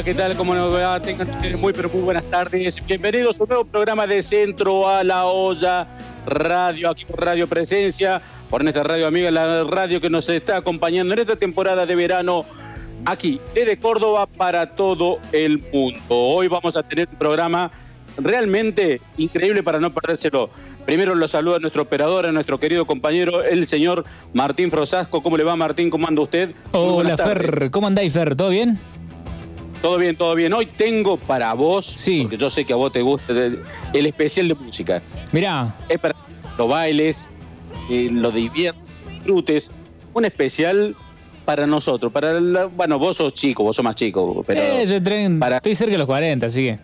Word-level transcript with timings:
Hola, 0.00 0.06
¿qué 0.06 0.14
tal? 0.14 0.34
¿Cómo 0.34 0.54
nos 0.54 0.74
va? 0.74 0.98
Tengan 0.98 1.28
muy, 1.60 1.74
pero 1.74 1.90
muy 1.90 2.00
buenas 2.00 2.24
tardes. 2.24 2.78
Bienvenidos 2.86 3.38
a 3.38 3.44
un 3.44 3.48
nuevo 3.50 3.64
programa 3.66 4.06
de 4.06 4.22
Centro 4.22 4.88
a 4.88 5.04
la 5.04 5.26
Olla 5.26 5.86
Radio, 6.24 6.88
aquí 6.88 7.04
por 7.04 7.22
Radio 7.22 7.46
Presencia, 7.46 8.22
por 8.48 8.62
nuestra 8.62 8.82
radio 8.82 9.06
amiga, 9.06 9.30
la 9.30 9.62
radio 9.64 10.00
que 10.00 10.08
nos 10.08 10.26
está 10.30 10.56
acompañando 10.56 11.12
en 11.12 11.20
esta 11.20 11.36
temporada 11.36 11.84
de 11.84 11.94
verano 11.96 12.46
aquí, 13.04 13.42
desde 13.54 13.76
Córdoba 13.78 14.26
para 14.26 14.70
todo 14.70 15.18
el 15.32 15.62
mundo. 15.70 16.00
Hoy 16.08 16.48
vamos 16.48 16.78
a 16.78 16.82
tener 16.82 17.06
un 17.12 17.18
programa 17.18 17.70
realmente 18.16 19.02
increíble 19.18 19.62
para 19.62 19.80
no 19.80 19.92
perdérselo. 19.92 20.48
Primero 20.86 21.14
lo 21.14 21.28
saluda 21.28 21.58
nuestro 21.58 21.82
operador, 21.82 22.24
a 22.24 22.32
nuestro 22.32 22.58
querido 22.58 22.86
compañero, 22.86 23.44
el 23.44 23.66
señor 23.66 24.04
Martín 24.32 24.70
Frosasco. 24.70 25.22
¿Cómo 25.22 25.36
le 25.36 25.44
va, 25.44 25.56
Martín? 25.56 25.90
¿Cómo 25.90 26.08
anda 26.08 26.22
usted? 26.22 26.54
Hola, 26.72 27.18
Fer. 27.18 27.70
¿Cómo 27.70 27.86
andáis, 27.86 28.14
Fer? 28.14 28.34
¿Todo 28.34 28.48
bien? 28.48 28.78
Todo 29.82 29.96
bien, 29.98 30.16
todo 30.16 30.34
bien. 30.34 30.52
Hoy 30.52 30.66
tengo 30.66 31.16
para 31.16 31.54
vos, 31.54 31.86
sí. 31.86 32.22
porque 32.22 32.36
yo 32.36 32.50
sé 32.50 32.64
que 32.64 32.72
a 32.72 32.76
vos 32.76 32.92
te 32.92 33.00
gusta, 33.00 33.32
el 33.32 34.06
especial 34.06 34.48
de 34.48 34.54
música. 34.54 35.02
Mirá. 35.32 35.74
Es 35.88 35.98
para 35.98 36.14
los 36.58 36.68
bailes, 36.68 37.34
eh, 37.90 38.08
lo 38.10 38.30
diviertes, 38.30 38.82
disfrutes. 39.14 39.70
Un 40.12 40.24
especial 40.24 40.94
para 41.44 41.66
nosotros, 41.66 42.12
para 42.12 42.38
bueno, 42.66 42.98
vos 42.98 43.16
sos 43.16 43.32
chico, 43.34 43.62
vos 43.62 43.74
sos 43.74 43.84
más 43.84 43.96
chico, 43.96 44.44
pero 44.46 44.60
eh, 44.60 44.84
yo 44.86 45.38
para, 45.38 45.56
estoy 45.56 45.74
cerca 45.74 45.92
de 45.92 45.98
los 45.98 46.06
40, 46.06 46.46
así 46.46 46.64
que 46.64 46.78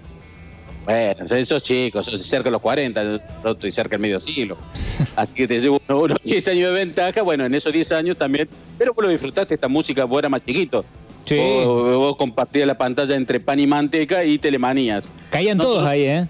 bueno, 0.86 1.44
sos 1.44 1.62
chico, 1.64 2.02
sos 2.02 2.22
cerca 2.22 2.44
de 2.44 2.52
los 2.52 2.62
40, 2.62 3.02
yo 3.44 3.50
estoy 3.50 3.72
cerca 3.72 3.90
del 3.90 4.00
medio 4.00 4.20
siglo. 4.20 4.56
Así 5.16 5.34
que 5.34 5.48
te 5.48 5.58
llevo 5.58 5.80
unos 5.88 6.18
10 6.22 6.46
años 6.46 6.68
de 6.68 6.74
ventaja, 6.74 7.22
bueno, 7.22 7.44
en 7.44 7.54
esos 7.56 7.72
10 7.72 7.90
años 7.90 8.16
también, 8.16 8.48
pero 8.78 8.94
vos 8.94 9.04
lo 9.04 9.10
disfrutaste 9.10 9.54
esta 9.54 9.66
música, 9.66 10.04
vos 10.04 10.20
eras 10.20 10.30
más 10.30 10.42
chiquito. 10.42 10.84
Sí. 11.26 11.38
Vos, 11.64 12.16
compartías 12.16 12.66
la 12.66 12.78
pantalla 12.78 13.16
entre 13.16 13.40
pan 13.40 13.58
y 13.58 13.66
manteca 13.66 14.24
y 14.24 14.38
telemanías. 14.38 15.08
Caían 15.30 15.58
todos 15.58 15.84
ahí, 15.86 16.02
¿eh? 16.02 16.26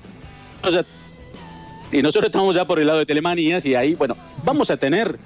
sí, 1.91 2.03
nosotros 2.03 2.27
estamos 2.27 2.55
ya 2.55 2.65
por 2.65 2.81
el 2.81 2.87
lado 2.87 2.99
de 2.99 3.07
telemanías 3.07 3.65
y 3.67 3.75
ahí, 3.75 3.95
bueno, 3.95 4.17
vamos 4.43 4.71
a 4.71 4.77
tener 4.77 5.19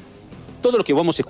todo 0.61 0.77
lo 0.77 0.85
que 0.85 0.93
vamos 0.93 1.19
a 1.19 1.23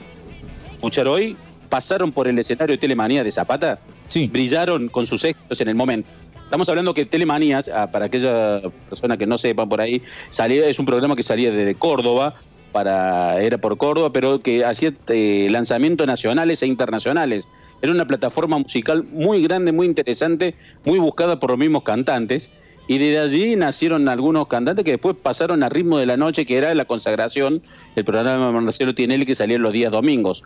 escuchar 0.74 1.06
hoy, 1.06 1.36
pasaron 1.68 2.10
por 2.10 2.26
el 2.26 2.38
escenario 2.38 2.74
de 2.74 2.78
telemanía 2.78 3.22
de 3.22 3.30
Zapata, 3.30 3.78
sí. 4.08 4.26
brillaron 4.26 4.88
con 4.88 5.06
sus 5.06 5.22
éxitos 5.22 5.60
en 5.60 5.68
el 5.68 5.74
momento. 5.74 6.08
Estamos 6.50 6.68
hablando 6.68 6.94
que 6.94 7.06
Telemanías, 7.06 7.68
ah, 7.68 7.92
para 7.92 8.06
aquella 8.06 8.60
persona 8.88 9.16
que 9.16 9.24
no 9.24 9.38
sepa 9.38 9.66
por 9.66 9.80
ahí, 9.80 10.02
salía, 10.30 10.66
es 10.66 10.80
un 10.80 10.86
programa 10.86 11.14
que 11.14 11.22
salía 11.22 11.52
desde 11.52 11.76
Córdoba, 11.76 12.34
para, 12.72 13.40
era 13.40 13.58
por 13.58 13.76
Córdoba, 13.76 14.12
pero 14.12 14.42
que 14.42 14.64
hacía 14.64 14.92
eh, 15.08 15.46
lanzamientos 15.50 16.08
nacionales 16.08 16.62
e 16.64 16.66
internacionales. 16.66 17.48
Era 17.82 17.92
una 17.92 18.06
plataforma 18.06 18.58
musical 18.58 19.04
muy 19.04 19.42
grande, 19.42 19.72
muy 19.72 19.86
interesante, 19.86 20.54
muy 20.84 20.98
buscada 20.98 21.40
por 21.40 21.50
los 21.50 21.58
mismos 21.58 21.82
cantantes. 21.82 22.50
Y 22.88 22.98
desde 22.98 23.20
allí 23.20 23.56
nacieron 23.56 24.08
algunos 24.08 24.48
cantantes 24.48 24.84
que 24.84 24.92
después 24.92 25.16
pasaron 25.20 25.62
a 25.62 25.68
Ritmo 25.68 25.98
de 25.98 26.06
la 26.06 26.16
Noche, 26.16 26.44
que 26.44 26.56
era 26.56 26.74
la 26.74 26.84
consagración 26.84 27.62
del 27.94 28.04
programa 28.04 28.46
de 28.46 28.52
Marcelo 28.52 28.94
Tinelli 28.94 29.24
que 29.24 29.34
salía 29.34 29.58
los 29.58 29.72
días 29.72 29.92
domingos. 29.92 30.42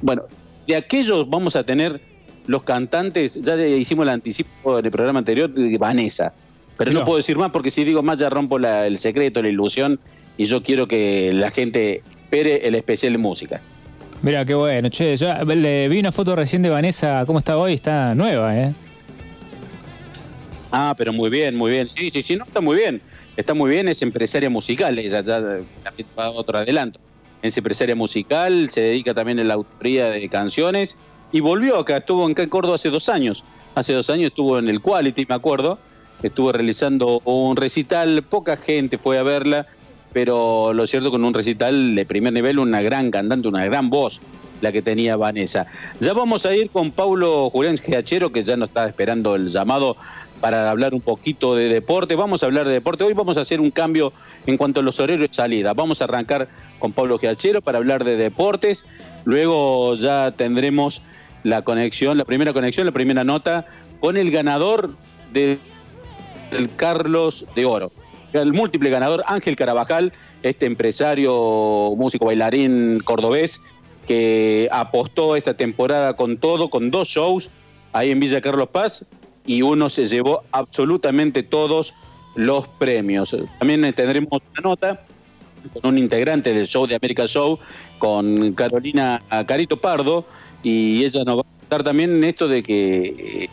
Bueno, 0.00 0.22
de 0.66 0.76
aquellos 0.76 1.28
vamos 1.28 1.54
a 1.54 1.64
tener 1.64 2.00
los 2.46 2.62
cantantes, 2.64 3.40
ya 3.42 3.56
hicimos 3.66 4.04
el 4.04 4.10
anticipo 4.10 4.78
en 4.78 4.84
el 4.84 4.90
programa 4.90 5.20
anterior 5.20 5.50
de 5.50 5.76
Vanessa, 5.78 6.32
pero 6.76 6.92
no, 6.92 7.04
puedo 7.04 7.18
decir 7.18 7.36
más 7.36 7.50
porque 7.50 7.70
si 7.70 7.84
digo 7.84 8.02
más 8.02 8.18
ya 8.18 8.30
rompo 8.30 8.58
el 8.58 8.98
secreto, 8.98 9.42
la 9.42 9.48
ilusión 9.48 10.00
y 10.36 10.46
yo 10.46 10.62
quiero 10.62 10.88
que 10.88 11.30
la 11.32 11.50
gente 11.50 12.02
espere 12.10 12.66
el 12.66 12.74
especial 12.74 13.12
de 13.12 13.18
música. 13.18 13.60
Mira, 14.22 14.44
qué 14.44 14.54
bueno. 14.54 14.88
Che, 14.88 15.16
yo 15.16 15.34
le 15.44 15.88
vi 15.88 15.98
una 15.98 16.12
foto 16.12 16.36
recién 16.36 16.62
de 16.62 16.70
Vanessa, 16.70 17.24
¿cómo 17.26 17.40
está 17.40 17.56
hoy? 17.56 17.74
Está 17.74 18.14
nueva, 18.14 18.56
¿eh? 18.56 18.72
Ah, 20.70 20.94
pero 20.96 21.12
muy 21.12 21.28
bien, 21.28 21.56
muy 21.56 21.72
bien. 21.72 21.88
Sí, 21.88 22.08
sí, 22.08 22.22
sí, 22.22 22.36
no, 22.36 22.44
está 22.44 22.60
muy 22.60 22.76
bien. 22.76 23.02
Está 23.36 23.52
muy 23.52 23.70
bien, 23.70 23.88
es 23.88 24.00
empresaria 24.00 24.48
musical, 24.48 24.96
ella 24.98 25.22
ya, 25.22 25.40
ya 26.16 26.30
otro 26.30 26.58
adelanto. 26.58 27.00
Es 27.42 27.56
empresaria 27.56 27.96
musical, 27.96 28.70
se 28.70 28.82
dedica 28.82 29.12
también 29.12 29.40
a 29.40 29.44
la 29.44 29.54
autoría 29.54 30.10
de 30.10 30.28
canciones 30.28 30.96
y 31.32 31.40
volvió 31.40 31.78
acá, 31.78 31.96
estuvo 31.96 32.24
en 32.26 32.34
Córdoba 32.48 32.76
hace 32.76 32.90
dos 32.90 33.08
años. 33.08 33.44
Hace 33.74 33.92
dos 33.92 34.08
años 34.08 34.26
estuvo 34.26 34.58
en 34.58 34.68
el 34.68 34.80
Quality, 34.80 35.26
me 35.28 35.34
acuerdo. 35.34 35.78
Estuvo 36.22 36.52
realizando 36.52 37.20
un 37.24 37.56
recital, 37.56 38.22
poca 38.22 38.56
gente 38.56 38.98
fue 38.98 39.18
a 39.18 39.24
verla, 39.24 39.66
pero 40.12 40.72
lo 40.72 40.86
cierto 40.86 41.10
con 41.10 41.24
un 41.24 41.34
recital 41.34 41.94
de 41.94 42.04
primer 42.04 42.32
nivel, 42.32 42.58
una 42.58 42.82
gran 42.82 43.10
cantante, 43.10 43.48
una 43.48 43.64
gran 43.64 43.90
voz 43.90 44.20
la 44.62 44.72
que 44.72 44.80
tenía 44.80 45.16
Vanessa. 45.16 45.66
Ya 46.00 46.12
vamos 46.12 46.46
a 46.46 46.54
ir 46.54 46.70
con 46.70 46.92
Paulo 46.92 47.50
Julián 47.50 47.76
Giachero, 47.76 48.32
que 48.32 48.42
ya 48.42 48.56
nos 48.56 48.68
está 48.68 48.86
esperando 48.86 49.34
el 49.34 49.48
llamado 49.48 49.96
para 50.40 50.70
hablar 50.70 50.94
un 50.94 51.00
poquito 51.00 51.54
de 51.54 51.68
deporte. 51.68 52.14
Vamos 52.14 52.42
a 52.42 52.46
hablar 52.46 52.66
de 52.66 52.72
deporte. 52.72 53.04
Hoy 53.04 53.12
vamos 53.12 53.36
a 53.36 53.40
hacer 53.40 53.60
un 53.60 53.70
cambio 53.70 54.12
en 54.46 54.56
cuanto 54.56 54.80
a 54.80 54.82
los 54.82 54.98
horarios 54.98 55.20
de 55.20 55.34
salida. 55.34 55.74
Vamos 55.74 56.00
a 56.00 56.04
arrancar 56.04 56.48
con 56.78 56.92
Pablo 56.92 57.18
Giachero 57.18 57.60
para 57.60 57.78
hablar 57.78 58.04
de 58.04 58.16
deportes. 58.16 58.86
Luego 59.24 59.94
ya 59.96 60.30
tendremos 60.30 61.02
la 61.42 61.62
conexión, 61.62 62.16
la 62.16 62.24
primera 62.24 62.52
conexión, 62.52 62.86
la 62.86 62.92
primera 62.92 63.24
nota 63.24 63.66
con 64.00 64.16
el 64.16 64.30
ganador 64.30 64.90
del 65.32 65.58
Carlos 66.76 67.46
de 67.54 67.64
Oro. 67.64 67.92
El 68.32 68.52
múltiple 68.52 68.90
ganador, 68.90 69.22
Ángel 69.26 69.56
Carabajal, 69.56 70.12
este 70.42 70.66
empresario, 70.66 71.94
músico, 71.96 72.26
bailarín 72.26 73.00
cordobés, 73.00 73.60
que 74.06 74.68
apostó 74.72 75.36
esta 75.36 75.54
temporada 75.54 76.14
con 76.14 76.38
todo, 76.38 76.70
con 76.70 76.90
dos 76.90 77.08
shows 77.08 77.50
ahí 77.92 78.10
en 78.10 78.20
Villa 78.20 78.40
Carlos 78.40 78.68
Paz, 78.68 79.06
y 79.46 79.62
uno 79.62 79.88
se 79.88 80.06
llevó 80.06 80.44
absolutamente 80.52 81.42
todos 81.42 81.94
los 82.34 82.66
premios. 82.66 83.36
También 83.58 83.80
tendremos 83.92 84.42
una 84.52 84.70
nota 84.70 85.04
con 85.74 85.92
un 85.92 85.98
integrante 85.98 86.52
del 86.54 86.66
show 86.66 86.86
de 86.86 86.96
América 86.96 87.26
Show, 87.26 87.58
con 87.98 88.52
Carolina 88.54 89.22
Carito 89.46 89.76
Pardo, 89.76 90.24
y 90.62 91.04
ella 91.04 91.22
nos 91.24 91.38
va 91.38 91.40
a 91.42 91.60
contar 91.60 91.82
también 91.82 92.22
esto 92.24 92.48
de 92.48 92.62
que 92.62 93.04
eh, 93.44 93.48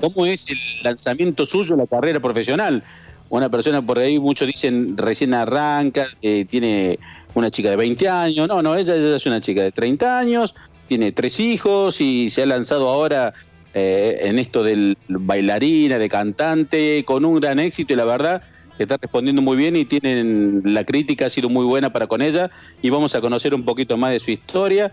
cómo 0.00 0.26
es 0.26 0.48
el 0.48 0.58
lanzamiento 0.82 1.46
suyo 1.46 1.76
la 1.76 1.86
carrera 1.86 2.20
profesional. 2.20 2.82
Una 3.30 3.50
persona 3.50 3.82
por 3.82 3.98
ahí, 3.98 4.18
muchos 4.18 4.46
dicen 4.46 4.96
recién 4.96 5.34
arranca, 5.34 6.06
tiene 6.20 6.98
una 7.34 7.50
chica 7.50 7.70
de 7.70 7.76
20 7.76 8.08
años. 8.08 8.48
No, 8.48 8.62
no, 8.62 8.74
ella, 8.74 8.94
es 8.94 9.26
una 9.26 9.40
chica 9.40 9.62
de 9.62 9.72
30 9.72 10.18
años, 10.18 10.54
tiene 10.88 11.12
tres 11.12 11.38
hijos 11.40 12.00
y 12.00 12.30
se 12.30 12.42
ha 12.42 12.46
lanzado 12.46 12.88
ahora 12.88 13.34
eh, 13.74 14.18
en 14.22 14.38
esto 14.38 14.62
del 14.62 14.96
bailarina, 15.08 15.98
de 15.98 16.08
cantante, 16.08 17.04
con 17.04 17.24
un 17.24 17.40
gran 17.40 17.58
éxito 17.58 17.92
y 17.92 17.96
la 17.96 18.04
verdad 18.04 18.42
que 18.76 18.84
está 18.84 18.96
respondiendo 18.96 19.42
muy 19.42 19.56
bien 19.56 19.76
y 19.76 19.84
tienen 19.84 20.62
la 20.64 20.84
crítica 20.84 21.26
ha 21.26 21.28
sido 21.28 21.48
muy 21.48 21.66
buena 21.66 21.92
para 21.92 22.06
con 22.06 22.22
ella 22.22 22.50
y 22.80 22.90
vamos 22.90 23.14
a 23.14 23.20
conocer 23.20 23.54
un 23.54 23.64
poquito 23.64 23.96
más 23.96 24.12
de 24.12 24.20
su 24.20 24.30
historia 24.30 24.90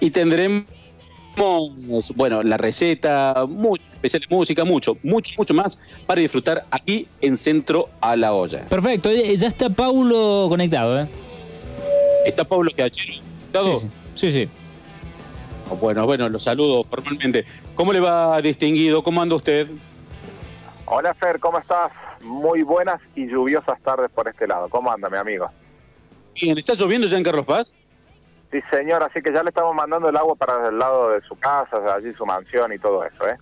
y 0.00 0.10
tendremos 0.10 0.64
bueno, 2.14 2.42
la 2.42 2.56
receta, 2.56 3.44
mucho, 3.48 3.86
especial 3.92 4.22
de 4.28 4.34
música, 4.34 4.64
mucho, 4.64 4.96
mucho, 5.02 5.32
mucho 5.36 5.54
más 5.54 5.80
para 6.06 6.20
disfrutar 6.20 6.66
aquí 6.70 7.06
en 7.20 7.36
Centro 7.36 7.88
a 8.00 8.16
la 8.16 8.32
Olla. 8.32 8.64
Perfecto, 8.68 9.10
ya 9.12 9.46
está 9.46 9.68
Paulo 9.70 10.46
conectado, 10.48 11.00
¿eh? 11.00 11.06
¿Está 12.24 12.44
Paulo 12.44 12.70
Queachero 12.74 13.22
conectado? 13.22 13.76
Sí, 13.76 13.88
sí, 14.14 14.30
sí. 14.30 14.48
Bueno, 15.80 16.06
bueno, 16.06 16.28
lo 16.28 16.38
saludo 16.38 16.84
formalmente. 16.84 17.44
¿Cómo 17.74 17.92
le 17.92 18.00
va, 18.00 18.40
distinguido? 18.40 19.02
¿Cómo 19.02 19.20
anda 19.20 19.34
usted? 19.34 19.68
Hola, 20.86 21.12
Fer, 21.14 21.40
¿cómo 21.40 21.58
estás? 21.58 21.90
Muy 22.22 22.62
buenas 22.62 23.00
y 23.14 23.26
lluviosas 23.26 23.80
tardes 23.82 24.10
por 24.10 24.28
este 24.28 24.46
lado. 24.46 24.68
¿Cómo 24.68 24.90
anda, 24.90 25.10
mi 25.10 25.16
amigo? 25.16 25.50
Bien, 26.34 26.56
¿está 26.56 26.74
lloviendo 26.74 27.08
ya 27.08 27.16
en 27.16 27.24
Carlos 27.24 27.44
Paz? 27.44 27.74
Sí, 28.56 28.62
señor, 28.70 29.02
así 29.02 29.20
que 29.20 29.34
ya 29.34 29.42
le 29.42 29.50
estamos 29.50 29.74
mandando 29.74 30.08
el 30.08 30.16
agua 30.16 30.34
para 30.34 30.68
el 30.68 30.78
lado 30.78 31.10
de 31.10 31.20
su 31.22 31.36
casa, 31.38 31.76
allí 31.94 32.14
su 32.14 32.24
mansión 32.24 32.72
y 32.72 32.78
todo 32.78 33.04
eso, 33.04 33.28
¿eh? 33.28 33.36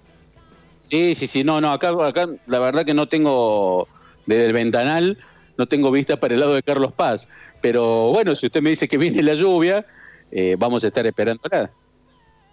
Sí, 0.81 1.14
sí, 1.14 1.28
sí, 1.28 1.44
no, 1.44 1.61
no, 1.61 1.70
acá, 1.70 1.90
acá 2.05 2.26
la 2.46 2.58
verdad 2.58 2.84
que 2.84 2.94
no 2.94 3.06
tengo, 3.06 3.87
desde 4.26 4.46
el 4.46 4.52
ventanal, 4.52 5.16
no 5.56 5.66
tengo 5.66 5.93
vista 5.93 6.19
para 6.19 6.34
el 6.34 6.40
lado 6.40 6.55
de 6.55 6.64
Carlos 6.64 6.93
Paz, 6.93 7.28
pero 7.61 8.11
bueno, 8.11 8.34
si 8.34 8.46
usted 8.46 8.61
me 8.61 8.70
dice 8.70 8.88
que 8.88 8.99
viene 8.99 9.22
la 9.22 9.34
lluvia, 9.34 9.87
eh, 10.32 10.56
vamos 10.58 10.82
a 10.82 10.88
estar 10.88 11.06
esperando 11.06 11.43
acá. 11.44 11.70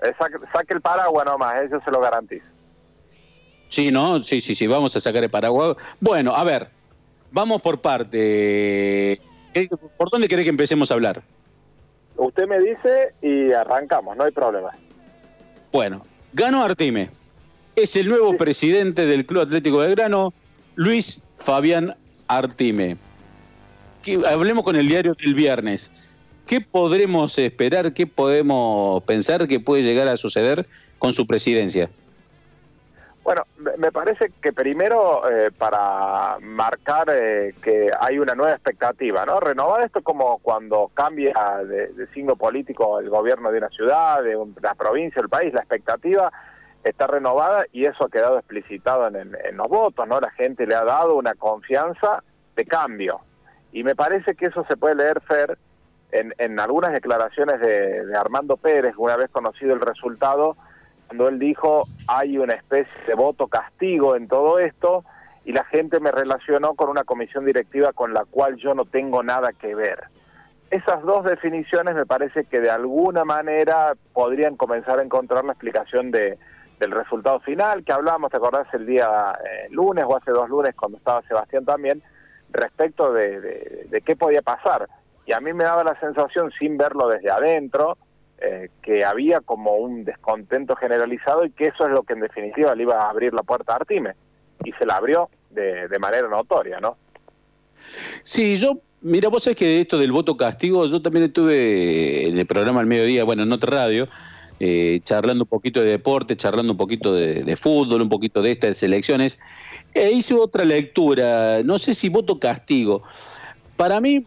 Eh, 0.03 0.13
saque, 0.53 0.73
el 0.75 0.81
paraguas 0.81 1.25
nomás, 1.25 1.63
eso 1.63 1.81
se 1.83 1.89
lo 1.89 1.99
garantizo. 1.99 2.45
Sí, 3.69 3.89
¿no? 3.89 4.21
Sí, 4.21 4.39
sí, 4.39 4.53
sí, 4.53 4.67
vamos 4.67 4.95
a 4.95 4.99
sacar 4.99 5.23
el 5.23 5.31
paraguas. 5.31 5.77
Bueno, 5.99 6.35
a 6.35 6.43
ver, 6.43 6.69
vamos 7.31 7.59
por 7.59 7.81
parte. 7.81 9.19
¿Por 9.97 10.11
dónde 10.11 10.27
quiere 10.27 10.43
que 10.43 10.49
empecemos 10.49 10.91
a 10.91 10.93
hablar? 10.93 11.23
Usted 12.21 12.47
me 12.47 12.59
dice 12.59 13.13
y 13.23 13.51
arrancamos, 13.51 14.15
no 14.15 14.25
hay 14.25 14.31
problema. 14.31 14.69
Bueno, 15.71 16.05
ganó 16.33 16.63
Artime. 16.63 17.09
Es 17.75 17.95
el 17.95 18.09
nuevo 18.09 18.37
presidente 18.37 19.07
del 19.07 19.25
Club 19.25 19.41
Atlético 19.41 19.81
de 19.81 19.89
Grano, 19.89 20.31
Luis 20.75 21.23
Fabián 21.39 21.95
Artime. 22.27 22.95
hablemos 24.29 24.63
con 24.63 24.75
el 24.75 24.87
diario 24.87 25.15
del 25.15 25.33
viernes. 25.33 25.89
¿Qué 26.45 26.61
podremos 26.61 27.39
esperar, 27.39 27.91
qué 27.91 28.05
podemos 28.05 29.01
pensar 29.05 29.47
que 29.47 29.59
puede 29.59 29.81
llegar 29.81 30.07
a 30.07 30.15
suceder 30.15 30.67
con 30.99 31.13
su 31.13 31.25
presidencia? 31.25 31.89
Bueno, 33.23 33.43
me 33.77 33.91
parece 33.91 34.31
que 34.41 34.51
primero 34.51 35.29
eh, 35.29 35.51
para 35.55 36.39
marcar 36.41 37.07
eh, 37.11 37.53
que 37.61 37.91
hay 37.99 38.17
una 38.17 38.33
nueva 38.33 38.53
expectativa, 38.53 39.25
¿no? 39.27 39.39
Renovar 39.39 39.83
esto 39.83 40.01
como 40.01 40.39
cuando 40.39 40.89
cambia 40.93 41.33
de, 41.63 42.07
signo 42.13 42.35
político 42.35 42.99
el 42.99 43.09
gobierno 43.09 43.51
de 43.51 43.59
una 43.59 43.69
ciudad, 43.69 44.23
de 44.23 44.35
una 44.35 44.73
provincia, 44.73 45.21
del 45.21 45.29
país, 45.29 45.53
la 45.53 45.59
expectativa 45.59 46.31
está 46.83 47.05
renovada 47.05 47.65
y 47.71 47.85
eso 47.85 48.05
ha 48.05 48.09
quedado 48.09 48.39
explicitado 48.39 49.07
en, 49.07 49.37
los 49.55 49.67
votos, 49.67 50.07
¿no? 50.07 50.19
La 50.19 50.31
gente 50.31 50.65
le 50.65 50.73
ha 50.73 50.83
dado 50.83 51.15
una 51.15 51.35
confianza 51.35 52.23
de 52.55 52.65
cambio. 52.65 53.19
Y 53.71 53.83
me 53.83 53.95
parece 53.95 54.33
que 54.33 54.47
eso 54.47 54.65
se 54.67 54.77
puede 54.77 54.95
leer, 54.95 55.21
Fer, 55.21 55.59
en, 56.11 56.33
en 56.39 56.59
algunas 56.59 56.91
declaraciones 56.91 57.59
de, 57.61 58.03
de 58.03 58.17
Armando 58.17 58.57
Pérez, 58.57 58.95
una 58.97 59.15
vez 59.15 59.29
conocido 59.29 59.75
el 59.75 59.79
resultado, 59.79 60.57
cuando 61.11 61.27
él 61.27 61.39
dijo 61.39 61.83
hay 62.07 62.37
una 62.37 62.53
especie 62.53 62.89
de 63.05 63.15
voto 63.15 63.47
castigo 63.47 64.15
en 64.15 64.29
todo 64.29 64.59
esto 64.59 65.03
y 65.43 65.51
la 65.51 65.65
gente 65.65 65.99
me 65.99 66.09
relacionó 66.09 66.73
con 66.75 66.87
una 66.87 67.03
comisión 67.03 67.43
directiva 67.45 67.91
con 67.91 68.13
la 68.13 68.23
cual 68.23 68.55
yo 68.55 68.73
no 68.75 68.85
tengo 68.85 69.21
nada 69.21 69.51
que 69.51 69.75
ver. 69.75 70.05
Esas 70.69 71.01
dos 71.01 71.25
definiciones 71.25 71.95
me 71.95 72.05
parece 72.05 72.45
que 72.45 72.61
de 72.61 72.69
alguna 72.69 73.25
manera 73.25 73.93
podrían 74.13 74.55
comenzar 74.55 74.99
a 74.99 75.03
encontrar 75.03 75.43
la 75.43 75.51
explicación 75.51 76.11
de, 76.11 76.37
del 76.79 76.91
resultado 76.91 77.41
final, 77.41 77.83
que 77.83 77.91
hablábamos, 77.91 78.31
te 78.31 78.37
acordás, 78.37 78.73
el 78.73 78.85
día 78.85 79.37
eh, 79.43 79.67
lunes 79.69 80.05
o 80.07 80.15
hace 80.15 80.31
dos 80.31 80.47
lunes 80.47 80.73
cuando 80.75 80.97
estaba 80.97 81.21
Sebastián 81.23 81.65
también, 81.65 82.01
respecto 82.51 83.11
de, 83.11 83.85
de 83.89 84.01
qué 84.01 84.15
podía 84.15 84.41
pasar. 84.41 84.87
Y 85.25 85.33
a 85.33 85.41
mí 85.41 85.51
me 85.51 85.65
daba 85.65 85.83
la 85.83 85.99
sensación, 85.99 86.53
sin 86.57 86.77
verlo 86.77 87.09
desde 87.09 87.29
adentro, 87.29 87.97
eh, 88.43 88.69
que 88.81 89.05
había 89.05 89.39
como 89.39 89.75
un 89.75 90.03
descontento 90.03 90.75
generalizado 90.75 91.45
y 91.45 91.51
que 91.51 91.67
eso 91.67 91.85
es 91.85 91.91
lo 91.91 92.01
que 92.01 92.13
en 92.13 92.21
definitiva 92.21 92.73
le 92.73 92.81
iba 92.81 92.99
a 92.99 93.11
abrir 93.11 93.35
la 93.35 93.43
puerta 93.43 93.73
a 93.73 93.75
Artime. 93.75 94.15
Y 94.63 94.71
se 94.71 94.85
la 94.87 94.95
abrió 94.95 95.29
de, 95.51 95.87
manera 95.99 96.27
notoria, 96.27 96.79
¿no? 96.79 96.97
Sí, 98.23 98.57
yo, 98.57 98.79
mira, 99.01 99.29
vos 99.29 99.43
sabés 99.43 99.57
que 99.57 99.65
de 99.65 99.81
esto 99.81 99.99
del 99.99 100.11
voto 100.11 100.37
castigo, 100.37 100.87
yo 100.87 101.03
también 101.03 101.25
estuve 101.25 102.29
en 102.29 102.39
el 102.39 102.47
programa 102.47 102.79
al 102.79 102.87
mediodía, 102.87 103.23
bueno, 103.25 103.43
en 103.43 103.51
otra 103.51 103.69
radio, 103.69 104.07
eh, 104.59 105.01
charlando 105.03 105.43
un 105.43 105.49
poquito 105.49 105.81
de 105.81 105.91
deporte, 105.91 106.35
charlando 106.35 106.71
un 106.71 106.77
poquito 106.77 107.13
de, 107.13 107.55
fútbol, 107.57 108.01
un 108.01 108.09
poquito 108.09 108.41
de 108.41 108.53
estas 108.53 108.81
elecciones, 108.81 109.37
e 109.93 110.09
hice 110.09 110.33
otra 110.33 110.65
lectura, 110.65 111.61
no 111.63 111.77
sé 111.77 111.93
si 111.93 112.09
voto 112.09 112.39
castigo. 112.39 113.03
Para 113.77 114.01
mí, 114.01 114.25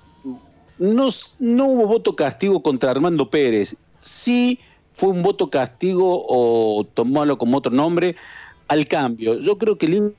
no, 0.78 1.08
no 1.40 1.64
hubo 1.67 1.88
voto 1.88 2.14
castigo 2.14 2.62
contra 2.62 2.93
Armando 2.93 3.28
Pérez 3.28 3.76
sí 4.05 4.59
fue 4.93 5.09
un 5.11 5.23
voto 5.23 5.51
castigo 5.51 6.25
o 6.29 6.85
tomarlo 6.95 7.39
como 7.39 7.59
otro 7.59 7.73
nombre 7.73 8.15
al 8.69 8.87
cambio. 8.87 9.41
Yo 9.41 9.59
creo 9.59 9.77
que 9.77 9.87
el 9.87 10.15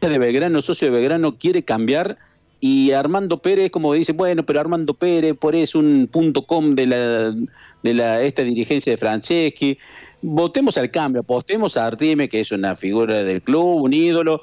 de 0.00 0.18
Belgrano, 0.18 0.62
socio 0.62 0.88
de 0.88 0.94
Belgrano, 0.94 1.36
quiere 1.36 1.62
cambiar 1.62 2.18
y 2.60 2.92
Armando 2.92 3.38
Pérez, 3.38 3.70
como 3.70 3.92
dice, 3.92 4.12
bueno, 4.12 4.44
pero 4.44 4.60
Armando 4.60 4.94
Pérez 4.94 5.34
por 5.34 5.54
eso 5.54 5.78
un 5.78 6.08
punto 6.10 6.46
com 6.46 6.74
de 6.74 6.86
la, 6.86 7.34
de 7.82 7.94
la 7.94 8.22
esta 8.22 8.42
dirigencia 8.42 8.92
de 8.92 8.96
Franceschi. 8.96 9.78
Votemos 10.22 10.76
al 10.78 10.90
cambio, 10.90 11.20
apostemos 11.20 11.76
a 11.76 11.86
Artime, 11.86 12.28
que 12.28 12.40
es 12.40 12.52
una 12.52 12.76
figura 12.76 13.22
del 13.22 13.42
club, 13.42 13.82
un 13.82 13.92
ídolo, 13.92 14.40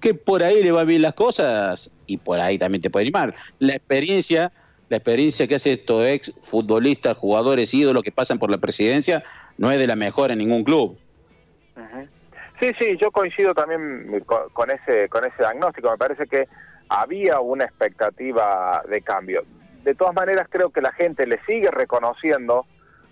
que 0.00 0.14
por 0.14 0.42
ahí 0.42 0.62
le 0.62 0.72
va 0.72 0.84
bien 0.84 1.02
las 1.02 1.14
cosas 1.14 1.90
y 2.06 2.16
por 2.16 2.40
ahí 2.40 2.58
también 2.58 2.82
te 2.82 2.90
puede 2.90 3.04
animar. 3.04 3.34
La 3.58 3.74
experiencia 3.74 4.52
la 4.94 4.98
experiencia 4.98 5.48
que 5.48 5.56
hace 5.56 5.72
estos 5.72 6.06
ex 6.06 6.32
futbolistas, 6.40 7.18
jugadores, 7.18 7.74
ídolos 7.74 8.04
que 8.04 8.12
pasan 8.12 8.38
por 8.38 8.48
la 8.48 8.58
presidencia, 8.58 9.24
no 9.58 9.72
es 9.72 9.78
de 9.80 9.88
la 9.88 9.96
mejor 9.96 10.30
en 10.30 10.38
ningún 10.38 10.62
club. 10.62 10.96
Sí, 12.60 12.70
sí, 12.78 12.96
yo 13.00 13.10
coincido 13.10 13.52
también 13.54 14.22
con, 14.24 14.70
ese 14.70 15.08
con 15.08 15.24
ese 15.24 15.34
diagnóstico. 15.38 15.90
Me 15.90 15.98
parece 15.98 16.28
que 16.28 16.46
había 16.88 17.40
una 17.40 17.64
expectativa 17.64 18.84
de 18.88 19.02
cambio. 19.02 19.42
De 19.82 19.96
todas 19.96 20.14
maneras, 20.14 20.46
creo 20.48 20.70
que 20.70 20.80
la 20.80 20.92
gente 20.92 21.26
le 21.26 21.40
sigue 21.44 21.72
reconociendo 21.72 22.64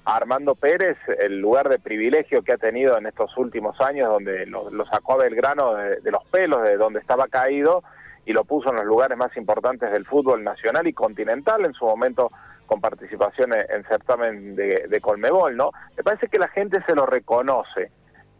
a 0.04 0.16
Armando 0.16 0.54
Pérez 0.54 0.96
el 1.18 1.40
lugar 1.40 1.68
de 1.68 1.80
privilegio 1.80 2.42
que 2.42 2.52
ha 2.52 2.58
tenido 2.58 2.96
en 2.96 3.06
estos 3.06 3.36
últimos 3.36 3.80
años, 3.80 4.08
donde 4.08 4.46
lo, 4.46 4.70
sacó 4.86 5.14
a 5.14 5.24
Belgrano 5.24 5.74
de 5.74 6.10
los 6.12 6.24
pelos, 6.26 6.62
de 6.62 6.76
donde 6.76 7.00
estaba 7.00 7.26
caído, 7.26 7.82
y 8.24 8.32
lo 8.32 8.44
puso 8.44 8.70
en 8.70 8.76
los 8.76 8.84
lugares 8.84 9.18
más 9.18 9.36
importantes 9.36 9.90
del 9.90 10.06
fútbol 10.06 10.44
nacional 10.44 10.86
y 10.86 10.92
continental, 10.92 11.64
en 11.64 11.74
su 11.74 11.84
momento 11.84 12.30
con 12.66 12.80
participación 12.80 13.52
en, 13.52 13.84
certamen 13.84 14.54
de, 14.56 14.98
Colmebol, 15.02 15.56
¿no? 15.56 15.72
Me 15.96 16.02
parece 16.02 16.28
que 16.28 16.38
la 16.38 16.48
gente 16.48 16.82
se 16.86 16.94
lo 16.94 17.04
reconoce, 17.04 17.90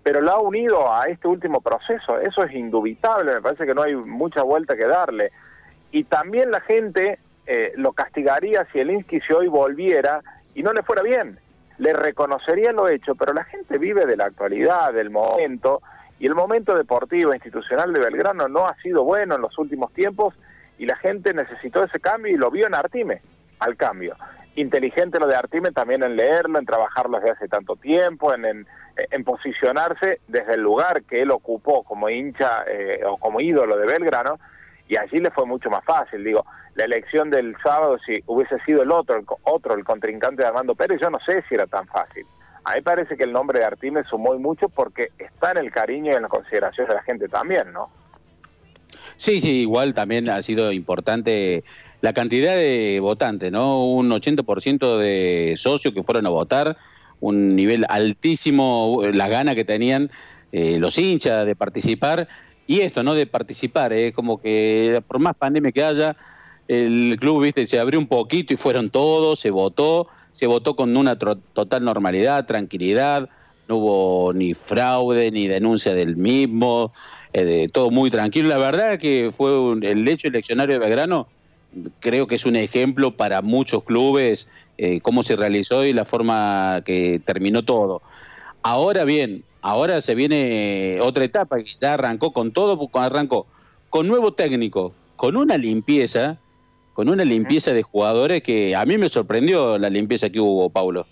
pero 0.03 0.21
lo 0.21 0.31
ha 0.31 0.41
unido 0.41 0.91
a 0.93 1.07
este 1.07 1.29
último 1.29 1.61
proceso, 1.61 2.19
eso 2.19 2.43
es 2.43 2.53
indubitable, 2.55 3.35
me 3.35 3.43
parece 3.43 3.67
que 3.67 3.75
no 3.75 3.83
hay 3.83 3.95
mucha 3.95 4.43
vuelta 4.43 4.77
que 4.77 4.87
darle. 4.87 5.33
Y 5.91 6.05
también 6.05 6.51
la 6.51 6.61
gente 6.61 7.19
eh, 7.47 7.73
lo 7.77 7.93
castigaría 7.93 8.67
si 8.73 8.79
el 8.79 8.91
Insky 8.91 9.21
si 9.21 9.33
hoy 9.33 9.49
volviera 9.49 10.23
y 10.55 10.63
no 10.63 10.73
le 10.73 10.83
fuera 10.83 11.03
bien. 11.03 11.39
Le 11.79 11.93
reconocería 11.93 12.73
lo 12.73 12.89
hecho, 12.89 13.15
pero 13.15 13.33
la 13.33 13.45
gente 13.45 13.79
vive 13.79 14.07
de 14.07 14.17
la 14.17 14.27
actualidad, 14.27 14.93
del 14.93 15.11
momento, 15.11 15.83
y 16.23 16.27
el 16.27 16.37
momento 16.37 16.77
deportivo 16.77 17.35
institucional 17.35 17.93
de 17.93 17.99
Belgrano 17.99 18.47
no 18.47 18.65
ha 18.65 18.77
sido 18.77 19.03
bueno 19.03 19.35
en 19.35 19.43
los 19.43 19.59
últimos 19.59 19.93
tiempos 19.93 20.37
y 20.79 20.87
la 20.87 20.95
gente 20.95 21.35
necesitó 21.35 21.83
ese 21.83 21.99
cambio 21.99 22.33
y 22.33 22.37
lo 22.37 22.49
vio 22.49 22.69
en 22.69 22.77
Artime, 22.77 23.21
al 23.59 23.77
cambio. 23.77 24.15
Inteligente 24.55 25.19
lo 25.19 25.27
de 25.27 25.35
Artime 25.35 25.73
también 25.73 26.05
en 26.05 26.15
leerlo, 26.15 26.61
en 26.61 26.65
trabajarlo 26.65 27.19
desde 27.19 27.33
hace 27.33 27.49
tanto 27.49 27.75
tiempo, 27.75 28.33
en, 28.33 28.45
en, 28.45 29.25
posicionarse 29.25 30.21
desde 30.29 30.55
el 30.55 30.61
lugar 30.61 31.03
que 31.03 31.23
él 31.23 31.33
ocupó 31.33 31.83
como 31.83 32.09
hincha 32.09 32.67
eh, 32.69 33.01
o 33.05 33.17
como 33.17 33.41
ídolo 33.41 33.77
de 33.77 33.87
Belgrano 33.87 34.39
y 34.87 34.97
allí 34.97 35.19
le 35.19 35.33
fue 35.33 35.45
mucho 35.45 35.71
más 35.71 35.85
fácil. 35.85 36.23
Digo, 36.23 36.47
la 36.77 36.85
elección 36.85 37.31
del 37.31 37.57
sábado, 37.65 37.99
si 38.07 38.23
hubiese 38.27 38.61
sido 38.61 38.85
el 38.85 38.93
otro, 38.93 39.17
el, 39.17 39.25
otro, 39.43 39.75
el 39.75 39.83
contrincante 39.83 40.43
de 40.43 40.49
Armando 40.49 40.77
Pérez, 40.77 41.01
yo 41.03 41.11
no 41.11 41.19
sé 41.27 41.43
si 41.49 41.57
era 41.57 41.67
tan 41.67 41.89
fácil. 41.89 42.25
A 42.65 42.77
mí 42.77 42.81
parece 42.83 43.17
que 43.17 43.25
el 43.25 43.33
nombre 43.33 43.59
de 43.59 43.65
Artime 43.65 44.05
sumó 44.05 44.39
mucho 44.39 44.69
porque 44.69 45.11
está 45.19 45.53
en 45.53 45.59
el 45.59 45.73
cariño 45.73 46.13
y 46.13 46.15
en 46.15 46.23
la 46.23 46.29
consideración 46.29 46.87
de 46.87 46.95
la 46.95 47.03
gente 47.03 47.29
también, 47.29 47.73
¿no? 47.73 47.91
Sí, 49.17 49.41
sí, 49.41 49.63
igual 49.63 49.95
también 49.95 50.29
ha 50.29 50.43
sido 50.43 50.73
importante 50.73 51.65
la 52.01 52.13
cantidad 52.13 52.55
de 52.55 52.99
votantes, 53.01 53.51
¿no? 53.51 53.87
Un 53.87 54.11
80% 54.11 54.99
de 54.99 55.55
socios 55.57 55.95
que 55.95 56.03
fueron 56.03 56.27
a 56.27 56.31
votar, 56.31 56.77
un 57.21 57.55
nivel 57.55 57.87
altísimo, 57.89 59.01
la 59.13 59.29
gana 59.29 59.55
que 59.55 59.65
tenían 59.65 60.11
eh, 60.51 60.79
los 60.79 60.99
hinchas 60.99 61.47
de 61.47 61.57
participar. 61.57 62.29
Y 62.67 62.81
esto, 62.81 63.03
¿no? 63.03 63.15
De 63.15 63.27
participar, 63.27 63.93
es 63.93 64.13
como 64.13 64.41
que 64.41 65.03
por 65.07 65.19
más 65.19 65.35
pandemia 65.35 65.73
que 65.73 65.83
haya, 65.83 66.17
el 66.69 67.17
club, 67.21 67.43
viste, 67.43 67.67
se 67.67 67.79
abrió 67.79 67.99
un 67.99 68.07
poquito 68.07 68.55
y 68.55 68.57
fueron 68.57 68.91
todos, 68.91 69.41
se 69.41 69.51
votó 69.51 70.09
se 70.33 70.47
votó 70.47 70.77
con 70.77 70.97
una 70.97 71.19
total 71.19 71.85
normalidad, 71.85 72.47
tranquilidad, 72.47 73.29
no 73.69 73.77
hubo 73.77 74.33
ni 74.33 74.55
fraude 74.55 75.31
ni 75.31 75.47
denuncia 75.47 75.95
del 75.95 76.17
mismo, 76.17 76.93
eh, 77.33 77.69
todo 77.73 77.91
muy 77.91 78.11
tranquilo. 78.11 78.49
La 78.49 78.59
verdad 78.59 78.99
que 78.99 79.31
fue 79.35 79.51
el 79.83 80.09
hecho 80.09 80.29
eleccionario 80.29 80.79
de 80.79 80.87
Belgrano, 80.87 81.29
creo 82.01 82.27
que 82.27 82.35
es 82.35 82.47
un 82.47 82.57
ejemplo 82.57 83.17
para 83.17 83.41
muchos 83.43 83.85
clubes 83.85 84.49
eh, 84.79 85.01
cómo 85.01 85.23
se 85.23 85.37
realizó 85.37 85.85
y 85.85 85.93
la 85.93 86.05
forma 86.05 86.83
que 86.85 87.21
terminó 87.25 87.63
todo. 87.63 88.03
Ahora 88.63 89.05
bien, 89.05 89.45
ahora 89.61 90.01
se 90.01 90.15
viene 90.15 90.99
otra 91.01 91.25
etapa 91.25 91.59
que 91.59 91.75
ya 91.75 91.95
arrancó 91.95 92.33
con 92.33 92.53
todo, 92.53 92.91
arrancó 92.95 93.47
con 93.91 94.09
nuevo 94.09 94.33
técnico, 94.33 94.95
con 95.17 95.37
una 95.37 95.59
limpieza 95.59 96.39
con 97.03 97.09
una 97.09 97.25
limpieza 97.25 97.73
de 97.73 97.83
jugadores 97.83 98.45
que 98.45 98.77
a 98.77 98.85
mí 98.85 98.97
me 98.97 99.09
sorprendió 99.09 99.77
la 99.77 99.91
limpieza 99.91 100.31
que 100.31 100.39
hubo, 100.39 100.71
Paulo. 100.71 101.05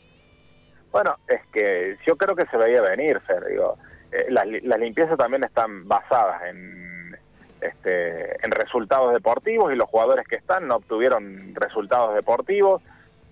Bueno, 0.92 1.16
es 1.26 1.40
que 1.52 1.96
yo 2.06 2.16
creo 2.16 2.36
que 2.36 2.46
se 2.46 2.56
veía 2.56 2.80
venir, 2.80 3.18
Fer, 3.26 3.44
digo, 3.46 3.76
eh, 4.12 4.26
las, 4.28 4.46
limpiezas 4.78 5.18
también 5.18 5.42
están 5.42 5.88
basadas 5.88 6.42
en, 6.48 7.18
este, 7.60 8.36
en 8.46 8.52
resultados 8.52 9.12
deportivos 9.12 9.72
y 9.72 9.76
los 9.76 9.88
jugadores 9.88 10.28
que 10.28 10.36
están 10.36 10.68
no 10.68 10.76
obtuvieron 10.76 11.56
resultados 11.56 12.14
deportivos 12.14 12.80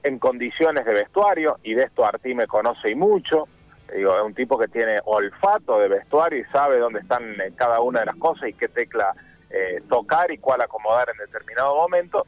en 0.02 0.18
condiciones 0.18 0.84
de 0.84 0.94
vestuario 0.94 1.60
y 1.62 1.74
de 1.74 1.84
esto 1.84 2.04
Artí 2.04 2.34
me 2.34 2.48
conoce 2.48 2.90
y 2.90 2.96
mucho, 2.96 3.46
digo, 3.94 4.16
es 4.16 4.24
un 4.24 4.34
tipo 4.34 4.58
que 4.58 4.66
tiene 4.66 4.98
olfato 5.04 5.78
de 5.78 5.86
vestuario 5.86 6.40
y 6.40 6.44
sabe 6.46 6.80
dónde 6.80 6.98
están 6.98 7.40
eh, 7.40 7.52
cada 7.54 7.78
una 7.78 8.00
de 8.00 8.06
las 8.06 8.16
cosas 8.16 8.48
y 8.48 8.54
qué 8.54 8.66
tecla 8.66 9.14
eh, 9.48 9.80
tocar 9.88 10.32
y 10.32 10.38
cuál 10.38 10.60
acomodar 10.60 11.08
en 11.08 11.18
determinado 11.18 11.76
momento 11.76 12.26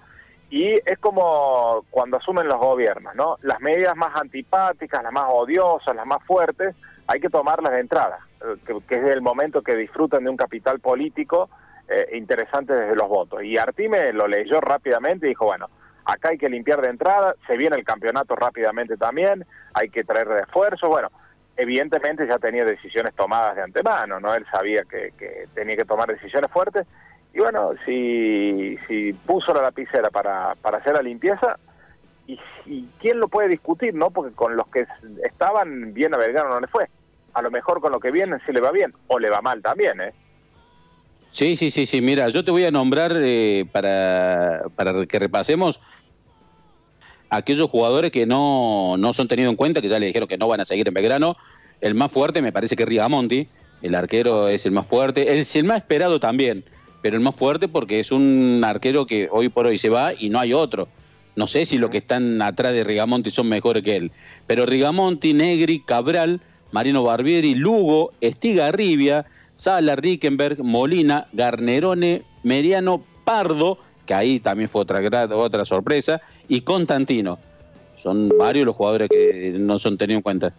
y 0.50 0.74
es 0.84 0.98
como 0.98 1.84
cuando 1.90 2.16
asumen 2.16 2.48
los 2.48 2.58
gobiernos, 2.58 3.14
¿no? 3.14 3.36
Las 3.42 3.60
medidas 3.60 3.96
más 3.96 4.14
antipáticas, 4.16 5.02
las 5.02 5.12
más 5.12 5.26
odiosas, 5.28 5.94
las 5.94 6.06
más 6.06 6.22
fuertes, 6.24 6.74
hay 7.06 7.20
que 7.20 7.28
tomarlas 7.28 7.72
de 7.72 7.80
entrada, 7.80 8.18
que, 8.66 8.94
es 8.94 9.14
el 9.14 9.22
momento 9.22 9.62
que 9.62 9.76
disfrutan 9.76 10.24
de 10.24 10.30
un 10.30 10.36
capital 10.36 10.80
político 10.80 11.48
eh, 11.88 12.16
interesante 12.16 12.72
desde 12.72 12.96
los 12.96 13.08
votos. 13.08 13.42
Y 13.44 13.58
Artime 13.58 14.12
lo 14.12 14.26
leyó 14.26 14.60
rápidamente 14.60 15.26
y 15.26 15.30
dijo, 15.30 15.46
bueno, 15.46 15.68
acá 16.04 16.30
hay 16.30 16.38
que 16.38 16.48
limpiar 16.48 16.80
de 16.80 16.88
entrada, 16.88 17.34
se 17.46 17.56
viene 17.56 17.76
el 17.76 17.84
campeonato 17.84 18.34
rápidamente 18.34 18.96
también, 18.96 19.46
hay 19.74 19.88
que 19.88 20.04
traer 20.04 20.26
refuerzos, 20.26 20.88
bueno, 20.88 21.10
evidentemente 21.56 22.26
ya 22.26 22.38
tenía 22.38 22.64
decisiones 22.64 23.14
tomadas 23.14 23.56
de 23.56 23.62
antemano, 23.62 24.18
¿no? 24.18 24.34
Él 24.34 24.46
sabía 24.50 24.82
que, 24.84 25.12
tenía 25.54 25.76
que 25.76 25.84
tomar 25.84 26.08
decisiones 26.08 26.50
fuertes 26.50 26.86
y 27.32 27.38
bueno, 27.38 27.72
si, 27.84 28.76
si 28.88 29.12
puso 29.12 29.54
la 29.54 29.62
lapicera 29.62 30.10
para, 30.10 30.54
para 30.56 30.78
hacer 30.78 30.94
la 30.94 31.02
limpieza, 31.02 31.58
y, 32.26 32.38
y, 32.66 32.88
quién 33.00 33.18
lo 33.18 33.28
puede 33.28 33.48
discutir, 33.48 33.94
¿no? 33.94 34.10
Porque 34.10 34.34
con 34.34 34.56
los 34.56 34.66
que 34.68 34.86
estaban 35.24 35.92
bien 35.94 36.14
a 36.14 36.16
Belgrano 36.16 36.50
no 36.50 36.60
le 36.60 36.66
fue. 36.68 36.88
A 37.34 37.42
lo 37.42 37.50
mejor 37.50 37.80
con 37.80 37.92
lo 37.92 38.00
que 38.00 38.10
viene 38.10 38.38
sí 38.46 38.52
le 38.52 38.60
va 38.60 38.72
bien, 38.72 38.92
o 39.08 39.18
le 39.18 39.30
va 39.30 39.40
mal 39.40 39.62
también, 39.62 40.00
¿eh? 40.00 40.12
Sí, 41.30 41.54
sí, 41.54 41.70
sí, 41.70 41.86
sí. 41.86 42.00
Mira, 42.00 42.28
yo 42.28 42.44
te 42.44 42.50
voy 42.50 42.64
a 42.64 42.70
nombrar 42.70 43.12
eh, 43.16 43.64
para, 43.70 44.64
para 44.74 45.06
que 45.06 45.18
repasemos 45.18 45.80
aquellos 47.30 47.70
jugadores 47.70 48.10
que 48.10 48.26
no, 48.26 48.96
no 48.98 49.12
son 49.12 49.28
tenidos 49.28 49.50
en 49.50 49.56
cuenta, 49.56 49.80
que 49.80 49.88
ya 49.88 49.98
le 49.98 50.06
dijeron 50.06 50.28
que 50.28 50.36
no 50.36 50.48
van 50.48 50.60
a 50.60 50.64
seguir 50.64 50.88
en 50.88 50.94
Belgrano. 50.94 51.36
El 51.80 51.94
más 51.94 52.10
fuerte 52.12 52.42
me 52.42 52.52
parece 52.52 52.76
que 52.76 52.82
es 52.82 52.88
Rigamonti, 52.88 53.48
el 53.82 53.94
arquero 53.94 54.48
es 54.48 54.66
el 54.66 54.72
más 54.72 54.86
fuerte, 54.86 55.40
es 55.40 55.54
el 55.56 55.64
más 55.64 55.78
esperado 55.78 56.20
también, 56.20 56.64
pero 57.02 57.16
el 57.16 57.22
más 57.22 57.36
fuerte 57.36 57.68
porque 57.68 58.00
es 58.00 58.12
un 58.12 58.62
arquero 58.64 59.06
que 59.06 59.28
hoy 59.30 59.48
por 59.48 59.66
hoy 59.66 59.78
se 59.78 59.88
va 59.88 60.12
y 60.12 60.28
no 60.30 60.38
hay 60.38 60.52
otro. 60.52 60.88
No 61.36 61.46
sé 61.46 61.64
si 61.64 61.78
los 61.78 61.90
que 61.90 61.98
están 61.98 62.42
atrás 62.42 62.74
de 62.74 62.84
Rigamonti 62.84 63.30
son 63.30 63.48
mejores 63.48 63.82
que 63.82 63.96
él, 63.96 64.12
pero 64.46 64.66
Rigamonti, 64.66 65.32
Negri, 65.32 65.80
Cabral, 65.80 66.40
Marino 66.72 67.02
Barbieri, 67.02 67.54
Lugo, 67.54 68.12
Estigarribia, 68.20 69.26
Sala, 69.54 69.96
Rickenberg, 69.96 70.62
Molina, 70.62 71.28
Garnerone, 71.32 72.22
Meriano, 72.42 73.04
Pardo, 73.24 73.78
que 74.06 74.14
ahí 74.14 74.40
también 74.40 74.68
fue 74.68 74.82
otra, 74.82 75.00
otra 75.34 75.64
sorpresa, 75.64 76.20
y 76.48 76.62
Constantino. 76.62 77.38
Son 77.96 78.30
varios 78.38 78.66
los 78.66 78.74
jugadores 78.74 79.08
que 79.10 79.54
no 79.58 79.78
son 79.78 79.98
tenidos 79.98 80.18
en 80.18 80.22
cuenta. 80.22 80.54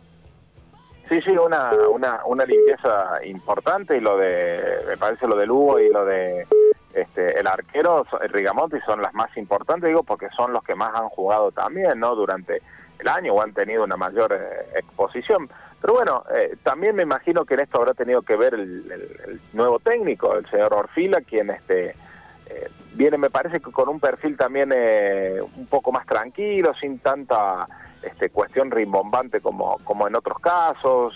Sí, 1.12 1.22
sí, 1.24 1.32
una, 1.32 1.74
una, 1.90 2.22
una 2.26 2.46
limpieza 2.46 3.20
importante 3.26 3.98
y 3.98 4.00
lo 4.00 4.16
de, 4.16 4.78
me 4.88 4.96
parece 4.96 5.28
lo 5.28 5.36
de 5.36 5.46
Lugo 5.46 5.78
y 5.78 5.90
lo 5.90 6.06
de 6.06 6.48
este, 6.94 7.38
el 7.38 7.48
arquero, 7.48 8.06
el 8.22 8.30
Rigamonti 8.30 8.78
son 8.86 9.02
las 9.02 9.14
más 9.14 9.36
importantes, 9.36 9.90
digo, 9.90 10.04
porque 10.04 10.30
son 10.30 10.54
los 10.54 10.64
que 10.64 10.74
más 10.74 10.96
han 10.96 11.10
jugado 11.10 11.52
también, 11.52 12.00
¿no? 12.00 12.16
Durante 12.16 12.62
el 12.98 13.08
año 13.10 13.34
o 13.34 13.42
han 13.42 13.52
tenido 13.52 13.84
una 13.84 13.98
mayor 13.98 14.32
eh, 14.32 14.70
exposición. 14.80 15.50
Pero 15.82 15.96
bueno, 15.96 16.24
eh, 16.34 16.56
también 16.64 16.96
me 16.96 17.04
imagino 17.04 17.44
que 17.44 17.56
en 17.56 17.60
esto 17.60 17.80
habrá 17.80 17.94
tenido 17.94 18.22
que 18.22 18.38
ver 18.38 18.54
el, 18.54 19.42
nuevo 19.52 19.80
técnico, 19.80 20.36
el 20.36 20.50
señor 20.50 20.74
Orfila, 20.74 21.20
quien 21.20 21.50
este 21.50 21.90
eh, 21.90 22.70
viene, 22.94 23.18
me 23.18 23.30
parece 23.30 23.60
con 23.60 23.90
un 23.90 24.00
perfil 24.00 24.38
también 24.38 24.72
eh, 24.74 25.42
un 25.58 25.66
poco 25.66 25.92
más 25.92 26.06
tranquilo, 26.06 26.74
sin 26.80 27.00
tanta 27.00 27.68
este, 28.04 28.30
cuestión 28.30 28.72
rimbombante 28.72 29.42
como, 29.42 29.78
como 29.84 30.08
en 30.08 30.16
otros 30.16 30.40
casos, 30.40 31.14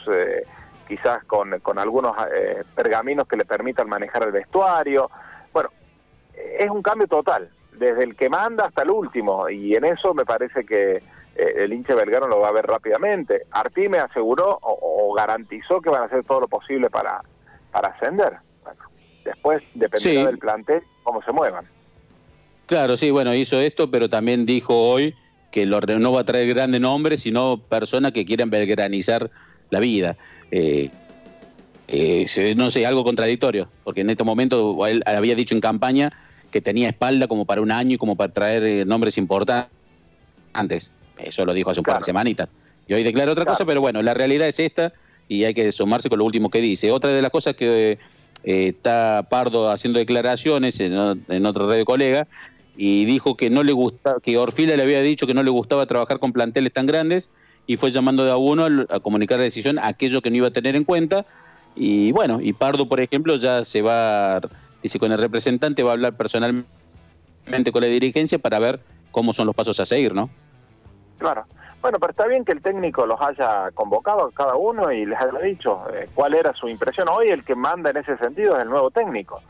quizás 0.87 1.23
con, 1.25 1.59
con 1.61 1.79
algunos 1.79 2.15
pergaminos 2.75 3.27
que 3.27 3.37
le 3.37 3.45
permitan 3.45 3.89
manejar 3.89 4.23
el 4.23 4.31
vestuario. 4.31 5.09
Bueno, 5.51 5.69
es 6.33 6.69
un 6.69 6.81
cambio 6.81 7.07
total, 7.07 7.49
desde 7.73 8.03
el 8.03 8.15
que 8.15 8.29
manda 8.29 8.65
hasta 8.65 8.83
el 8.83 8.91
último, 8.91 9.49
y 9.49 9.75
en 9.75 9.85
eso 9.85 10.13
me 10.13 10.25
parece 10.25 10.65
que 10.65 11.01
eh, 11.35 11.53
el 11.57 11.73
hincha 11.73 11.95
belgrano 11.95 12.27
lo 12.27 12.39
va 12.39 12.49
a 12.49 12.53
ver 12.53 12.65
rápidamente. 12.65 13.45
Artime 13.51 13.99
aseguró 13.99 14.57
o, 14.61 15.13
garantizó 15.13 15.81
que 15.81 15.89
van 15.89 16.03
a 16.03 16.05
hacer 16.05 16.23
todo 16.23 16.41
lo 16.41 16.47
posible 16.47 16.89
para, 16.89 17.21
para 17.71 17.89
ascender. 17.89 18.37
Bueno, 18.63 18.79
después 19.23 19.63
dependerá 19.73 20.25
del 20.25 20.39
plantel 20.39 20.83
cómo 21.03 21.21
se 21.21 21.31
muevan. 21.31 21.65
Claro, 22.65 22.97
sí, 22.97 23.11
bueno, 23.11 23.33
hizo 23.33 23.59
esto, 23.59 23.91
pero 23.91 24.09
también 24.09 24.45
dijo 24.45 24.73
hoy 24.73 25.15
que 25.55 25.65
lo, 25.65 25.79
no 25.79 26.12
va 26.12 26.19
a 26.19 26.24
traer 26.25 26.50
grandes 26.53 26.81
nombres, 26.81 27.21
sino 27.21 27.62
personas 27.69 28.12
que 28.12 28.25
quieran 28.25 28.50
belgranizar 28.50 29.31
la 29.69 29.79
vida. 29.79 30.17
Eh, 30.51 30.89
eh, 31.88 32.53
no 32.57 32.69
sé, 32.69 32.85
algo 32.85 33.05
contradictorio, 33.05 33.69
porque 33.85 34.01
en 34.01 34.09
este 34.09 34.25
momento 34.25 34.85
él 34.85 35.01
había 35.05 35.33
dicho 35.33 35.55
en 35.55 35.62
campaña 35.62 36.12
que 36.51 36.59
tenía 36.59 36.89
espalda 36.89 37.29
como 37.29 37.45
para 37.45 37.62
un 37.62 37.71
año 37.71 37.95
y 37.95 37.97
como 37.97 38.17
para 38.17 38.33
traer 38.33 38.85
nombres 38.85 39.17
importantes. 39.17 40.91
Eso 41.19 41.45
lo 41.45 41.53
dijo 41.53 41.69
hace 41.69 41.79
un 41.79 41.85
par 41.85 42.00
de 42.00 42.03
semanitas. 42.03 42.50
Y 42.85 42.93
hoy 42.93 43.03
declara 43.03 43.31
otra 43.31 43.45
cosa, 43.45 43.63
pero 43.63 43.79
bueno, 43.79 44.01
la 44.01 44.13
realidad 44.13 44.50
es 44.50 44.59
esta 44.59 44.91
y 45.29 45.45
hay 45.45 45.53
que 45.53 45.71
sumarse 45.71 46.09
con 46.09 46.19
lo 46.19 46.25
último 46.25 46.50
que 46.50 46.59
dice. 46.59 46.91
Otra 46.91 47.12
de 47.12 47.21
las 47.21 47.31
cosas 47.31 47.55
que 47.55 47.97
eh, 48.43 48.67
está 48.67 49.25
Pardo 49.29 49.71
haciendo 49.71 50.00
declaraciones 50.00 50.81
en, 50.81 51.24
en 51.29 51.45
otro 51.45 51.69
red 51.69 51.77
de 51.77 51.85
colega 51.85 52.27
y 52.77 53.05
dijo 53.05 53.38
que 53.38 53.50
no 53.50 53.63
le 53.63 53.72
gusta, 53.72 54.17
que 54.22 54.38
Orfila 54.38 54.75
le 54.75 54.84
había 54.84 55.01
dicho 55.01 55.27
que 55.27 55.34
no 55.34 55.44
le 55.44 55.50
gustaba 55.50 55.86
trabajar 55.86 56.20
con 56.20 56.34
planteles 56.34 56.74
tan 56.74 56.88
grandes 56.88 57.32
y 57.67 57.77
fue 57.77 57.91
llamando 57.91 58.24
de 58.25 58.32
a 58.32 58.38
uno 58.38 58.65
a 58.89 59.00
comunicar 59.00 59.38
la 59.38 59.46
decisión 59.46 59.79
aquello 59.79 60.22
que 60.22 60.29
no 60.29 60.38
iba 60.38 60.48
a 60.48 60.51
tener 60.51 60.75
en 60.75 60.84
cuenta. 60.84 61.25
Y 61.75 62.12
bueno, 62.12 62.39
y 62.41 62.53
Pardo, 62.53 62.88
por 62.88 63.00
ejemplo, 63.00 63.36
ya 63.38 63.63
se 63.63 63.82
va, 63.82 64.41
dice, 64.82 65.00
con 65.00 65.12
el 65.12 65.17
representante 65.17 65.84
va 65.84 65.91
a 65.91 65.94
hablar 65.94 66.15
personalmente 66.15 66.65
con 67.72 67.82
la 67.82 67.88
dirigencia 67.88 68.39
para 68.39 68.60
ver 68.60 68.79
cómo 69.12 69.34
son 69.34 69.48
los 69.48 69.55
pasos 69.55 69.79
a 69.79 69.86
seguir, 69.86 70.13
¿no? 70.13 70.29
Claro. 71.17 71.46
Bueno, 71.82 72.00
pero 72.00 72.12
está 72.12 72.25
bien 72.27 72.44
que 72.44 72.51
el 72.51 72.62
técnico 72.62 73.05
los 73.05 73.22
haya 73.22 73.70
convocado 73.74 74.25
a 74.25 74.32
cada 74.32 74.55
uno 74.55 74.91
y 74.91 75.05
les 75.05 75.20
haya 75.20 75.38
dicho 75.39 75.84
eh, 75.94 76.10
cuál 76.15 76.34
era 76.34 76.51
su 76.53 76.67
impresión. 76.67 77.08
Hoy 77.10 77.27
el 77.27 77.44
que 77.44 77.55
manda 77.55 77.91
en 77.91 77.98
ese 77.98 78.17
sentido 78.17 78.55
es 78.55 78.63
el 78.63 78.70
nuevo 78.70 78.89
técnico. 78.89 79.41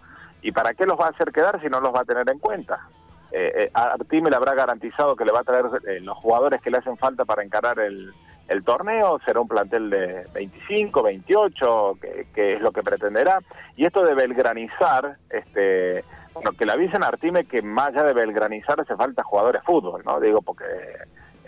¿Y 0.41 0.51
para 0.51 0.74
qué 0.74 0.86
los 0.86 1.00
va 1.00 1.08
a 1.08 1.10
hacer 1.10 1.32
quedar 1.32 1.62
si 1.62 1.70
no 1.70 1.79
los 1.79 1.94
va 1.96 2.01
a 2.01 2.05
tener 2.05 2.29
en 2.29 2.39
cuenta? 2.39 2.89
Eh, 3.37 3.65
eh 3.65 3.71
Artime 3.73 4.29
le 4.29 4.37
habrá 4.37 4.53
garantizado 4.53 5.17
que 5.17 5.25
le 5.25 5.33
va 5.33 5.41
a 5.41 5.43
traer 5.43 5.65
eh, 5.87 5.99
los 5.99 6.17
jugadores 6.17 6.61
que 6.61 6.71
le 6.71 6.77
hacen 6.77 6.95
falta 6.95 7.25
para 7.25 7.43
encarar 7.43 7.79
el, 7.79 8.13
el 8.47 8.63
torneo. 8.63 9.19
Será 9.25 9.41
un 9.41 9.47
plantel 9.49 9.89
de 9.89 10.25
25, 10.33 11.03
28, 11.03 11.97
que, 12.01 12.27
que, 12.33 12.53
es 12.53 12.61
lo 12.61 12.71
que 12.71 12.81
pretenderá. 12.81 13.39
Y 13.75 13.85
esto 13.85 14.05
de 14.05 14.15
belgranizar, 14.15 15.17
este, 15.29 16.05
bueno, 16.33 16.53
que 16.53 16.65
le 16.65 16.71
avisen 16.71 17.03
a 17.03 17.07
Artime 17.07 17.43
que 17.43 17.61
más 17.61 17.89
allá 17.89 18.03
de 18.03 18.13
belgranizar 18.13 18.79
hace 18.79 18.95
falta 18.95 19.23
jugadores 19.23 19.61
de 19.61 19.65
fútbol, 19.65 20.01
¿no? 20.05 20.19
Digo, 20.21 20.41
porque 20.41 20.63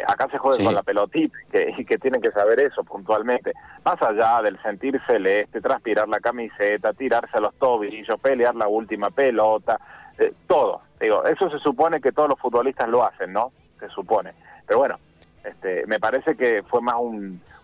acá 0.06 0.28
se 0.30 0.38
juega 0.38 0.64
con 0.64 0.76
la 0.76 0.84
pelotita 0.84 1.38
que, 1.52 1.74
y 1.78 1.86
que 1.86 1.98
tienen 1.98 2.22
que 2.22 2.32
saber 2.32 2.60
eso 2.60 2.84
puntualmente. 2.84 3.54
Más 3.86 4.02
allá 4.02 4.42
del 4.42 4.62
sentir 4.62 5.00
celeste, 5.08 5.62
transpirar 5.62 6.10
la 6.10 6.20
camiseta, 6.20 6.94
tirarse 6.94 7.38
a 7.38 7.42
los 7.42 7.56
tobillos, 7.56 8.20
pelear 8.20 8.56
la 8.56 8.68
última 8.68 9.10
pelota, 9.10 9.80
eh, 10.18 10.34
todo. 10.48 10.82
Digo, 11.00 11.24
eso 11.26 11.50
se 11.50 11.60
supone 11.60 12.02
que 12.02 12.12
todos 12.12 12.30
los 12.30 12.40
futbolistas 12.40 12.90
lo 12.90 13.06
hacen, 13.06 13.34
¿no? 13.34 13.52
Se 13.80 13.90
supone. 13.90 14.34
Pero 14.66 14.80
bueno, 14.80 15.00
este, 15.44 15.86
me 15.86 16.00
parece 16.00 16.36
que 16.36 16.64
fue 16.64 16.82
más 16.82 16.96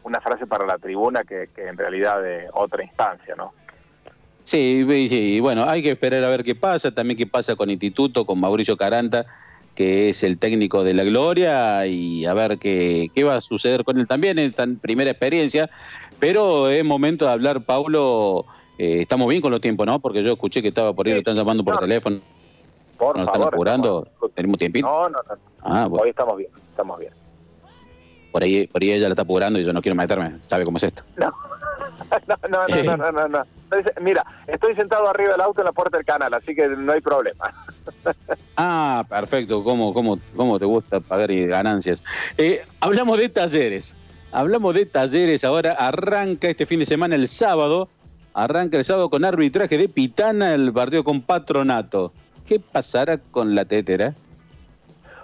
una 0.03 0.21
frase 0.21 0.45
para 0.45 0.65
la 0.65 0.77
tribuna 0.77 1.23
que, 1.23 1.49
que 1.55 1.67
en 1.67 1.77
realidad 1.77 2.21
de 2.21 2.47
otra 2.53 2.83
instancia, 2.83 3.35
¿no? 3.35 3.53
Sí, 4.43 4.85
sí, 5.07 5.39
bueno, 5.39 5.63
hay 5.67 5.81
que 5.81 5.91
esperar 5.91 6.23
a 6.23 6.29
ver 6.29 6.43
qué 6.43 6.53
pasa, 6.53 6.93
también 6.93 7.17
qué 7.17 7.25
pasa 7.25 7.55
con 7.55 7.69
Instituto, 7.69 8.25
con 8.25 8.39
Mauricio 8.41 8.75
Caranta, 8.75 9.25
que 9.73 10.09
es 10.09 10.21
el 10.21 10.37
técnico 10.37 10.83
de 10.83 10.93
la 10.93 11.03
Gloria, 11.03 11.85
y 11.87 12.25
a 12.25 12.33
ver 12.33 12.57
qué, 12.59 13.09
qué 13.15 13.23
va 13.23 13.37
a 13.37 13.41
suceder 13.41 13.85
con 13.85 13.97
él 13.97 14.07
también 14.07 14.37
en 14.39 14.49
esta 14.49 14.67
primera 14.81 15.11
experiencia. 15.11 15.69
Pero 16.19 16.69
es 16.69 16.83
momento 16.83 17.25
de 17.25 17.31
hablar, 17.31 17.63
Paulo. 17.63 18.45
Eh, 18.77 19.01
estamos 19.01 19.27
bien 19.27 19.41
con 19.41 19.51
los 19.51 19.61
tiempos, 19.61 19.85
¿no? 19.85 19.99
Porque 19.99 20.23
yo 20.23 20.33
escuché 20.33 20.61
que 20.61 20.67
estaba 20.69 20.93
por 20.93 21.07
ahí, 21.07 21.13
lo 21.13 21.19
están 21.19 21.35
llamando 21.35 21.63
por 21.63 21.79
teléfono. 21.79 22.19
Por 23.03 23.17
¿Nos 23.17 23.25
favor, 23.25 23.41
están 23.41 23.53
apurando? 23.53 24.07
¿Tenemos 24.33 24.57
tiempito? 24.57 24.88
No, 24.88 25.10
no, 25.10 25.19
no. 25.27 25.36
Ah, 25.62 25.88
Hoy 25.91 26.10
estamos 26.10 26.38
bien, 26.38 26.50
estamos 26.69 27.00
bien. 27.00 27.13
Por 28.31 28.43
ahí, 28.43 28.67
por 28.67 28.81
ahí 28.81 28.91
ella 28.91 29.07
la 29.07 29.13
está 29.13 29.24
apurando 29.24 29.60
y 29.60 29.63
yo 29.65 29.74
no 29.74 29.81
quiero 29.81 29.95
meterme. 29.95 30.39
¿Sabe 30.48 30.63
cómo 30.63 30.77
es 30.77 30.83
esto? 30.83 31.03
No. 31.17 31.31
no, 32.50 32.67
no, 32.67 32.83
no, 32.83 32.98
no, 32.98 33.12
no, 33.12 33.27
no, 33.27 33.43
Mira, 34.01 34.25
estoy 34.48 34.75
sentado 34.75 35.07
arriba 35.07 35.33
del 35.33 35.41
auto 35.41 35.62
en 35.62 35.65
la 35.65 35.72
puerta 35.72 35.98
del 35.98 36.05
canal, 36.05 36.33
así 36.33 36.55
que 36.55 36.67
no 36.67 36.91
hay 36.91 37.01
problema. 37.01 37.53
ah, 38.57 39.05
perfecto. 39.07 39.63
¿Cómo, 39.63 39.93
cómo, 39.93 40.19
cómo 40.36 40.57
te 40.57 40.65
gusta 40.65 41.00
pagar 41.00 41.31
ganancias? 41.31 42.03
Eh, 42.38 42.65
hablamos 42.79 43.19
de 43.19 43.29
talleres. 43.29 43.95
Hablamos 44.31 44.74
de 44.74 44.86
talleres. 44.88 45.43
Ahora 45.43 45.74
arranca 45.74 46.48
este 46.48 46.65
fin 46.65 46.79
de 46.79 46.86
semana 46.86 47.15
el 47.15 47.27
sábado. 47.27 47.89
Arranca 48.33 48.77
el 48.77 48.86
sábado 48.86 49.10
con 49.10 49.24
arbitraje 49.24 49.77
de 49.77 49.88
Pitana 49.88 50.55
el 50.55 50.74
partido 50.74 51.03
con 51.03 51.22
Patronato. 51.22 52.12
¿Qué 52.47 52.59
pasará 52.59 53.17
con 53.17 53.55
la 53.55 53.65
tetera? 53.65 54.13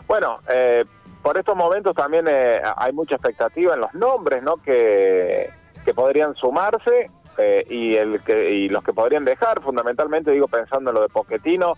Bueno, 0.07 0.39
eh, 0.51 0.85
por 1.21 1.37
estos 1.37 1.55
momentos 1.55 1.95
también 1.95 2.25
eh, 2.29 2.61
hay 2.77 2.93
mucha 2.93 3.15
expectativa 3.15 3.73
en 3.73 3.81
los 3.81 3.93
nombres, 3.93 4.41
¿no? 4.41 4.57
Que, 4.57 5.49
que 5.85 5.93
podrían 5.93 6.35
sumarse 6.35 7.07
eh, 7.37 7.63
y, 7.69 7.95
el 7.95 8.21
que, 8.21 8.51
y 8.51 8.69
los 8.69 8.83
que 8.83 8.93
podrían 8.93 9.23
dejar, 9.23 9.61
fundamentalmente 9.61 10.31
digo 10.31 10.47
pensando 10.47 10.89
en 10.89 10.95
lo 10.95 11.01
de 11.01 11.09
Poquetino, 11.09 11.73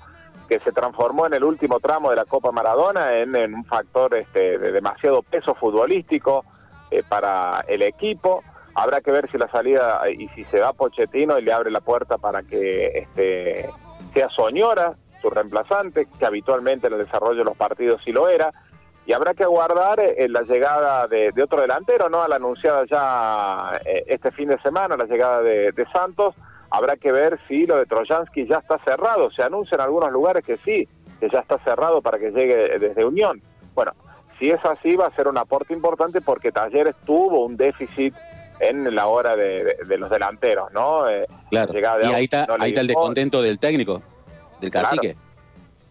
que 0.49 0.59
se 0.59 0.71
transformó 0.71 1.27
en 1.27 1.33
el 1.33 1.43
último 1.43 1.79
tramo 1.79 2.09
de 2.09 2.15
la 2.15 2.25
Copa 2.25 2.51
Maradona 2.51 3.13
en, 3.13 3.35
un 3.53 3.63
factor 3.65 4.15
este, 4.15 4.57
de 4.57 4.71
demasiado 4.71 5.21
peso 5.21 5.53
futbolístico 5.53 6.45
eh, 6.89 7.03
para 7.07 7.63
el 7.67 7.83
equipo. 7.83 8.43
Habrá 8.73 9.01
que 9.01 9.11
ver 9.11 9.29
si 9.29 9.37
la 9.37 9.49
salida 9.49 10.01
y 10.09 10.27
si 10.29 10.43
se 10.45 10.59
va 10.59 10.73
Pochettino 10.73 11.37
y 11.37 11.43
le 11.43 11.53
abre 11.53 11.69
la 11.71 11.81
puerta 11.81 12.17
para 12.17 12.41
que 12.41 12.87
este, 12.87 13.69
sea 14.13 14.29
Soñora, 14.29 14.95
su 15.21 15.29
reemplazante, 15.29 16.07
que 16.17 16.25
habitualmente 16.25 16.87
en 16.87 16.93
el 16.93 17.05
desarrollo 17.05 17.39
de 17.39 17.45
los 17.45 17.57
partidos 17.57 18.01
sí 18.03 18.11
lo 18.11 18.27
era. 18.29 18.51
y 19.05 19.13
habrá 19.13 19.33
que 19.33 19.43
aguardar 19.43 19.99
eh, 19.99 20.27
la 20.29 20.43
llegada 20.43 21.07
de, 21.07 21.33
otro 21.43 21.61
delantero, 21.61 22.09
¿no? 22.09 22.21
A 22.21 22.27
la 22.27 22.35
anunciada 22.35 22.85
ya 22.85 23.79
eh, 23.85 24.03
este 24.07 24.31
fin 24.31 24.49
de 24.49 24.59
semana, 24.59 24.95
la 24.95 25.05
llegada 25.05 25.41
de, 25.41 25.85
Santos. 25.91 26.35
Habrá 26.69 26.95
que 26.95 27.11
ver 27.11 27.39
si 27.47 27.65
lo 27.65 27.77
de 27.77 27.85
Trojansky 27.85 28.47
ya 28.47 28.57
está 28.57 28.77
cerrado. 28.85 29.29
Se 29.31 29.43
anuncia 29.43 29.75
en 29.75 29.81
algunos 29.81 30.11
lugares 30.11 30.45
que 30.45 30.57
sí, 30.57 30.87
que 31.19 31.29
ya 31.29 31.39
está 31.39 31.57
cerrado 31.59 32.01
para 32.01 32.17
que 32.17 32.31
llegue 32.31 32.79
desde 32.79 33.03
Unión. 33.03 33.41
Bueno, 33.73 33.91
si 34.39 34.49
es 34.49 34.63
así, 34.65 34.95
va 34.95 35.07
a 35.07 35.15
ser 35.15 35.27
un 35.27 35.37
aporte 35.37 35.73
importante 35.73 36.21
porque 36.21 36.51
Talleres 36.51 36.95
tuvo 37.05 37.45
un 37.45 37.57
déficit 37.57 38.15
en 38.61 38.93
la 38.95 39.07
hora 39.07 39.35
de, 39.35 39.75
los 39.97 40.09
delanteros, 40.09 40.71
¿no? 40.71 41.09
Eh, 41.09 41.25
claro. 41.49 41.73
y 41.73 42.05
ahí 42.13 42.23
está, 42.25 42.47
ahí 42.59 42.69
está 42.69 42.81
el 42.81 42.87
descontento 42.87 43.41
del 43.41 43.59
técnico, 43.59 44.03
del 44.61 44.71
cacique. 44.71 45.17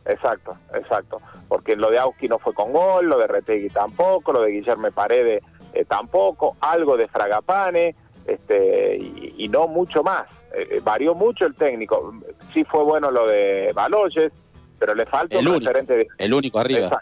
Exacto, 0.07 0.57
exacto. 0.75 1.21
Porque 1.49 1.77
lo 1.77 1.91
de 1.91 1.99
Auski 1.99 2.29
no 2.29 2.39
fue 2.39 2.55
con 2.55 2.73
gol, 2.73 3.07
lo 3.07 3.19
de 3.19 3.27
Retegui 3.27 3.69
tampoco, 3.69 4.33
lo 4.33 4.43
de 4.43 4.53
Guillermo 4.53 4.91
Paredes 4.91 5.43
eh, 5.73 5.85
tampoco, 5.85 6.57
algo 6.61 6.97
de 6.97 7.07
Fragapane, 7.09 7.95
este, 8.27 8.97
y, 8.97 9.49
no 9.49 9.69
mucho 9.69 10.03
más. 10.03 10.27
Eh, 10.55 10.67
eh, 10.71 10.81
varió 10.83 11.15
mucho 11.15 11.47
el 11.47 11.55
técnico. 11.55 12.15
Sí 12.53 12.65
fue 12.65 12.83
bueno 12.83 13.11
lo 13.11 13.27
de 13.27 13.73
Baloyes, 13.75 14.33
pero 14.79 14.95
le 14.95 15.07
falta 15.07 15.39
un 15.39 15.61
referente 15.61 15.97
de... 15.97 16.09
El 16.19 16.35
único 16.35 16.59
arriba. 16.59 17.01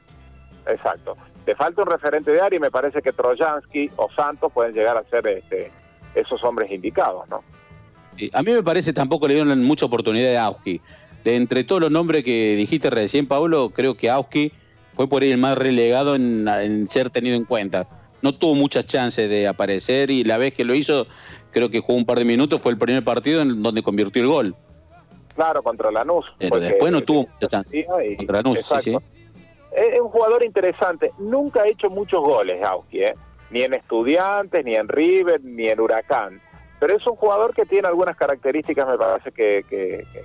Exacto, 0.67 1.17
Le 1.47 1.55
falta 1.55 1.81
un 1.81 1.89
referente 1.89 2.31
de 2.31 2.41
área 2.43 2.59
y 2.59 2.61
me 2.61 2.71
parece 2.71 3.01
que 3.01 3.13
Trojansky 3.13 3.91
o 3.97 4.11
Santos 4.15 4.53
pueden 4.53 4.75
llegar 4.75 4.99
a 4.99 5.05
ser 5.05 5.27
este, 5.29 5.73
esos 6.15 6.43
hombres 6.45 6.71
indicados, 6.71 7.27
¿no? 7.29 7.43
a 8.33 8.43
mí 8.43 8.53
me 8.53 8.65
parece 8.65 8.93
tampoco 8.93 9.29
le 9.29 9.35
dieron 9.35 9.63
mucha 9.63 9.87
oportunidad 9.87 10.35
a 10.35 10.47
Auski 10.47 10.81
entre 11.37 11.65
todos 11.65 11.81
los 11.81 11.91
nombres 11.91 12.25
que 12.25 12.55
dijiste 12.57 12.91
recién, 12.91 13.27
Pablo, 13.27 13.71
creo 13.71 13.97
que 13.97 14.11
Auski 14.11 14.53
fue 14.95 15.09
por 15.09 15.23
ahí 15.23 15.31
el 15.31 15.39
más 15.39 15.57
relegado 15.57 16.15
en, 16.15 16.87
ser 16.89 17.11
tenido 17.11 17.37
en 17.37 17.45
cuenta. 17.45 17.87
No 18.23 18.35
tuvo 18.35 18.55
muchas 18.55 18.87
chances 18.87 19.31
de 19.31 19.47
aparecer 19.47 20.11
y 20.11 20.25
la 20.25 20.39
vez 20.39 20.55
que 20.55 20.65
lo 20.65 20.75
hizo, 20.75 21.07
creo 21.53 21.71
que 21.71 21.81
jugó 21.81 21.99
un 21.99 22.05
par 22.05 22.19
de 22.19 22.25
minutos, 22.25 22.61
fue 22.61 22.73
el 22.73 22.79
primer 22.79 23.05
partido 23.05 23.43
en 23.43 23.63
donde 23.63 23.83
convirtió 23.83 24.23
el 24.23 24.29
gol. 24.29 24.57
Claro, 25.35 25.63
contra 25.63 25.93
Lanús. 25.93 26.27
Pero 26.39 26.59
después 26.59 26.91
no 26.91 27.01
tuvo 27.03 27.29
muchas 27.33 27.49
chances. 27.49 27.87
Contra 28.17 28.39
Lanús, 28.39 28.61
sí, 28.61 28.75
sí. 28.81 28.97
Es 29.71 30.01
un 30.01 30.09
jugador 30.09 30.45
interesante. 30.45 31.13
Nunca 31.19 31.63
ha 31.63 31.69
hecho 31.69 31.89
muchos 31.91 32.21
goles, 32.21 32.61
Auski, 32.63 33.05
¿eh? 33.05 33.15
ni 33.51 33.63
en 33.63 33.75
Estudiantes, 33.75 34.65
ni 34.65 34.75
en 34.75 34.89
River, 34.89 35.41
ni 35.45 35.69
en 35.69 35.79
Huracán 35.79 36.41
pero 36.79 36.97
es 36.97 37.07
un 37.07 37.17
jugador 37.17 37.55
que 37.55 37.65
tiene 37.65 37.89
algunas 37.89 38.17
características, 38.17 38.87
me 38.87 38.97
parece 38.97 39.33
que, 39.33 39.65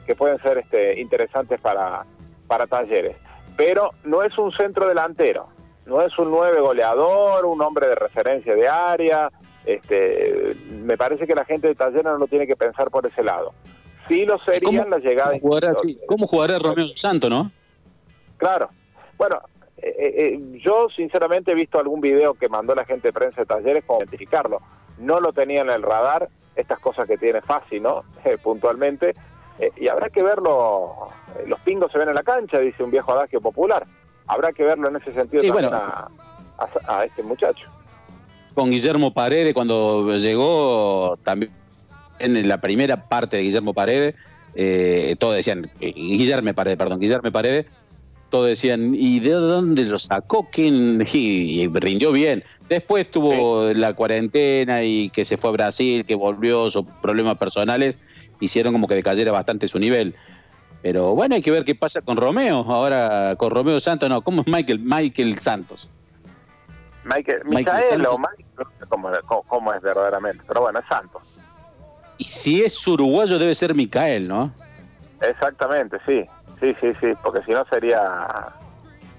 que, 0.06 0.16
pueden 0.16 0.40
ser 0.42 0.60
este, 0.60 1.00
interesantes 1.00 1.60
para, 1.60 2.06
para 2.48 2.68
Talleres. 2.68 3.18
Pero 3.58 3.90
no 4.04 4.24
es 4.24 4.38
un 4.38 4.52
centro 4.52 4.88
delantero, 4.88 5.48
no 5.86 6.02
es 6.02 6.18
un 6.20 6.30
nueve 6.30 6.60
goleador, 6.60 7.46
un 7.46 7.62
hombre 7.62 7.88
de 7.88 7.96
referencia 7.96 8.54
de 8.56 8.68
área. 8.68 9.32
Este, 9.66 10.56
me 10.70 10.98
parece 10.98 11.26
que 11.26 11.36
la 11.36 11.46
gente 11.46 11.68
de 11.68 11.76
Talleres 11.76 12.06
no 12.06 12.18
lo 12.18 12.28
tiene 12.28 12.46
que 12.46 12.56
pensar 12.56 12.90
por 12.92 13.06
ese 13.06 13.24
lado. 13.24 13.54
Sí 14.08 14.26
lo 14.26 14.38
serían 14.40 14.90
las 14.90 15.02
llegadas. 15.02 15.40
¿Cómo 15.42 15.54
jugará, 15.54 15.74
¿Cómo 16.08 16.28
jugará 16.28 16.60
Romeo 16.60 16.88
Santo, 16.96 17.30
no? 17.30 17.52
Claro. 18.38 18.70
Bueno, 19.18 19.42
eh, 19.78 19.96
eh, 19.98 20.14
eh, 20.18 20.60
yo 20.64 20.88
sinceramente 20.96 21.52
he 21.52 21.56
visto 21.56 21.80
algún 21.80 22.02
video 22.02 22.34
que 22.34 22.50
mandó 22.50 22.76
la 22.76 22.86
gente 22.86 23.10
de 23.10 23.14
prensa 23.14 23.42
de 23.42 23.48
Talleres 23.48 23.84
para 23.84 24.00
identificarlo. 24.00 24.62
No 24.98 25.20
lo 25.20 25.32
tenía 25.34 25.62
en 25.62 25.70
el 25.70 25.82
radar 25.82 26.30
estas 26.56 26.80
cosas 26.80 27.08
que 27.08 27.18
tiene 27.18 27.42
fácil, 27.42 27.84
¿no? 27.84 28.04
Eh, 28.26 28.38
puntualmente. 28.42 29.16
Eh, 29.60 29.72
y 29.78 29.88
habrá 29.88 30.10
que 30.10 30.24
verlo, 30.24 31.08
eh, 31.36 31.44
los 31.46 31.60
pingos 31.60 31.92
se 31.92 31.98
ven 31.98 32.10
en 32.10 32.16
la 32.16 32.24
cancha, 32.24 32.58
dice 32.60 32.84
un 32.84 32.92
viejo 32.92 33.12
adagio 33.12 33.42
popular. 33.42 33.86
Habrá 34.28 34.54
que 34.54 34.64
verlo 34.64 34.88
en 34.88 34.96
ese 34.96 35.14
sentido 35.14 35.44
también 35.44 35.74
a, 35.74 37.04
este 37.04 37.22
muchacho. 37.24 37.70
Con 38.56 38.72
Guillermo 38.72 39.14
Paredes, 39.14 39.54
cuando 39.54 40.16
llegó 40.16 41.18
también 41.24 41.52
en 42.20 42.48
la 42.48 42.62
primera 42.62 43.10
parte 43.10 43.38
de 43.38 43.44
Guillermo 43.44 43.74
Paredes, 43.74 44.16
todos 45.20 45.36
decían, 45.36 45.70
Guillermo 45.80 46.54
Paredes, 46.54 46.78
perdón, 46.78 47.00
Guillermo 47.00 47.32
Paredes, 47.32 47.66
todos 48.34 48.48
decían, 48.48 48.96
¿y 48.96 49.20
de 49.20 49.30
dónde 49.30 49.84
lo 49.84 50.00
sacó? 50.00 50.50
¿Quién? 50.52 51.06
Y, 51.14 51.68
rindió 51.68 52.12
bien. 52.12 52.44
Después 52.68 53.12
tuvo 53.12 53.72
la 53.76 53.94
cuarentena 53.94 54.82
y 54.82 55.12
que 55.12 55.24
se 55.24 55.38
fue 55.38 55.52
a 55.52 55.54
Brasil, 55.54 56.04
que 56.04 56.16
volvió, 56.16 56.72
sus 56.72 56.84
problemas 57.00 57.38
personales, 57.38 57.96
hicieron 58.40 58.74
como 58.74 58.88
que 58.88 58.96
decayera 58.96 59.32
bastante 59.32 59.68
su 59.68 59.78
nivel. 59.78 60.16
Pero 60.82 61.14
bueno, 61.14 61.36
hay 61.36 61.44
que 61.44 61.52
ver 61.52 61.64
qué 61.64 61.76
pasa 61.76 62.02
con 62.02 62.18
Romeo. 62.18 62.66
Ahora 62.68 63.36
con 63.38 63.52
Romeo 63.52 63.80
Santos, 63.80 64.10
no, 64.10 64.24
¿cómo 64.24 64.42
es 64.42 64.48
Michael? 64.48 64.80
Michael 64.80 65.38
Santos. 65.38 65.88
Michael, 67.04 67.44
Michael 67.46 68.08
o 68.08 68.18
Michael, 68.18 68.46
no 68.58 69.14
sé 69.14 69.20
cómo, 69.48 69.74
es 69.74 69.82
verdaderamente, 69.84 70.44
pero 70.48 70.62
bueno, 70.62 70.80
es 70.80 70.86
Santos. 70.88 71.22
Y 72.18 72.24
si 72.24 72.64
es 72.64 72.88
uruguayo 72.88 73.38
debe 73.38 73.54
ser 73.54 73.76
Micael, 73.76 74.28
¿no? 74.28 74.52
Exactamente, 75.28 75.98
sí. 76.06 76.26
Sí, 76.60 76.76
sí, 76.80 76.94
sí, 77.00 77.14
porque 77.24 77.42
si 77.44 77.52
no 77.52 77.66
sería 77.70 78.54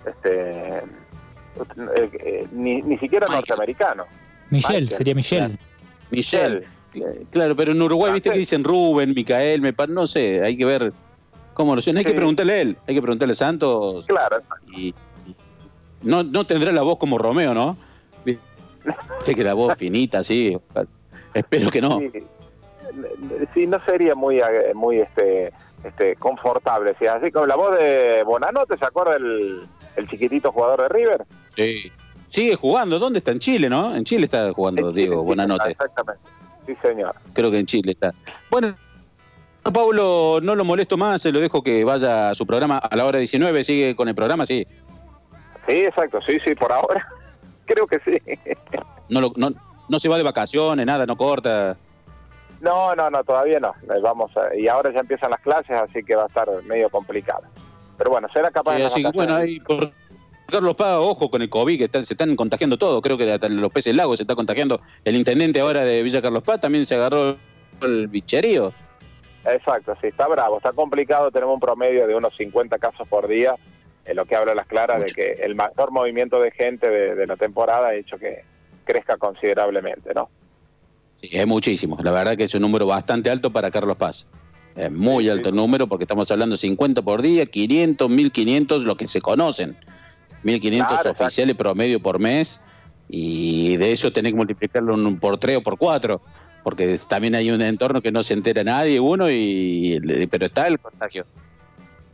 este 0.06 0.78
eh, 0.78 2.10
eh, 2.20 2.46
ni, 2.52 2.82
ni, 2.82 2.98
siquiera 2.98 3.26
norteamericano. 3.28 4.04
Michelle, 4.50 4.88
sería 4.88 5.14
Michelle. 5.14 5.56
Michelle. 6.10 6.64
Claro, 7.30 7.56
pero 7.56 7.72
en 7.72 7.82
Uruguay, 7.82 8.12
viste 8.12 8.30
que 8.30 8.38
dicen 8.38 8.62
Rubén, 8.62 9.14
Micael, 9.14 9.60
me 9.60 9.74
no 9.88 10.06
sé, 10.06 10.44
hay 10.44 10.56
que 10.56 10.64
ver 10.64 10.92
cómo 11.52 11.74
lo 11.74 11.82
suena. 11.82 12.00
Hay 12.00 12.04
que 12.04 12.14
preguntarle 12.14 12.52
a 12.52 12.60
él, 12.60 12.76
hay 12.86 12.94
que 12.94 13.02
preguntarle 13.02 13.32
a 13.32 13.36
Santos. 13.36 14.06
Claro. 14.06 14.38
Y, 14.76 14.94
no, 16.02 16.22
no 16.22 16.46
tendrá 16.46 16.70
la 16.70 16.82
voz 16.82 16.98
como 16.98 17.18
Romeo, 17.18 17.54
¿no? 17.54 17.76
Viste 18.24 19.34
que 19.34 19.42
la 19.42 19.54
voz 19.54 19.74
finita, 19.78 20.22
sí. 20.22 20.56
Espero 21.32 21.70
que 21.70 21.80
no. 21.80 22.00
Sí, 23.54 23.66
no 23.66 23.84
sería 23.84 24.14
muy, 24.14 24.40
muy 24.74 25.00
este, 25.00 25.52
este, 25.84 26.16
confortable. 26.16 26.94
¿sí? 26.98 27.06
Así 27.06 27.30
como 27.30 27.46
la 27.46 27.56
voz 27.56 27.78
de 27.78 28.22
Bonanote, 28.24 28.76
¿se 28.76 28.84
acuerda 28.84 29.16
el, 29.16 29.62
el 29.96 30.08
chiquitito 30.08 30.50
jugador 30.50 30.82
de 30.82 30.88
River? 30.88 31.24
Sí. 31.48 31.92
Sigue 32.28 32.56
jugando. 32.56 32.98
¿Dónde 32.98 33.18
está? 33.18 33.30
En 33.30 33.38
Chile, 33.38 33.68
¿no? 33.68 33.94
En 33.94 34.04
Chile 34.04 34.24
está 34.24 34.52
jugando 34.52 34.90
Diego 34.90 35.22
Bonanote. 35.22 35.70
Exactamente. 35.70 36.22
Sí, 36.66 36.74
señor. 36.82 37.14
Creo 37.32 37.50
que 37.50 37.58
en 37.58 37.66
Chile 37.66 37.92
está. 37.92 38.12
Bueno, 38.50 38.74
Pablo, 39.62 40.40
no 40.42 40.54
lo 40.54 40.64
molesto 40.64 40.96
más, 40.96 41.22
se 41.22 41.32
lo 41.32 41.40
dejo 41.40 41.62
que 41.62 41.84
vaya 41.84 42.30
a 42.30 42.34
su 42.34 42.46
programa 42.46 42.78
a 42.78 42.96
la 42.96 43.04
hora 43.04 43.18
19. 43.18 43.64
¿Sigue 43.64 43.94
con 43.94 44.08
el 44.08 44.14
programa? 44.14 44.46
Sí. 44.46 44.66
Sí, 45.66 45.84
exacto. 45.84 46.20
Sí, 46.26 46.38
sí, 46.44 46.54
por 46.54 46.72
ahora. 46.72 47.06
Creo 47.66 47.86
que 47.86 47.98
sí. 48.00 48.18
no, 49.08 49.20
lo, 49.20 49.32
no, 49.36 49.50
no 49.88 50.00
se 50.00 50.08
va 50.08 50.16
de 50.16 50.22
vacaciones, 50.22 50.84
nada, 50.84 51.06
no 51.06 51.16
corta. 51.16 51.76
No, 52.64 52.96
no, 52.96 53.10
no, 53.10 53.22
todavía 53.22 53.60
no. 53.60 53.74
Eh, 53.82 54.00
vamos 54.02 54.32
y 54.56 54.66
ahora 54.68 54.90
ya 54.90 55.00
empiezan 55.00 55.30
las 55.30 55.40
clases, 55.40 55.72
así 55.72 56.02
que 56.02 56.16
va 56.16 56.24
a 56.24 56.26
estar 56.26 56.48
medio 56.64 56.88
complicado. 56.88 57.42
Pero 57.98 58.10
bueno, 58.10 58.26
será 58.32 58.50
capaz 58.50 58.76
de... 58.76 58.84
Así 58.86 59.04
bueno, 59.14 59.36
ahí 59.36 59.60
por 59.60 59.90
Carlos 60.50 60.74
Paz, 60.74 60.96
ojo 60.98 61.30
con 61.30 61.42
el 61.42 61.50
COVID, 61.50 61.78
que 61.78 62.02
se 62.02 62.14
están 62.14 62.34
contagiando 62.36 62.78
todo. 62.78 63.02
Creo 63.02 63.18
que 63.18 63.38
los 63.50 63.70
peces 63.70 63.94
lagos 63.94 64.18
se 64.18 64.22
está 64.22 64.34
contagiando. 64.34 64.80
El 65.04 65.14
intendente 65.14 65.60
ahora 65.60 65.84
de 65.84 66.02
Villa 66.02 66.22
Carlos 66.22 66.42
Paz 66.42 66.62
también 66.62 66.86
se 66.86 66.94
agarró 66.94 67.36
el 67.82 68.08
bicherío. 68.08 68.72
Exacto, 69.44 69.94
sí, 70.00 70.06
está 70.06 70.26
bravo, 70.26 70.56
está 70.56 70.72
complicado. 70.72 71.30
Tenemos 71.30 71.54
un 71.54 71.60
promedio 71.60 72.06
de 72.06 72.14
unos 72.14 72.34
50 72.34 72.78
casos 72.78 73.06
por 73.06 73.28
día, 73.28 73.56
en 74.06 74.16
lo 74.16 74.24
que 74.24 74.36
habla 74.36 74.54
las 74.54 74.66
claras 74.66 75.04
de 75.04 75.12
que 75.12 75.32
el 75.44 75.54
mayor 75.54 75.90
movimiento 75.90 76.40
de 76.40 76.50
gente 76.50 76.88
de 76.88 77.26
la 77.26 77.36
temporada 77.36 77.88
ha 77.88 77.94
hecho 77.94 78.16
que 78.16 78.42
crezca 78.84 79.18
considerablemente, 79.18 80.14
¿no? 80.14 80.30
Es 81.32 81.46
muchísimo. 81.46 81.98
La 82.02 82.10
verdad 82.10 82.36
que 82.36 82.44
es 82.44 82.54
un 82.54 82.62
número 82.62 82.86
bastante 82.86 83.30
alto 83.30 83.50
para 83.50 83.70
Carlos 83.70 83.96
Paz. 83.96 84.26
Es 84.76 84.90
muy 84.90 85.28
alto 85.28 85.50
el 85.50 85.54
número 85.54 85.86
porque 85.86 86.04
estamos 86.04 86.30
hablando 86.30 86.56
50 86.56 87.02
por 87.02 87.22
día, 87.22 87.46
500, 87.46 88.08
1500, 88.10 88.82
lo 88.82 88.96
que 88.96 89.06
se 89.06 89.20
conocen. 89.20 89.76
1500 90.42 91.06
oficiales 91.06 91.56
promedio 91.56 92.00
por 92.00 92.18
mes 92.18 92.62
y 93.08 93.76
de 93.76 93.92
eso 93.92 94.12
tenés 94.12 94.32
que 94.32 94.36
multiplicarlo 94.36 94.96
por 95.18 95.38
tres 95.38 95.58
o 95.58 95.62
por 95.62 95.78
cuatro 95.78 96.20
porque 96.64 96.98
también 97.06 97.34
hay 97.34 97.50
un 97.50 97.60
entorno 97.60 98.00
que 98.00 98.10
no 98.10 98.24
se 98.24 98.34
entera 98.34 98.64
nadie 98.64 98.98
uno 98.98 99.30
y 99.30 100.00
pero 100.30 100.46
está 100.46 100.66
el 100.66 100.80
contagio. 100.80 101.24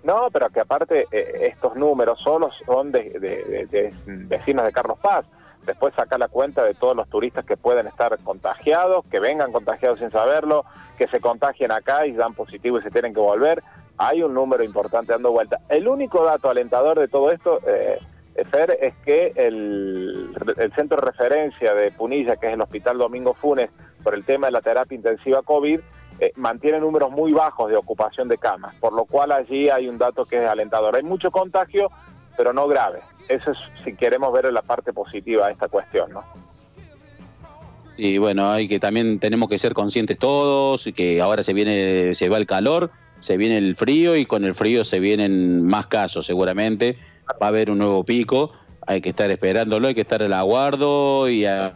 No, 0.02 0.28
pero 0.32 0.48
que 0.48 0.60
aparte 0.60 1.06
eh, 1.12 1.50
estos 1.52 1.76
números 1.76 2.20
solo 2.20 2.50
son 2.66 2.90
de, 2.90 3.02
de, 3.20 3.94
vecinos 4.06 4.64
de 4.64 4.72
Carlos 4.72 4.98
Paz 5.00 5.24
después 5.70 5.94
sacar 5.94 6.18
la 6.18 6.28
cuenta 6.28 6.64
de 6.64 6.74
todos 6.74 6.96
los 6.96 7.08
turistas 7.08 7.44
que 7.44 7.56
pueden 7.56 7.86
estar 7.86 8.16
contagiados, 8.18 9.04
que 9.10 9.20
vengan 9.20 9.52
contagiados 9.52 9.98
sin 9.98 10.10
saberlo, 10.10 10.64
que 10.98 11.06
se 11.08 11.20
contagien 11.20 11.72
acá 11.72 12.06
y 12.06 12.12
dan 12.12 12.34
positivo 12.34 12.78
y 12.78 12.82
se 12.82 12.90
tienen 12.90 13.14
que 13.14 13.20
volver. 13.20 13.62
Hay 13.96 14.22
un 14.22 14.34
número 14.34 14.64
importante 14.64 15.12
dando 15.12 15.30
vuelta. 15.30 15.58
El 15.68 15.88
único 15.88 16.24
dato 16.24 16.50
alentador 16.50 16.98
de 16.98 17.08
todo 17.08 17.30
esto, 17.30 17.58
eh, 17.66 17.98
Fer, 18.50 18.78
es 18.80 18.94
que 19.04 19.32
el, 19.36 20.34
centro 20.74 21.00
de 21.00 21.06
referencia 21.06 21.74
de 21.74 21.90
Punilla, 21.92 22.36
que 22.36 22.48
es 22.48 22.54
el 22.54 22.60
Hospital 22.60 22.98
Domingo 22.98 23.34
Funes, 23.34 23.70
por 24.02 24.14
el 24.14 24.24
tema 24.24 24.46
de 24.46 24.52
la 24.52 24.62
terapia 24.62 24.96
intensiva 24.96 25.42
COVID, 25.42 25.80
eh, 26.20 26.32
mantiene 26.36 26.80
números 26.80 27.10
muy 27.10 27.32
bajos 27.32 27.70
de 27.70 27.76
ocupación 27.76 28.28
de 28.28 28.38
camas, 28.38 28.74
por 28.76 28.92
lo 28.92 29.04
cual 29.04 29.32
allí 29.32 29.68
hay 29.68 29.88
un 29.88 29.98
dato 29.98 30.24
que 30.24 30.42
es 30.42 30.48
alentador. 30.48 30.96
Hay 30.96 31.02
mucho 31.02 31.30
contagio, 31.30 31.90
pero 32.40 32.54
no 32.54 32.66
grave. 32.66 33.00
Eso 33.28 33.50
es 33.50 33.58
si 33.84 33.94
queremos 33.94 34.32
ver 34.32 34.50
la 34.50 34.62
parte 34.62 34.94
positiva 34.94 35.44
de 35.44 35.52
esta 35.52 35.68
cuestión, 35.68 36.10
¿no? 36.10 36.24
Sí, 37.90 38.16
bueno, 38.16 38.50
hay 38.50 38.66
que 38.66 38.80
también 38.80 39.18
tenemos 39.18 39.50
que 39.50 39.58
ser 39.58 39.74
conscientes 39.74 40.18
todos 40.18 40.88
que 40.96 41.20
ahora 41.20 41.42
se 41.42 41.52
viene, 41.52 42.14
se 42.14 42.30
va 42.30 42.38
el 42.38 42.46
calor, 42.46 42.90
se 43.18 43.36
viene 43.36 43.58
el 43.58 43.76
frío 43.76 44.16
y 44.16 44.24
con 44.24 44.46
el 44.46 44.54
frío 44.54 44.86
se 44.86 45.00
vienen 45.00 45.66
más 45.66 45.86
casos 45.88 46.24
seguramente. 46.24 46.96
Va 47.30 47.46
a 47.46 47.48
haber 47.48 47.70
un 47.70 47.76
nuevo 47.76 48.04
pico, 48.04 48.52
hay 48.86 49.02
que 49.02 49.10
estar 49.10 49.30
esperándolo, 49.30 49.88
hay 49.88 49.94
que 49.94 50.00
estar 50.00 50.22
al 50.22 50.32
aguardo 50.32 51.28
y 51.28 51.44
a 51.44 51.74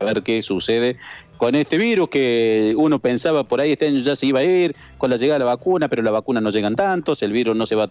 ver 0.00 0.24
qué 0.24 0.42
sucede 0.42 0.96
con 1.36 1.54
este 1.54 1.78
virus 1.78 2.08
que 2.08 2.74
uno 2.76 2.98
pensaba 2.98 3.44
por 3.44 3.60
ahí 3.60 3.72
este 3.72 3.86
año 3.86 3.98
ya 3.98 4.16
se 4.16 4.26
iba 4.26 4.40
a 4.40 4.44
ir 4.44 4.74
con 4.98 5.10
la 5.10 5.16
llegada 5.16 5.38
de 5.38 5.44
la 5.44 5.50
vacuna, 5.52 5.88
pero 5.88 6.02
la 6.02 6.10
vacuna 6.10 6.40
no 6.40 6.50
llegan 6.50 6.74
tantos, 6.74 7.22
el 7.22 7.32
virus 7.32 7.56
no 7.56 7.66
se 7.66 7.74
va 7.74 7.88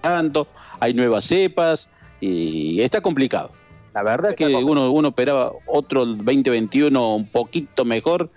tanto, 0.00 0.46
hay 0.80 0.94
nuevas 0.94 1.24
cepas 1.24 1.88
y 2.20 2.80
está 2.80 3.00
complicado. 3.00 3.50
La 3.94 4.02
verdad 4.02 4.34
que 4.34 4.46
uno, 4.46 4.90
uno 4.92 5.08
esperaba 5.08 5.52
otro 5.66 6.04
2021 6.04 7.14
un 7.14 7.26
poquito 7.26 7.84
mejor 7.84 8.30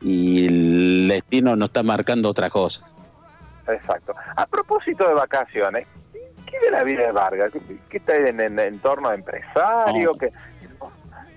y 0.00 0.46
el 0.46 1.08
destino 1.08 1.56
nos 1.56 1.68
está 1.68 1.82
marcando 1.82 2.28
otras 2.28 2.50
cosas. 2.50 2.94
Exacto. 3.66 4.14
A 4.36 4.46
propósito 4.46 5.06
de 5.06 5.14
vacaciones, 5.14 5.86
¿qué 6.46 6.58
de 6.64 6.70
la 6.70 6.84
vida 6.84 7.02
de 7.02 7.12
Vargas? 7.12 7.52
¿Qué, 7.88 7.96
está 7.96 8.16
en 8.16 8.40
el 8.40 8.58
entorno 8.58 9.10
de 9.10 9.16
empresario? 9.16 10.12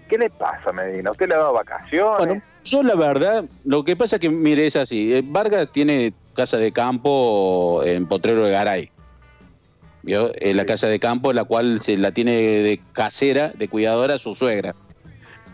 ¿Qué, 0.08 0.17
le 0.17 0.30
pasa, 0.30 0.71
Medina? 0.71 1.12
¿Usted 1.12 1.28
le 1.30 1.36
ha 1.36 1.39
dado 1.39 1.54
vacaciones? 1.54 2.17
Bueno, 2.17 2.41
yo 2.63 2.84
la 2.84 2.95
verdad, 2.95 3.45
lo 3.63 3.84
que 3.84 3.95
pasa 3.95 4.17
es 4.17 4.19
que, 4.19 4.30
mire, 4.30 4.67
es 4.67 4.76
así. 4.76 5.13
Eh, 5.13 5.24
Vargas 5.26 5.69
tiene 5.71 6.13
casa 6.36 6.58
de 6.58 6.71
campo 6.71 7.82
en 7.86 8.06
Potrero 8.08 8.45
de 8.45 8.52
Garay. 8.52 8.91
¿Vio? 10.04 10.32
En 10.36 10.58
la 10.58 10.66
casa 10.66 10.88
de 10.88 11.00
campo, 11.00 11.32
la 11.34 11.44
cual 11.44 11.82
se 11.82 11.98
la 11.98 12.12
tiene 12.12 12.34
de 12.34 12.80
casera, 12.94 13.52
de 13.56 13.68
cuidadora, 13.68 14.18
su 14.18 14.36
suegra. 14.36 14.76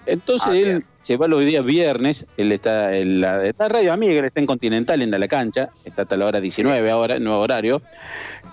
Entonces 0.07 0.47
ah, 0.49 0.57
él 0.57 0.85
se 1.01 1.17
va 1.17 1.27
los 1.27 1.43
días 1.43 1.63
viernes, 1.63 2.25
él 2.37 2.51
está 2.53 2.95
en 2.95 3.21
la, 3.21 3.51
radio 3.57 3.91
amiga, 3.93 4.19
él 4.19 4.25
está 4.25 4.39
en 4.39 4.45
Continental, 4.45 5.01
en 5.01 5.11
la 5.11 5.27
cancha, 5.27 5.69
está 5.83 6.03
hasta 6.03 6.15
la 6.15 6.25
hora 6.25 6.39
19 6.41 6.89
ahora, 6.89 7.19
nuevo 7.19 7.41
horario. 7.41 7.81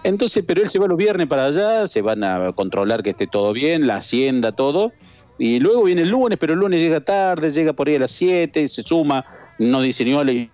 Entonces, 0.03 0.45
pero 0.47 0.63
él 0.63 0.69
se 0.69 0.81
va 0.81 0.89
los 0.89 0.99
viernes 0.99 1.29
para 1.29 1.47
allá, 1.47 1.87
se 1.87 2.03
van 2.03 2.25
a 2.25 2.53
controlar 2.53 3.03
que 3.03 3.11
esté 3.11 3.27
todo 3.29 3.53
bien, 3.53 3.87
la 3.87 3.97
hacienda, 3.97 4.53
todo. 4.53 4.93
Y 5.39 5.61
luego 5.61 5.85
viene 5.85 6.03
el 6.03 6.11
lunes, 6.11 6.39
pero 6.39 6.53
el 6.53 6.61
lunes 6.61 6.81
llega 6.81 7.01
tarde, 7.01 7.51
llega 7.51 7.73
por 7.73 7.89
ahí 7.89 7.97
a 7.97 8.01
las 8.01 8.11
7, 8.11 8.69
se 8.69 8.83
suma, 8.83 9.25
no 9.59 9.81
dice 9.81 10.05
y, 10.05 10.51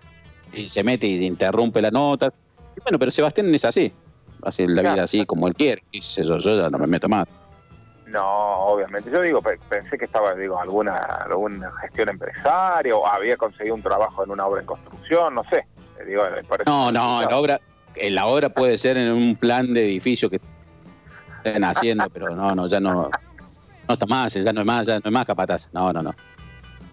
y 0.53 0.67
se 0.67 0.83
mete 0.83 1.07
y 1.07 1.25
interrumpe 1.25 1.81
las 1.81 1.91
notas. 1.91 2.41
Y 2.77 2.81
bueno, 2.81 2.99
pero 2.99 3.11
Sebastián 3.11 3.53
es 3.53 3.65
así, 3.65 3.91
hace 4.43 4.67
la 4.67 4.93
vida 4.93 5.03
así 5.03 5.25
como 5.25 5.47
él 5.47 5.53
quiere, 5.53 5.83
yo 5.91 6.37
ya 6.37 6.69
no 6.69 6.77
me 6.77 6.87
meto 6.87 7.07
más. 7.09 7.35
No, 8.11 8.25
obviamente. 8.65 9.09
Yo 9.09 9.21
digo, 9.21 9.41
pensé 9.41 9.97
que 9.97 10.05
estaba, 10.05 10.35
digo, 10.35 10.59
alguna, 10.59 10.97
alguna 10.97 11.71
gestión 11.79 12.09
empresaria 12.09 12.95
o 12.95 13.07
había 13.07 13.37
conseguido 13.37 13.73
un 13.73 13.81
trabajo 13.81 14.23
en 14.23 14.31
una 14.31 14.45
obra 14.45 14.61
en 14.61 14.67
construcción, 14.67 15.33
no 15.33 15.43
sé. 15.45 15.65
Digo, 16.05 16.23
no, 16.65 16.91
no, 16.91 17.21
la 17.21 17.37
obra, 17.37 17.61
la 17.95 18.25
obra 18.25 18.49
puede 18.49 18.77
ser 18.77 18.97
en 18.97 19.11
un 19.13 19.35
plan 19.35 19.73
de 19.73 19.85
edificio 19.85 20.29
que 20.29 20.41
estén 21.37 21.63
haciendo, 21.63 22.09
pero 22.09 22.35
no, 22.35 22.53
no, 22.53 22.67
ya 22.67 22.79
no, 22.79 23.09
no 23.87 23.93
está 23.93 24.05
más, 24.07 24.33
ya 24.33 24.51
no 24.51 24.61
es 24.61 24.67
más, 24.67 24.87
ya 24.87 24.99
no 24.99 25.03
es 25.05 25.13
más 25.13 25.25
capataz. 25.25 25.69
No, 25.71 25.93
no, 25.93 26.01
no. 26.01 26.13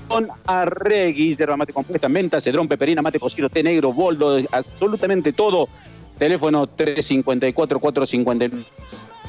Don 0.10 0.28
Arregui, 0.46 1.36
yerba 1.36 1.56
mate 1.56 1.72
compuesta, 1.72 2.10
menta, 2.10 2.42
cedrón, 2.42 2.68
peperina, 2.68 3.02
mate 3.02 3.20
cocido, 3.20 3.50
té 3.50 3.64
negro, 3.64 3.94
boldo, 3.94 4.40
absolutamente 4.52 5.32
todo. 5.32 5.70
Teléfono 6.18 6.68
354 6.68 7.80
459 7.80 8.66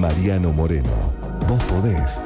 Mariano 0.02 0.52
Moreno, 0.52 1.14
vos 1.48 1.64
podés. 1.66 2.24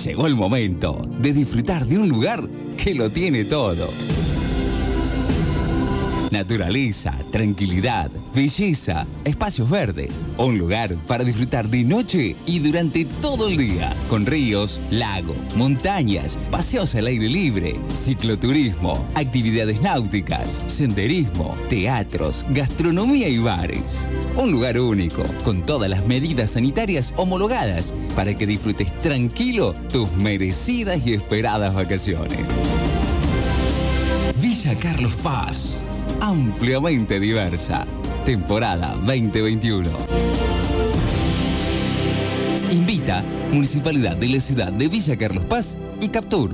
Llegó 0.04 0.26
el 0.28 0.36
momento 0.36 1.02
de 1.18 1.32
disfrutar 1.32 1.86
de 1.86 1.98
un 1.98 2.08
lugar 2.08 2.48
que 2.76 2.94
lo 2.94 3.10
tiene 3.10 3.44
todo. 3.44 3.88
Naturaleza, 6.30 7.12
tranquilidad, 7.32 8.08
belleza, 8.32 9.04
espacios 9.24 9.68
verdes. 9.68 10.26
Un 10.38 10.58
lugar 10.58 10.94
para 11.08 11.24
disfrutar 11.24 11.68
de 11.68 11.82
noche 11.82 12.36
y 12.46 12.60
durante 12.60 13.04
todo 13.04 13.48
el 13.48 13.56
día. 13.56 13.96
Con 14.08 14.24
ríos, 14.26 14.80
lago, 14.90 15.34
montañas, 15.56 16.38
paseos 16.52 16.94
al 16.94 17.08
aire 17.08 17.28
libre, 17.28 17.74
cicloturismo, 17.94 19.04
actividades 19.16 19.82
náuticas, 19.82 20.62
senderismo, 20.68 21.56
teatros, 21.68 22.46
gastronomía 22.50 23.28
y 23.28 23.38
bares. 23.38 24.08
Un 24.36 24.52
lugar 24.52 24.78
único, 24.78 25.24
con 25.42 25.66
todas 25.66 25.90
las 25.90 26.06
medidas 26.06 26.50
sanitarias 26.50 27.12
homologadas 27.16 27.92
para 28.14 28.38
que 28.38 28.46
disfrutes 28.46 28.96
tranquilo 29.00 29.74
tus 29.92 30.10
merecidas 30.12 31.04
y 31.04 31.14
esperadas 31.14 31.74
vacaciones. 31.74 32.38
Villa 34.40 34.74
Carlos 34.78 35.14
Paz 35.22 35.82
ampliamente 36.20 37.18
diversa. 37.18 37.86
Temporada 38.24 38.94
2021. 38.96 39.90
Invita 42.70 43.24
Municipalidad 43.50 44.16
de 44.16 44.28
la 44.28 44.40
Ciudad 44.40 44.72
de 44.72 44.88
Villa 44.88 45.16
Carlos 45.16 45.44
Paz 45.46 45.76
y 46.00 46.08
Captur. 46.08 46.50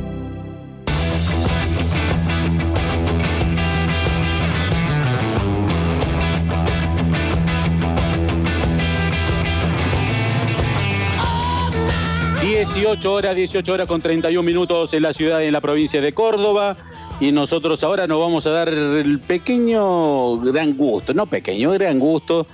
...18 12.42 13.04
horas, 13.06 13.36
18 13.36 13.72
horas 13.72 13.86
con 13.86 14.00
31 14.00 14.42
minutos 14.42 14.92
en 14.94 15.02
la 15.02 15.12
ciudad 15.12 15.40
y 15.40 15.46
en 15.46 15.52
la 15.52 15.60
provincia 15.60 16.00
de 16.00 16.14
Córdoba 16.14 16.76
y 17.20 17.32
nosotros 17.32 17.82
ahora 17.82 18.06
nos 18.06 18.20
vamos 18.20 18.46
a 18.46 18.50
dar 18.50 18.68
el 18.68 19.18
pequeño 19.20 20.36
gran 20.38 20.76
gusto, 20.76 21.14
no 21.14 21.26
pequeño, 21.26 21.70
gran 21.72 21.98
gusto. 21.98 22.46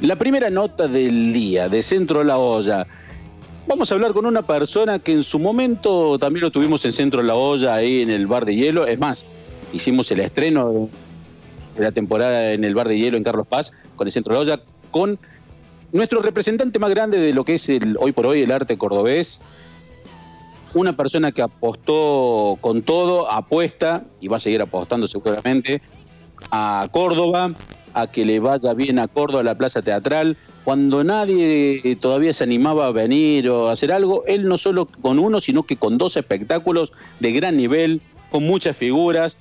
La 0.00 0.16
primera 0.16 0.50
nota 0.50 0.88
del 0.88 1.32
día 1.32 1.68
de 1.68 1.82
Centro 1.82 2.24
La 2.24 2.36
Olla. 2.36 2.86
Vamos 3.68 3.92
a 3.92 3.94
hablar 3.94 4.12
con 4.12 4.26
una 4.26 4.42
persona 4.42 4.98
que 4.98 5.12
en 5.12 5.22
su 5.22 5.38
momento 5.38 6.18
también 6.18 6.42
lo 6.42 6.50
tuvimos 6.50 6.84
en 6.84 6.92
Centro 6.92 7.22
La 7.22 7.36
Olla, 7.36 7.74
ahí 7.74 8.02
en 8.02 8.10
el 8.10 8.26
Bar 8.26 8.44
de 8.44 8.56
Hielo. 8.56 8.86
Es 8.86 8.98
más, 8.98 9.24
hicimos 9.72 10.10
el 10.10 10.20
estreno 10.20 10.88
de 11.76 11.84
la 11.84 11.92
temporada 11.92 12.52
en 12.52 12.64
el 12.64 12.74
Bar 12.74 12.88
de 12.88 12.98
Hielo 12.98 13.16
en 13.16 13.22
Carlos 13.22 13.46
Paz, 13.46 13.70
con 13.94 14.08
el 14.08 14.12
Centro 14.12 14.34
La 14.34 14.40
Olla, 14.40 14.60
con 14.90 15.18
nuestro 15.92 16.20
representante 16.22 16.80
más 16.80 16.90
grande 16.90 17.18
de 17.18 17.32
lo 17.32 17.44
que 17.44 17.54
es 17.54 17.68
el, 17.68 17.96
hoy 18.00 18.10
por 18.10 18.26
hoy 18.26 18.42
el 18.42 18.50
arte 18.50 18.76
cordobés, 18.76 19.40
una 20.74 20.96
persona 20.96 21.32
que 21.32 21.42
apostó 21.42 22.58
con 22.60 22.82
todo, 22.82 23.30
apuesta 23.30 24.04
y 24.20 24.28
va 24.28 24.38
a 24.38 24.40
seguir 24.40 24.62
apostando 24.62 25.06
seguramente 25.06 25.82
a 26.50 26.88
Córdoba, 26.90 27.52
a 27.94 28.06
que 28.06 28.24
le 28.24 28.40
vaya 28.40 28.72
bien 28.74 28.98
a 28.98 29.08
Córdoba, 29.08 29.40
a 29.40 29.44
la 29.44 29.54
Plaza 29.56 29.82
Teatral. 29.82 30.36
Cuando 30.64 31.02
nadie 31.04 31.96
todavía 32.00 32.32
se 32.32 32.44
animaba 32.44 32.86
a 32.86 32.92
venir 32.92 33.48
o 33.48 33.68
a 33.68 33.72
hacer 33.72 33.92
algo, 33.92 34.24
él 34.26 34.48
no 34.48 34.58
solo 34.58 34.86
con 34.86 35.18
uno, 35.18 35.40
sino 35.40 35.64
que 35.64 35.76
con 35.76 35.98
dos 35.98 36.16
espectáculos 36.16 36.92
de 37.20 37.32
gran 37.32 37.56
nivel, 37.56 38.00
con 38.30 38.44
muchas 38.44 38.76
figuras, 38.76 39.38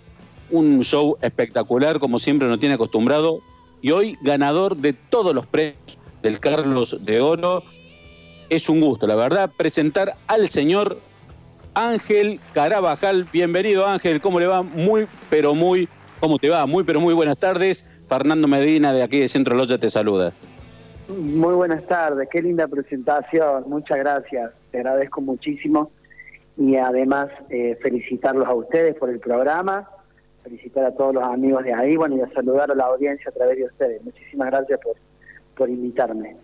un 0.50 0.84
show 0.84 1.18
espectacular 1.22 2.00
como 2.00 2.20
siempre 2.20 2.48
nos 2.48 2.60
tiene 2.60 2.76
acostumbrado 2.76 3.40
y 3.82 3.92
hoy 3.92 4.18
ganador 4.22 4.76
de 4.76 4.94
todos 4.94 5.34
los 5.34 5.46
premios 5.46 5.98
del 6.22 6.40
Carlos 6.40 6.98
de 7.06 7.22
Oro. 7.22 7.64
Es 8.50 8.68
un 8.68 8.82
gusto, 8.82 9.08
la 9.08 9.16
verdad, 9.16 9.50
presentar 9.56 10.18
al 10.28 10.50
señor 10.50 11.00
Ángel 11.74 12.40
Carabajal. 12.54 13.26
Bienvenido 13.32 13.86
Ángel, 13.86 14.22
¿cómo 14.22 14.40
le 14.40 14.48
va? 14.48 14.62
Muy, 14.62 15.08
pero 15.30 15.56
muy, 15.56 15.88
¿cómo 16.20 16.38
te 16.38 16.50
va? 16.50 16.66
Muy, 16.66 16.84
pero 16.84 17.00
muy 17.00 17.14
buenas 17.14 17.38
tardes. 17.38 17.88
Fernando 18.10 18.48
Medina 18.48 18.92
de 18.92 19.04
aquí 19.04 19.20
de 19.20 19.30
Centro 19.30 19.56
Loya 19.56 19.78
te 19.78 19.90
saluda. 19.90 20.34
Muy 21.08 21.56
buenas 21.56 21.86
tardes, 21.88 22.28
qué 22.30 22.42
linda 22.42 22.68
presentación, 22.68 23.64
muchas 23.68 23.98
gracias, 23.98 24.52
te 24.72 24.78
agradezco 24.78 25.20
muchísimo 25.20 25.92
y 26.56 26.78
además 26.78 27.30
eh, 27.50 27.78
felicitarlos 27.82 28.48
a 28.48 28.54
ustedes 28.54 28.96
por 28.96 29.10
el 29.10 29.20
programa, 29.20 29.90
felicitar 30.44 30.86
a 30.86 30.92
todos 30.92 31.16
los 31.16 31.24
amigos 31.24 31.66
de 31.66 31.74
ahí, 31.74 31.98
bueno, 31.98 32.16
y 32.18 32.22
a 32.22 32.30
saludar 32.32 32.72
a 32.72 32.76
la 32.76 32.86
audiencia 32.86 33.30
a 33.30 33.34
través 33.34 33.58
de 33.58 33.66
ustedes. 33.66 34.04
Muchísimas 34.04 34.52
gracias 34.52 34.80
por, 34.80 34.96
por 35.58 35.70
invitarme. 35.70 36.38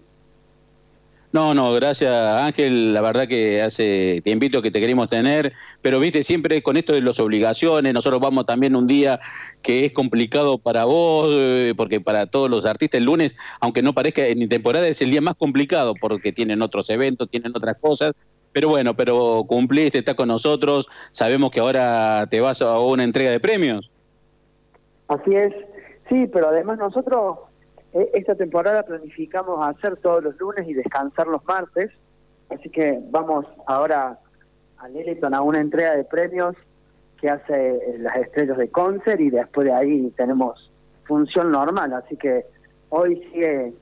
No, 1.34 1.54
no, 1.54 1.74
gracias 1.74 2.12
Ángel, 2.12 2.94
la 2.94 3.02
verdad 3.02 3.28
que 3.28 3.62
hace 3.62 4.22
tiempito 4.24 4.62
que 4.62 4.72
te 4.72 4.80
queremos 4.80 5.10
tener, 5.10 5.52
pero 5.82 6.00
viste, 6.00 6.24
siempre 6.24 6.64
con 6.64 6.78
esto 6.78 6.94
de 6.94 7.02
las 7.02 7.20
obligaciones, 7.20 7.94
nosotros 7.94 8.22
vamos 8.22 8.46
también 8.46 8.78
un 8.78 8.88
día 8.88 9.20
que 9.62 9.84
es 9.84 9.92
complicado 9.92 10.58
para 10.58 10.86
vos, 10.86 11.28
eh, 11.32 11.74
porque 11.76 12.00
para 12.00 12.28
todos 12.28 12.50
los 12.50 12.66
artistas 12.66 13.00
el 13.00 13.06
lunes, 13.06 13.36
aunque 13.60 13.82
no 13.82 13.94
parezca 13.94 14.26
en 14.26 14.48
temporada, 14.48 14.88
es 14.88 15.02
el 15.02 15.12
día 15.12 15.20
más 15.20 15.36
complicado 15.36 15.96
porque 16.00 16.32
tienen 16.32 16.62
otros 16.62 16.90
eventos, 16.90 17.30
tienen 17.30 17.52
otras 17.54 17.76
cosas, 17.78 18.14
pero 18.54 18.70
bueno, 18.70 18.96
pero 18.96 19.44
cumpliste, 19.48 20.00
estás 20.00 20.16
con 20.16 20.30
nosotros, 20.30 20.88
sabemos 21.12 21.52
que 21.52 21.60
ahora 21.60 22.26
te 22.30 22.40
vas 22.40 22.62
a 22.62 22.80
una 22.80 23.04
entrega 23.04 23.32
de 23.32 23.42
premios. 23.42 23.92
Así 25.10 25.36
es, 25.36 25.54
sí, 26.08 26.26
pero 26.32 26.48
además 26.48 26.78
nosotros 26.78 27.38
esta 28.14 28.36
temporada 28.36 28.84
planificamos 28.84 29.66
hacer 29.66 29.98
todos 29.98 30.24
los 30.24 30.38
lunes 30.38 30.68
y 30.68 30.74
descansar 30.74 31.28
los 31.28 31.44
martes, 31.46 31.92
así 32.50 32.70
que 32.70 33.00
vamos 33.10 33.46
ahora 33.66 34.20
a 34.78 34.88
Leleton 34.90 35.34
a 35.34 35.42
una 35.42 35.60
entrega 35.60 35.96
de 35.96 36.04
premios 36.04 36.56
que 37.20 37.30
hace 37.30 37.72
eh, 37.76 37.98
las 38.00 38.16
estrellas 38.18 38.58
de 38.58 38.70
concert 38.70 39.20
y 39.20 39.30
después 39.30 39.66
de 39.66 39.74
ahí 39.74 40.14
tenemos 40.16 40.70
función 41.06 41.52
normal, 41.52 41.94
así 41.94 42.16
que 42.18 42.46
hoy 42.90 43.24
sigue, 43.32 43.74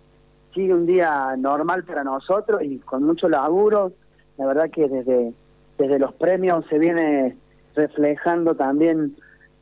sigue 0.54 0.73
un 0.73 0.86
día 0.86 1.36
normal 1.38 1.84
para 1.84 2.04
nosotros 2.04 2.62
y 2.63 2.80
con 2.80 3.04
mucho 3.04 3.28
laburo, 3.28 3.91
la 4.38 4.45
verdad 4.45 4.69
que 4.69 4.88
desde, 4.88 5.34
desde 5.78 5.99
los 5.99 6.13
premios 6.13 6.65
se 6.67 6.80
viene 6.80 7.36
reflejando 7.75 8.56
también 8.56 9.15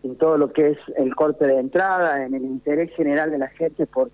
en 0.03 0.17
todo 0.17 0.37
lo 0.37 0.51
que 0.51 0.71
es 0.71 0.77
el 0.97 1.15
corte 1.15 1.47
de 1.47 1.59
entrada, 1.59 2.25
en 2.25 2.33
el 2.35 2.43
interés 2.43 2.91
general 2.91 3.31
de 3.31 3.37
la 3.37 3.47
gente 3.47 3.87
por 3.87 4.11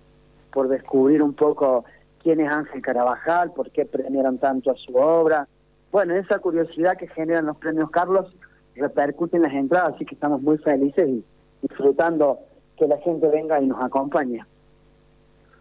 por 0.52 0.68
descubrir 0.68 1.22
un 1.22 1.34
poco 1.34 1.84
quién 2.22 2.40
es 2.40 2.50
Ángel 2.50 2.82
Carabajal, 2.82 3.52
por 3.52 3.70
qué 3.70 3.84
premiaron 3.84 4.38
tanto 4.38 4.70
a 4.70 4.76
su 4.76 4.94
obra. 4.96 5.48
Bueno, 5.90 6.14
esa 6.14 6.38
curiosidad 6.38 6.96
que 6.96 7.08
generan 7.08 7.46
los 7.46 7.56
premios 7.56 7.90
Carlos 7.90 8.26
repercute 8.76 9.36
en 9.36 9.42
las 9.42 9.52
entradas, 9.52 9.94
así 9.94 10.04
que 10.04 10.14
estamos 10.14 10.40
muy 10.42 10.58
felices 10.58 11.08
y 11.08 11.24
disfrutando 11.62 12.38
que 12.78 12.86
la 12.86 12.98
gente 12.98 13.28
venga 13.28 13.60
y 13.60 13.66
nos 13.66 13.82
acompañe. 13.82 14.42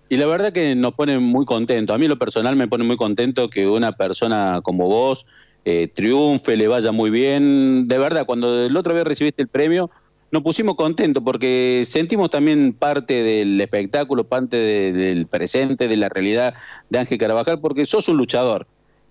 Y 0.07 0.17
la 0.17 0.25
verdad 0.25 0.51
que 0.51 0.73
nos 0.75 0.93
pone 0.93 1.19
muy 1.19 1.45
contento. 1.45 1.93
A 1.93 1.97
mí 1.97 2.07
lo 2.07 2.17
personal 2.17 2.55
me 2.55 2.67
pone 2.67 2.83
muy 2.83 2.97
contento 2.97 3.49
que 3.49 3.67
una 3.67 3.91
persona 3.91 4.61
como 4.63 4.87
vos 4.87 5.25
eh, 5.65 5.87
triunfe, 5.93 6.57
le 6.57 6.67
vaya 6.67 6.91
muy 6.91 7.11
bien. 7.11 7.87
De 7.87 7.99
verdad, 7.99 8.25
cuando 8.25 8.65
el 8.65 8.75
otro 8.75 8.93
día 8.93 9.03
recibiste 9.03 9.41
el 9.41 9.47
premio, 9.47 9.91
nos 10.31 10.43
pusimos 10.43 10.75
contentos 10.75 11.23
porque 11.23 11.83
sentimos 11.85 12.29
también 12.29 12.73
parte 12.73 13.23
del 13.23 13.59
espectáculo, 13.59 14.23
parte 14.23 14.57
del 14.57 15.25
presente, 15.25 15.87
de 15.87 15.97
la 15.97 16.09
realidad 16.09 16.53
de 16.89 16.99
Ángel 16.99 17.17
Carabajal, 17.17 17.59
porque 17.59 17.85
sos 17.85 18.07
un 18.09 18.17
luchador. 18.17 18.67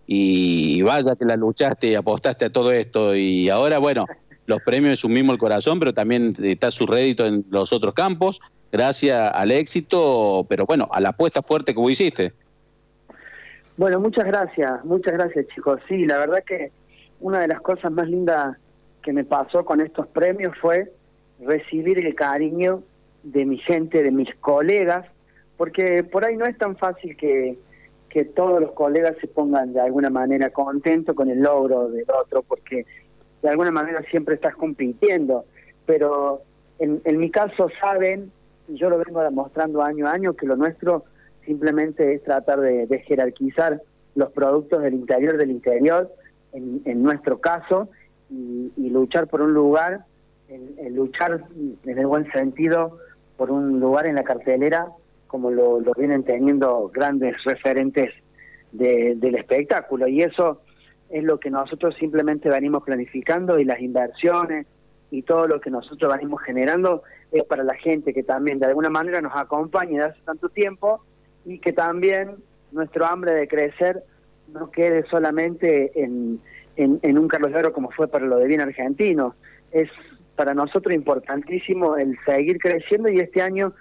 Y 0.07 0.81
vaya 0.83 1.17
que 1.17 1.25
la 1.25 1.37
luchaste 1.37 1.89
y 1.89 1.95
apostaste 1.95 2.47
a 2.47 2.51
todo 2.51 2.73
esto. 2.73 3.15
Y 3.15 3.49
ahora, 3.51 3.79
bueno, 3.79 4.07
los 4.47 4.63
premios 4.63 5.05
un 5.05 5.13
mismo 5.13 5.33
el 5.33 5.39
corazón, 5.39 5.79
pero 5.79 5.93
también 5.93 6.35
está 6.43 6.71
su 6.71 6.87
rédito 6.87 7.27
en 7.27 7.45
los 7.51 7.73
otros 7.73 7.93
campos, 7.93 8.41
gracias 8.73 9.31
al 9.35 9.51
éxito, 9.51 10.47
pero 10.49 10.65
bueno, 10.65 10.89
a 10.93 11.01
la 11.01 11.11
apuesta 11.11 11.43
fuerte 11.43 11.75
que 11.75 11.81
vos 11.81 11.93
hiciste. 11.93 12.33
Bueno, 13.77 14.01
muchas 14.01 14.25
gracias, 14.25 14.85
muchas 14.85 15.13
gracias 15.13 15.47
chicos. 15.55 15.81
Sí, 15.87 16.07
la 16.07 16.19
verdad 16.19 16.43
que 16.45 16.73
una 17.21 17.41
de 17.41 17.49
las 17.49 17.61
cosas 17.61 17.93
más 17.93 18.09
lindas 18.09 18.57
que 19.03 19.13
me 19.13 19.25
pasó 19.25 19.65
con 19.65 19.81
estos 19.81 20.07
premios 20.07 20.57
fue 20.59 20.91
recibir 21.41 21.99
el 21.99 22.15
cariño 22.15 22.83
de 23.23 23.45
mi 23.45 23.59
gente, 23.59 24.03
de 24.03 24.11
mis 24.11 24.35
colegas, 24.37 25.07
porque 25.57 26.05
por 26.05 26.25
ahí 26.25 26.37
no 26.37 26.47
es 26.47 26.57
tan 26.57 26.77
fácil 26.77 27.17
que, 27.17 27.59
que 28.09 28.25
todos 28.25 28.61
los 28.61 28.73
colegas 28.73 29.17
se 29.21 29.27
pongan 29.27 29.73
de 29.73 29.81
alguna 29.81 30.11
manera 30.11 30.51
contentos 30.51 31.15
con 31.15 31.31
el 31.31 31.41
logro 31.41 31.89
del 31.89 32.07
otro, 32.11 32.43
porque 32.43 32.87
de 33.43 33.49
alguna 33.49 33.71
manera 33.71 34.03
siempre 34.11 34.35
estás 34.35 34.55
compitiendo, 34.55 35.45
pero 35.87 36.43
en, 36.79 37.01
en 37.05 37.19
mi 37.19 37.31
caso 37.31 37.69
saben, 37.81 38.31
y 38.69 38.77
yo 38.77 38.91
lo 38.91 38.99
vengo 38.99 39.23
demostrando 39.23 39.83
año 39.83 40.07
a 40.07 40.13
año, 40.13 40.35
que 40.35 40.47
lo 40.47 40.57
nuestro 40.57 41.05
simplemente 41.45 42.15
es 42.15 42.23
tratar 42.23 42.61
de, 42.61 42.99
jerarquizar 43.07 43.81
los 44.15 44.31
productos 44.33 44.83
del 44.83 44.95
interior 44.95 45.37
del 45.37 45.51
interior, 45.51 46.11
en, 46.53 46.83
en 46.85 47.03
nuestro 47.03 47.41
caso, 47.41 47.89
y, 48.31 48.71
y, 48.77 48.91
luchar 48.91 49.27
por 49.29 49.41
un 49.41 49.55
lugar, 49.55 50.05
en, 50.49 50.95
luchar 50.95 51.41
en 51.85 51.99
el 51.99 52.07
buen 52.07 52.31
sentido 52.33 52.99
por 53.37 53.51
un 53.51 53.81
lugar 53.81 54.07
en 54.07 54.17
la 54.17 54.25
cartelera, 54.25 54.89
como 55.27 55.51
lo, 55.51 55.81
vienen 55.97 56.25
teniendo 56.25 56.91
grandes 56.93 57.43
referentes 57.45 58.13
de, 58.73 59.15
del 59.17 59.37
espectáculo. 59.37 60.09
Y 60.09 60.23
eso 60.23 60.61
es 61.11 61.23
lo 61.25 61.39
que 61.39 61.51
nosotros 61.51 61.95
simplemente 61.99 62.49
venimos 62.49 62.83
planificando 62.83 63.59
y 63.59 63.65
las 63.65 63.81
inversiones 63.81 64.67
y 65.11 65.23
todo 65.23 65.47
lo 65.47 65.61
que 65.61 65.71
nosotros 65.71 66.13
venimos 66.13 66.43
generando 66.43 67.03
es 67.33 67.45
para 67.45 67.63
la 67.63 67.75
gente 67.75 68.13
que 68.13 68.23
también 68.23 68.59
de 68.59 68.67
alguna 68.67 68.91
manera 68.91 69.21
nos 69.21 69.35
acompaña 69.35 70.05
de 70.05 70.11
hace 70.11 70.21
tanto 70.25 70.49
tiempo 70.49 71.03
y 71.45 71.59
que 71.59 71.73
también 71.73 72.37
nuestro 72.73 73.07
hambre 73.07 73.33
de 73.33 73.49
crecer 73.49 74.03
no 74.53 74.71
quede 74.71 75.05
solamente 75.05 75.93
en, 76.03 76.41
en, 76.77 77.19
un 77.19 77.29
Carlos 77.29 77.51
Laro 77.51 77.73
como 77.73 77.91
fue 77.91 78.09
para 78.09 78.27
lo 78.27 78.37
de 78.37 78.47
bien 78.47 78.61
argentino. 78.61 79.35
Es 79.73 79.91
para 80.39 80.55
nosotros 80.55 80.95
importantísimo 80.95 81.97
el 81.97 82.17
seguir 82.25 82.59
creciendo 82.59 83.09
y 83.09 83.19
este 83.19 83.43
año 83.43 83.73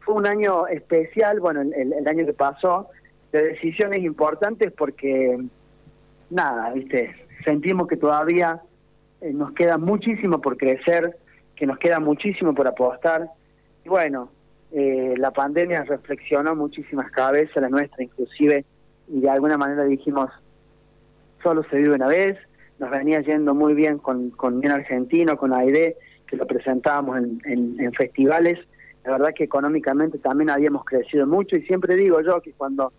fue 0.00 0.14
un 0.14 0.26
año 0.26 0.66
especial, 0.66 1.38
bueno, 1.38 1.60
el, 1.60 2.08
año 2.08 2.24
que 2.24 2.32
pasó, 2.32 2.88
de 3.30 3.42
decisiones 3.42 4.02
importantes 4.02 4.72
porque 4.72 5.38
nada, 6.30 6.72
¿viste? 6.72 7.14
Sentimos 7.44 7.88
que 7.88 7.98
todavía 7.98 8.62
eh, 9.20 9.34
nos 9.34 9.52
queda 9.52 9.76
muchísimo 9.76 10.40
por 10.40 10.56
crecer, 10.56 11.14
que 11.54 11.66
nos 11.66 11.78
queda 11.78 12.00
muchísimo 12.00 12.54
por 12.54 12.66
apostar. 12.66 13.28
Y 13.84 13.90
bueno, 13.90 14.30
eh, 14.72 15.12
la 15.18 15.30
pandemia 15.30 15.84
reflexionó 15.84 16.56
muchísimas 16.56 17.10
cabezas, 17.10 17.62
la 17.62 17.68
nuestra 17.68 18.02
inclusive, 18.02 18.64
y 19.08 19.20
de 19.20 19.28
alguna 19.28 19.58
manera 19.58 19.84
dijimos, 19.84 20.30
solo 21.42 21.62
se 21.64 21.76
vive 21.76 21.94
una 21.94 22.06
vez, 22.06 22.38
nos 22.78 22.90
venía 22.90 23.20
yendo 23.20 23.54
muy 23.54 23.74
bien 23.74 23.98
con, 23.98 24.30
con 24.30 24.60
Bien 24.60 24.72
Argentino, 24.72 25.36
con 25.36 25.52
AID, 25.52 25.94
que 26.26 26.36
lo 26.36 26.46
presentábamos 26.46 27.18
en, 27.18 27.76
en 27.78 27.92
festivales, 27.92 28.58
la 29.04 29.12
verdad 29.12 29.34
que 29.34 29.44
económicamente 29.44 30.18
también 30.18 30.50
habíamos 30.50 30.84
crecido 30.84 31.26
mucho 31.26 31.56
y 31.56 31.62
siempre 31.62 31.96
digo 31.96 32.20
yo 32.20 32.40
que 32.40 32.52
cuando 32.52 32.92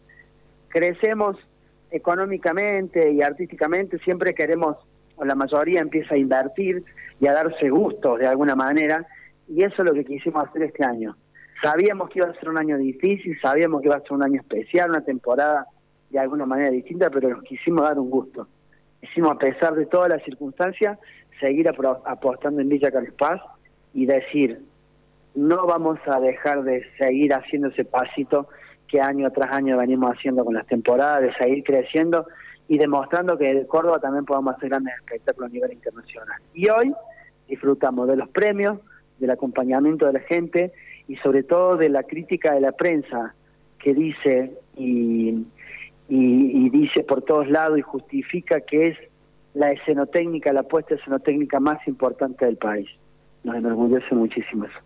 crecemos 0.67 1.37
económicamente 1.91 3.11
y 3.11 3.21
artísticamente 3.21 3.99
siempre 3.99 4.33
queremos, 4.33 4.77
o 5.15 5.23
la 5.23 5.35
mayoría 5.35 5.79
empieza 5.79 6.15
a 6.15 6.17
invertir 6.17 6.83
y 7.19 7.27
a 7.27 7.33
darse 7.33 7.69
gusto 7.69 8.17
de 8.17 8.27
alguna 8.27 8.55
manera, 8.55 9.05
y 9.47 9.63
eso 9.63 9.83
es 9.83 9.85
lo 9.85 9.93
que 9.93 10.03
quisimos 10.03 10.47
hacer 10.47 10.63
este 10.63 10.83
año. 10.83 11.15
Sabíamos 11.61 12.09
que 12.09 12.19
iba 12.19 12.27
a 12.27 12.33
ser 12.33 12.49
un 12.49 12.57
año 12.57 12.77
difícil, 12.77 13.39
sabíamos 13.39 13.81
que 13.81 13.87
iba 13.87 13.95
a 13.95 14.01
ser 14.01 14.13
un 14.13 14.23
año 14.23 14.41
especial, 14.41 14.89
una 14.89 15.01
temporada 15.01 15.67
de 16.09 16.19
alguna 16.19 16.45
manera 16.45 16.71
distinta, 16.71 17.09
pero 17.09 17.29
nos 17.29 17.43
quisimos 17.43 17.83
dar 17.83 17.99
un 17.99 18.09
gusto. 18.09 18.47
Quisimos, 19.03 19.33
a 19.33 19.37
pesar 19.37 19.75
de 19.75 19.85
todas 19.85 20.07
las 20.07 20.23
circunstancias, 20.23 20.97
seguir 21.41 21.67
apostando 21.67 22.61
en 22.61 22.69
Villa 22.69 22.89
Carlos 22.89 23.13
Paz 23.17 23.41
y 23.93 24.05
decir, 24.05 24.61
no 25.35 25.67
vamos 25.67 25.99
a 26.05 26.21
dejar 26.21 26.63
de 26.63 26.85
seguir 26.97 27.33
haciendo 27.33 27.67
ese 27.67 27.83
pasito 27.83 28.47
que 28.87 29.01
año 29.01 29.29
tras 29.31 29.51
año 29.51 29.77
venimos 29.77 30.15
haciendo 30.15 30.45
con 30.45 30.53
las 30.53 30.65
temporadas, 30.67 31.21
de 31.21 31.33
seguir 31.33 31.65
creciendo 31.65 32.27
y 32.69 32.77
demostrando 32.77 33.37
que 33.37 33.53
de 33.53 33.67
Córdoba 33.67 33.99
también 33.99 34.23
podemos 34.23 34.55
hacer 34.55 34.69
grandes 34.69 34.93
espectáculos 34.95 35.49
a 35.49 35.53
nivel 35.53 35.73
internacional. 35.73 36.39
Y 36.53 36.69
hoy 36.69 36.93
disfrutamos 37.49 38.07
de 38.07 38.15
los 38.15 38.29
premios, 38.29 38.79
del 39.19 39.31
acompañamiento 39.31 40.05
de 40.05 40.13
la 40.13 40.21
gente 40.21 40.71
y 41.09 41.17
sobre 41.17 41.43
todo 41.43 41.75
de 41.75 41.89
la 41.89 42.03
crítica 42.03 42.53
de 42.53 42.61
la 42.61 42.71
prensa 42.71 43.35
que 43.79 43.93
dice 43.93 44.53
y, 44.77 45.45
y, 46.09 46.69
dice 46.69 47.03
por 47.03 47.21
todos 47.21 47.49
lados 47.49 47.79
y 47.79 47.81
justifica 47.81 48.61
que 48.61 48.87
es 48.87 48.97
la 49.53 49.71
escenotécnica, 49.71 50.51
la 50.51 50.61
apuesta 50.61 50.95
escenotécnica 50.95 51.59
más 51.59 51.87
importante 51.87 52.45
del 52.45 52.57
país. 52.57 52.89
Nos 53.43 53.55
enorgullece 53.55 54.15
muchísimo 54.15 54.65
eso. 54.65 54.79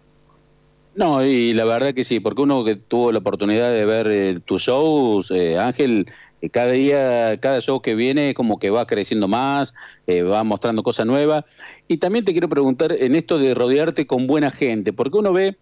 No, 0.96 1.24
y 1.24 1.54
la 1.54 1.64
verdad 1.66 1.94
que 1.94 2.04
sí, 2.04 2.20
porque 2.20 2.42
uno 2.42 2.66
que 2.66 2.76
tuvo 2.76 3.12
la 3.12 3.20
oportunidad 3.20 3.72
de 3.72 3.86
ver 3.86 4.08
eh, 4.08 4.40
tus 4.44 4.64
shows, 4.64 5.30
eh, 5.30 5.58
Ángel, 5.60 6.08
eh, 6.42 6.50
cada 6.50 6.72
día, 6.72 7.40
cada 7.40 7.62
show 7.62 7.82
que 7.82 7.94
viene 7.94 8.34
como 8.34 8.58
que 8.58 8.72
va 8.72 8.88
creciendo 8.88 9.28
más, 9.28 9.76
va 10.10 10.44
mostrando 10.44 10.82
cosas 10.82 11.06
nuevas. 11.06 11.46
Y 11.88 11.98
también 11.98 12.26
te 12.26 12.32
quiero 12.32 12.50
preguntar 12.50 12.92
en 12.92 13.14
esto 13.14 13.38
de 13.38 13.54
rodearte 13.54 14.08
con 14.08 14.26
buena 14.26 14.50
gente, 14.50 14.92
porque 14.92 15.18
uno 15.20 15.34
ve 15.34 15.56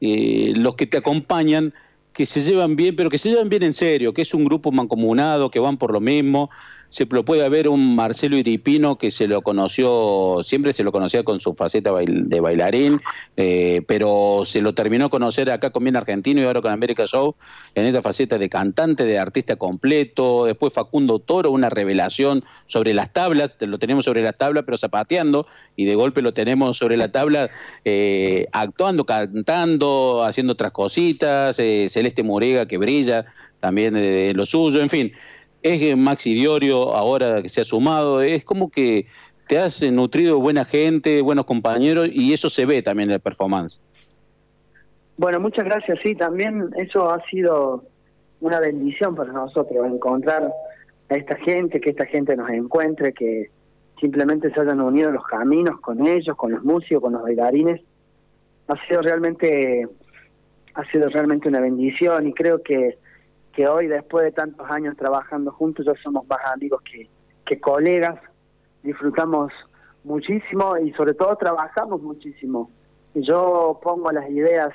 los 0.00 0.76
que 0.76 0.86
te 0.86 0.98
acompañan 0.98 1.74
que 2.18 2.26
se 2.26 2.40
llevan 2.40 2.74
bien, 2.74 2.96
pero 2.96 3.10
que 3.10 3.16
se 3.16 3.30
llevan 3.30 3.48
bien 3.48 3.62
en 3.62 3.72
serio, 3.72 4.12
que 4.12 4.22
es 4.22 4.34
un 4.34 4.44
grupo 4.44 4.72
mancomunado, 4.72 5.52
que 5.52 5.60
van 5.60 5.76
por 5.76 5.92
lo 5.92 6.00
mismo, 6.00 6.50
se 6.90 7.06
lo 7.10 7.24
puede 7.24 7.46
ver 7.48 7.68
un 7.68 7.94
Marcelo 7.94 8.36
Iripino 8.36 8.96
que 8.96 9.10
se 9.10 9.28
lo 9.28 9.42
conoció, 9.42 10.40
siempre 10.42 10.72
se 10.72 10.82
lo 10.82 10.92
conocía 10.92 11.22
con 11.22 11.38
su 11.40 11.54
faceta 11.54 11.92
de 11.94 12.40
bailarín, 12.40 13.00
eh, 13.36 13.82
pero 13.86 14.42
se 14.44 14.62
lo 14.62 14.74
terminó 14.74 15.10
conocer 15.10 15.50
acá 15.50 15.70
con 15.70 15.84
Bien 15.84 15.96
Argentino 15.96 16.40
y 16.40 16.44
ahora 16.44 16.62
con 16.62 16.72
América 16.72 17.06
Show 17.06 17.34
en 17.74 17.86
esta 17.86 18.00
faceta 18.00 18.38
de 18.38 18.48
cantante, 18.48 19.04
de 19.04 19.18
artista 19.18 19.56
completo. 19.56 20.46
Después 20.46 20.72
Facundo 20.72 21.18
Toro, 21.18 21.50
una 21.50 21.68
revelación 21.68 22.44
sobre 22.66 22.94
las 22.94 23.12
tablas, 23.12 23.56
lo 23.60 23.78
tenemos 23.78 24.06
sobre 24.06 24.22
las 24.22 24.36
tablas, 24.36 24.64
pero 24.64 24.78
zapateando, 24.78 25.46
y 25.76 25.84
de 25.84 25.94
golpe 25.94 26.22
lo 26.22 26.32
tenemos 26.32 26.78
sobre 26.78 26.96
la 26.96 27.12
tabla 27.12 27.50
eh, 27.84 28.46
actuando, 28.52 29.04
cantando, 29.04 30.24
haciendo 30.24 30.54
otras 30.54 30.72
cositas. 30.72 31.58
Eh, 31.58 31.86
Celeste 31.90 32.22
Murega 32.22 32.66
que 32.66 32.78
brilla 32.78 33.26
también 33.60 33.94
de 33.94 34.32
lo 34.34 34.46
suyo, 34.46 34.80
en 34.80 34.88
fin 34.88 35.12
es 35.62 35.96
Maxi 35.96 36.34
Diorio 36.34 36.94
ahora 36.94 37.42
que 37.42 37.48
se 37.48 37.60
ha 37.60 37.64
sumado, 37.64 38.22
es 38.22 38.44
como 38.44 38.70
que 38.70 39.06
te 39.48 39.58
has 39.58 39.82
nutrido 39.82 40.40
buena 40.40 40.64
gente, 40.64 41.22
buenos 41.22 41.46
compañeros 41.46 42.08
y 42.12 42.32
eso 42.32 42.48
se 42.48 42.66
ve 42.66 42.82
también 42.82 43.08
en 43.08 43.14
la 43.14 43.18
performance. 43.18 43.82
Bueno, 45.16 45.40
muchas 45.40 45.64
gracias, 45.64 45.98
sí, 46.02 46.14
también 46.14 46.70
eso 46.76 47.10
ha 47.10 47.20
sido 47.28 47.84
una 48.40 48.60
bendición 48.60 49.16
para 49.16 49.32
nosotros, 49.32 49.86
encontrar 49.86 50.52
a 51.08 51.14
esta 51.14 51.36
gente, 51.36 51.80
que 51.80 51.90
esta 51.90 52.06
gente 52.06 52.36
nos 52.36 52.50
encuentre, 52.50 53.12
que 53.12 53.50
simplemente 54.00 54.52
se 54.52 54.60
hayan 54.60 54.80
unido 54.80 55.10
los 55.10 55.24
caminos 55.24 55.80
con 55.80 56.06
ellos, 56.06 56.36
con 56.36 56.52
los 56.52 56.62
músicos, 56.62 57.02
con 57.02 57.14
los 57.14 57.22
bailarines, 57.22 57.80
ha 58.68 58.86
sido 58.86 59.02
realmente, 59.02 59.88
ha 60.74 60.84
sido 60.90 61.08
realmente 61.08 61.48
una 61.48 61.60
bendición 61.60 62.28
y 62.28 62.32
creo 62.32 62.62
que 62.62 62.98
que 63.52 63.66
hoy, 63.66 63.86
después 63.86 64.24
de 64.24 64.32
tantos 64.32 64.70
años 64.70 64.96
trabajando 64.96 65.50
juntos, 65.52 65.86
ya 65.86 65.94
somos 66.02 66.26
más 66.28 66.38
amigos 66.52 66.82
que, 66.82 67.08
que 67.44 67.60
colegas, 67.60 68.20
disfrutamos 68.82 69.52
muchísimo 70.04 70.76
y 70.78 70.92
sobre 70.92 71.14
todo 71.14 71.36
trabajamos 71.36 72.02
muchísimo. 72.02 72.70
Yo 73.14 73.80
pongo 73.82 74.12
las 74.12 74.28
ideas, 74.30 74.72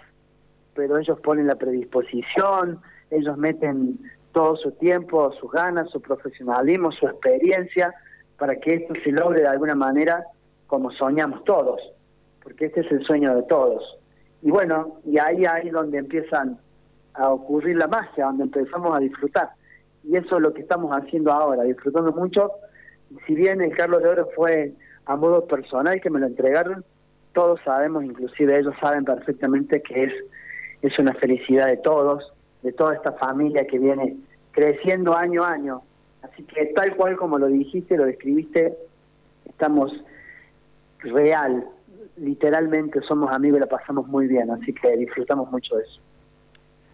pero 0.76 0.98
ellos 0.98 1.20
ponen 1.22 1.48
la 1.48 1.56
predisposición, 1.56 2.80
ellos 3.10 3.38
meten 3.38 3.98
todo 4.32 4.56
su 4.58 4.72
tiempo, 4.72 5.32
sus 5.34 5.52
ganas, 5.52 5.90
su 5.92 6.02
profesionalismo, 6.02 6.92
su 6.92 7.08
experiencia, 7.08 7.94
para 8.38 8.56
que 8.58 8.74
esto 8.76 8.94
se 9.04 9.12
logre 9.12 9.42
de 9.42 9.48
alguna 9.48 9.76
manera 9.76 10.26
como 10.68 10.92
soñamos 10.92 11.44
todos, 11.44 11.80
porque 12.42 12.66
este 12.66 12.82
es 12.82 12.92
el 12.92 13.06
sueño 13.06 13.36
de 13.36 13.44
todos. 13.44 13.98
Y 14.42 14.50
bueno, 14.50 15.00
y 15.06 15.20
ahí 15.20 15.46
ahí 15.46 15.70
donde 15.70 16.00
empiezan 16.00 16.60
a 17.14 17.30
ocurrir 17.30 17.78
la 17.78 17.88
magia, 17.88 18.26
donde 18.26 18.44
empezamos 18.44 18.96
a 18.96 19.00
disfrutar. 19.00 19.50
Y 20.04 20.16
eso 20.18 20.38
es 20.38 20.42
lo 20.42 20.54
que 20.54 20.62
estamos 20.62 20.92
haciendo 20.92 21.32
ahora, 21.32 21.64
disfrutando 21.64 22.12
mucho. 22.12 22.52
Si 23.26 23.36
bien 23.36 23.62
el 23.62 23.76
Carlos 23.76 24.02
de 24.04 24.10
Oro 24.10 24.30
fue 24.36 24.74
a 25.06 25.16
modo 25.16 25.46
personal 25.46 26.02
que 26.02 26.10
me 26.10 26.20
lo 26.20 26.28
entregaron, 26.28 26.84
todos 27.34 27.60
sabemos, 27.64 28.04
inclusive 28.04 28.58
ellos 28.58 28.76
saben 28.80 29.06
perfectamente 29.06 29.82
que 29.82 30.04
es, 30.04 30.14
es 30.82 31.00
una 31.00 31.14
felicidad 31.14 31.68
de 31.68 31.78
todos, 31.78 32.32
de 32.62 32.72
toda 32.72 32.96
esta 32.96 33.14
familia 33.14 33.66
que 33.66 33.80
viene 33.80 34.18
creciendo 34.52 35.16
año 35.16 35.44
a 35.44 35.52
año. 35.52 35.82
Así 36.22 36.44
que 36.44 36.68
tal 36.68 36.96
cual 36.96 37.18
como 37.18 37.38
lo 37.38 37.48
dijiste, 37.48 37.98
lo 37.98 38.06
describiste, 38.06 38.78
estamos 39.46 39.92
real, 41.00 41.68
literalmente 42.18 43.02
somos 43.02 43.32
amigos 43.32 43.58
y 43.58 43.62
la 43.62 43.68
pasamos 43.68 44.08
muy 44.08 44.28
bien, 44.28 44.50
así 44.52 44.74
que 44.74 44.96
disfrutamos 44.96 45.52
mucho 45.52 45.76
de 45.76 45.84
eso. 45.84 46.00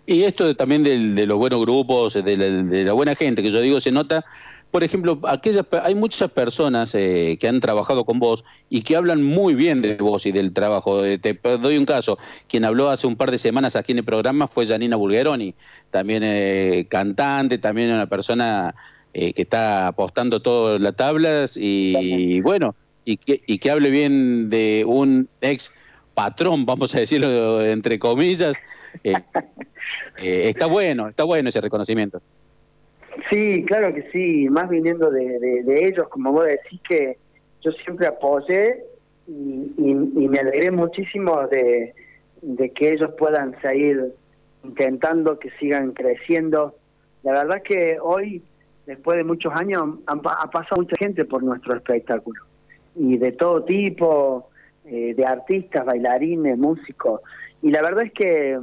Y 0.10 0.24
esto 0.24 0.56
también 0.56 0.82
de 0.82 1.28
los 1.28 1.38
buenos 1.38 1.62
grupos, 1.62 2.16
de 2.16 2.36
la, 2.36 2.46
de 2.46 2.84
la, 2.84 2.94
buena 2.94 3.14
gente, 3.14 3.44
que 3.44 3.52
yo 3.52 3.62
digo, 3.62 3.80
se 3.80 3.92
nota, 3.92 4.26
por 4.72 4.84
ejemplo, 4.84 5.20
aquellas, 5.28 5.68
hay 5.84 5.94
muchas 5.94 6.32
personas 6.32 6.96
eh, 6.96 7.38
que 7.40 7.48
han 7.48 7.60
trabajado 7.60 8.06
con 8.06 8.18
vos 8.18 8.44
y 8.72 8.82
que 8.82 8.96
hablan 8.96 9.22
muy 9.22 9.54
bien 9.54 9.84
de 9.84 9.98
vos 9.98 10.26
y 10.26 10.32
del 10.32 10.52
trabajo. 10.52 11.06
Eh, 11.06 11.20
te 11.20 11.40
doy 11.60 11.78
un 11.78 11.86
caso, 11.86 12.18
quien 12.48 12.66
habló 12.66 12.90
hace 12.90 13.06
un 13.06 13.18
par 13.18 13.30
de 13.30 13.38
semanas 13.38 13.76
aquí 13.76 13.92
en 13.92 14.00
el 14.00 14.04
programa 14.04 14.48
fue 14.48 14.66
Janina 14.66 14.96
Bulgeroni, 14.96 15.54
también 15.92 16.24
eh, 16.26 16.88
cantante, 16.90 17.60
también 17.60 17.92
una 17.92 18.08
persona 18.08 18.74
que 19.14 19.34
está 19.36 19.86
apostando 19.86 20.42
todas 20.42 20.82
las 20.82 20.96
tablas 20.96 21.56
y 21.56 22.42
bueno, 22.42 22.74
y 23.06 23.18
que, 23.18 23.44
y 23.46 23.60
que 23.60 23.70
hable 23.70 23.92
bien 23.92 24.50
de 24.50 24.86
un 24.88 25.30
ex 25.42 25.72
patrón, 26.16 26.66
vamos 26.66 26.96
a 26.96 27.00
decirlo 27.00 27.64
entre 27.64 28.00
comillas, 28.00 28.58
eh, 30.18 30.50
está 30.50 30.66
bueno, 30.66 31.08
está 31.08 31.24
bueno 31.24 31.50
ese 31.50 31.62
reconocimiento. 31.62 32.22
Sí, 33.30 33.64
claro 33.66 33.94
que 33.94 34.10
sí, 34.12 34.50
más 34.50 34.70
viniendo 34.70 35.12
de, 35.12 35.64
ellos, 35.68 36.08
como 36.10 36.32
vos 36.32 36.46
decís 36.46 36.80
que 36.88 37.18
yo 37.62 37.72
siempre 37.72 38.08
apoyé 38.08 38.84
y, 39.28 39.94
me 40.28 40.40
alegré 40.40 40.72
muchísimo 40.72 41.48
de, 41.48 41.94
que 42.76 42.94
ellos 42.94 43.12
puedan 43.18 43.60
seguir 43.62 44.14
intentando, 44.64 45.38
que 45.38 45.50
sigan 45.60 45.92
creciendo. 45.92 46.76
La 47.24 47.34
verdad 47.34 47.58
es 47.58 47.64
que 47.64 47.98
hoy, 48.02 48.42
después 48.86 49.18
de 49.18 49.24
muchos 49.24 49.54
años, 49.54 50.00
ha 50.08 50.50
pasado 50.50 50.82
mucha 50.82 50.96
gente 50.98 51.26
por 51.26 51.44
nuestro 51.44 51.76
espectáculo 51.76 52.44
y 52.96 53.18
de 53.18 53.32
todo 53.32 53.64
tipo, 53.64 54.50
eh, 54.86 55.14
de 55.16 55.26
artistas, 55.26 55.86
bailarines, 55.86 56.58
músicos. 56.58 57.22
Y 57.62 57.72
la 57.72 57.82
verdad 57.82 58.06
es 58.06 58.12
que, 58.12 58.60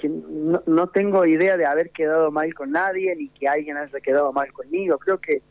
que 0.00 0.08
no, 0.08 0.86
tengo 0.88 1.26
idea 1.26 1.56
de 1.56 1.66
haber 1.66 1.90
quedado 1.90 2.30
mal 2.30 2.52
con 2.54 2.72
nadie 2.72 3.14
ni 3.16 3.28
que 3.28 3.48
alguien 3.48 3.76
haya 3.76 4.00
quedado 4.00 4.32
mal 4.32 4.52
conmigo. 4.52 4.98
Creo 4.98 5.18
que, 5.18 5.42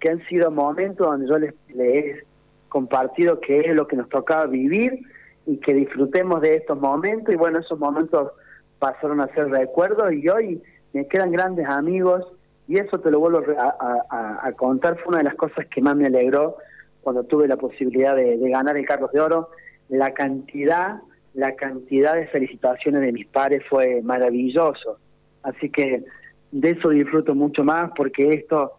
que 0.00 0.10
han 0.10 0.24
sido 0.26 0.50
momentos 0.50 1.06
donde 1.06 1.28
yo 1.28 1.38
les, 1.38 1.54
les 1.74 1.94
he 1.94 2.24
compartido 2.68 3.40
qué 3.40 3.60
es 3.60 3.74
lo 3.74 3.86
que 3.86 3.96
nos 3.96 4.08
tocaba 4.08 4.46
vivir 4.46 5.00
y 5.46 5.56
que 5.58 5.74
disfrutemos 5.74 6.40
de 6.40 6.56
estos 6.56 6.78
momentos. 6.78 7.34
Y 7.34 7.38
bueno, 7.38 7.58
esos 7.58 7.78
momentos 7.78 8.32
pasaron 8.78 9.20
a 9.20 9.28
ser 9.28 9.48
recuerdos 9.48 10.12
y 10.12 10.28
hoy 10.28 10.62
me 10.92 11.06
quedan 11.06 11.32
grandes 11.32 11.68
amigos 11.68 12.26
y 12.68 12.78
eso 12.78 13.00
te 13.00 13.10
lo 13.10 13.20
vuelvo 13.20 13.42
a, 13.58 14.38
a 14.42 14.52
contar. 14.52 14.98
Fue 14.98 15.08
una 15.08 15.18
de 15.18 15.24
las 15.24 15.34
cosas 15.34 15.66
que 15.66 15.80
más 15.80 15.96
me 15.96 16.06
alegró 16.06 16.56
cuando 17.04 17.22
tuve 17.22 17.46
la 17.46 17.56
posibilidad 17.56 18.16
de, 18.16 18.36
ganar 18.48 18.76
el 18.76 18.86
Carlos 18.86 19.12
de 19.12 19.20
Oro, 19.20 19.50
la 19.88 20.12
cantidad, 20.12 21.00
la 21.34 21.54
cantidad 21.56 22.14
de 22.14 22.28
felicitaciones 22.28 23.02
de 23.02 23.12
mis 23.12 23.26
pares 23.26 23.62
fue 23.68 24.00
maravilloso. 24.02 24.98
Así 25.42 25.68
que 25.68 26.04
de 26.52 26.70
eso 26.70 26.90
disfruto 26.90 27.34
mucho 27.34 27.64
más 27.64 27.90
porque 27.96 28.30
esto 28.30 28.72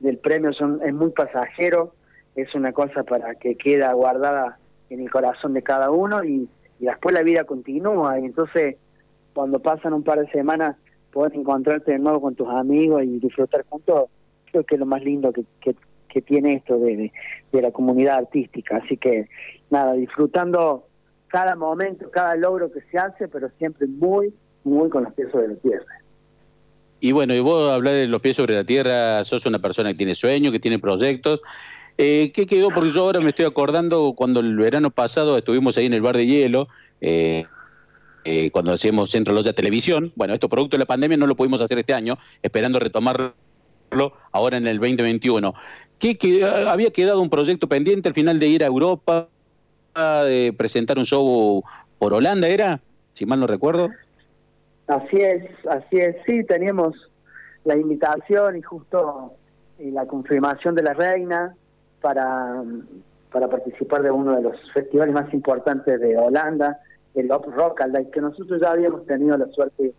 del 0.00 0.18
premio 0.18 0.52
son, 0.52 0.80
es 0.84 0.92
muy 0.92 1.10
pasajero, 1.10 1.94
es 2.36 2.54
una 2.54 2.72
cosa 2.72 3.02
para 3.02 3.34
que 3.34 3.56
queda 3.56 3.92
guardada 3.92 4.58
en 4.90 5.00
el 5.00 5.10
corazón 5.10 5.54
de 5.54 5.62
cada 5.62 5.90
uno 5.90 6.22
y, 6.22 6.48
después 6.78 7.14
la 7.14 7.22
vida 7.22 7.44
continúa 7.44 8.18
y 8.18 8.24
entonces 8.24 8.74
cuando 9.32 9.60
pasan 9.60 9.92
un 9.92 10.02
par 10.02 10.18
de 10.18 10.28
semanas 10.32 10.76
puedes 11.12 11.32
encontrarte 11.32 11.92
de 11.92 11.98
nuevo 12.00 12.20
con 12.20 12.34
tus 12.34 12.48
amigos 12.48 13.04
y 13.04 13.20
disfrutar 13.20 13.64
juntos, 13.68 14.10
creo 14.50 14.64
que 14.64 14.74
es 14.74 14.80
lo 14.80 14.86
más 14.86 15.04
lindo 15.04 15.32
que, 15.32 15.44
que 16.12 16.22
tiene 16.22 16.54
esto 16.54 16.78
de, 16.78 17.12
de, 17.52 17.62
la 17.62 17.70
comunidad 17.70 18.16
artística. 18.16 18.78
Así 18.78 18.96
que 18.96 19.28
nada, 19.70 19.94
disfrutando 19.94 20.86
cada 21.32 21.56
momento, 21.56 22.10
cada 22.10 22.36
logro 22.36 22.70
que 22.70 22.82
se 22.90 22.98
hace, 22.98 23.26
pero 23.26 23.50
siempre 23.58 23.86
muy, 23.86 24.34
muy 24.64 24.90
con 24.90 25.04
los 25.04 25.14
pies 25.14 25.28
sobre 25.32 25.48
la 25.48 25.54
tierra. 25.56 25.86
Y 27.00 27.12
bueno, 27.12 27.34
y 27.34 27.40
vos 27.40 27.72
hablar 27.72 27.94
de 27.94 28.06
los 28.06 28.20
pies 28.20 28.36
sobre 28.36 28.54
la 28.54 28.64
tierra, 28.64 29.24
sos 29.24 29.46
una 29.46 29.58
persona 29.58 29.88
que 29.90 29.96
tiene 29.96 30.14
sueños, 30.14 30.52
que 30.52 30.60
tiene 30.60 30.78
proyectos. 30.78 31.40
Eh, 31.96 32.30
¿Qué 32.34 32.46
quedó? 32.46 32.68
Porque 32.68 32.90
yo 32.90 33.00
ahora 33.04 33.20
me 33.20 33.30
estoy 33.30 33.46
acordando 33.46 34.12
cuando 34.14 34.40
el 34.40 34.54
verano 34.56 34.90
pasado 34.90 35.38
estuvimos 35.38 35.78
ahí 35.78 35.86
en 35.86 35.94
el 35.94 36.02
bar 36.02 36.18
de 36.18 36.26
hielo, 36.26 36.68
eh, 37.00 37.46
eh, 38.24 38.50
cuando 38.50 38.72
hacíamos 38.72 39.10
Centro 39.10 39.34
Loya 39.34 39.54
Televisión. 39.54 40.12
Bueno, 40.14 40.34
esto 40.34 40.50
producto 40.50 40.76
de 40.76 40.80
la 40.80 40.86
pandemia 40.86 41.16
no 41.16 41.26
lo 41.26 41.34
pudimos 41.34 41.62
hacer 41.62 41.78
este 41.78 41.94
año, 41.94 42.18
esperando 42.42 42.78
retomarlo 42.78 43.32
ahora 44.32 44.58
en 44.58 44.66
el 44.66 44.78
2021 44.78 45.54
que, 46.10 46.44
había 46.44 46.90
quedado 46.90 47.20
un 47.20 47.30
proyecto 47.30 47.68
pendiente 47.68 48.08
al 48.08 48.14
final 48.14 48.40
de 48.40 48.48
ir 48.48 48.64
a 48.64 48.66
Europa, 48.66 49.28
de 49.94 50.54
presentar 50.56 50.98
un 50.98 51.04
show 51.04 51.62
por 51.98 52.14
Holanda, 52.14 52.48
¿era? 52.48 52.80
Si 53.12 53.26
mal 53.26 53.40
no 53.40 53.46
recuerdo. 53.46 53.90
Así 54.86 55.16
es, 55.18 55.44
así 55.68 55.98
es. 55.98 56.16
Sí, 56.26 56.44
teníamos 56.44 56.94
la 57.64 57.76
invitación 57.76 58.56
y 58.56 58.62
justo 58.62 59.34
eh, 59.78 59.90
la 59.92 60.06
confirmación 60.06 60.74
de 60.74 60.82
la 60.82 60.94
reina 60.94 61.54
para, 62.00 62.62
para 63.30 63.48
participar 63.48 64.02
de 64.02 64.10
uno 64.10 64.36
de 64.36 64.42
los 64.42 64.56
festivales 64.72 65.14
más 65.14 65.32
importantes 65.32 66.00
de 66.00 66.16
Holanda, 66.16 66.80
el 67.14 67.30
Op 67.30 67.46
Rock, 67.46 67.82
que 68.12 68.20
nosotros 68.20 68.60
ya 68.60 68.70
habíamos 68.70 69.06
tenido 69.06 69.36
la 69.36 69.46
suerte 69.48 69.92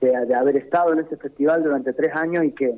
de 0.00 0.34
haber 0.34 0.56
estado 0.56 0.92
en 0.92 1.00
ese 1.00 1.16
festival 1.16 1.62
durante 1.62 1.92
tres 1.92 2.12
años 2.14 2.44
y 2.44 2.50
que 2.50 2.74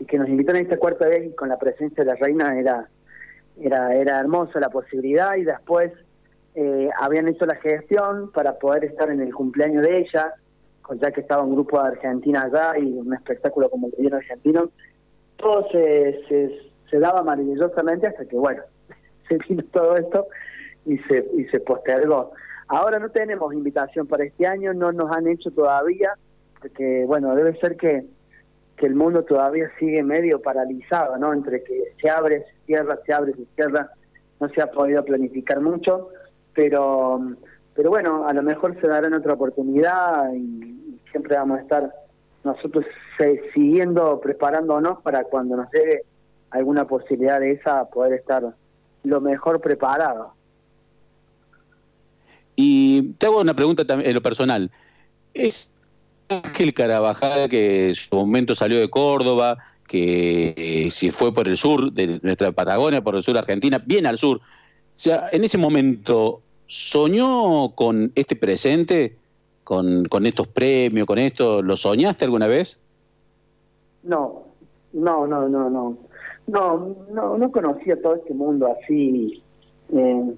y 0.00 0.06
que 0.06 0.18
nos 0.18 0.28
invitaron 0.28 0.62
esta 0.62 0.78
cuarta 0.78 1.06
vez 1.06 1.26
y 1.26 1.34
con 1.34 1.48
la 1.50 1.58
presencia 1.58 2.02
de 2.02 2.10
la 2.10 2.16
reina 2.16 2.58
era 2.58 2.88
era 3.60 3.94
era 3.94 4.18
hermosa 4.18 4.60
la 4.60 4.70
posibilidad 4.70 5.36
y 5.36 5.44
después 5.44 5.92
eh, 6.54 6.90
habían 7.00 7.28
hecho 7.28 7.46
la 7.46 7.56
gestión 7.56 8.30
para 8.32 8.58
poder 8.58 8.84
estar 8.84 9.10
en 9.10 9.20
el 9.20 9.34
cumpleaños 9.34 9.82
de 9.82 9.98
ella 9.98 10.34
ya 10.92 11.12
que 11.12 11.20
estaba 11.20 11.44
un 11.44 11.54
grupo 11.54 11.80
de 11.80 11.88
Argentina 11.88 12.42
allá 12.42 12.76
y 12.76 12.92
un 12.92 13.14
espectáculo 13.14 13.70
como 13.70 13.86
el 13.86 13.92
gobierno 13.92 14.18
argentino 14.18 14.70
todo 15.36 15.68
se, 15.70 16.20
se, 16.90 16.98
daba 16.98 17.22
maravillosamente 17.22 18.08
hasta 18.08 18.24
que 18.24 18.36
bueno 18.36 18.62
se 19.28 19.38
vino 19.48 19.62
todo 19.72 19.96
esto 19.96 20.26
y 20.84 20.98
se 20.98 21.24
y 21.36 21.44
se 21.44 21.60
postergó 21.60 22.32
ahora 22.66 22.98
no 22.98 23.08
tenemos 23.10 23.54
invitación 23.54 24.08
para 24.08 24.24
este 24.24 24.46
año 24.46 24.74
no 24.74 24.90
nos 24.90 25.12
han 25.12 25.28
hecho 25.28 25.52
todavía 25.52 26.14
porque 26.60 27.04
bueno 27.06 27.36
debe 27.36 27.56
ser 27.60 27.76
que 27.76 28.04
que 28.80 28.86
el 28.86 28.94
mundo 28.94 29.22
todavía 29.24 29.70
sigue 29.78 30.02
medio 30.02 30.40
paralizado, 30.40 31.18
¿no? 31.18 31.34
Entre 31.34 31.62
que 31.62 31.92
se 32.00 32.08
abre, 32.08 32.46
cierra, 32.70 32.98
se 33.04 33.12
abre, 33.12 33.32
se 33.32 33.44
cierra, 33.56 33.90
no 34.38 34.48
se 34.48 34.62
ha 34.62 34.70
podido 34.70 35.04
planificar 35.04 35.60
mucho, 35.60 36.10
pero, 36.54 37.20
pero 37.74 37.90
bueno, 37.90 38.28
a 38.28 38.32
lo 38.32 38.42
mejor 38.42 38.80
se 38.80 38.86
dará 38.86 39.14
otra 39.16 39.34
oportunidad 39.34 40.32
y, 40.32 40.76
siempre 41.10 41.36
vamos 41.36 41.58
a 41.58 41.62
estar 41.62 41.92
nosotros 42.44 42.84
siguiendo 43.52 44.20
preparándonos 44.20 45.02
para 45.02 45.24
cuando 45.24 45.56
nos 45.56 45.66
llegue 45.72 46.02
alguna 46.50 46.86
posibilidad 46.86 47.40
de 47.40 47.50
esa 47.50 47.84
poder 47.86 48.12
estar 48.12 48.54
lo 49.02 49.20
mejor 49.20 49.60
preparado. 49.60 50.32
Y 52.54 53.14
te 53.14 53.26
hago 53.26 53.40
una 53.40 53.54
pregunta 53.54 53.84
también 53.84 54.10
en 54.10 54.14
lo 54.14 54.22
personal. 54.22 54.70
¿Es 55.34 55.72
Ángel 56.28 56.72
Carabajal, 56.74 57.48
que 57.48 57.88
en 57.88 57.94
su 57.96 58.14
momento 58.14 58.54
salió 58.54 58.78
de 58.78 58.88
Córdoba, 58.88 59.58
que 59.90 60.88
si 60.92 61.10
fue 61.10 61.34
por 61.34 61.48
el 61.48 61.56
sur 61.56 61.92
de 61.92 62.20
nuestra 62.22 62.52
Patagonia, 62.52 63.02
por 63.02 63.16
el 63.16 63.24
sur 63.24 63.34
de 63.34 63.40
Argentina, 63.40 63.82
bien 63.84 64.06
al 64.06 64.18
sur. 64.18 64.36
O 64.36 64.40
sea, 64.92 65.26
en 65.32 65.42
ese 65.42 65.58
momento, 65.58 66.42
¿soñó 66.68 67.72
con 67.74 68.12
este 68.14 68.36
presente, 68.36 69.16
con, 69.64 70.04
con 70.04 70.26
estos 70.26 70.46
premios, 70.46 71.08
con 71.08 71.18
esto? 71.18 71.60
¿Lo 71.60 71.76
soñaste 71.76 72.24
alguna 72.24 72.46
vez? 72.46 72.78
No, 74.04 74.44
no, 74.92 75.26
no, 75.26 75.48
no, 75.48 75.68
no. 75.68 75.98
No, 76.46 76.96
no, 77.12 77.36
no 77.36 77.50
conocía 77.50 78.00
todo 78.00 78.14
este 78.14 78.32
mundo 78.32 78.72
así. 78.80 79.42
Eh, 79.92 80.34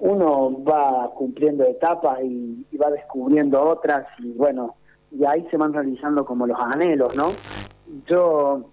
uno 0.00 0.62
va 0.64 1.10
cumpliendo 1.14 1.64
etapas 1.64 2.18
y 2.22 2.76
va 2.76 2.90
descubriendo 2.90 3.62
otras 3.62 4.06
y 4.18 4.32
bueno, 4.32 4.74
y 5.10 5.24
ahí 5.24 5.46
se 5.50 5.56
van 5.56 5.72
realizando 5.72 6.26
como 6.26 6.46
los 6.46 6.58
anhelos, 6.60 7.16
¿no? 7.16 7.32
Yo, 8.06 8.68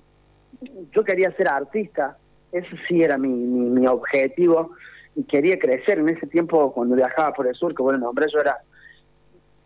yo 0.92 1.04
quería 1.04 1.32
ser 1.32 1.48
artista, 1.48 2.18
eso 2.52 2.76
sí 2.88 3.04
era 3.04 3.18
mi, 3.18 3.30
mi, 3.30 3.88
objetivo, 3.88 4.72
y 5.16 5.24
quería 5.24 5.60
crecer 5.60 6.00
en 6.00 6.10
ese 6.10 6.28
tiempo 6.28 6.74
cuando 6.74 6.96
viajaba 6.96 7.34
por 7.34 7.48
el 7.48 7.56
sur, 7.56 7.76
que 7.76 7.84
bueno, 7.84 8.10
hombre, 8.10 8.28
yo 8.32 8.40
era 8.40 8.58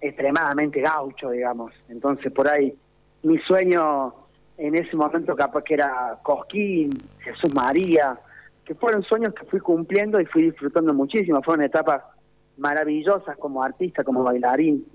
extremadamente 0.01 0.81
gaucho, 0.81 1.31
digamos. 1.31 1.73
Entonces 1.89 2.31
por 2.31 2.47
ahí 2.47 2.77
mi 3.23 3.37
sueño 3.39 4.13
en 4.57 4.75
ese 4.75 4.95
momento 4.95 5.35
capaz 5.35 5.63
que 5.63 5.75
era 5.75 6.17
Cosquín, 6.23 6.91
Jesús 7.19 7.53
María, 7.53 8.17
que 8.65 8.75
fueron 8.75 9.03
sueños 9.03 9.33
que 9.33 9.45
fui 9.45 9.59
cumpliendo 9.59 10.19
y 10.19 10.25
fui 10.25 10.43
disfrutando 10.43 10.93
muchísimo, 10.93 11.41
fueron 11.41 11.63
etapas 11.63 12.03
maravillosas 12.57 13.37
como 13.37 13.63
artista, 13.63 14.03
como 14.03 14.23
bailarín, 14.23 14.85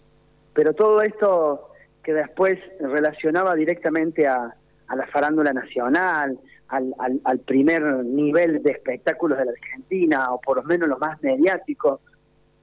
pero 0.52 0.74
todo 0.74 1.00
esto 1.02 1.71
que 2.02 2.12
después 2.12 2.58
relacionaba 2.80 3.54
directamente 3.54 4.26
a, 4.26 4.54
a 4.88 4.96
la 4.96 5.06
farándula 5.06 5.52
nacional, 5.52 6.38
al, 6.68 6.94
al, 6.98 7.20
al, 7.24 7.38
primer 7.40 7.82
nivel 8.04 8.62
de 8.62 8.72
espectáculos 8.72 9.38
de 9.38 9.44
la 9.44 9.52
Argentina, 9.52 10.32
o 10.32 10.40
por 10.40 10.56
lo 10.58 10.62
menos 10.64 10.88
lo 10.88 10.98
más 10.98 11.22
mediático, 11.22 12.00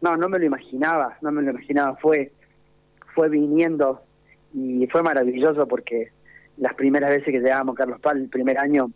no, 0.02 0.18
no 0.18 0.30
me 0.30 0.40
lo 0.40 0.46
imaginaba, 0.46 1.18
no 1.22 1.32
me 1.32 1.42
lo 1.42 1.52
imaginaba, 1.52 1.96
fue, 1.98 2.32
fue 3.14 3.30
viniendo 3.30 4.02
y 4.54 4.88
fue 4.88 5.04
maravilloso 5.04 5.68
porque 5.68 6.12
las 6.58 6.74
primeras 6.74 7.12
veces 7.12 7.26
que 7.26 7.40
llegábamos 7.40 7.76
Carlos 7.76 8.00
Paz, 8.00 8.16
el 8.16 8.30
primer 8.30 8.58
año, 8.58 8.92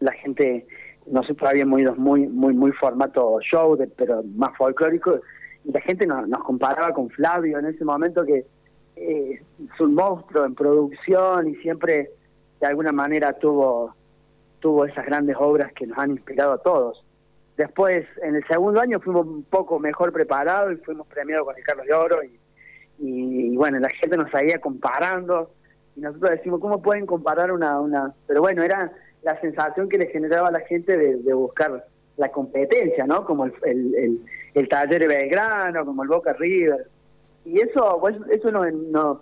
la 0.00 0.12
gente, 0.12 0.66
nosotros 1.06 1.48
habíamos 1.50 1.80
ido 1.80 1.94
muy, 1.96 2.26
muy, 2.26 2.54
muy 2.54 2.72
formato 2.72 3.38
show, 3.40 3.76
pero 3.96 4.22
más 4.36 4.56
folclórico, 4.56 5.20
y 5.64 5.72
la 5.72 5.80
gente 5.80 6.06
nos, 6.06 6.28
nos 6.28 6.42
comparaba 6.42 6.92
con 6.92 7.10
Flavio 7.10 7.58
en 7.58 7.66
ese 7.66 7.84
momento 7.84 8.24
que 8.24 8.46
eh, 8.96 9.40
es 9.40 9.80
un 9.80 9.94
monstruo 9.94 10.44
en 10.44 10.54
producción 10.54 11.48
y 11.48 11.54
siempre 11.56 12.10
de 12.60 12.66
alguna 12.66 12.92
manera 12.92 13.32
tuvo 13.32 13.94
tuvo 14.62 14.86
esas 14.86 15.04
grandes 15.04 15.36
obras 15.38 15.72
que 15.72 15.86
nos 15.86 15.98
han 15.98 16.12
inspirado 16.12 16.52
a 16.52 16.58
todos. 16.58 17.04
Después, 17.56 18.06
en 18.22 18.36
el 18.36 18.46
segundo 18.46 18.80
año 18.80 18.98
fuimos 19.00 19.26
un 19.26 19.42
poco 19.42 19.78
mejor 19.78 20.12
preparados 20.12 20.72
y 20.72 20.76
fuimos 20.76 21.06
premiados 21.08 21.44
con 21.44 21.56
el 21.56 21.64
Carlos 21.64 21.86
de 21.86 21.92
Oro 21.92 22.20
y, 22.98 23.56
bueno, 23.56 23.80
la 23.80 23.90
gente 23.90 24.16
nos 24.16 24.30
seguía 24.30 24.58
comparando 24.58 25.50
y 25.96 26.00
nosotros 26.00 26.30
decimos, 26.30 26.60
¿cómo 26.60 26.80
pueden 26.80 27.04
comparar 27.04 27.52
una, 27.52 27.78
una...? 27.80 28.12
Pero 28.26 28.40
bueno, 28.40 28.62
era 28.62 28.90
la 29.22 29.38
sensación 29.40 29.88
que 29.88 29.98
le 29.98 30.06
generaba 30.06 30.48
a 30.48 30.52
la 30.52 30.60
gente 30.60 30.96
de, 30.96 31.34
buscar 31.34 31.84
la 32.16 32.30
competencia, 32.30 33.06
¿no? 33.06 33.24
Como 33.24 33.46
el, 33.46 33.54
el, 33.64 34.20
el, 34.54 34.68
Taller 34.68 35.08
Belgrano, 35.08 35.84
como 35.84 36.04
el 36.04 36.08
Boca 36.08 36.32
River. 36.34 36.86
Y 37.44 37.60
eso 37.60 37.98
pues, 38.00 38.16
eso 38.30 38.50
nos, 38.50 38.72
nos, 38.72 39.18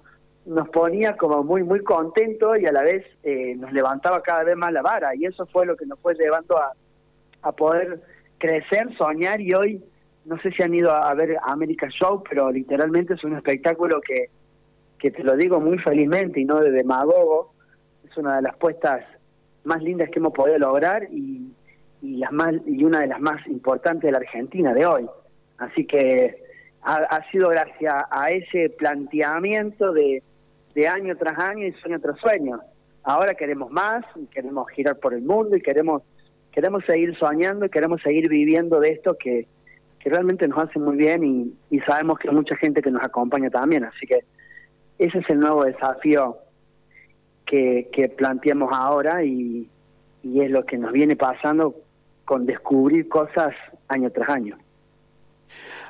nos 0.47 0.69
ponía 0.69 1.17
como 1.17 1.43
muy 1.43 1.63
muy 1.63 1.83
contentos 1.83 2.59
y 2.59 2.67
a 2.67 2.73
la 2.73 2.83
vez 2.83 3.05
eh, 3.23 3.55
nos 3.57 3.73
levantaba 3.73 4.23
cada 4.23 4.45
vez 4.45 4.57
más 4.57 4.73
la 4.73 4.83
vara. 4.83 5.15
Y 5.15 5.25
eso 5.25 5.47
fue 5.47 5.67
lo 5.67 5.77
que 5.77 5.87
nos 5.87 5.99
fue 6.01 6.15
llevando 6.15 6.59
a, 6.59 6.73
a 7.43 7.53
poder 7.53 8.01
crecer, 8.39 8.95
soñar 8.97 9.41
y 9.41 9.55
hoy, 9.55 9.85
no 10.25 10.39
sé 10.41 10.51
si 10.53 10.63
han 10.63 10.75
ido 10.75 10.91
a 10.91 11.13
ver 11.15 11.37
América 11.43 11.89
Show, 11.89 12.23
pero 12.29 12.51
literalmente 12.51 13.15
es 13.15 13.25
un 13.25 13.37
espectáculo 13.37 14.01
que 14.01 14.29
que 15.01 15.11
te 15.11 15.25
lo 15.25 15.37
digo 15.37 15.61
muy 15.61 15.79
felizmente 15.79 16.41
y 16.41 16.45
no 16.45 16.61
de 16.61 16.71
demagogo, 16.71 17.53
es 18.09 18.17
una 18.17 18.37
de 18.37 18.43
las 18.43 18.57
puestas 18.57 19.03
más 19.65 19.83
lindas 19.83 20.11
que 20.11 20.19
hemos 20.19 20.33
podido 20.33 20.59
lograr 20.59 21.09
y, 21.11 21.53
y, 22.03 22.17
las 22.19 22.31
más, 22.33 22.55
y 22.67 22.85
una 22.85 23.01
de 23.01 23.07
las 23.09 23.21
más 23.21 23.45
importantes 23.47 24.03
de 24.03 24.13
la 24.13 24.19
Argentina 24.19 24.75
de 24.75 24.87
hoy. 24.87 25.07
Así 25.59 25.87
que 25.87 26.43
ha, 26.83 27.31
sido 27.31 27.49
gracias 27.49 27.95
a 28.11 28.31
ese 28.31 28.71
planteamiento 28.71 29.93
de, 29.93 30.23
de 30.75 30.89
año 30.89 31.17
tras 31.17 31.39
año 31.39 31.67
y 31.67 31.73
sueño 31.73 32.01
tras 32.01 32.19
sueño. 32.19 32.61
Ahora 33.03 33.35
queremos 33.35 33.71
más, 33.71 34.05
queremos 34.31 34.69
girar 34.71 34.99
por 34.99 35.15
el 35.15 35.23
mundo 35.23 35.57
y 35.57 35.63
queremos 35.63 36.03
queremos 36.53 36.85
seguir 36.85 37.17
soñando 37.17 37.67
y 37.67 37.71
queremos 37.71 38.03
seguir 38.03 38.29
viviendo 38.29 38.81
de 38.81 38.91
esto 38.91 39.17
que, 39.17 39.47
que 40.01 40.11
realmente 40.11 40.49
nos 40.49 40.59
hace 40.59 40.81
muy 40.81 40.97
bien 40.97 41.23
y, 41.23 41.55
y 41.71 41.79
sabemos 41.81 42.19
que 42.19 42.29
hay 42.29 42.35
mucha 42.35 42.57
gente 42.57 42.83
que 42.83 42.91
nos 42.91 43.05
acompaña 43.05 43.51
también. 43.51 43.85
Así 43.85 44.07
que 44.07 44.25
ese 44.99 45.19
es 45.19 45.31
el 45.31 45.39
nuevo 45.39 45.65
desafío 45.65 46.39
que, 47.51 48.15
planteamos 48.17 48.71
ahora 48.73 49.25
y, 49.25 49.69
es 50.23 50.51
lo 50.51 50.65
que 50.65 50.77
nos 50.77 50.93
viene 50.93 51.17
pasando 51.17 51.75
con 52.25 52.47
descubrir 52.47 53.09
cosas 53.09 53.55
año 53.89 54.11
tras 54.11 54.29
año. 54.29 54.59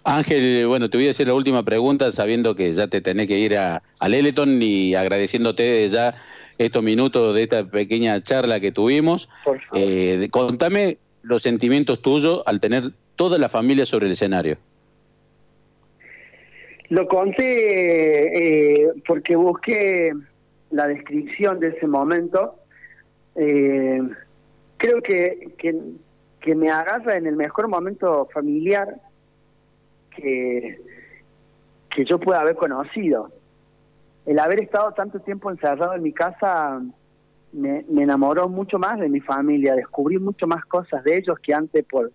Ángel, 0.04 0.66
bueno, 0.66 0.88
te 0.88 0.96
voy 0.96 1.08
a 1.08 1.10
hacer 1.10 1.28
la 1.28 1.34
última 1.34 1.62
pregunta 1.62 2.10
sabiendo 2.10 2.54
que 2.54 2.72
ya 2.72 2.86
te 2.86 3.00
tenés 3.00 3.26
que 3.26 3.38
ir 3.38 3.56
a, 3.56 3.82
a 3.98 4.08
Leleton 4.08 4.62
y 4.62 4.94
agradeciéndote 4.94 5.88
ya 5.88 6.14
estos 6.60 6.82
minutos 6.82 7.34
de 7.34 7.42
esta 7.42 7.64
pequeña 7.64 8.22
charla 8.22 8.60
que 8.60 8.70
tuvimos. 8.70 9.30
Eh, 9.72 10.28
contame 10.30 10.98
los 11.22 11.42
sentimientos 11.42 12.02
tuyos 12.02 12.42
al 12.44 12.60
tener 12.60 12.92
toda 13.16 13.38
la 13.38 13.48
familia 13.48 13.86
sobre 13.86 14.06
el 14.06 14.12
escenario. 14.12 14.58
Lo 16.90 17.08
conté 17.08 18.82
eh, 18.82 18.88
porque 19.06 19.36
busqué 19.36 20.12
la 20.70 20.86
descripción 20.86 21.60
de 21.60 21.68
ese 21.68 21.86
momento. 21.86 22.56
Eh, 23.36 24.02
creo 24.76 25.00
que, 25.00 25.48
que, 25.56 26.54
me 26.54 26.68
agarra 26.68 27.16
en 27.16 27.26
el 27.26 27.36
mejor 27.36 27.68
momento 27.68 28.28
familiar 28.34 28.96
que, 30.20 32.04
yo 32.04 32.18
pueda 32.18 32.40
haber 32.40 32.56
conocido. 32.56 33.30
El 34.26 34.38
haber 34.38 34.60
estado 34.60 34.92
tanto 34.92 35.20
tiempo 35.20 35.50
encerrado 35.50 35.94
en 35.94 36.02
mi 36.02 36.12
casa 36.12 36.80
me, 37.52 37.84
enamoró 37.96 38.48
mucho 38.48 38.78
más 38.78 38.98
de 39.00 39.08
mi 39.08 39.20
familia, 39.20 39.74
descubrí 39.74 40.18
mucho 40.18 40.46
más 40.46 40.64
cosas 40.64 41.02
de 41.04 41.16
ellos 41.16 41.38
que 41.40 41.52
antes 41.52 41.84
por, 41.84 42.12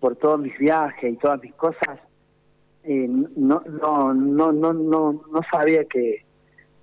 por 0.00 0.16
todos 0.16 0.40
mis 0.40 0.56
viajes 0.58 1.12
y 1.12 1.16
todas 1.16 1.42
mis 1.42 1.54
cosas. 1.54 1.98
Eh, 2.84 3.06
no, 3.08 3.62
no, 3.66 4.14
no, 4.14 4.52
no, 4.52 4.72
no, 4.72 5.22
no 5.30 5.40
sabía 5.50 5.84
que, 5.84 6.24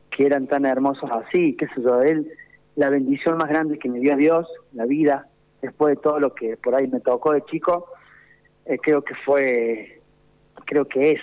que 0.10 0.26
eran 0.26 0.48
tan 0.48 0.66
hermosos 0.66 1.10
así, 1.12 1.56
qué 1.56 1.68
sé 1.68 1.82
yo, 1.82 2.02
él, 2.02 2.32
la 2.76 2.90
bendición 2.90 3.38
más 3.38 3.50
grande 3.50 3.78
que 3.78 3.90
me 3.90 4.00
dio 4.00 4.16
Dios, 4.16 4.48
la 4.74 4.86
vida, 4.86 5.28
después 5.62 5.96
de 5.96 6.02
todo 6.02 6.20
lo 6.20 6.34
que 6.34 6.58
por 6.58 6.76
ahí 6.76 6.88
me 6.88 7.00
tocó 7.00 7.34
de 7.34 7.44
chico, 7.46 7.88
eh, 8.66 8.78
creo 8.82 9.02
que 9.02 9.16
fue, 9.26 9.99
creo 10.66 10.86
que 10.86 11.12
es 11.12 11.22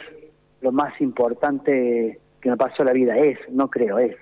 lo 0.61 0.73
más 0.73 1.01
importante 1.01 2.19
que 2.41 2.51
me 2.51 2.57
pasó 2.57 2.85
la 2.85 2.93
vida, 2.93 3.17
es, 3.17 3.39
no 3.51 3.69
creo, 3.69 3.99
es. 3.99 4.17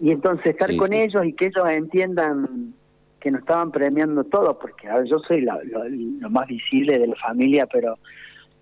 Y 0.00 0.10
entonces 0.10 0.46
estar 0.46 0.74
con 0.76 0.92
ellos 0.92 1.24
y 1.24 1.32
que 1.32 1.46
ellos 1.46 1.68
entiendan 1.68 2.74
que 3.20 3.30
nos 3.30 3.40
estaban 3.40 3.72
premiando 3.72 4.24
todo, 4.24 4.58
porque 4.58 4.88
a 4.88 4.98
ver, 4.98 5.06
yo 5.06 5.18
soy 5.20 5.40
lo 5.40 6.30
más 6.30 6.46
visible 6.46 6.98
de 6.98 7.08
la 7.08 7.16
familia, 7.16 7.66
pero 7.66 7.98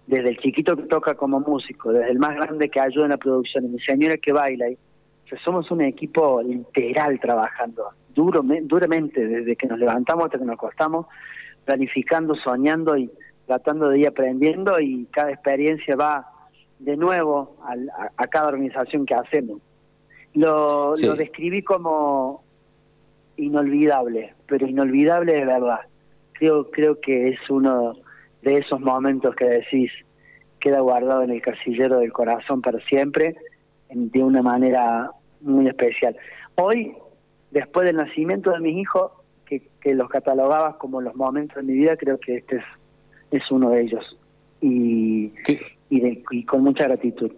desde 0.07 0.31
el 0.31 0.39
chiquito 0.39 0.77
que 0.77 0.85
toca 0.85 1.15
como 1.15 1.41
músico, 1.41 1.93
desde 1.93 2.11
el 2.11 2.19
más 2.19 2.35
grande 2.37 2.69
que 2.69 2.81
ayuda 2.81 3.05
en 3.05 3.11
la 3.11 3.17
producción, 3.17 3.71
mi 3.71 3.81
señora 3.81 4.17
que 4.17 4.33
baila. 4.33 4.71
Y, 4.71 4.79
somos 5.45 5.69
un 5.73 5.81
equipo 5.81 6.41
integral 6.41 7.19
trabajando, 7.19 7.89
duro, 8.15 8.43
duramente, 8.63 9.27
desde 9.27 9.57
que 9.57 9.67
nos 9.67 9.77
levantamos 9.77 10.27
hasta 10.27 10.39
que 10.39 10.45
nos 10.45 10.55
acostamos, 10.55 11.07
planificando, 11.65 12.37
soñando 12.37 12.97
y 12.97 13.11
tratando 13.47 13.89
de 13.89 14.01
ir 14.01 14.09
aprendiendo 14.09 14.81
y 14.81 15.07
cada 15.07 15.31
experiencia 15.31 15.97
va 15.97 16.27
de 16.79 16.97
nuevo 16.97 17.57
a, 17.63 18.27
cada 18.27 18.49
organización 18.49 19.07
que 19.07 19.15
hacemos. 19.15 19.61
Lo, 20.35 20.95
lo 20.95 21.15
describí 21.15 21.63
como 21.63 22.45
inolvidable, 23.37 24.35
pero 24.47 24.67
inolvidable 24.67 25.33
de 25.33 25.45
verdad. 25.45 25.81
Creo, 26.33 26.71
creo 26.71 27.01
que 27.01 27.29
es 27.29 27.39
uno 27.49 27.95
de 28.43 28.59
esos 28.59 28.81
momentos 28.81 29.35
que 29.35 29.47
decís 29.47 29.91
queda 30.59 30.81
guardado 30.81 31.23
en 31.23 31.31
el 31.31 31.43
casillero 31.43 31.99
del 31.99 32.13
corazón 32.13 32.61
para 32.61 32.81
siempre, 32.81 33.37
de 33.91 34.23
una 34.23 34.43
manera 34.43 35.11
muy 35.41 35.69
especial. 35.69 36.17
Hoy, 36.57 36.97
después 37.51 37.87
del 37.87 37.97
nacimiento 37.97 38.51
de 38.51 38.61
mis 38.61 38.77
hijos, 38.77 39.13
que, 39.45 39.63
los 39.95 40.09
catalogabas 40.09 40.77
como 40.77 41.01
los 41.01 41.15
momentos 41.15 41.59
de 41.59 41.63
mi 41.63 41.75
vida, 41.75 41.97
creo 41.97 42.19
que 42.19 42.39
este 42.39 42.57
es, 42.57 42.65
es 43.31 43.43
uno 43.51 43.71
de 43.71 43.83
ellos. 43.83 44.17
Y, 44.61 45.33
y, 45.91 46.45
con 46.45 46.63
mucha 46.63 46.85
gratitud. 46.85 47.31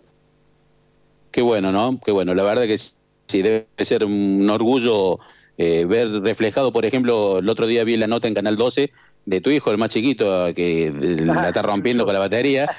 Qué 1.30 1.42
bueno, 1.42 1.72
¿no? 1.72 2.00
Qué 2.04 2.12
bueno. 2.12 2.34
La 2.34 2.42
verdad 2.42 2.64
que 2.64 2.78
sí, 2.78 3.42
debe 3.42 3.66
ser 3.78 4.04
un 4.04 4.48
orgullo 4.48 5.18
eh, 5.60 5.84
ver 5.84 6.08
reflejado, 6.22 6.72
por 6.72 6.86
ejemplo, 6.86 7.38
el 7.38 7.48
otro 7.48 7.66
día 7.66 7.82
vi 7.82 7.96
la 7.96 8.06
nota 8.06 8.28
en 8.28 8.34
Canal 8.34 8.56
12 8.56 8.92
de 9.26 9.40
tu 9.40 9.50
hijo, 9.50 9.70
el 9.70 9.78
más 9.78 9.90
chiquito, 9.90 10.54
que 10.54 10.92
la 11.24 11.48
está 11.48 11.62
rompiendo 11.62 12.04
con 12.04 12.14
la 12.14 12.20
batería, 12.20 12.70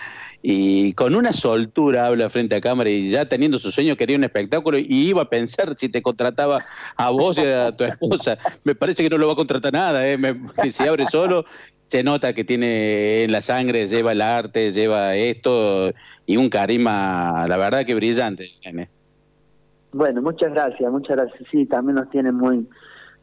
y 0.42 0.94
con 0.94 1.16
una 1.16 1.34
soltura 1.34 2.08
habla 2.08 2.30
frente 2.30 2.56
a 2.56 2.62
cámara 2.62 2.90
y 2.90 3.10
ya 3.10 3.28
teniendo 3.28 3.60
su 3.60 3.72
sueño 3.72 3.98
quería 3.98 4.16
un 4.16 4.24
espectáculo 4.24 4.78
y 4.78 4.88
iba 4.90 5.24
a 5.24 5.30
pensar 5.30 5.76
si 5.76 5.90
te 5.90 6.02
contrataba 6.02 6.64
a 6.96 7.10
vos 7.10 7.38
y 7.38 7.46
a 7.46 7.76
tu 7.76 7.84
esposa. 7.84 8.38
Me 8.64 8.74
parece 8.74 9.04
que 9.04 9.10
no 9.10 9.18
lo 9.18 9.28
va 9.28 9.34
a 9.34 9.36
contratar 9.36 9.74
nada, 9.74 10.08
¿eh? 10.08 10.18
que 10.62 10.72
si 10.72 10.88
abre 10.88 11.06
solo 11.08 11.46
se 11.84 12.04
nota 12.04 12.34
que 12.34 12.44
tiene 12.44 13.24
en 13.24 13.32
la 13.32 13.42
sangre, 13.42 13.88
lleva 13.88 14.12
el 14.12 14.22
arte, 14.22 14.70
lleva 14.70 15.16
esto 15.16 15.92
y 16.26 16.38
un 16.38 16.50
carisma, 16.50 17.46
la 17.48 17.58
verdad 17.58 17.84
que 17.84 17.96
brillante. 17.96 18.52
Bueno, 19.92 20.22
muchas 20.22 20.54
gracias, 20.54 20.92
muchas 20.92 21.18
gracias. 21.18 21.50
Sí, 21.50 21.66
también 21.66 21.96
nos 21.96 22.10
tiene 22.12 22.32
muy 22.32 22.68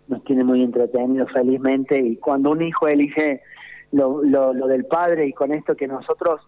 nos 0.09 0.23
tiene 0.25 0.45
muy 0.45 0.63
entretenidos 0.63 1.31
felizmente 1.33 1.99
y 1.99 2.17
cuando 2.17 2.51
un 2.51 2.63
hijo 2.63 2.87
elige 2.87 3.41
lo, 3.93 4.23
lo, 4.23 4.67
del 4.67 4.85
padre 4.85 5.27
y 5.27 5.33
con 5.33 5.53
esto 5.53 5.77
que 5.77 5.89
nosotros 5.89 6.41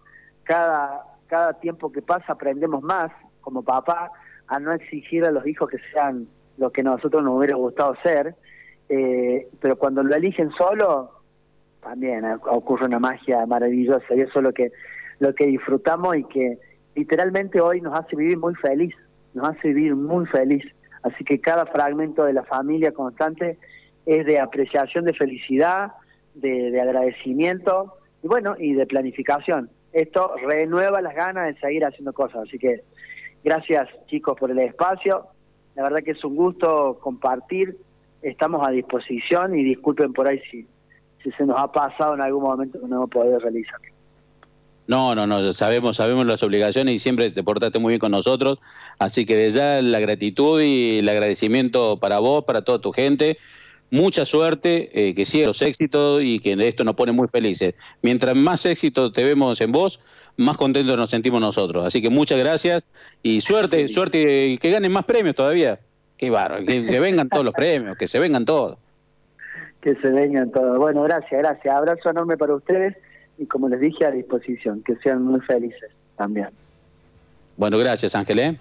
cada 0.49 1.03
cada 1.27 1.53
tiempo 1.53 1.91
que 1.91 2.01
pasa 2.01 2.33
aprendemos 2.33 2.81
más 2.81 3.11
como 3.41 3.61
papá 3.61 4.11
a 4.47 4.59
no 4.59 4.73
exigir 4.73 5.23
a 5.23 5.31
los 5.31 5.45
hijos 5.45 5.69
que 5.69 5.77
sean 5.93 6.27
lo 6.57 6.71
que 6.71 6.81
nosotros 6.81 7.23
nos 7.23 7.37
hubiera 7.37 7.55
gustado 7.55 7.95
ser, 8.01 8.35
eh, 8.89 9.47
pero 9.61 9.77
cuando 9.77 10.01
lo 10.01 10.13
eligen 10.15 10.49
solo, 10.57 11.11
también 11.81 12.25
ocurre 12.25 12.87
una 12.87 12.99
magia 12.99 13.45
maravillosa 13.45 14.15
y 14.15 14.21
eso 14.21 14.39
es 14.39 14.43
lo 14.43 14.51
que, 14.51 14.71
lo 15.19 15.33
que 15.35 15.45
disfrutamos 15.45 16.17
y 16.17 16.23
que 16.23 16.57
literalmente 16.95 17.61
hoy 17.61 17.79
nos 17.79 17.97
hace 17.97 18.15
vivir 18.15 18.39
muy 18.39 18.55
feliz, 18.55 18.95
nos 19.35 19.49
hace 19.49 19.69
vivir 19.69 19.95
muy 19.95 20.25
feliz. 20.25 20.65
Así 21.03 21.23
que 21.23 21.39
cada 21.39 21.67
fragmento 21.67 22.25
de 22.25 22.33
la 22.33 22.43
familia 22.43 22.91
constante 22.91 23.57
es 24.05 24.25
de 24.25 24.39
apreciación, 24.39 25.05
de 25.05 25.13
felicidad, 25.13 25.91
de, 26.33 26.81
agradecimiento 26.81 27.93
y 28.23 28.27
bueno, 28.27 28.55
y 28.57 28.73
de 28.73 28.87
planificación. 28.87 29.69
Esto 29.93 30.35
renueva 30.45 31.01
las 31.01 31.15
ganas 31.15 31.47
de 31.47 31.59
seguir 31.59 31.85
haciendo 31.85 32.13
cosas. 32.13 32.47
Así 32.47 32.57
que 32.59 32.83
gracias 33.43 33.87
chicos 34.07 34.37
por 34.39 34.51
el 34.51 34.59
espacio. 34.59 35.27
La 35.75 35.83
verdad 35.83 36.03
que 36.03 36.11
es 36.11 36.23
un 36.23 36.35
gusto 36.35 36.99
compartir. 37.01 37.77
Estamos 38.21 38.67
a 38.67 38.71
disposición 38.71 39.57
y 39.57 39.63
disculpen 39.63 40.13
por 40.13 40.27
ahí 40.27 40.39
si, 40.51 40.67
si 41.23 41.31
se 41.31 41.45
nos 41.45 41.59
ha 41.59 41.71
pasado 41.71 42.15
en 42.15 42.21
algún 42.21 42.43
momento 42.43 42.79
que 42.79 42.87
no 42.87 42.97
hemos 42.97 43.09
podido 43.09 43.39
realizar. 43.39 43.79
No, 44.89 45.13
no, 45.13 45.27
no, 45.27 45.53
sabemos, 45.53 45.97
sabemos 45.97 46.25
las 46.25 46.41
obligaciones 46.41 46.95
y 46.95 46.97
siempre 46.97 47.29
te 47.29 47.43
portaste 47.43 47.77
muy 47.77 47.91
bien 47.91 47.99
con 47.99 48.11
nosotros, 48.11 48.57
así 48.97 49.23
que 49.23 49.35
de 49.35 49.51
ya 49.51 49.83
la 49.83 49.99
gratitud 49.99 50.59
y 50.63 50.97
el 50.97 51.09
agradecimiento 51.09 51.99
para 51.99 52.17
vos, 52.17 52.43
para 52.43 52.63
toda 52.63 52.81
tu 52.81 52.91
gente, 52.91 53.37
mucha 53.91 54.25
suerte, 54.25 54.89
eh, 54.93 55.15
que 55.15 55.25
siga 55.25 55.47
los 55.47 55.61
éxitos 55.61 56.21
y 56.23 56.39
que 56.39 56.53
esto 56.67 56.83
nos 56.83 56.95
pone 56.95 57.11
muy 57.11 57.27
felices. 57.27 57.75
Mientras 58.01 58.35
más 58.35 58.65
éxito 58.65 59.11
te 59.11 59.23
vemos 59.23 59.59
en 59.61 59.71
vos, 59.71 59.99
más 60.37 60.57
contentos 60.57 60.95
nos 60.97 61.09
sentimos 61.09 61.41
nosotros. 61.41 61.85
Así 61.85 62.01
que 62.01 62.09
muchas 62.09 62.39
gracias 62.39 62.91
y 63.23 63.41
suerte, 63.41 63.87
suerte 63.87 64.47
y 64.47 64.57
que 64.57 64.71
ganen 64.71 64.91
más 64.91 65.05
premios 65.05 65.35
todavía. 65.35 65.79
Qué 66.17 66.29
barro, 66.29 66.65
que, 66.65 66.99
vengan 66.99 67.29
todos 67.29 67.45
los 67.45 67.53
premios, 67.53 67.97
que 67.97 68.07
se 68.07 68.19
vengan 68.19 68.43
todos. 68.45 68.77
Que 69.81 69.95
se 69.95 70.09
vengan 70.09 70.51
todos. 70.51 70.77
Bueno, 70.77 71.03
gracias, 71.03 71.39
gracias. 71.39 71.73
Abrazo 71.73 72.09
enorme 72.09 72.35
para 72.37 72.55
ustedes 72.55 72.97
y 73.37 73.45
como 73.45 73.69
les 73.69 73.79
dije, 73.79 74.05
a 74.05 74.11
disposición. 74.11 74.83
Que 74.83 74.97
sean 74.97 75.23
muy 75.23 75.39
felices 75.41 75.91
también. 76.17 76.49
Bueno, 77.55 77.77
gracias 77.77 78.15
Ángel. 78.15 78.39
¿eh? 78.39 78.57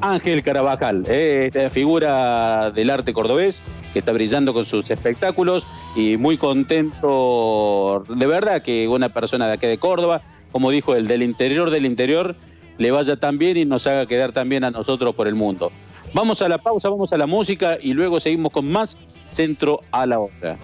Ángel 0.00 0.42
Carabajal, 0.42 1.04
¿eh? 1.08 1.68
figura 1.70 2.70
del 2.70 2.90
arte 2.90 3.12
cordobés 3.12 3.62
que 3.92 4.00
está 4.00 4.12
brillando 4.12 4.52
con 4.54 4.64
sus 4.64 4.90
espectáculos 4.90 5.66
y 5.96 6.16
muy 6.16 6.36
contento, 6.36 8.04
de 8.08 8.26
verdad 8.26 8.62
que 8.62 8.86
una 8.88 9.08
persona 9.08 9.46
de 9.46 9.54
aquí 9.54 9.66
de 9.66 9.78
Córdoba, 9.78 10.22
como 10.52 10.70
dijo 10.70 10.94
el 10.94 11.06
del 11.06 11.22
interior 11.22 11.70
del 11.70 11.86
interior, 11.86 12.36
le 12.76 12.90
vaya 12.90 13.16
tan 13.16 13.38
bien 13.38 13.56
y 13.56 13.64
nos 13.64 13.86
haga 13.86 14.06
quedar 14.06 14.32
tan 14.32 14.48
bien 14.48 14.64
a 14.64 14.70
nosotros 14.70 15.14
por 15.14 15.26
el 15.26 15.34
mundo. 15.34 15.72
Vamos 16.14 16.40
a 16.42 16.48
la 16.48 16.58
pausa, 16.58 16.88
vamos 16.88 17.12
a 17.12 17.18
la 17.18 17.26
música 17.26 17.76
y 17.80 17.92
luego 17.92 18.20
seguimos 18.20 18.52
con 18.52 18.70
más 18.70 18.96
Centro 19.28 19.80
a 19.90 20.06
la 20.06 20.20
Obra. 20.20 20.56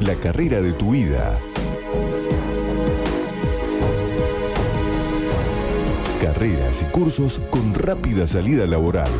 La 0.00 0.14
carrera 0.14 0.60
de 0.60 0.72
tu 0.72 0.92
vida. 0.92 1.38
Carreras 6.22 6.82
y 6.82 6.84
cursos 6.92 7.40
con 7.50 7.74
rápida 7.74 8.26
salida 8.28 8.64
laboral. 8.64 9.10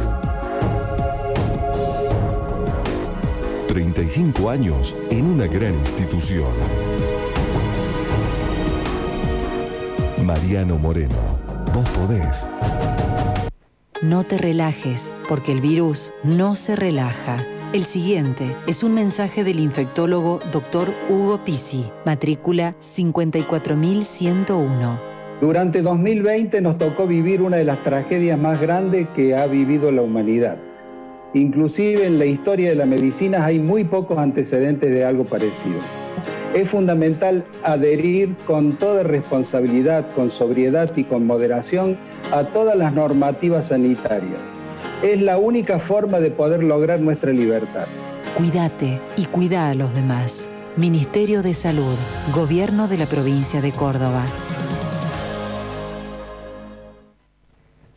35 3.67 4.49
años 4.49 4.97
en 5.11 5.27
una 5.27 5.49
gran 5.49 5.75
institución. 5.75 6.53
Mariano 10.25 10.79
Moreno, 10.79 11.41
vos 11.75 11.89
podés. 11.89 12.49
No 14.01 14.23
te 14.23 14.39
relajes, 14.39 15.13
porque 15.29 15.51
el 15.51 15.61
virus 15.61 16.13
no 16.23 16.55
se 16.55 16.77
relaja. 16.77 17.45
El 17.73 17.83
siguiente 17.83 18.57
es 18.69 18.85
un 18.85 18.95
mensaje 18.95 19.43
del 19.43 19.59
infectólogo 19.59 20.39
Dr. 20.53 20.95
Hugo 21.09 21.43
Pisi, 21.43 21.91
matrícula 22.07 22.77
54101. 22.79 25.12
Durante 25.43 25.82
2020 25.82 26.62
nos 26.62 26.78
tocó 26.78 27.07
vivir 27.07 27.43
una 27.43 27.59
de 27.59 27.64
las 27.64 27.82
tragedias 27.82 28.38
más 28.38 28.59
grandes 28.59 29.07
que 29.14 29.36
ha 29.36 29.47
vivido 29.47 29.93
la 29.93 30.01
humanidad. 30.01 30.57
Inclusive 31.34 32.07
en 32.07 32.18
la 32.18 32.24
historia 32.24 32.70
de 32.70 32.76
la 32.76 32.86
medicina 32.86 33.45
hay 33.45 33.59
muy 33.59 33.84
pocos 33.84 34.16
antecedentes 34.16 34.90
de 34.90 35.05
algo 35.05 35.24
parecido. 35.24 35.80
Es 36.55 36.70
fundamental 36.70 37.45
adherir 37.62 38.36
con 38.47 38.72
toda 38.72 39.03
responsabilidad, 39.03 40.11
con 40.14 40.30
sobriedad 40.30 40.90
y 40.97 41.05
con 41.05 41.26
moderación 41.26 41.99
a 42.32 42.45
todas 42.45 42.76
las 42.78 42.95
normativas 42.95 43.68
sanitarias 43.68 44.40
es 45.03 45.20
la 45.20 45.36
única 45.36 45.78
forma 45.78 46.20
de 46.20 46.30
poder 46.30 46.62
lograr 46.62 47.01
nuestra 47.01 47.32
libertad. 47.32 47.86
Cuídate 48.36 49.01
y 49.16 49.26
cuida 49.26 49.68
a 49.68 49.74
los 49.74 49.93
demás. 49.95 50.49
Ministerio 50.76 51.43
de 51.43 51.55
Salud, 51.55 51.97
Gobierno 52.32 52.88
de 52.88 52.97
la 52.97 53.07
Provincia 53.07 53.61
de 53.61 53.72
Córdoba. 53.72 54.24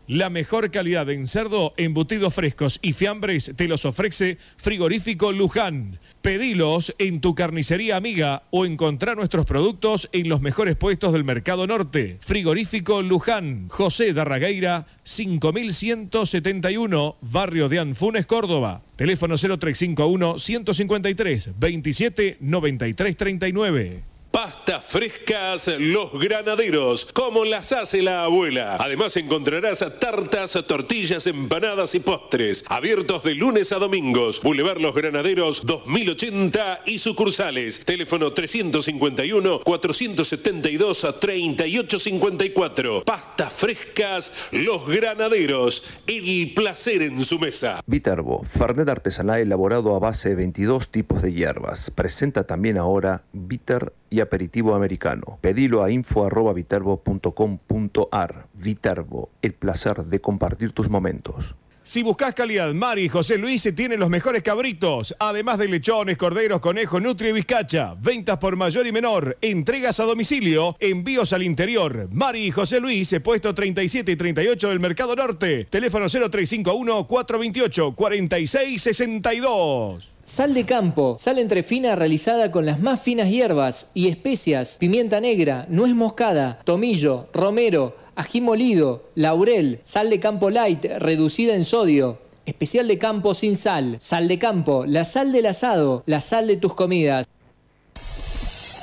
La 0.08 0.30
mejor 0.30 0.70
calidad 0.70 1.10
en 1.10 1.26
cerdo, 1.26 1.74
embutidos 1.78 2.36
frescos 2.36 2.78
y 2.84 2.94
fiambres 2.94 3.54
te 3.56 3.68
los 3.68 3.86
ofrece 3.86 4.38
Frigorífico 4.56 5.32
Luján. 5.32 5.98
Pedilos 6.22 6.94
en 7.00 7.22
tu 7.22 7.34
carnicería 7.34 7.98
amiga 7.98 8.44
o 8.52 8.68
encontrá 8.68 9.16
nuestros 9.16 9.48
productos 9.48 10.08
en 10.12 10.30
los 10.30 10.42
mejores 10.42 10.76
puestos 10.76 11.12
del 11.12 11.24
Mercado 11.24 11.66
Norte. 11.66 12.20
Frigorífico 12.22 13.02
Luján, 13.02 13.68
José 13.70 14.14
Darragueira, 14.14 14.86
5171, 15.04 17.16
Barrio 17.22 17.68
de 17.68 17.80
Anfunes, 17.80 18.28
Córdoba. 18.28 18.84
Teléfono 18.98 19.38
0351 19.38 20.38
153 20.38 21.60
27 21.60 22.38
93 22.42 23.18
39. 23.18 24.15
Pastas 24.36 24.84
frescas 24.84 25.72
Los 25.80 26.12
Granaderos, 26.12 27.06
como 27.14 27.46
las 27.46 27.72
hace 27.72 28.02
la 28.02 28.26
abuela. 28.26 28.76
Además 28.82 29.16
encontrarás 29.16 29.80
tartas, 29.98 30.62
tortillas, 30.68 31.26
empanadas 31.26 31.96
y 31.96 32.02
postres. 32.02 32.66
Abiertos 32.68 33.24
de 33.24 33.34
lunes 33.34 33.72
a 33.72 33.78
domingos. 33.78 34.42
Boulevard 34.44 34.80
Los 34.80 34.94
Granaderos 34.94 35.66
2080 35.66 36.80
y 36.86 37.00
sucursales. 37.00 37.86
Teléfono 37.86 38.34
351 38.34 39.62
472 39.62 41.08
3854. 41.18 43.06
Pastas 43.06 43.54
frescas 43.54 44.50
Los 44.52 44.86
Granaderos. 44.86 45.98
El 46.08 46.54
placer 46.54 47.04
en 47.04 47.24
su 47.24 47.40
mesa. 47.40 47.80
Viterbo, 47.86 48.44
Fernet 48.44 48.90
artesanal 48.90 49.40
elaborado 49.40 49.96
a 49.96 50.00
base 50.00 50.28
de 50.28 50.36
22 50.36 50.90
tipos 50.90 51.22
de 51.22 51.32
hierbas. 51.32 51.90
Presenta 51.90 52.44
también 52.44 52.78
ahora 52.78 53.24
Bitter 53.32 53.94
y 54.10 54.25
aperitivo 54.26 54.76
americano. 54.76 55.40
Pedilo 55.42 55.84
a 55.84 55.92
info.viterbo.com.ar. 55.92 58.48
Viterbo, 58.54 59.30
el 59.42 59.54
placer 59.54 60.04
de 60.06 60.20
compartir 60.20 60.74
tus 60.74 60.90
momentos. 60.90 61.56
Si 61.88 62.02
buscas 62.02 62.34
calidad, 62.34 62.74
Mari 62.74 63.04
y 63.04 63.10
José 63.10 63.38
Luis 63.38 63.62
se 63.62 63.72
tienen 63.72 64.00
los 64.00 64.10
mejores 64.10 64.42
cabritos, 64.42 65.16
además 65.20 65.60
de 65.60 65.68
lechones, 65.68 66.18
corderos, 66.18 66.60
conejos, 66.60 67.00
nutria 67.00 67.30
y 67.30 67.34
bizcacha. 67.34 67.94
Ventas 68.02 68.40
por 68.40 68.56
mayor 68.56 68.88
y 68.88 68.92
menor, 68.92 69.38
entregas 69.40 70.00
a 70.00 70.06
domicilio, 70.06 70.76
envíos 70.80 71.32
al 71.32 71.44
interior. 71.44 72.10
Mari 72.12 72.48
y 72.48 72.52
José 72.52 72.80
Luis, 72.80 73.16
puesto 73.24 73.54
37 73.54 74.14
y 74.14 74.16
38 74.16 74.70
del 74.70 74.80
Mercado 74.80 75.16
Norte. 75.16 75.66
Teléfono 75.66 76.10
0351 76.10 77.06
428 77.06 77.96
4662. 77.96 80.15
Sal 80.28 80.56
de 80.56 80.66
campo, 80.66 81.18
sal 81.20 81.38
entre 81.38 81.62
fina 81.62 81.96
realizada 81.96 82.52
con 82.52 82.66
las 82.66 82.80
más 82.80 83.00
finas 83.00 83.30
hierbas 83.30 83.92
y 83.94 84.08
especias, 84.08 84.78
pimienta 84.80 85.22
negra, 85.22 85.68
nuez 85.70 85.94
moscada, 85.94 86.58
tomillo, 86.64 87.28
romero, 87.32 87.96
ají 88.16 88.42
molido, 88.42 89.12
laurel, 89.14 89.82
sal 89.84 90.10
de 90.10 90.20
campo 90.20 90.50
light 90.50 90.84
reducida 90.98 91.54
en 91.54 91.64
sodio. 91.64 92.18
Especial 92.48 92.88
de 92.88 92.98
campo 92.98 93.36
sin 93.36 93.56
sal, 93.56 93.98
sal 94.00 94.28
de 94.28 94.40
campo, 94.40 94.86
la 94.88 95.04
sal 95.04 95.32
del 95.32 95.46
asado, 95.46 96.02
la 96.08 96.20
sal 96.22 96.48
de 96.48 96.58
tus 96.58 96.74
comidas. 96.74 97.28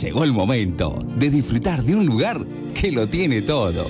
Llegó 0.00 0.24
el 0.24 0.32
momento 0.32 0.98
de 1.16 1.28
disfrutar 1.28 1.82
de 1.82 1.94
un 1.94 2.06
lugar 2.06 2.42
que 2.74 2.90
lo 2.90 3.06
tiene 3.06 3.42
todo. 3.42 3.84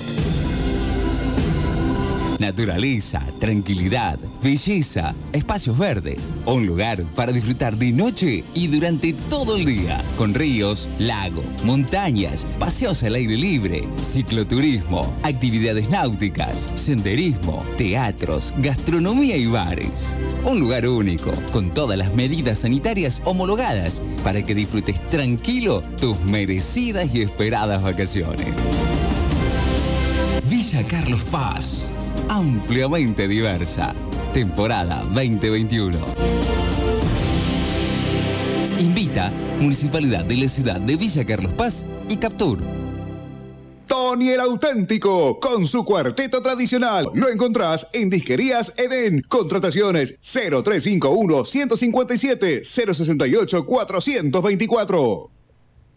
Naturaleza, 2.41 3.21
tranquilidad, 3.39 4.17
belleza, 4.41 5.13
espacios 5.31 5.77
verdes. 5.77 6.33
Un 6.47 6.65
lugar 6.65 7.03
para 7.13 7.31
disfrutar 7.31 7.77
de 7.77 7.91
noche 7.91 8.43
y 8.55 8.65
durante 8.65 9.13
todo 9.29 9.57
el 9.57 9.65
día. 9.65 10.03
Con 10.17 10.33
ríos, 10.33 10.89
lago, 10.97 11.43
montañas, 11.63 12.47
paseos 12.57 13.03
al 13.03 13.13
aire 13.13 13.37
libre, 13.37 13.83
cicloturismo, 14.01 15.13
actividades 15.21 15.87
náuticas, 15.91 16.71
senderismo, 16.73 17.63
teatros, 17.77 18.55
gastronomía 18.57 19.37
y 19.37 19.45
bares. 19.45 20.17
Un 20.43 20.59
lugar 20.59 20.87
único, 20.87 21.31
con 21.53 21.71
todas 21.71 21.95
las 21.95 22.11
medidas 22.15 22.57
sanitarias 22.57 23.21
homologadas 23.23 24.01
para 24.23 24.43
que 24.43 24.55
disfrutes 24.55 24.99
tranquilo 25.09 25.83
tus 25.99 26.19
merecidas 26.21 27.13
y 27.13 27.21
esperadas 27.21 27.83
vacaciones. 27.83 28.47
Villa 30.61 30.87
Carlos 30.87 31.23
Paz 31.31 31.91
ampliamente 32.29 33.27
diversa. 33.27 33.95
Temporada 34.31 35.01
2021. 35.11 35.97
Invita 38.77 39.31
Municipalidad 39.59 40.23
de 40.23 40.37
la 40.37 40.47
Ciudad 40.47 40.79
de 40.79 40.97
Villa 40.97 41.25
Carlos 41.25 41.51
Paz 41.53 41.83
y 42.07 42.17
Captur. 42.17 42.59
Tony 43.87 44.29
el 44.29 44.39
auténtico, 44.39 45.39
con 45.39 45.65
su 45.65 45.83
cuarteto 45.83 46.43
tradicional. 46.43 47.07
Lo 47.15 47.29
encontrás 47.29 47.87
en 47.93 48.11
Disquerías 48.11 48.75
Eden. 48.77 49.25
Contrataciones 49.27 50.19
0351 50.21 51.43
157 51.43 52.63
068 52.63 53.65
424. 53.65 55.40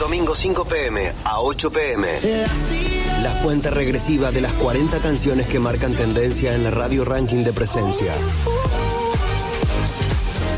Domingo 0.00 0.34
5 0.34 0.64
pm 0.64 1.12
a 1.24 1.40
8 1.42 1.70
pm. 1.70 2.08
La 3.22 3.34
cuenta 3.42 3.68
regresiva 3.68 4.30
de 4.32 4.40
las 4.40 4.54
40 4.54 4.98
canciones 5.00 5.46
que 5.46 5.58
marcan 5.58 5.92
tendencia 5.92 6.54
en 6.54 6.64
la 6.64 6.70
radio 6.70 7.04
ranking 7.04 7.44
de 7.44 7.52
presencia. 7.52 8.14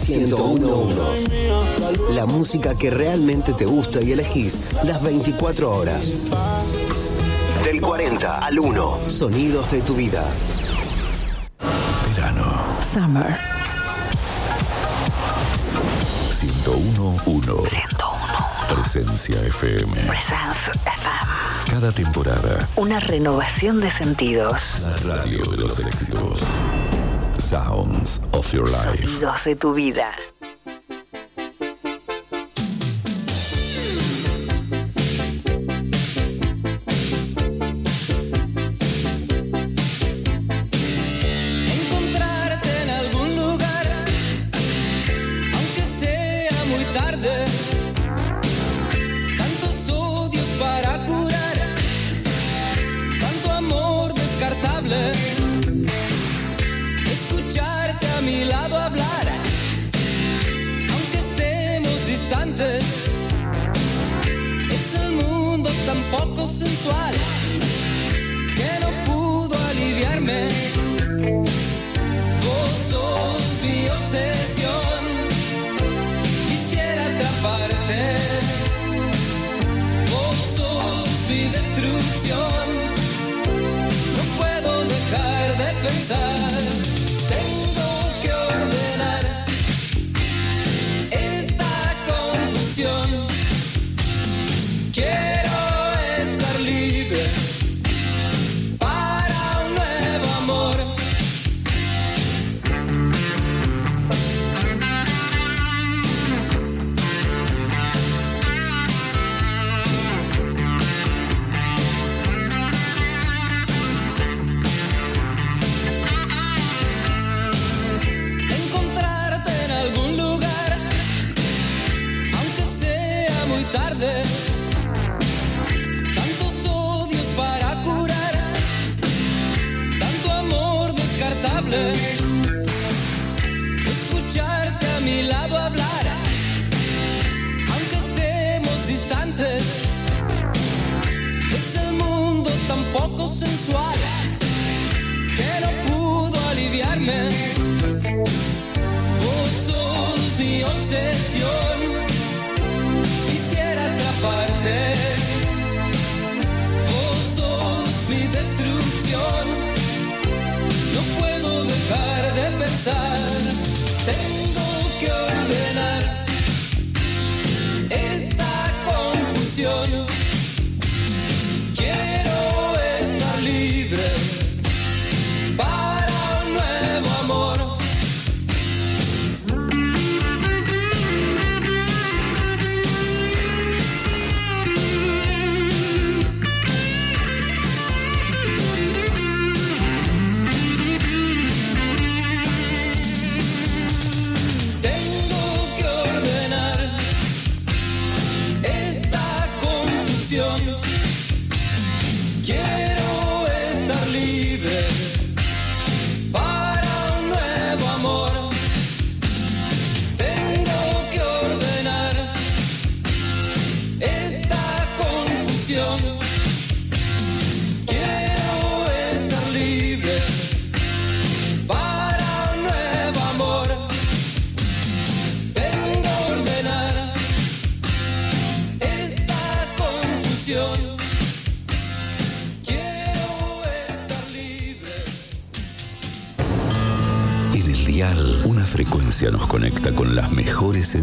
1011. 0.08 1.26
La 2.14 2.24
música 2.24 2.78
que 2.78 2.90
realmente 2.90 3.52
te 3.52 3.66
gusta 3.66 4.00
y 4.00 4.12
elegís 4.12 4.60
las 4.84 5.02
24 5.02 5.76
horas. 5.76 6.14
Del 7.64 7.80
40 7.80 8.46
al 8.46 8.60
1. 8.60 8.98
Sonidos 9.08 9.68
de 9.72 9.80
tu 9.80 9.96
vida. 9.96 10.24
Verano. 12.14 12.44
Summer. 12.94 13.36
101.1. 16.30 17.66
101. 17.66 18.31
Presencia 18.74 19.36
FM. 19.48 20.06
Presence 20.06 20.70
FM. 20.72 21.18
Cada 21.70 21.92
temporada. 21.92 22.66
Una 22.76 23.00
renovación 23.00 23.80
de 23.80 23.90
sentidos. 23.90 24.80
La 24.82 25.16
radio 25.16 25.44
de 25.44 25.56
los 25.58 25.78
éxitos. 25.84 26.40
Sounds 27.38 28.22
of 28.32 28.50
your 28.54 28.64
life. 28.70 29.06
Sonidos 29.06 29.44
de 29.44 29.56
tu 29.56 29.74
vida. 29.74 30.12
Tan 66.42 66.46
poco 66.46 66.46
sensual 66.46 67.41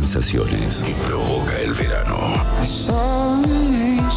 sensaciones 0.09 0.83
y 0.87 0.93
provoca 1.07 1.59
el 1.59 1.73
verano. 1.73 2.17
1011. 2.57 4.09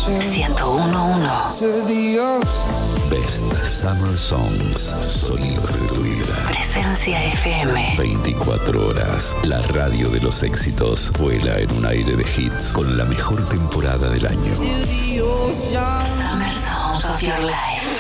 Best 3.11 3.53
Summer 3.67 4.17
Songs, 4.17 4.95
sonidos 5.11 5.71
de 5.71 5.89
tu 5.89 6.01
vida. 6.01 6.49
Presencia 6.49 7.23
FM. 7.27 7.97
24 7.99 8.89
horas, 8.89 9.37
la 9.43 9.61
radio 9.61 10.09
de 10.09 10.21
los 10.21 10.43
éxitos 10.43 11.13
vuela 11.19 11.59
en 11.59 11.71
un 11.73 11.85
aire 11.85 12.17
de 12.17 12.23
hits 12.23 12.73
con 12.73 12.97
la 12.97 13.05
mejor 13.05 13.45
temporada 13.51 14.09
del 14.09 14.27
año. 14.27 14.55
Summer 14.55 16.55
Songs 16.65 17.05
of 17.05 17.21
Your 17.21 17.39
Life. 17.41 17.92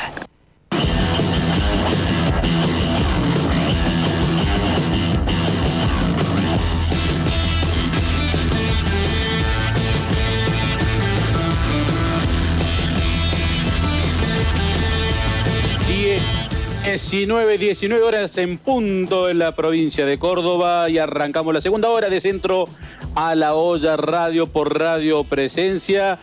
19, 16.93 17.57
19 17.57 18.05
horas 18.05 18.36
en 18.36 18.59
punto 18.59 19.30
en 19.30 19.38
la 19.38 19.57
provincia 19.57 20.05
de 20.05 20.18
Córdoba 20.18 20.90
y 20.90 20.99
arrancamos 20.99 21.55
la 21.55 21.62
segunda 21.62 21.88
hora 21.88 22.11
de 22.11 22.20
centro 22.20 22.66
a 23.14 23.34
la 23.34 23.55
olla 23.55 23.97
radio 23.97 24.47
por 24.47 24.78
radio 24.78 25.24
presencia. 25.24 26.18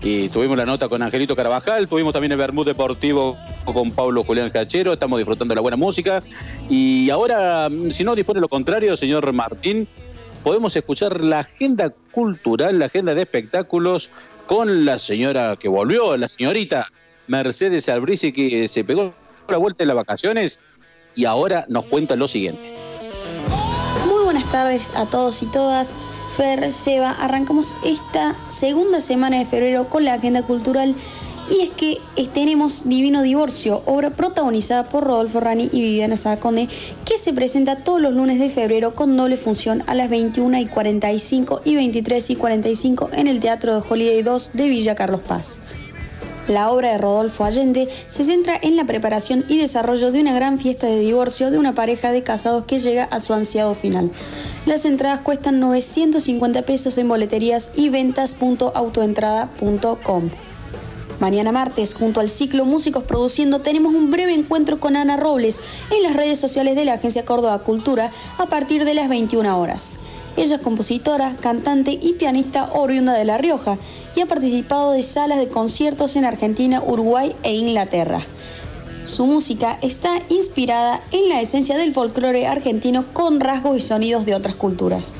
Y 0.00 0.30
tuvimos 0.30 0.56
la 0.56 0.64
nota 0.64 0.88
con 0.88 1.02
Angelito 1.02 1.36
Carabajal, 1.36 1.88
tuvimos 1.88 2.14
también 2.14 2.32
el 2.32 2.38
Bermud 2.38 2.64
Deportivo 2.64 3.36
con 3.66 3.90
Pablo 3.90 4.22
Julián 4.22 4.48
Cachero, 4.48 4.94
estamos 4.94 5.18
disfrutando 5.18 5.52
de 5.52 5.56
la 5.56 5.60
buena 5.60 5.76
música. 5.76 6.22
Y 6.70 7.10
ahora, 7.10 7.68
mm, 7.68 7.90
si 7.90 8.02
no 8.02 8.14
dispone 8.14 8.40
lo 8.40 8.48
contrario, 8.48 8.96
señor 8.96 9.30
Martín, 9.34 9.86
podemos 10.42 10.74
escuchar 10.74 11.20
la 11.20 11.40
agenda 11.40 11.90
cultural, 12.12 12.78
la 12.78 12.86
agenda 12.86 13.14
de 13.14 13.20
espectáculos 13.20 14.10
con 14.46 14.86
la 14.86 14.98
señora 14.98 15.56
que 15.60 15.68
volvió, 15.68 16.16
la 16.16 16.30
señorita 16.30 16.90
Mercedes 17.26 17.90
Albrici, 17.90 18.32
que 18.32 18.68
se 18.68 18.84
pegó 18.84 19.12
la 19.48 19.58
vuelta 19.58 19.78
de 19.82 19.86
las 19.86 19.96
vacaciones 19.96 20.62
y 21.14 21.24
ahora 21.24 21.64
nos 21.68 21.84
cuenta 21.86 22.16
lo 22.16 22.28
siguiente. 22.28 22.74
Muy 24.06 24.24
buenas 24.24 24.50
tardes 24.50 24.92
a 24.96 25.06
todos 25.06 25.42
y 25.42 25.46
todas. 25.46 25.94
Fer, 26.36 26.72
Seba, 26.72 27.12
arrancamos 27.12 27.74
esta 27.84 28.34
segunda 28.48 29.00
semana 29.00 29.38
de 29.38 29.44
febrero 29.44 29.84
con 29.84 30.04
la 30.04 30.14
agenda 30.14 30.42
cultural 30.42 30.96
y 31.50 31.60
es 31.60 31.70
que 31.70 32.00
tenemos 32.32 32.88
Divino 32.88 33.22
Divorcio, 33.22 33.82
obra 33.84 34.10
protagonizada 34.10 34.84
por 34.84 35.04
Rodolfo 35.04 35.40
Rani 35.40 35.68
y 35.70 35.80
Viviana 35.80 36.16
Saconde, 36.16 36.68
que 37.04 37.18
se 37.18 37.32
presenta 37.32 37.76
todos 37.76 38.00
los 38.00 38.14
lunes 38.14 38.38
de 38.38 38.48
febrero 38.48 38.94
con 38.94 39.16
doble 39.16 39.36
función 39.36 39.84
a 39.86 39.94
las 39.94 40.08
21 40.08 40.58
y 40.58 40.66
45 40.66 41.60
y 41.64 41.76
23 41.76 42.30
y 42.30 42.36
45 42.36 43.10
en 43.12 43.28
el 43.28 43.40
Teatro 43.40 43.74
de 43.74 43.82
Holiday 43.86 44.22
2 44.22 44.50
de 44.54 44.68
Villa 44.68 44.94
Carlos 44.94 45.20
Paz. 45.20 45.60
La 46.48 46.70
obra 46.70 46.92
de 46.92 46.98
Rodolfo 46.98 47.44
Allende 47.44 47.88
se 48.08 48.24
centra 48.24 48.58
en 48.60 48.76
la 48.76 48.84
preparación 48.84 49.44
y 49.48 49.56
desarrollo 49.58 50.10
de 50.12 50.20
una 50.20 50.34
gran 50.34 50.58
fiesta 50.58 50.86
de 50.86 50.98
divorcio 50.98 51.50
de 51.50 51.58
una 51.58 51.72
pareja 51.72 52.12
de 52.12 52.22
casados 52.22 52.66
que 52.66 52.78
llega 52.78 53.04
a 53.04 53.20
su 53.20 53.32
ansiado 53.32 53.74
final. 53.74 54.10
Las 54.66 54.84
entradas 54.84 55.20
cuestan 55.20 55.60
950 55.60 56.60
pesos 56.62 56.98
en 56.98 57.08
boleterías 57.08 57.70
y 57.76 57.88
ventas.autoentrada.com. 57.88 60.30
Mañana 61.20 61.52
martes, 61.52 61.94
junto 61.94 62.20
al 62.20 62.28
ciclo 62.28 62.64
Músicos 62.64 63.04
Produciendo, 63.04 63.60
tenemos 63.60 63.94
un 63.94 64.10
breve 64.10 64.34
encuentro 64.34 64.80
con 64.80 64.96
Ana 64.96 65.16
Robles 65.16 65.60
en 65.90 66.02
las 66.02 66.16
redes 66.16 66.40
sociales 66.40 66.74
de 66.74 66.84
la 66.84 66.94
Agencia 66.94 67.24
Córdoba 67.24 67.60
Cultura 67.60 68.10
a 68.36 68.46
partir 68.46 68.84
de 68.84 68.94
las 68.94 69.08
21 69.08 69.58
horas. 69.58 70.00
Ella 70.36 70.56
es 70.56 70.62
compositora, 70.62 71.36
cantante 71.40 71.92
y 71.92 72.14
pianista 72.14 72.70
oriunda 72.72 73.12
de 73.12 73.24
La 73.24 73.38
Rioja 73.38 73.78
y 74.16 74.20
ha 74.20 74.26
participado 74.26 74.90
de 74.90 75.02
salas 75.02 75.38
de 75.38 75.46
conciertos 75.46 76.16
en 76.16 76.24
Argentina, 76.24 76.82
Uruguay 76.84 77.36
e 77.44 77.54
Inglaterra. 77.54 78.20
Su 79.04 79.26
música 79.26 79.78
está 79.82 80.18
inspirada 80.30 81.00
en 81.12 81.28
la 81.28 81.40
esencia 81.40 81.76
del 81.76 81.92
folclore 81.92 82.48
argentino 82.48 83.04
con 83.12 83.38
rasgos 83.38 83.76
y 83.76 83.80
sonidos 83.80 84.26
de 84.26 84.34
otras 84.34 84.56
culturas. 84.56 85.16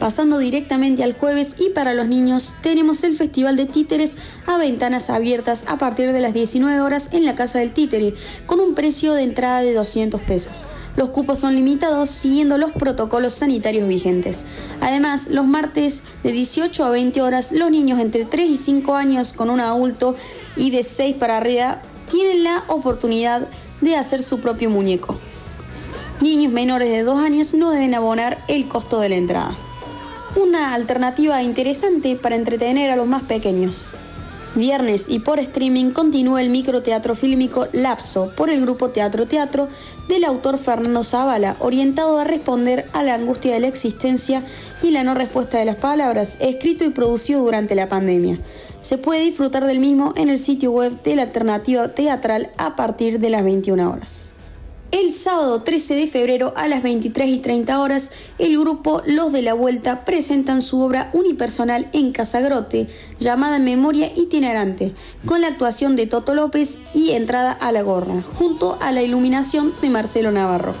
Pasando 0.00 0.36
directamente 0.36 1.02
al 1.02 1.14
jueves 1.14 1.56
y 1.58 1.70
para 1.70 1.94
los 1.94 2.06
niños, 2.06 2.54
tenemos 2.60 3.02
el 3.02 3.16
Festival 3.16 3.56
de 3.56 3.64
Títeres 3.64 4.16
a 4.46 4.58
ventanas 4.58 5.08
abiertas 5.08 5.64
a 5.68 5.78
partir 5.78 6.12
de 6.12 6.20
las 6.20 6.34
19 6.34 6.80
horas 6.82 7.08
en 7.12 7.24
la 7.24 7.34
Casa 7.34 7.60
del 7.60 7.72
Títere, 7.72 8.12
con 8.44 8.60
un 8.60 8.74
precio 8.74 9.14
de 9.14 9.22
entrada 9.22 9.62
de 9.62 9.72
200 9.72 10.20
pesos. 10.20 10.64
Los 10.96 11.08
cupos 11.08 11.38
son 11.38 11.54
limitados 11.54 12.10
siguiendo 12.10 12.58
los 12.58 12.72
protocolos 12.72 13.32
sanitarios 13.32 13.88
vigentes. 13.88 14.44
Además, 14.82 15.28
los 15.28 15.46
martes 15.46 16.02
de 16.22 16.32
18 16.32 16.84
a 16.84 16.90
20 16.90 17.22
horas, 17.22 17.52
los 17.52 17.70
niños 17.70 17.98
entre 17.98 18.26
3 18.26 18.50
y 18.50 18.56
5 18.58 18.94
años 18.94 19.32
con 19.32 19.48
un 19.48 19.60
adulto 19.60 20.14
y 20.56 20.70
de 20.72 20.82
6 20.82 21.16
para 21.16 21.38
arriba 21.38 21.80
tienen 22.10 22.44
la 22.44 22.64
oportunidad 22.68 23.48
de 23.80 23.96
hacer 23.96 24.22
su 24.22 24.40
propio 24.40 24.68
muñeco. 24.68 25.18
Niños 26.20 26.52
menores 26.52 26.90
de 26.90 27.02
2 27.02 27.18
años 27.18 27.54
no 27.54 27.70
deben 27.70 27.94
abonar 27.94 28.38
el 28.46 28.68
costo 28.68 29.00
de 29.00 29.08
la 29.08 29.16
entrada. 29.16 29.56
Una 30.36 30.74
alternativa 30.74 31.42
interesante 31.42 32.14
para 32.14 32.36
entretener 32.36 32.90
a 32.90 32.96
los 32.96 33.06
más 33.06 33.22
pequeños. 33.22 33.88
Viernes 34.54 35.06
y 35.08 35.20
por 35.20 35.38
streaming 35.38 35.92
continúa 35.92 36.42
el 36.42 36.50
microteatro 36.50 37.14
fílmico 37.14 37.68
Lapso 37.72 38.30
por 38.36 38.50
el 38.50 38.60
grupo 38.60 38.90
Teatro 38.90 39.24
Teatro 39.24 39.68
del 40.08 40.24
autor 40.24 40.58
Fernando 40.58 41.04
Zavala, 41.04 41.56
orientado 41.58 42.18
a 42.18 42.24
responder 42.24 42.86
a 42.92 43.02
la 43.02 43.14
angustia 43.14 43.54
de 43.54 43.60
la 43.60 43.68
existencia 43.68 44.42
y 44.82 44.90
la 44.90 45.04
no 45.04 45.14
respuesta 45.14 45.58
de 45.58 45.64
las 45.64 45.76
palabras, 45.76 46.36
escrito 46.38 46.84
y 46.84 46.90
producido 46.90 47.40
durante 47.40 47.74
la 47.74 47.88
pandemia. 47.88 48.38
Se 48.82 48.98
puede 48.98 49.22
disfrutar 49.22 49.64
del 49.64 49.80
mismo 49.80 50.12
en 50.16 50.28
el 50.28 50.38
sitio 50.38 50.70
web 50.70 51.02
de 51.02 51.16
la 51.16 51.22
alternativa 51.22 51.88
teatral 51.88 52.50
a 52.58 52.76
partir 52.76 53.20
de 53.20 53.30
las 53.30 53.42
21 53.42 53.90
horas. 53.90 54.28
El 54.92 55.12
sábado 55.12 55.62
13 55.62 55.96
de 55.96 56.06
febrero 56.06 56.52
a 56.56 56.68
las 56.68 56.82
23 56.84 57.28
y 57.28 57.38
30 57.40 57.80
horas, 57.80 58.12
el 58.38 58.56
grupo 58.56 59.02
Los 59.04 59.32
de 59.32 59.42
la 59.42 59.52
Vuelta 59.52 60.04
presentan 60.04 60.62
su 60.62 60.80
obra 60.80 61.10
unipersonal 61.12 61.88
en 61.92 62.12
Casagrote, 62.12 62.86
llamada 63.18 63.58
Memoria 63.58 64.12
Itinerante, 64.14 64.94
con 65.26 65.40
la 65.40 65.48
actuación 65.48 65.96
de 65.96 66.06
Toto 66.06 66.34
López 66.34 66.78
y 66.94 67.10
entrada 67.10 67.50
a 67.50 67.72
la 67.72 67.82
gorra, 67.82 68.22
junto 68.38 68.78
a 68.80 68.92
la 68.92 69.02
iluminación 69.02 69.72
de 69.82 69.90
Marcelo 69.90 70.30
Navarro. 70.30 70.74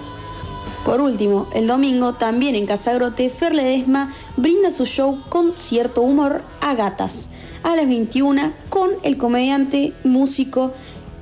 Por 0.84 1.00
último, 1.00 1.48
el 1.52 1.66
domingo, 1.66 2.12
también 2.12 2.54
en 2.54 2.66
Casagrote, 2.66 3.28
Fer 3.28 3.56
Ledesma 3.56 4.14
brinda 4.36 4.70
su 4.70 4.86
show 4.86 5.20
con 5.28 5.52
cierto 5.56 6.02
humor 6.02 6.42
a 6.60 6.76
gatas, 6.76 7.30
a 7.64 7.74
las 7.74 7.88
21 7.88 8.52
con 8.68 8.90
el 9.02 9.16
comediante, 9.16 9.94
músico, 10.04 10.72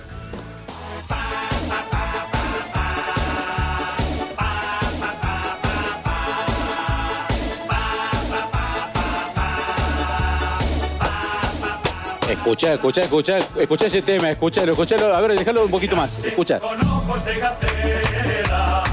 Escucha, 12.49 12.73
escucha, 12.73 13.03
escucha, 13.03 13.39
escucha 13.59 13.87
ese 13.87 14.01
tema, 14.01 14.31
escuchalo, 14.31 14.73
escuchalo, 14.73 15.15
a 15.15 15.21
ver, 15.21 15.39
déjalo 15.39 15.67
un 15.67 15.71
poquito 15.71 15.95
más, 15.95 16.19
escucha. 16.25 16.57
ojos 16.57 17.23
de 17.27 17.39
gatera. 17.39 18.85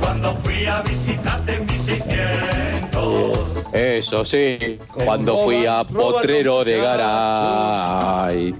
Cuando 0.00 0.34
fui 0.36 0.64
a 0.64 0.80
visitarte 0.80 1.56
en 1.56 1.66
mi 1.66 1.78
600. 1.78 3.66
Eso, 3.74 4.24
sí, 4.24 4.78
cuando 5.04 5.44
fui 5.44 5.66
a 5.66 5.84
Potrero 5.84 6.64
de 6.64 6.80
Garay. 6.80 8.54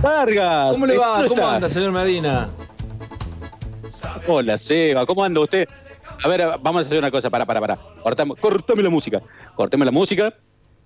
Vargas. 0.00 0.72
¿Cómo 0.72 0.86
le 0.86 0.96
va? 0.96 1.16
¿cómo 1.16 1.28
¿Cómo 1.28 1.42
está? 1.42 1.54
anda, 1.56 1.68
señor 1.68 1.92
Medina? 1.92 2.48
Hola, 4.26 4.56
Seba, 4.56 5.04
¿cómo 5.04 5.22
anda 5.22 5.42
usted? 5.42 5.68
A 6.24 6.28
ver, 6.28 6.40
vamos 6.62 6.84
a 6.84 6.86
hacer 6.86 6.98
una 6.98 7.10
cosa, 7.10 7.28
para, 7.28 7.44
para, 7.44 7.60
para. 7.60 7.76
Cortame, 8.02 8.34
cortame 8.36 8.82
la 8.82 8.88
música. 8.88 9.20
Cortame 9.54 9.84
la 9.84 9.90
música. 9.90 10.32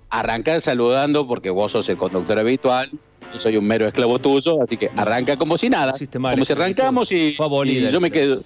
Arranca 0.09 0.61
saludando 0.61 1.27
porque 1.27 1.51
vos 1.51 1.73
sos 1.73 1.89
el 1.89 1.97
conductor 1.97 2.39
habitual. 2.39 2.91
Yo 3.33 3.41
soy 3.41 3.57
un 3.57 3.67
mero 3.67 3.87
esclavo 3.87 4.19
tuyo, 4.19 4.63
así 4.63 4.77
que 4.77 4.91
arranca 4.97 5.37
como 5.37 5.59
si 5.59 5.69
nada. 5.69 5.95
Como 6.13 6.45
si 6.45 6.53
arrancamos 6.53 7.11
y, 7.13 7.33
Fue 7.33 7.49
yo 7.91 8.01
me 8.01 8.11
quedo. 8.11 8.43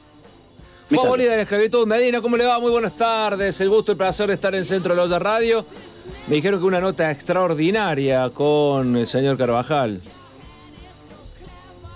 Favorita 0.89 1.31
de 1.31 1.37
la 1.37 1.43
esclavitud, 1.43 1.87
Medina, 1.87 2.21
¿cómo 2.21 2.37
le 2.37 2.45
va? 2.45 2.59
Muy 2.59 2.73
buenas 2.73 2.97
tardes. 2.97 3.61
El 3.61 3.69
gusto 3.69 3.93
y 3.93 3.95
el 3.95 3.99
placer 3.99 4.27
de 4.27 4.35
estar 4.35 4.55
en 4.55 4.61
el 4.61 4.67
centro 4.67 4.97
de 4.97 5.09
la 5.09 5.19
radio. 5.21 5.65
Me 6.27 6.37
dijeron 6.37 6.59
que 6.59 6.67
una 6.67 6.81
nota 6.81 7.11
extraordinaria 7.11 8.29
con 8.31 8.97
el 8.97 9.07
señor 9.07 9.37
Carvajal. 9.37 10.01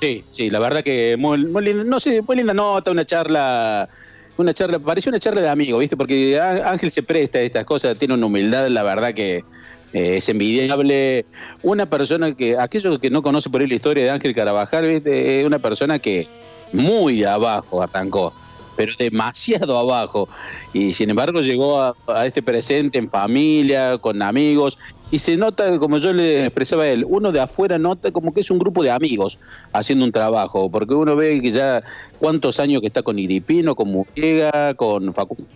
Sí, 0.00 0.24
sí, 0.30 0.50
la 0.50 0.58
verdad 0.58 0.84
que 0.84 1.16
muy, 1.18 1.38
muy 1.38 1.64
linda, 1.64 1.84
no 1.84 1.98
sé, 1.98 2.22
muy 2.22 2.36
linda 2.36 2.54
nota, 2.54 2.90
una 2.90 3.04
charla, 3.04 3.88
una 4.36 4.52
charla, 4.52 4.78
pareció 4.78 5.10
una 5.10 5.20
charla 5.20 5.40
de 5.40 5.48
amigos, 5.48 5.80
¿viste? 5.80 5.96
Porque 5.96 6.40
Ángel 6.40 6.90
se 6.90 7.02
presta 7.02 7.38
a 7.38 7.42
estas 7.42 7.64
cosas, 7.64 7.96
tiene 7.96 8.14
una 8.14 8.26
humildad, 8.26 8.68
la 8.68 8.82
verdad 8.82 9.14
que 9.14 9.44
eh, 9.92 10.16
es 10.16 10.28
envidiable. 10.28 11.24
Una 11.62 11.86
persona 11.86 12.34
que, 12.34 12.58
aquellos 12.58 12.98
que 12.98 13.10
no 13.10 13.22
conocen 13.22 13.52
por 13.52 13.60
ahí 13.60 13.68
la 13.68 13.74
historia 13.74 14.04
de 14.04 14.10
Ángel 14.10 14.34
Carabajal, 14.34 14.88
¿viste? 14.88 15.40
Es 15.40 15.46
una 15.46 15.60
persona 15.60 15.98
que 15.98 16.26
muy 16.72 17.22
abajo 17.22 17.80
arrancó, 17.80 18.32
pero 18.76 18.92
demasiado 18.98 19.78
abajo. 19.78 20.28
Y 20.72 20.94
sin 20.94 21.10
embargo 21.10 21.40
llegó 21.40 21.80
a 21.80 22.26
este 22.26 22.42
presente 22.42 22.98
en 22.98 23.08
familia, 23.08 23.98
con 23.98 24.20
amigos, 24.20 24.78
y 25.14 25.20
se 25.20 25.36
nota, 25.36 25.78
como 25.78 25.98
yo 25.98 26.12
le 26.12 26.46
expresaba 26.46 26.82
a 26.82 26.88
él, 26.88 27.04
uno 27.08 27.30
de 27.30 27.38
afuera 27.38 27.78
nota 27.78 28.10
como 28.10 28.34
que 28.34 28.40
es 28.40 28.50
un 28.50 28.58
grupo 28.58 28.82
de 28.82 28.90
amigos 28.90 29.38
haciendo 29.72 30.04
un 30.04 30.10
trabajo, 30.10 30.68
porque 30.68 30.92
uno 30.92 31.14
ve 31.14 31.40
que 31.40 31.52
ya 31.52 31.84
cuántos 32.18 32.58
años 32.58 32.80
que 32.80 32.88
está 32.88 33.00
con 33.04 33.16
Iripino, 33.16 33.76
con 33.76 33.92
Mujega, 33.92 34.74
con 34.74 35.14
Facundo 35.14 35.46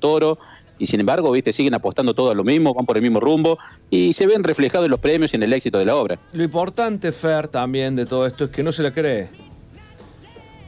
Toro, 0.00 0.38
y 0.78 0.86
sin 0.86 1.00
embargo, 1.00 1.30
viste, 1.30 1.52
siguen 1.52 1.74
apostando 1.74 2.14
todo 2.14 2.30
a 2.30 2.34
lo 2.34 2.42
mismo, 2.42 2.72
van 2.72 2.86
por 2.86 2.96
el 2.96 3.02
mismo 3.02 3.20
rumbo, 3.20 3.58
y 3.90 4.14
se 4.14 4.26
ven 4.26 4.42
reflejados 4.42 4.86
en 4.86 4.92
los 4.92 5.00
premios 5.00 5.34
y 5.34 5.36
en 5.36 5.42
el 5.42 5.52
éxito 5.52 5.76
de 5.76 5.84
la 5.84 5.96
obra. 5.96 6.18
Lo 6.32 6.42
importante, 6.42 7.12
Fer, 7.12 7.48
también 7.48 7.96
de 7.96 8.06
todo 8.06 8.26
esto 8.26 8.44
es 8.44 8.50
que 8.50 8.62
no 8.62 8.72
se 8.72 8.82
la 8.82 8.94
cree. 8.94 9.28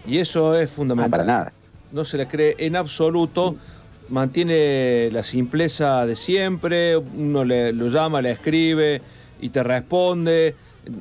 Y 0.07 0.18
eso 0.18 0.55
es 0.55 0.70
fundamental. 0.70 1.11
para 1.11 1.24
nada. 1.24 1.53
No 1.93 2.05
se 2.05 2.18
la 2.18 2.28
cree 2.28 2.57
en 2.59 2.76
absoluto. 2.76 3.57
Mantiene 4.11 5.11
la 5.12 5.22
simpleza 5.22 6.04
de 6.06 6.16
siempre. 6.16 6.96
Uno 6.96 7.44
le, 7.44 7.72
lo 7.72 7.88
llama, 7.88 8.20
le 8.20 8.32
escribe 8.32 9.00
y 9.40 9.48
te 9.50 9.62
responde. 9.62 10.54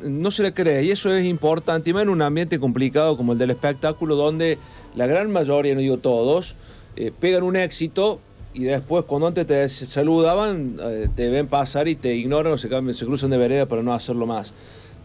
No 0.03 0.31
se 0.31 0.43
la 0.43 0.51
cree. 0.53 0.83
Y 0.83 0.91
eso 0.91 1.13
es 1.13 1.25
importante. 1.25 1.89
Y 1.89 1.93
más 1.93 2.03
en 2.03 2.09
un 2.09 2.21
ambiente 2.21 2.59
complicado 2.59 3.17
como 3.17 3.33
el 3.33 3.39
del 3.39 3.51
espectáculo, 3.51 4.15
donde 4.15 4.57
la 4.95 5.07
gran 5.07 5.31
mayoría, 5.31 5.73
no 5.73 5.81
digo 5.81 5.97
todos, 5.97 6.55
eh, 6.95 7.11
pegan 7.19 7.43
un 7.43 7.55
éxito 7.55 8.19
y 8.53 8.63
después 8.63 9.05
cuando 9.05 9.27
antes 9.27 9.45
te 9.47 9.69
saludaban, 9.69 10.77
eh, 10.81 11.07
te 11.15 11.29
ven 11.29 11.47
pasar 11.47 11.87
y 11.87 11.95
te 11.95 12.15
ignoran 12.15 12.53
o 12.53 12.57
se, 12.57 12.67
cambian, 12.67 12.95
se 12.95 13.05
cruzan 13.05 13.29
de 13.29 13.37
vereda 13.37 13.65
para 13.67 13.83
no 13.83 13.93
hacerlo 13.93 14.25
más. 14.25 14.53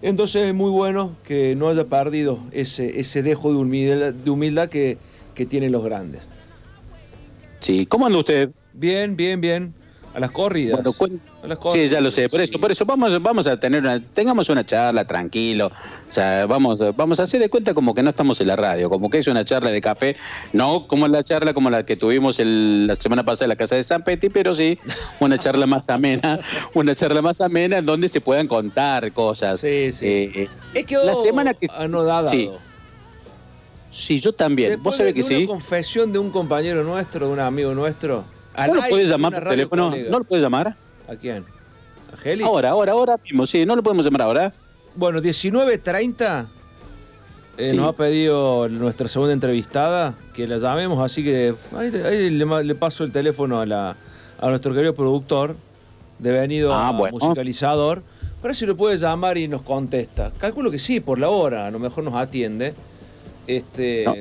Entonces 0.03 0.47
es 0.47 0.55
muy 0.55 0.71
bueno 0.71 1.13
que 1.25 1.55
no 1.57 1.69
haya 1.69 1.85
perdido 1.85 2.41
ese, 2.53 3.01
ese 3.01 3.23
dejo 3.23 3.51
de 3.51 3.59
humildad, 3.59 4.13
de 4.13 4.31
humildad 4.31 4.69
que, 4.69 4.99
que 5.35 5.47
tienen 5.47 5.73
los 5.73 5.85
grandes. 5.85 6.23
Sí, 7.65 7.87
¿cómo 7.87 8.05
anda 8.07 8.19
usted? 8.19 8.51
Bien, 8.75 9.17
bien, 9.17 9.41
bien. 9.41 9.73
A 10.15 10.21
las 10.21 10.31
corridas. 10.31 10.81
Bueno, 10.99 11.19
A 11.43 11.47
las 11.49 11.57
Sí, 11.59 11.63
corridas. 11.63 11.91
ya 11.91 12.01
lo 12.03 12.11
sé, 12.11 12.29
por 12.29 12.41
eso, 12.43 12.59
por 12.61 12.71
eso 12.71 12.85
vamos, 12.85 13.21
vamos 13.23 13.47
a 13.47 13.59
tener 13.59 13.81
una, 13.81 13.99
tengamos 14.01 14.49
una 14.51 14.65
charla 14.65 15.05
tranquilo, 15.07 15.73
o 16.09 16.13
sea, 16.13 16.45
vamos, 16.47 16.81
vamos 16.95 17.19
a 17.21 17.23
hacer 17.25 17.41
de 17.41 17.49
cuenta 17.49 17.73
como 17.75 17.95
que 17.95 18.03
no 18.03 18.11
estamos 18.11 18.41
en 18.41 18.47
la 18.49 18.55
radio, 18.57 18.89
como 18.91 19.09
que 19.11 19.19
es 19.19 19.27
una 19.29 19.45
charla 19.45 19.71
de 19.71 19.81
café, 19.81 20.15
no 20.53 20.87
como 20.87 21.09
la 21.09 21.23
charla 21.25 21.53
como 21.55 21.69
la 21.71 21.85
que 21.87 21.97
tuvimos 21.97 22.39
el- 22.39 22.87
la 22.87 22.95
semana 22.97 23.25
pasada 23.25 23.47
en 23.47 23.49
la 23.49 23.57
casa 23.57 23.77
de 23.77 23.83
San 23.83 24.05
Petty, 24.05 24.29
pero 24.29 24.55
sí 24.55 24.79
una 25.21 25.37
charla 25.39 25.67
más 25.67 25.89
amena, 25.89 26.39
una 26.75 26.95
charla 26.95 27.21
más 27.23 27.41
amena 27.41 27.79
en 27.79 27.87
donde 27.87 28.09
se 28.09 28.21
puedan 28.21 28.47
contar 28.47 29.11
cosas. 29.13 29.59
Sí, 29.61 29.91
sí. 29.91 30.07
Eh, 30.07 30.49
Es 30.75 30.85
que 30.87 30.97
la 30.97 31.17
semana 31.17 31.55
que 31.55 31.67
anodado. 31.77 32.29
sí, 32.29 32.51
sí, 33.95 34.21
yo 34.21 34.33
también. 34.33 34.71
Después 34.71 34.85
Vos 34.85 34.97
sabés 34.97 35.15
de 35.15 35.21
que 35.21 35.27
una 35.27 35.39
sí. 35.39 35.47
confesión 35.47 36.13
de 36.13 36.19
un 36.19 36.31
compañero 36.31 36.83
nuestro, 36.85 37.27
de 37.29 37.33
un 37.33 37.41
amigo 37.41 37.75
nuestro. 37.75 38.25
¿No 38.57 38.75
lo 38.75 38.83
puedes 38.89 39.07
de 39.09 39.13
llamar 39.13 39.33
por 39.35 39.49
teléfono? 39.49 39.91
colega. 39.91 40.11
¿No 40.11 40.19
lo 40.19 40.25
puedes 40.25 40.43
llamar? 40.43 40.77
¿A 41.09 41.17
quién? 41.17 41.45
¿A 42.13 42.17
Geli? 42.17 42.45
Ahora, 42.45 42.71
ahora, 42.71 42.93
ahora 42.93 43.17
mismo, 43.23 43.47
sí, 43.47 43.65
no 43.67 43.75
lo 43.77 43.83
podemos 43.83 44.05
llamar 44.05 44.23
ahora. 44.23 44.53
Bueno, 44.95 45.21
19.30 45.21 46.47
eh, 47.57 47.71
Sí. 47.71 47.77
nos 47.77 47.89
ha 47.89 47.93
pedido 47.93 48.69
nuestra 48.69 49.07
segunda 49.09 49.33
entrevistada 49.33 50.15
que 50.35 50.47
la 50.49 50.59
llamemos, 50.59 50.99
así 51.05 51.23
que 51.23 51.55
ahí, 51.77 51.93
ahí 52.05 52.31
le, 52.31 52.75
paso 52.75 53.05
el 53.05 53.13
teléfono 53.13 53.61
a, 53.61 53.67
la, 53.67 53.97
a 54.41 54.49
nuestro 54.49 54.75
querido 54.75 54.93
productor, 54.95 55.57
devenido 56.19 56.73
Ah, 56.75 56.89
a 56.89 56.93
bueno. 56.93 57.17
musicalizador, 57.19 58.03
ver 58.43 58.55
si 58.57 58.67
lo 58.67 58.77
puede 58.77 58.97
llamar 58.99 59.39
y 59.39 59.47
nos 59.49 59.63
contesta. 59.63 60.33
Calculo 60.39 60.71
que 60.71 60.79
sí, 60.81 60.99
por 61.01 61.19
la 61.19 61.29
hora, 61.31 61.67
a 61.67 61.71
lo 61.71 61.79
mejor 61.79 62.03
nos 62.05 62.15
atiende. 62.15 62.75
Este, 63.47 64.05
No. 64.05 64.15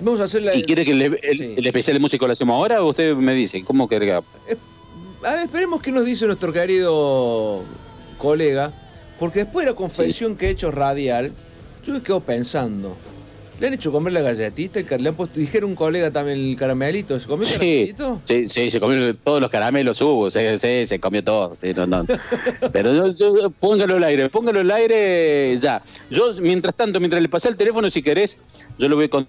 Vamos 0.00 0.20
a 0.20 0.24
hacer 0.24 0.42
la... 0.42 0.54
¿Y 0.56 0.62
quiere 0.62 0.84
que 0.84 0.90
el, 0.90 1.66
especial 1.66 1.94
de 1.94 2.00
músico 2.00 2.26
lo 2.26 2.32
hacemos 2.32 2.54
ahora 2.54 2.82
o 2.82 2.88
usted 2.88 3.14
me 3.14 3.34
dice? 3.34 3.62
¿Cómo 3.62 3.88
que 3.88 3.96
haga? 3.96 4.22
A 5.24 5.34
ver, 5.34 5.44
esperemos 5.44 5.80
qué 5.80 5.92
nos 5.92 6.04
dice 6.04 6.26
nuestro 6.26 6.52
querido 6.52 7.62
colega, 8.18 8.72
porque 9.20 9.40
después 9.40 9.64
de 9.64 9.70
la 9.70 9.76
confesión 9.76 10.36
que 10.36 10.46
he 10.46 10.50
hecho 10.50 10.72
radial, 10.72 11.30
yo 11.84 11.92
me 11.92 12.02
quedo 12.02 12.18
pensando. 12.18 12.96
¿Le 13.62 13.68
han 13.68 13.74
hecho 13.74 13.92
comer 13.92 14.12
la 14.12 14.22
galletita? 14.22 14.80
El, 14.80 15.02
le 15.04 15.08
han 15.10 15.14
puesto, 15.14 15.38
dijeron 15.38 15.70
un 15.70 15.76
colega 15.76 16.10
también 16.10 16.36
el 16.36 16.56
caramelito. 16.56 17.20
¿Se 17.20 17.28
comió 17.28 17.46
el 17.46 17.48
Sí, 17.52 17.54
caramelito? 17.94 18.18
sí, 18.20 18.48
sí, 18.48 18.70
se 18.72 18.80
comió 18.80 19.14
todos 19.14 19.40
los 19.40 19.50
caramelos 19.50 20.00
hubo, 20.00 20.28
sí, 20.32 20.40
sí, 20.58 20.84
se 20.84 20.98
comió 20.98 21.22
todo. 21.22 21.56
sí, 21.60 21.72
no, 21.72 21.86
no. 21.86 22.04
Pero 22.72 22.92
yo- 22.92 23.12
yo- 23.36 23.50
póngalo 23.50 23.98
al 23.98 24.02
aire, 24.02 24.28
póngalo 24.30 24.58
al 24.58 24.70
aire 24.72 25.56
ya. 25.58 25.80
Yo, 26.10 26.32
mientras 26.40 26.74
tanto, 26.74 26.98
mientras 26.98 27.22
le 27.22 27.28
pasé 27.28 27.50
el 27.50 27.56
teléfono, 27.56 27.88
si 27.88 28.02
querés, 28.02 28.36
yo 28.80 28.88
le 28.88 28.96
voy 28.96 29.08
con- 29.08 29.28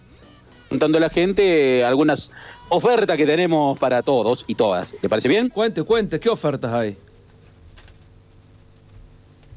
contando 0.68 0.98
a 0.98 1.02
la 1.02 1.10
gente 1.10 1.82
eh, 1.82 1.86
algunas 1.86 2.32
ofertas 2.70 3.16
que 3.18 3.28
tenemos 3.28 3.78
para 3.78 4.02
todos 4.02 4.46
y 4.48 4.56
todas. 4.56 4.96
¿Le 5.00 5.10
parece 5.10 5.28
bien? 5.28 5.50
Cuente, 5.50 5.84
cuente, 5.84 6.20
¿qué 6.20 6.30
ofertas 6.30 6.74
hay? 6.74 6.98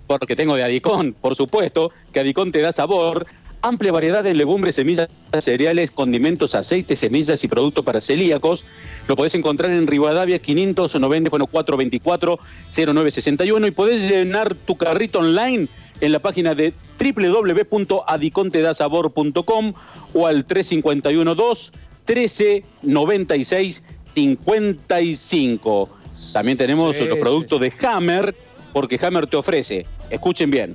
Porque 0.07 0.37
tengo 0.37 0.55
de 0.55 0.65
Adicón, 0.65 1.15
por 1.19 1.35
supuesto, 1.35 1.93
que 2.13 2.21
Adicón 2.21 2.53
te 2.53 2.61
da 2.61 2.73
sabor. 2.73 3.27
Amplia 3.63 3.91
variedad 3.93 4.23
de 4.23 4.35
legumbres, 4.35 4.75
semillas, 4.77 5.09
cereales, 5.41 5.91
condimentos, 5.91 6.55
aceites, 6.55 7.01
semillas 7.01 7.43
y 7.43 7.49
productos 7.49 7.85
para 7.85 8.01
celíacos. 8.01 8.65
Lo 9.09 9.17
podés 9.17 9.35
encontrar 9.35 9.71
en 9.73 9.87
Rivadavia 9.87 10.39
590, 10.39 11.31
bueno, 11.31 11.47
424-0961 11.47 13.67
y 13.67 13.71
podés 13.73 14.09
llenar 14.09 14.55
tu 14.55 14.77
carrito 14.77 15.19
online 15.21 15.69
en 16.01 16.13
la 16.13 16.19
página 16.21 16.55
de 16.55 16.73
www.adicontedasabor.com 16.99 19.73
o 20.15 20.27
al 20.27 20.45
351 20.45 21.35
2 21.35 21.73
13 22.05 22.63
96 22.83 23.83
55. 24.15 25.89
También 26.33 26.57
tenemos 26.59 26.97
Sí, 26.97 27.05
los 27.05 27.15
sí. 27.17 27.21
productos 27.21 27.61
de 27.61 27.73
Hammer, 27.83 28.35
porque 28.73 28.99
Hammer 29.05 29.27
te 29.27 29.37
ofrece, 29.37 29.87
escuchen 30.11 30.51
bien, 30.51 30.75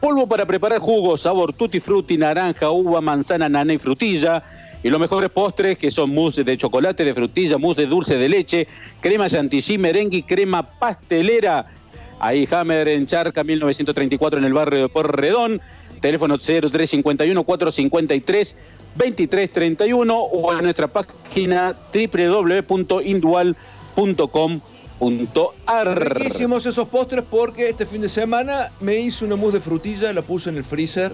polvo 0.00 0.26
para 0.26 0.46
preparar 0.46 0.80
jugos, 0.80 1.20
sabor 1.20 1.52
tutti 1.52 1.78
frutti, 1.78 2.16
naranja, 2.16 2.70
uva, 2.70 3.00
manzana, 3.00 3.48
nana 3.48 3.74
y 3.74 3.78
frutilla. 3.78 4.42
Y 4.82 4.88
los 4.88 4.98
mejores 4.98 5.30
postres 5.30 5.76
que 5.76 5.90
son 5.90 6.14
mousse 6.14 6.42
de 6.42 6.56
chocolate, 6.56 7.04
de 7.04 7.14
frutilla, 7.14 7.58
mousse 7.58 7.82
de 7.82 7.86
dulce 7.86 8.16
de 8.16 8.28
leche, 8.28 8.66
crema 9.00 9.28
chantilly, 9.28 9.76
merengue 9.76 10.18
y 10.18 10.22
crema 10.22 10.62
pastelera. 10.62 11.66
Ahí 12.18 12.48
Hammer 12.50 12.88
en 12.88 13.06
Charca 13.06 13.44
1934 13.44 14.38
en 14.38 14.44
el 14.46 14.54
barrio 14.54 14.80
de 14.82 14.88
Porredón. 14.88 15.60
Teléfono 16.00 16.38
0351 16.38 17.44
453 17.44 18.56
2331 18.94 20.16
o 20.18 20.52
en 20.52 20.62
nuestra 20.62 20.88
página 20.88 21.74
www.indual.com.ar. 25.00 26.14
Riquísimos 26.14 26.66
esos 26.66 26.88
postres 26.88 27.24
porque 27.28 27.68
este 27.68 27.86
fin 27.86 28.02
de 28.02 28.08
semana 28.08 28.70
me 28.80 28.96
hice 28.96 29.24
una 29.24 29.36
mousse 29.36 29.54
de 29.54 29.60
frutilla, 29.60 30.12
la 30.12 30.22
puse 30.22 30.50
en 30.50 30.56
el 30.56 30.64
freezer 30.64 31.12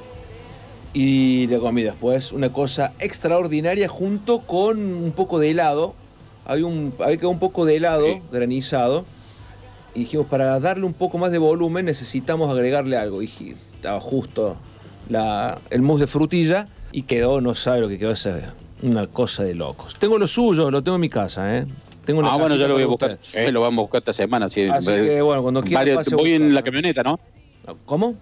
y 0.93 1.47
la 1.47 1.59
comí 1.59 1.83
después. 1.83 2.33
Una 2.33 2.53
cosa 2.53 2.93
extraordinaria 2.99 3.89
junto 3.89 4.41
con 4.41 4.79
un 4.79 5.13
poco 5.13 5.39
de 5.39 5.51
helado. 5.51 5.95
Había, 6.45 6.67
un, 6.67 6.93
había 7.01 7.17
quedado 7.17 7.31
un 7.31 7.39
poco 7.39 7.65
de 7.65 7.77
helado 7.77 8.07
granizado. 8.31 9.05
Y 9.95 10.01
dijimos, 10.01 10.27
para 10.27 10.61
darle 10.61 10.85
un 10.85 10.93
poco 10.93 11.19
más 11.19 11.33
de 11.33 11.39
volumen 11.39 11.87
necesitamos 11.87 12.51
agregarle 12.51 12.97
algo. 12.97 13.23
Y 13.23 13.57
estaba 13.75 14.01
justo 14.01 14.57
la, 15.09 15.59
el 15.71 15.83
mousse 15.83 16.01
de 16.01 16.07
frutilla 16.07 16.69
y 16.93 17.03
quedó, 17.03 17.41
no 17.41 17.55
sabe 17.55 17.81
lo 17.81 17.89
que 17.89 17.99
quedó, 17.99 18.11
esa, 18.11 18.55
una 18.83 19.07
cosa 19.07 19.45
de 19.45 19.55
locos. 19.55 19.97
Tengo 19.99 20.19
lo 20.19 20.27
suyo, 20.27 20.71
lo 20.71 20.83
tengo 20.83 20.97
en 20.97 21.01
mi 21.01 21.09
casa, 21.09 21.59
¿eh? 21.59 21.67
Tengo 22.07 22.21
una 22.21 22.33
Ah, 22.33 22.37
bueno, 22.37 22.57
ya 22.57 22.67
lo 22.69 22.75
voy 22.75 22.85
a 22.85 22.87
buscar. 22.87 23.19
lo 23.53 23.61
vamos 23.61 23.79
a 23.79 23.83
buscar 23.83 23.99
esta 23.99 24.13
semana. 24.15 24.49
sí. 24.49 24.63
Así 24.63 24.87
que, 24.87 25.21
bueno, 25.21 25.43
cuando 25.43 25.63
quiera 25.63 25.81
Varios- 25.81 25.97
pase 25.97 26.15
a 26.15 26.17
Voy 26.17 26.33
en 26.33 26.55
la 26.55 26.63
camioneta, 26.63 27.03
¿no? 27.03 27.19
¿Cómo? 27.85 28.15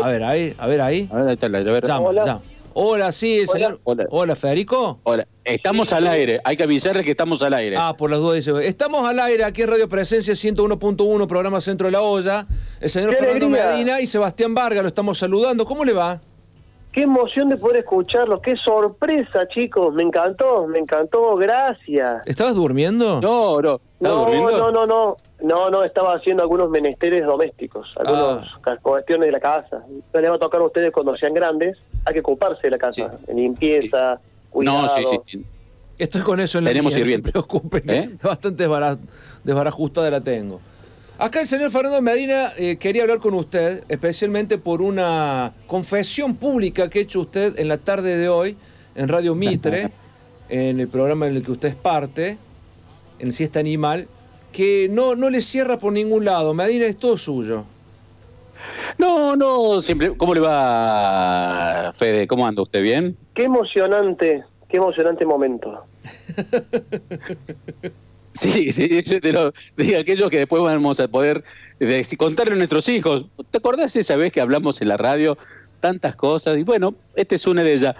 A 0.00 0.08
ver, 0.08 0.22
ahí, 0.22 0.54
a 0.58 0.66
ver 0.68 0.80
ahí. 0.80 1.08
A 1.10 1.16
ver, 1.16 1.26
ahí 1.28 1.34
está, 1.34 1.46
a 1.46 1.50
ver. 1.50 1.84
Llama, 1.84 2.08
Hola. 2.08 2.24
llama. 2.24 2.42
Hola, 2.74 3.12
sí, 3.12 3.40
el 3.40 3.48
señor. 3.48 3.80
Hola. 3.84 4.36
Federico. 4.36 5.00
Hola, 5.02 5.26
estamos 5.44 5.92
al 5.92 6.06
aire, 6.06 6.40
hay 6.44 6.56
que 6.56 6.62
avisarle 6.62 7.02
que 7.02 7.10
estamos 7.10 7.42
al 7.42 7.54
aire. 7.54 7.76
Ah, 7.78 7.94
por 7.96 8.10
las 8.10 8.20
dudas 8.20 8.36
dice. 8.36 8.52
Estamos 8.66 9.04
al 9.04 9.18
aire, 9.20 9.44
aquí 9.44 9.62
en 9.62 9.68
Radio 9.68 9.88
Presencia 9.88 10.34
101.1, 10.34 11.26
programa 11.26 11.60
Centro 11.60 11.86
de 11.86 11.92
la 11.92 12.02
Olla. 12.02 12.46
El 12.80 12.90
señor 12.90 13.10
¡Qué 13.10 13.16
Fernando 13.16 13.46
alegría! 13.46 13.72
Medina 13.72 14.00
y 14.00 14.06
Sebastián 14.06 14.54
Vargas, 14.54 14.82
lo 14.82 14.88
estamos 14.88 15.18
saludando. 15.18 15.66
¿Cómo 15.66 15.84
le 15.84 15.92
va? 15.92 16.20
Qué 16.92 17.02
emoción 17.02 17.48
de 17.48 17.56
poder 17.56 17.78
escucharlos, 17.78 18.40
qué 18.40 18.56
sorpresa, 18.56 19.46
chicos. 19.48 19.94
Me 19.94 20.02
encantó, 20.02 20.66
me 20.66 20.80
encantó, 20.80 21.36
gracias. 21.36 22.22
¿Estabas 22.26 22.56
durmiendo? 22.56 23.20
No, 23.20 23.60
no. 23.60 23.80
No, 24.00 24.28
no, 24.28 24.72
no, 24.72 24.86
no. 24.86 25.16
No, 25.42 25.70
no, 25.70 25.82
estaba 25.84 26.14
haciendo 26.14 26.42
algunos 26.42 26.70
menesteres 26.70 27.24
domésticos, 27.24 27.88
algunas 27.96 28.46
Ah. 28.64 28.76
cuestiones 28.82 29.26
de 29.26 29.32
la 29.32 29.40
casa. 29.40 29.82
No 30.12 30.20
le 30.20 30.28
va 30.28 30.36
a 30.36 30.38
tocar 30.38 30.60
a 30.60 30.64
ustedes 30.64 30.92
cuando 30.92 31.16
sean 31.16 31.32
grandes, 31.34 31.78
hay 32.04 32.14
que 32.14 32.20
ocuparse 32.20 32.60
de 32.64 32.70
la 32.70 32.78
casa, 32.78 33.18
en 33.26 33.36
limpieza, 33.36 34.20
cuidado. 34.50 34.82
No, 34.82 34.88
sí, 34.88 35.04
sí, 35.10 35.16
sí. 35.26 35.44
Estoy 35.98 36.22
con 36.22 36.40
eso 36.40 36.58
en 36.58 36.64
la 36.64 36.70
Tenemos 36.70 36.92
mía, 36.94 36.98
no 37.00 37.04
se 37.06 37.10
sirvientes. 37.12 37.32
preocupe, 37.32 37.82
que 37.82 37.96
¿Eh? 37.96 38.10
bastante 38.22 38.64
desbara- 38.66 38.98
desbarajustada 39.44 40.10
la 40.10 40.20
tengo. 40.20 40.60
Acá 41.18 41.42
el 41.42 41.46
señor 41.46 41.70
Fernando 41.70 42.00
Medina 42.00 42.48
eh, 42.56 42.76
quería 42.76 43.02
hablar 43.02 43.18
con 43.20 43.34
usted, 43.34 43.84
especialmente 43.90 44.56
por 44.56 44.80
una 44.80 45.52
confesión 45.66 46.34
pública 46.34 46.88
que 46.88 47.00
ha 47.00 47.02
hecho 47.02 47.20
usted 47.20 47.58
en 47.58 47.68
la 47.68 47.76
tarde 47.76 48.16
de 48.16 48.28
hoy 48.30 48.56
en 48.94 49.08
Radio 49.08 49.34
Mitre, 49.34 49.90
en 50.48 50.80
el 50.80 50.88
programa 50.88 51.26
en 51.26 51.36
el 51.36 51.44
que 51.44 51.52
usted 51.52 51.68
es 51.68 51.74
parte, 51.74 52.38
en 53.18 53.32
Siesta 53.32 53.60
Animal, 53.60 54.08
que 54.52 54.88
no, 54.90 55.14
no 55.14 55.30
le 55.30 55.40
cierra 55.40 55.78
por 55.78 55.92
ningún 55.92 56.24
lado. 56.24 56.54
Medina 56.54 56.86
es 56.86 56.96
todo 56.96 57.16
suyo. 57.16 57.64
No, 58.98 59.36
no, 59.36 59.80
siempre. 59.80 60.16
¿Cómo 60.16 60.34
le 60.34 60.40
va, 60.40 61.92
Fede? 61.94 62.26
¿Cómo 62.26 62.46
anda 62.46 62.62
usted? 62.62 62.82
¿Bien? 62.82 63.16
Qué 63.34 63.44
emocionante, 63.44 64.44
qué 64.68 64.76
emocionante 64.76 65.24
momento. 65.24 65.84
Sí, 68.32 68.72
sí, 68.72 68.86
de, 69.20 69.32
lo- 69.32 69.52
de 69.76 69.98
aquellos 69.98 70.30
que 70.30 70.38
después 70.38 70.62
vamos 70.62 71.00
a 71.00 71.08
poder 71.08 71.42
de- 71.80 72.06
contarle 72.16 72.52
a 72.52 72.56
nuestros 72.56 72.88
hijos. 72.88 73.24
¿Te 73.50 73.58
acordás 73.58 73.96
esa 73.96 74.14
vez 74.16 74.30
que 74.32 74.40
hablamos 74.40 74.80
en 74.80 74.86
la 74.88 74.96
radio 74.96 75.36
tantas 75.80 76.14
cosas? 76.14 76.56
Y 76.56 76.62
bueno, 76.62 76.94
esta 77.16 77.34
es 77.34 77.44
una 77.48 77.64
de 77.64 77.74
ellas. 77.74 77.96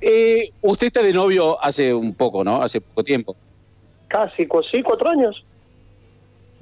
Eh, 0.00 0.50
usted 0.60 0.88
está 0.88 1.02
de 1.02 1.12
novio 1.12 1.62
hace 1.62 1.94
un 1.94 2.14
poco, 2.14 2.42
¿no? 2.42 2.60
Hace 2.62 2.80
poco 2.80 3.04
tiempo. 3.04 3.36
Casi, 4.08 4.46
sí, 4.72 4.82
cuatro 4.82 5.08
años. 5.08 5.44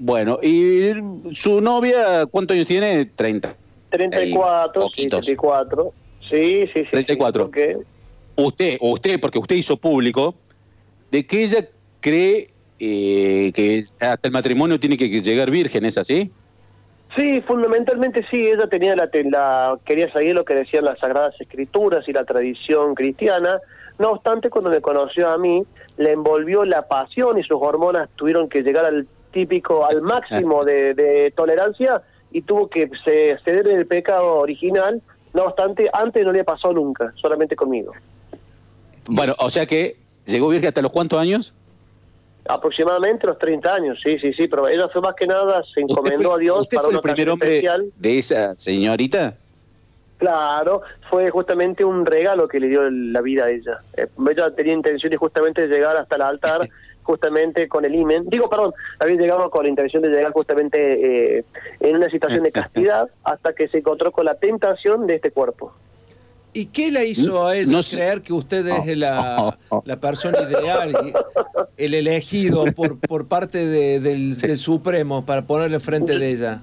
Bueno, 0.05 0.41
¿y 0.43 0.91
su 1.33 1.61
novia 1.61 2.27
cuántos 2.29 2.57
años 2.57 2.67
tiene? 2.67 3.05
30. 3.05 3.55
34, 3.91 4.83
sí, 4.83 4.89
poquitos. 4.89 5.27
34. 5.27 5.93
Sí, 6.29 6.67
sí, 6.75 6.81
sí. 6.83 6.91
34. 6.91 7.51
Usted, 8.35 8.79
usted, 8.81 9.21
porque 9.21 9.39
usted 9.39 9.55
hizo 9.55 9.77
público, 9.77 10.35
de 11.13 11.25
que 11.25 11.45
ella 11.45 11.69
cree 12.01 12.51
eh, 12.81 13.53
que 13.55 13.79
hasta 14.01 14.19
el 14.27 14.33
matrimonio 14.33 14.81
tiene 14.81 14.97
que 14.97 15.09
llegar 15.09 15.53
virgen, 15.53 15.85
¿es 15.85 15.97
así? 15.97 16.33
Sí, 17.17 17.41
fundamentalmente 17.43 18.27
sí, 18.29 18.49
ella 18.49 18.67
tenía 18.67 18.97
la, 18.97 19.09
la- 19.31 19.79
quería 19.85 20.13
seguir 20.13 20.35
lo 20.35 20.45
que 20.45 20.55
decían 20.55 20.85
las 20.85 20.99
Sagradas 20.99 21.41
Escrituras 21.41 22.09
y 22.09 22.13
la 22.13 22.25
tradición 22.25 22.97
cristiana. 22.97 23.61
No 24.01 24.11
obstante, 24.11 24.51
cuando 24.51 24.69
me 24.71 24.81
conoció 24.81 25.29
a 25.29 25.39
mí, 25.39 25.63
le 25.97 26.11
envolvió 26.11 26.65
la 26.65 26.89
pasión 26.89 27.39
y 27.39 27.45
sus 27.45 27.59
hormonas 27.61 28.09
tuvieron 28.17 28.49
que 28.49 28.63
llegar 28.63 28.85
al 28.85 29.07
típico, 29.33 29.85
al 29.85 30.03
máximo 30.03 30.65
de, 30.65 30.95
de 30.95 31.33
tolerancia 31.35 32.03
y 32.31 32.43
tuvo 32.43 32.69
que 32.69 32.91
ceder 33.45 33.69
el 33.69 33.87
pecado 33.87 34.37
original. 34.37 35.01
No 35.35 35.45
obstante, 35.45 35.89
antes 35.93 36.25
no 36.25 36.33
le 36.33 36.45
pasó 36.45 36.73
nunca, 36.73 37.13
solamente 37.17 37.57
conmigo. 37.57 37.93
Bueno, 39.07 39.35
o 39.39 39.51
sea 39.51 39.67
que 39.67 39.97
llegó 40.27 40.49
virgen 40.49 40.69
hasta 40.69 40.83
los 40.83 40.93
cuántos 40.93 41.19
años? 41.21 41.55
Aproximadamente 42.49 43.27
los 43.27 43.39
30 43.39 43.75
años, 43.75 43.99
sí, 44.03 44.19
sí, 44.19 44.33
sí, 44.33 44.49
pero 44.49 44.69
ella 44.69 44.89
fue 44.89 45.01
más 45.01 45.15
que 45.15 45.27
nada, 45.27 45.63
se 45.73 45.81
encomendó 45.81 46.35
a 46.35 46.39
Dios 46.39 46.63
¿Usted 46.63 46.77
para 46.77 46.89
fue 46.89 46.91
una 46.91 46.99
el 46.99 47.15
primer 47.15 47.31
hombre 47.31 47.49
especial. 47.49 47.87
de 47.97 48.19
esa 48.19 48.57
señorita? 48.57 49.37
Claro, 50.19 50.83
fue 51.09 51.31
justamente 51.31 51.85
un 51.85 52.05
regalo 52.05 52.47
que 52.49 52.61
le 52.61 52.69
dio 52.69 52.89
la 52.91 53.21
vida 53.21 53.45
a 53.45 53.51
ella. 53.51 53.79
Eh, 53.97 54.07
ella 54.31 54.55
tenía 54.55 54.73
intenciones 54.73 55.19
justamente 55.19 55.67
de 55.67 55.75
llegar 55.75 55.97
hasta 55.97 56.17
el 56.17 56.23
altar, 56.23 56.61
justamente 57.03 57.69
con 57.69 57.85
el 57.85 57.95
imen. 57.95 58.25
Digo, 58.29 58.49
perdón, 58.49 58.73
había 58.99 59.17
llegado 59.17 59.51
con 59.51 59.65
la 59.65 59.69
intención 59.71 60.03
de 60.03 60.09
llegar 60.11 60.33
justamente 60.33 61.39
eh, 61.39 61.45
en 61.81 61.97
una 61.97 62.09
situación 62.11 62.43
de 62.45 62.53
castidad 62.61 63.09
hasta 63.25 63.53
que 63.53 63.69
se 63.69 63.79
encontró 63.79 64.13
con 64.13 64.25
la 64.25 64.35
tentación 64.35 65.07
de 65.07 65.17
este 65.17 65.31
cuerpo. 65.31 65.73
¿Y 66.55 66.67
qué 66.67 66.91
le 66.93 67.07
hizo 67.07 67.47
a 67.47 67.57
ella 67.57 67.73
No 67.73 67.83
sé. 67.83 67.97
creer 67.97 68.21
que 68.21 68.35
usted 68.35 68.67
es 68.67 68.97
la, 68.99 69.57
la 69.87 69.97
persona 69.97 70.43
ideal, 70.43 70.93
y 71.79 71.85
el 71.85 71.95
elegido 71.95 72.65
por, 72.77 72.99
por 72.99 73.27
parte 73.27 73.67
de- 73.67 74.01
del, 74.01 74.37
del 74.39 74.59
Supremo 74.59 75.25
para 75.25 75.41
ponerle 75.43 75.77
enfrente 75.77 76.19
de 76.19 76.29
ella? 76.29 76.61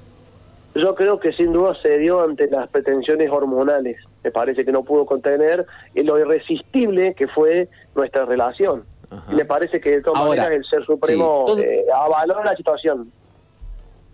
Yo 0.76 0.94
creo 0.94 1.20
que 1.20 1.34
sin 1.34 1.52
duda 1.52 1.76
se 1.82 1.98
dio 1.98 2.22
ante 2.22 2.48
las 2.52 2.70
pretensiones 2.70 3.32
hormonales. 3.32 3.98
Me 4.24 4.30
parece 4.30 4.64
que 4.64 4.72
no 4.72 4.84
pudo 4.84 5.08
contener 5.08 5.66
lo 5.96 6.20
irresistible 6.20 7.16
que 7.16 7.28
fue 7.28 7.68
nuestra 7.96 8.26
relación. 8.26 8.84
Y 9.32 9.36
me 9.36 9.46
parece 9.46 9.80
que 9.82 9.90
de 9.92 10.02
todas 10.02 10.20
Ahora, 10.22 10.44
maneras 10.44 10.60
el 10.60 10.66
Ser 10.70 10.86
Supremo 10.86 11.44
sí, 11.48 11.52
todo- 11.54 11.60
eh, 11.62 11.86
avaló 11.96 12.44
la 12.44 12.56
situación. 12.56 13.12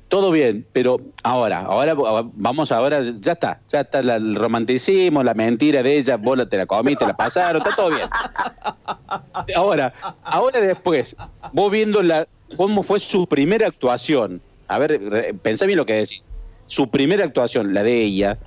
Todo 0.07 0.31
bien, 0.31 0.65
pero 0.71 0.97
ahora, 1.23 1.61
ahora 1.61 1.95
vamos 2.35 2.71
ahora, 2.71 3.01
ya 3.19 3.31
está, 3.33 3.61
ya 3.67 3.81
está 3.81 4.03
la- 4.03 4.15
el 4.17 4.35
romanticismo, 4.35 5.23
la 5.23 5.33
mentira 5.33 5.81
de 5.83 5.97
ella, 5.97 6.15
vos 6.17 6.47
te 6.47 6.57
la 6.57 6.65
comiste, 6.67 7.05
la 7.07 7.15
pasaron, 7.17 7.61
está 7.61 7.75
todo 7.75 7.89
bien. 7.89 8.07
Ahora, 9.55 9.93
ahora 10.23 10.59
después, 10.61 11.15
vos 11.51 11.71
viendo 11.71 12.01
la, 12.01 12.25
cómo 12.55 12.81
fue 12.83 12.99
su 12.99 13.27
primera 13.27 13.67
actuación, 13.67 14.41
a 14.67 14.77
ver, 14.79 15.35
pensá 15.41 15.65
bien 15.65 15.77
lo 15.77 15.85
que 15.85 15.93
decís, 15.93 16.31
su 16.65 16.89
primera 16.89 17.23
actuación, 17.25 17.73
la 17.73 17.83
de 17.83 18.01
ella, 18.01 18.39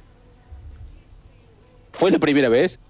¿fue 1.92 2.10
la 2.10 2.18
primera 2.18 2.48
vez? 2.48 2.80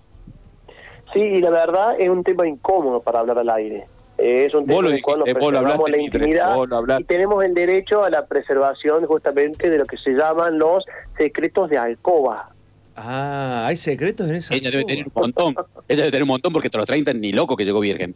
Sí, 1.12 1.20
y 1.20 1.40
la 1.40 1.50
verdad 1.50 1.96
es 1.98 2.08
un 2.08 2.22
tema 2.22 2.46
incómodo 2.46 3.00
para 3.00 3.20
hablar 3.20 3.38
al 3.38 3.50
aire. 3.50 3.86
Eh, 4.18 4.46
es 4.46 4.54
un 4.54 4.66
tema 4.66 4.82
lo 4.82 4.88
en 4.88 4.96
el 4.96 5.02
cual 5.02 5.20
nos 5.20 5.28
preservamos 5.28 5.90
la 5.90 5.96
intimidad 5.96 6.56
y 6.98 7.04
tenemos 7.04 7.44
el 7.44 7.54
derecho 7.54 8.02
a 8.02 8.10
la 8.10 8.26
preservación 8.26 9.06
justamente 9.06 9.70
de 9.70 9.78
lo 9.78 9.86
que 9.86 9.96
se 9.96 10.10
llaman 10.10 10.58
los 10.58 10.84
secretos 11.16 11.70
de 11.70 11.78
alcoba. 11.78 12.48
Ah, 12.96 13.64
hay 13.66 13.76
secretos 13.76 14.28
en 14.28 14.36
esa 14.36 14.54
Ella 14.54 14.72
debe 14.72 14.84
tener 14.84 15.06
un 15.06 15.12
montón, 15.14 15.54
ella 15.86 16.00
debe 16.02 16.10
tener 16.10 16.22
un 16.24 16.28
montón 16.28 16.52
porque 16.52 16.66
hasta 16.66 16.78
los 16.78 16.86
30 16.86 17.12
ni 17.14 17.30
loco 17.30 17.56
que 17.56 17.64
llegó 17.64 17.78
virgen. 17.78 18.14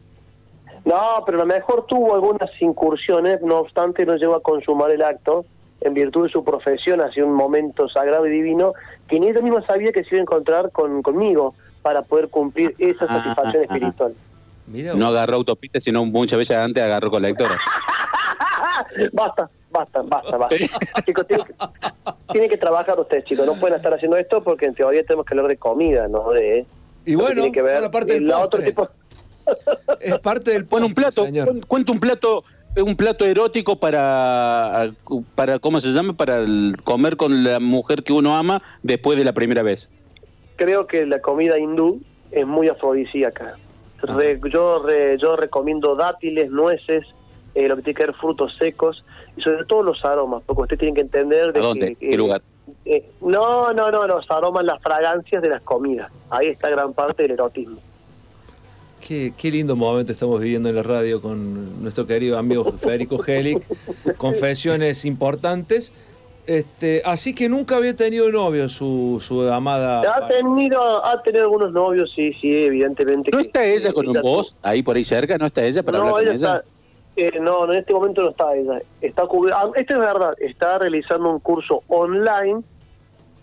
No, 0.84 1.22
pero 1.24 1.38
a 1.38 1.42
lo 1.42 1.46
mejor 1.46 1.86
tuvo 1.86 2.16
algunas 2.16 2.50
incursiones, 2.60 3.40
no 3.42 3.58
obstante 3.58 4.04
no 4.04 4.16
llegó 4.16 4.34
a 4.34 4.42
consumar 4.42 4.90
el 4.90 5.02
acto 5.02 5.44
en 5.80 5.94
virtud 5.94 6.24
de 6.24 6.32
su 6.32 6.42
profesión 6.42 7.00
hacia 7.00 7.24
un 7.24 7.32
momento 7.32 7.88
sagrado 7.88 8.26
y 8.26 8.30
divino 8.30 8.72
que 9.08 9.20
ni 9.20 9.28
ella 9.28 9.40
misma 9.40 9.64
sabía 9.64 9.92
que 9.92 10.02
se 10.02 10.16
iba 10.16 10.18
a 10.18 10.22
encontrar 10.22 10.72
con, 10.72 11.02
conmigo 11.02 11.54
para 11.82 12.02
poder 12.02 12.28
cumplir 12.28 12.74
esa 12.78 13.06
satisfacción 13.06 13.64
espiritual. 13.64 14.14
No 14.96 15.08
agarró 15.08 15.36
autopista, 15.36 15.80
sino 15.80 16.04
muchas 16.06 16.38
veces 16.38 16.56
antes 16.56 16.82
agarró 16.82 17.10
colectora. 17.10 17.58
basta, 19.12 19.50
basta, 19.70 20.02
basta, 20.02 20.36
basta. 20.36 20.56
chicos, 21.06 21.26
tienen 21.26 21.46
que, 21.46 21.54
tienen 22.32 22.50
que 22.50 22.56
trabajar 22.56 22.98
ustedes, 22.98 23.24
chicos. 23.24 23.46
No 23.46 23.54
pueden 23.54 23.76
estar 23.76 23.92
haciendo 23.92 24.16
esto 24.16 24.42
porque 24.42 24.66
en 24.66 24.74
teoría 24.74 25.02
tenemos 25.04 25.26
que 25.26 25.34
hablar 25.34 25.48
de 25.48 25.56
comida, 25.56 26.08
¿no? 26.08 26.30
De, 26.30 26.64
Y 27.04 27.14
bueno, 27.14 27.50
que 27.52 27.62
ver 27.62 27.82
la 27.82 27.90
parte 27.90 28.14
del 28.14 28.24
el 28.24 28.32
otro 28.32 28.62
tipo- 28.62 28.88
Es 30.00 30.18
parte 30.20 30.52
del 30.52 30.64
Bueno, 30.64 30.86
un 30.86 30.94
plato, 30.94 31.26
cuen- 31.26 31.66
cuenta 31.66 31.92
un 31.92 31.98
plato, 32.00 32.44
un 32.76 32.96
plato 32.96 33.24
erótico 33.26 33.76
para, 33.80 34.90
para, 35.34 35.58
¿cómo 35.58 35.80
se 35.80 35.88
llama? 35.90 36.12
Para 36.12 36.38
el- 36.38 36.74
comer 36.84 37.16
con 37.16 37.42
la 37.42 37.58
mujer 37.58 38.04
que 38.04 38.12
uno 38.12 38.36
ama 38.36 38.62
después 38.82 39.18
de 39.18 39.24
la 39.24 39.32
primera 39.32 39.62
vez. 39.62 39.90
Creo 40.64 40.86
que 40.86 41.06
la 41.06 41.20
comida 41.20 41.58
hindú 41.58 42.00
es 42.30 42.46
muy 42.46 42.68
afrodisíaca. 42.68 43.56
Re- 44.02 44.40
yo, 44.52 44.82
re- 44.84 45.16
yo 45.18 45.36
recomiendo 45.36 45.94
dátiles, 45.94 46.50
nueces, 46.50 47.04
eh, 47.54 47.68
lo 47.68 47.76
que 47.76 47.82
tiene 47.82 47.96
que 47.96 48.06
ver 48.06 48.14
frutos 48.14 48.56
secos 48.58 49.04
y 49.36 49.42
sobre 49.42 49.64
todo 49.64 49.82
los 49.82 50.04
aromas, 50.04 50.42
porque 50.46 50.62
ustedes 50.62 50.78
tienen 50.80 50.94
que 50.94 51.00
entender 51.02 51.52
de 51.52 51.60
¿A 51.60 51.62
dónde? 51.62 51.94
que... 51.96 52.10
¿Qué 52.10 52.16
lugar? 52.16 52.42
eh, 52.84 53.04
no, 53.20 53.72
no, 53.72 53.90
no, 53.90 54.06
los 54.06 54.28
aromas, 54.30 54.64
las 54.64 54.80
fragancias 54.82 55.42
de 55.42 55.48
las 55.48 55.62
comidas. 55.62 56.10
Ahí 56.30 56.46
está 56.48 56.68
gran 56.70 56.92
parte 56.92 57.22
del 57.22 57.32
erotismo. 57.32 57.78
Qué, 59.06 59.32
qué 59.36 59.50
lindo 59.50 59.74
momento 59.74 60.12
estamos 60.12 60.40
viviendo 60.40 60.68
en 60.68 60.76
la 60.76 60.82
radio 60.84 61.20
con 61.20 61.82
nuestro 61.82 62.06
querido 62.06 62.38
amigo 62.38 62.64
Federico 62.72 63.22
Helic. 63.26 63.62
Confesiones 64.16 65.04
importantes. 65.04 65.92
Este, 66.46 67.02
así 67.04 67.34
que 67.34 67.48
nunca 67.48 67.76
había 67.76 67.94
tenido 67.94 68.28
novio 68.30 68.68
su, 68.68 69.22
su 69.24 69.42
amada. 69.42 70.00
Ha 70.16 70.26
tenido, 70.26 71.04
ha 71.04 71.22
tenido 71.22 71.44
algunos 71.44 71.72
novios, 71.72 72.10
sí, 72.14 72.32
sí, 72.34 72.64
evidentemente. 72.64 73.30
¿No 73.30 73.38
que- 73.38 73.44
está 73.44 73.64
ella 73.64 73.92
con 73.92 74.08
un 74.08 74.20
voz 74.20 74.56
ahí 74.62 74.82
por 74.82 74.96
ahí 74.96 75.04
cerca? 75.04 75.38
¿No 75.38 75.46
está 75.46 75.64
ella 75.64 75.82
para 75.82 75.98
No, 75.98 76.08
hablar 76.16 76.22
ella 76.22 76.32
con 76.32 76.36
ella? 76.36 76.56
está, 76.56 76.64
eh, 77.36 77.40
no, 77.40 77.66
no, 77.66 77.72
en 77.72 77.78
este 77.78 77.92
momento 77.92 78.22
no 78.22 78.30
está 78.30 78.56
ella. 78.56 78.80
Está 79.00 79.22
ah, 79.54 79.70
esto 79.76 79.92
es 79.94 79.98
verdad, 80.00 80.34
está 80.40 80.78
realizando 80.78 81.30
un 81.30 81.38
curso 81.38 81.82
online 81.86 82.62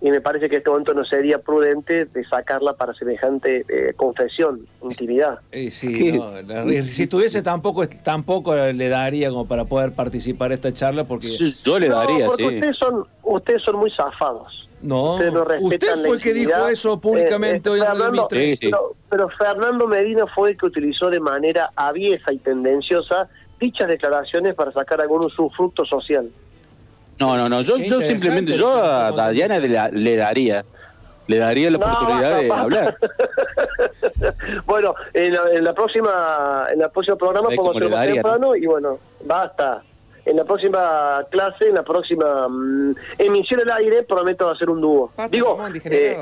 y 0.02 0.12
me 0.12 0.22
parece 0.22 0.48
que 0.48 0.56
en 0.56 0.60
este 0.60 0.70
momento 0.70 0.94
no 0.94 1.04
sería 1.04 1.40
prudente 1.40 2.06
de 2.06 2.24
sacarla 2.26 2.74
para 2.74 2.94
semejante 2.94 3.66
eh, 3.68 3.94
confesión, 3.96 4.66
intimidad. 4.82 5.40
Eh, 5.52 5.70
sí, 5.72 6.14
no, 6.14 6.42
la- 6.42 6.84
si 6.86 7.04
estuviese 7.04 7.42
tampoco, 7.42 7.88
tampoco 7.88 8.56
le 8.56 8.90
daría 8.90 9.30
como 9.30 9.46
para 9.48 9.66
poder 9.66 9.92
participar 9.94 10.52
en 10.52 10.56
esta 10.56 10.72
charla 10.72 11.04
porque... 11.04 11.28
yo 11.64 11.80
le 11.80 11.90
no, 11.90 11.98
daría, 11.98 12.28
porque 12.28 12.48
sí. 12.48 12.56
ustedes 12.56 12.78
son, 12.78 13.06
ustedes 13.24 13.62
son 13.64 13.76
muy 13.76 13.92
zafados. 13.92 14.68
No, 14.82 15.16
Ustedes 15.16 15.34
no 15.34 15.44
respetan 15.44 15.90
usted 15.90 16.06
fue 16.06 16.16
el 16.16 16.22
que 16.24 16.34
dijo 16.34 16.68
eso 16.70 17.02
públicamente 17.02 17.70
hoy 17.70 17.82
en 17.82 17.86
Fernando. 17.88 18.28
Sí, 18.32 18.56
sí. 18.56 18.68
Pero, 18.68 18.94
pero 19.10 19.28
Fernando 19.30 19.86
Medina 19.88 20.26
fue 20.34 20.52
el 20.52 20.58
que 20.58 20.68
utilizó 20.68 21.10
de 21.10 21.20
manera 21.20 21.70
aviesa 21.76 22.32
y 22.32 22.38
tendenciosa 22.38 23.28
dichas 23.60 23.90
declaraciones 23.90 24.56
para 24.56 24.72
sacar 24.72 25.02
algún 25.02 25.26
usufructo 25.26 25.84
social. 25.84 26.30
No, 27.20 27.36
no, 27.38 27.50
no. 27.50 27.62
Yo, 27.62 27.78
yo 27.78 28.02
simplemente, 28.02 28.54
yo 28.54 28.70
a 28.72 29.32
Diana 29.32 29.60
le, 29.60 29.68
le 29.92 30.16
daría, 30.16 30.64
le 31.28 31.38
daría 31.38 31.70
la 31.72 31.78
No, 31.78 31.86
oportunidad 31.86 32.30
basta, 32.30 32.42
de 32.42 32.48
basta. 32.50 32.64
hablar. 32.64 32.98
Bueno, 34.66 34.94
en 35.14 35.34
la, 35.34 35.42
en 35.54 35.64
la 35.64 35.74
próxima, 35.74 36.68
en 36.72 36.80
la 36.80 36.90
próxima 36.90 37.16
programa 37.18 37.48
podemos 37.50 37.76
hacerlo 37.76 37.90
más 37.96 38.06
temprano 38.08 38.56
y 38.56 38.66
bueno, 38.66 39.00
basta. 39.26 39.82
En 40.26 40.36
la 40.38 40.44
próxima 40.44 41.24
clase, 41.32 41.68
en 41.70 41.76
la 41.76 41.84
próxima 41.84 42.48
mm, 42.48 42.96
emisión 43.18 43.62
al 43.62 43.72
aire, 43.80 44.04
prometo 44.04 44.50
hacer 44.50 44.70
un 44.70 44.82
dúo. 44.82 45.12
Digo, 45.32 45.58
eh, 45.86 46.18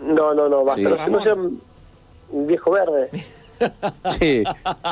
no, 0.00 0.32
no, 0.34 0.48
no, 0.48 0.64
basta. 0.64 0.88
Sí. 0.88 0.96
No, 0.96 1.08
no 1.08 1.22
sea 1.22 1.34
un 1.34 1.60
viejo 2.46 2.70
verde. 2.70 3.10
Sí. 4.18 4.44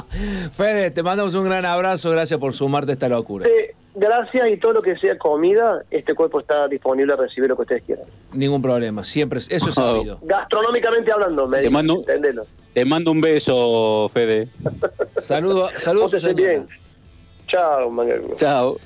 Fede, 0.53 0.91
te 0.91 1.03
mandamos 1.03 1.35
un 1.35 1.45
gran 1.45 1.65
abrazo, 1.65 2.11
gracias 2.11 2.39
por 2.39 2.55
sumarte 2.55 2.93
a 2.93 2.95
esta 2.95 3.09
locura. 3.09 3.47
Eh, 3.49 3.75
gracias 3.99 4.51
y 4.51 4.57
todo 4.57 4.73
lo 4.75 4.83
que 4.83 4.97
sea 4.99 5.17
comida, 5.19 5.83
este 5.91 6.15
cuerpo 6.15 6.41
está 6.41 6.69
disponible 6.69 7.13
a 7.13 7.17
recibir 7.17 7.49
lo 7.49 7.57
que 7.57 7.63
ustedes 7.63 7.83
quieran. 7.85 8.05
Ningún 8.33 8.63
problema, 8.63 9.05
siempre, 9.05 9.39
es- 9.41 9.51
eso 9.51 9.69
es 9.71 9.79
Oh. 9.79 9.95
sabido. 9.97 10.19
Gastronómicamente 10.23 11.13
hablando, 11.13 11.47
me 11.47 11.57
Te 11.59 11.63
dicen, 11.65 11.73
mando- 11.75 11.99
entendelo. 12.01 12.47
Te 12.75 12.85
mando 12.85 13.11
un 13.11 13.21
beso, 13.21 14.11
Fede. 14.15 14.49
Saludo, 15.21 15.69
saludos 15.79 16.15
a 16.15 16.19
su 16.21 16.35
bien. 16.35 16.67
Chao, 17.49 17.91
Manuel. 17.91 18.23
Chao. 18.37 18.79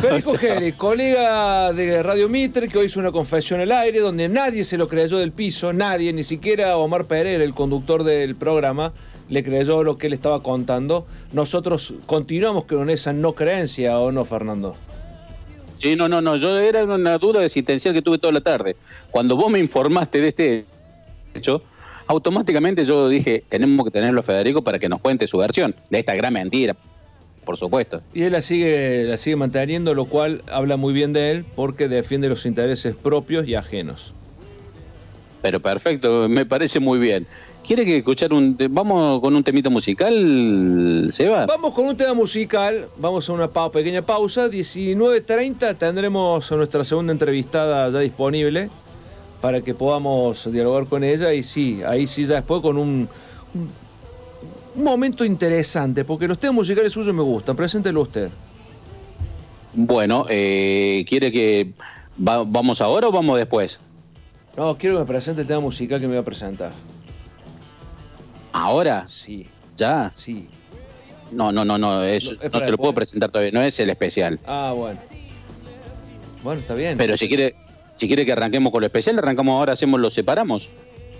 Federico 0.00 0.32
Geli, 0.38 0.72
colega 0.72 1.72
de 1.72 2.02
Radio 2.02 2.28
Mitre, 2.28 2.68
que 2.68 2.78
hoy 2.78 2.86
hizo 2.86 3.00
una 3.00 3.12
confesión 3.12 3.60
al 3.60 3.70
aire 3.72 4.00
donde 4.00 4.28
nadie 4.28 4.64
se 4.64 4.78
lo 4.78 4.88
creyó 4.88 5.18
del 5.18 5.32
piso, 5.32 5.72
nadie, 5.74 6.12
ni 6.12 6.24
siquiera 6.24 6.76
Omar 6.78 7.04
Pereira, 7.04 7.44
el 7.44 7.54
conductor 7.54 8.02
del 8.02 8.34
programa, 8.36 8.92
le 9.28 9.42
creyó 9.42 9.82
lo 9.82 9.98
que 9.98 10.08
él 10.08 10.12
estaba 10.12 10.42
contando. 10.42 11.06
Nosotros 11.32 11.94
continuamos 12.06 12.64
con 12.64 12.90
esa 12.90 13.12
no 13.12 13.34
creencia, 13.34 13.98
¿o 13.98 14.12
no, 14.12 14.24
Fernando? 14.24 14.74
Sí, 15.78 15.96
no, 15.96 16.08
no, 16.08 16.20
no. 16.20 16.36
Yo 16.36 16.56
era 16.58 16.84
una 16.84 17.18
duda 17.18 17.44
existencial 17.44 17.94
que 17.94 18.02
tuve 18.02 18.18
toda 18.18 18.32
la 18.32 18.40
tarde. 18.40 18.76
Cuando 19.10 19.36
vos 19.36 19.50
me 19.50 19.58
informaste 19.58 20.20
de 20.20 20.28
este 20.28 20.64
hecho, 21.34 21.62
automáticamente 22.06 22.84
yo 22.84 23.08
dije, 23.08 23.44
tenemos 23.48 23.84
que 23.84 23.90
tenerlo 23.90 24.20
a 24.20 24.22
Federico 24.22 24.62
para 24.62 24.78
que 24.78 24.88
nos 24.88 25.00
cuente 25.00 25.26
su 25.26 25.38
versión 25.38 25.74
de 25.90 25.98
esta 25.98 26.14
gran 26.14 26.32
mentira, 26.32 26.76
por 27.44 27.56
supuesto. 27.56 28.00
Y 28.12 28.22
él 28.22 28.32
la 28.32 28.40
sigue, 28.40 29.04
la 29.04 29.18
sigue 29.18 29.36
manteniendo, 29.36 29.94
lo 29.94 30.04
cual 30.06 30.42
habla 30.50 30.76
muy 30.76 30.92
bien 30.92 31.12
de 31.12 31.30
él 31.30 31.44
porque 31.54 31.88
defiende 31.88 32.28
los 32.28 32.46
intereses 32.46 32.94
propios 32.94 33.46
y 33.46 33.54
ajenos. 33.54 34.12
Pero 35.42 35.60
perfecto, 35.60 36.28
me 36.28 36.46
parece 36.46 36.80
muy 36.80 36.98
bien. 36.98 37.26
¿Quiere 37.66 37.84
que 37.86 37.96
escuchar 37.98 38.32
un... 38.34 38.58
Vamos 38.70 39.20
con 39.22 39.34
un 39.34 39.42
temita 39.42 39.70
musical, 39.70 41.08
Seba? 41.10 41.46
Vamos 41.46 41.72
con 41.72 41.86
un 41.86 41.96
tema 41.96 42.12
musical, 42.12 42.88
vamos 42.98 43.26
a 43.28 43.32
una 43.32 43.48
pa- 43.48 43.70
pequeña 43.70 44.02
pausa. 44.02 44.48
19.30 44.48 45.74
tendremos 45.78 46.52
a 46.52 46.56
nuestra 46.56 46.84
segunda 46.84 47.12
entrevistada 47.12 47.88
ya 47.88 48.00
disponible 48.00 48.68
para 49.40 49.62
que 49.62 49.72
podamos 49.74 50.50
dialogar 50.52 50.86
con 50.86 51.04
ella. 51.04 51.32
Y 51.32 51.42
sí, 51.42 51.80
ahí 51.86 52.06
sí 52.06 52.26
ya 52.26 52.34
después 52.34 52.60
con 52.60 52.76
un, 52.76 53.08
un, 53.54 53.68
un 54.76 54.84
momento 54.84 55.24
interesante, 55.24 56.04
porque 56.04 56.28
los 56.28 56.38
temas 56.38 56.56
musicales 56.56 56.92
suyos 56.92 57.14
me 57.14 57.22
gustan. 57.22 57.56
Preséntelo 57.56 58.02
usted. 58.02 58.28
Bueno, 59.72 60.26
eh, 60.28 61.02
¿quiere 61.08 61.32
que 61.32 61.72
va- 62.20 62.44
vamos 62.44 62.82
ahora 62.82 63.08
o 63.08 63.12
vamos 63.12 63.38
después? 63.38 63.80
No, 64.54 64.76
quiero 64.76 64.96
que 64.96 65.00
me 65.00 65.06
presente 65.06 65.40
el 65.40 65.46
tema 65.46 65.60
musical 65.60 65.98
que 65.98 66.06
me 66.08 66.14
va 66.14 66.20
a 66.20 66.24
presentar. 66.24 66.70
¿Ahora? 68.54 69.06
Sí. 69.08 69.46
¿Ya? 69.76 70.12
Sí. 70.14 70.48
No, 71.32 71.50
no, 71.50 71.64
no, 71.64 71.76
no, 71.76 72.04
es- 72.04 72.24
No, 72.24 72.30
es 72.32 72.42
no 72.44 72.50
para 72.52 72.64
se 72.64 72.70
lo 72.70 72.76
puedo 72.76 72.90
después. 72.92 73.08
presentar 73.08 73.30
todavía, 73.30 73.50
no 73.50 73.60
es 73.62 73.78
el 73.80 73.90
especial. 73.90 74.38
Ah, 74.46 74.72
bueno. 74.76 75.00
Bueno, 76.44 76.60
está 76.60 76.74
bien. 76.74 76.96
Pero 76.96 77.16
si 77.16 77.26
quiere, 77.26 77.56
si 77.96 78.06
quiere 78.06 78.24
que 78.24 78.30
arranquemos 78.32 78.70
con 78.70 78.80
lo 78.80 78.86
especial, 78.86 79.18
arrancamos 79.18 79.54
ahora, 79.54 79.72
hacemos 79.72 79.98
lo 79.98 80.08
separamos. 80.08 80.68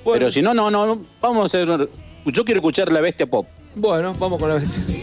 Bueno. 0.05 0.19
Pero 0.21 0.31
si 0.31 0.43
no, 0.43 0.55
no, 0.55 0.71
no, 0.71 0.87
no, 0.87 1.05
vamos 1.21 1.43
a 1.43 1.47
hacer. 1.47 1.89
Yo 2.27 2.45
quiero 2.45 2.61
escuchar 2.61 2.93
la 2.93 3.01
bestia 3.01 3.27
pop. 3.27 3.49
Bueno, 3.75 4.15
vamos 4.17 4.39
con 4.39 4.49
la 4.49 4.55
bestia. 4.55 4.95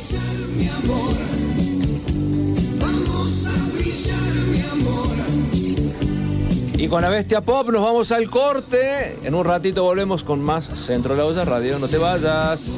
Y 6.82 6.88
con 6.88 7.04
la 7.04 7.10
bestia 7.10 7.42
pop 7.42 7.70
nos 7.70 7.84
vamos 7.84 8.12
al 8.12 8.28
corte. 8.28 9.16
En 9.24 9.36
un 9.36 9.46
ratito 9.46 9.84
volvemos 9.84 10.24
con 10.24 10.42
más 10.42 10.66
Centro 10.66 11.14
de 11.14 11.20
la 11.20 11.28
Olla 11.28 11.46
Radio. 11.46 11.78
No 11.78 11.88
te 11.88 12.00
vayas. 12.00 12.72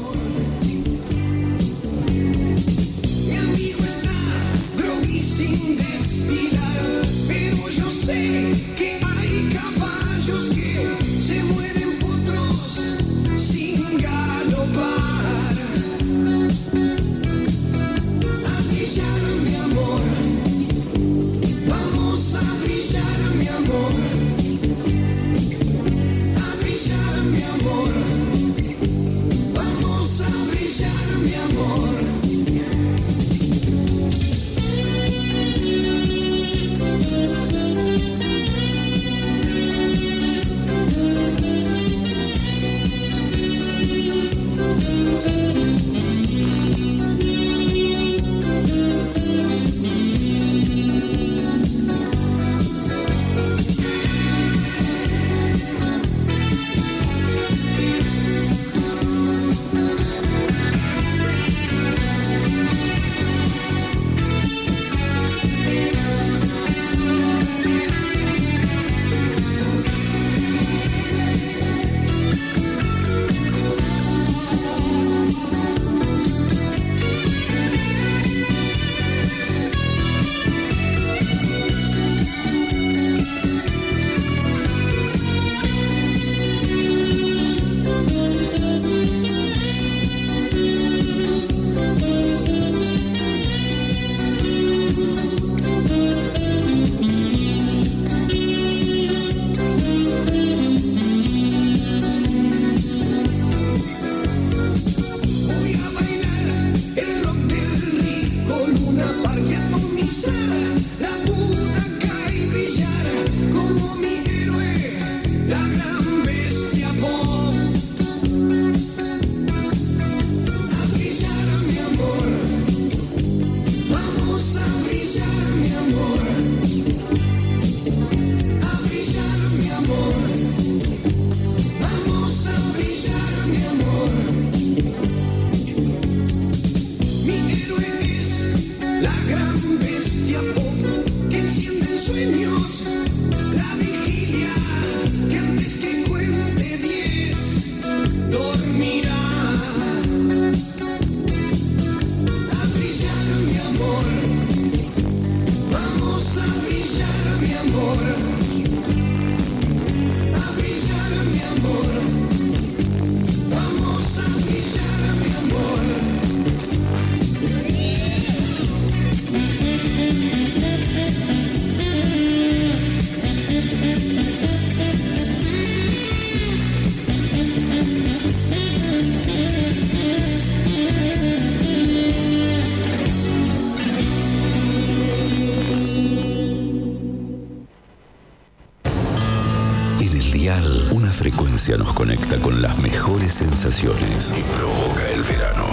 Sensaciones 193.64 194.34
y 194.38 194.42
provoca 194.58 195.10
el 195.10 195.24
verano. 195.24 195.64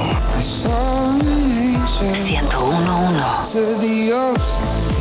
1011. 3.51 4.41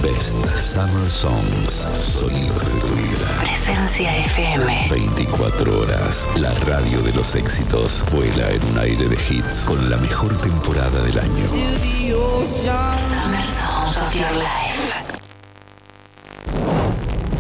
Best 0.02 0.44
Summer 0.60 1.12
Songs. 1.12 1.86
Sonidos 2.02 2.66
de 2.66 2.80
tu 2.82 2.88
vida. 2.88 3.28
Presencia 3.42 4.18
FM. 4.26 4.88
24 4.90 5.80
horas. 5.82 6.28
La 6.38 6.52
radio 6.66 7.04
de 7.04 7.14
los 7.14 7.36
éxitos 7.36 8.04
vuela 8.12 8.50
en 8.50 8.64
un 8.72 8.80
aire 8.80 9.08
de 9.08 9.16
hits 9.16 9.66
con 9.68 9.88
la 9.88 9.98
mejor 9.98 10.36
temporada 10.40 11.04
del 11.04 11.20
año. 11.20 11.48
Summer 11.48 13.46
Songs 13.62 13.98
of 13.98 14.16
Your 14.16 14.32
Life. 14.34 14.96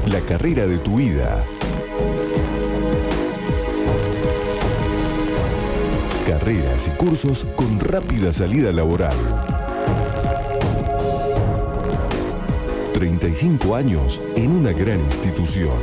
La 0.05 0.21
carrera 0.21 0.67
de 0.67 0.77
tu 0.77 0.97
vida. 0.97 1.43
Carreras 6.39 6.87
y 6.87 6.91
cursos 6.91 7.45
con 7.57 7.79
rápida 7.81 8.31
salida 8.31 8.71
laboral. 8.71 9.15
35 12.93 13.75
años 13.75 14.21
en 14.37 14.51
una 14.51 14.71
gran 14.71 15.01
institución. 15.01 15.77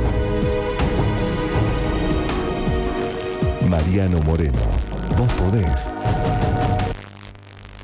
Mariano 3.69 4.19
Moreno, 4.21 4.57
vos 5.15 5.31
podés. 5.33 5.93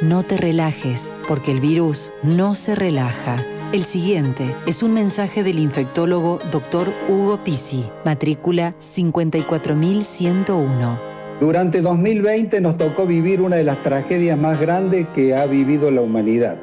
No 0.00 0.22
te 0.22 0.38
relajes, 0.38 1.12
porque 1.28 1.50
el 1.50 1.60
virus 1.60 2.10
no 2.22 2.54
se 2.54 2.74
relaja. 2.74 3.36
El 3.74 3.84
siguiente 3.84 4.56
es 4.66 4.82
un 4.82 4.94
mensaje 4.94 5.42
del 5.42 5.58
infectólogo 5.58 6.38
Dr. 6.50 6.94
Hugo 7.10 7.44
Pisi, 7.44 7.84
matrícula 8.06 8.74
54101. 8.80 11.07
Durante 11.40 11.82
2020 11.82 12.60
nos 12.60 12.76
tocó 12.76 13.06
vivir 13.06 13.40
una 13.40 13.56
de 13.56 13.64
las 13.64 13.80
tragedias 13.84 14.36
más 14.36 14.58
grandes 14.60 15.06
que 15.14 15.36
ha 15.36 15.46
vivido 15.46 15.88
la 15.92 16.00
humanidad. 16.00 16.58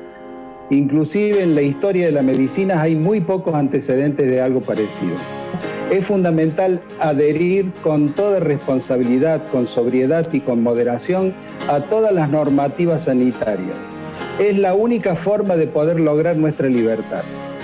Inclusive 0.69 1.43
en 1.43 1.55
la 1.55 1.61
historia 1.61 2.07
de 2.07 2.11
la 2.11 2.21
medicina 2.21 2.81
hay 2.81 2.97
muy 2.97 3.21
pocos 3.21 3.53
antecedentes 3.55 4.27
de 4.27 4.41
algo 4.41 4.59
parecido. 4.59 5.15
Es 5.91 6.05
fundamental 6.05 6.81
adherir 6.99 7.71
con 7.83 8.09
toda 8.09 8.41
responsabilidad, 8.41 9.47
con 9.47 9.65
sobriedad 9.65 10.27
y 10.33 10.41
con 10.41 10.61
moderación 10.61 11.33
a 11.69 11.79
todas 11.81 12.11
las 12.13 12.29
normativas 12.29 13.05
sanitarias. 13.05 13.77
Es 14.39 14.57
la 14.57 14.73
única 14.73 15.15
forma 15.15 15.55
de 15.55 15.67
poder 15.67 16.01
lograr 16.01 16.35
nuestra 16.35 16.67
libertad. 16.67 17.23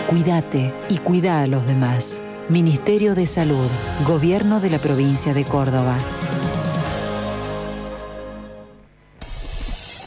Cuídate 0.10 0.72
y 0.88 1.00
cuida 1.00 1.42
a 1.42 1.48
los 1.48 1.66
demás. 1.68 2.22
Ministerio 2.48 3.16
de 3.16 3.26
Salud, 3.26 3.70
Gobierno 4.08 4.62
de 4.62 4.70
la 4.70 4.78
Provincia 4.78 5.34
de 5.34 5.44
Córdoba. 5.44 5.98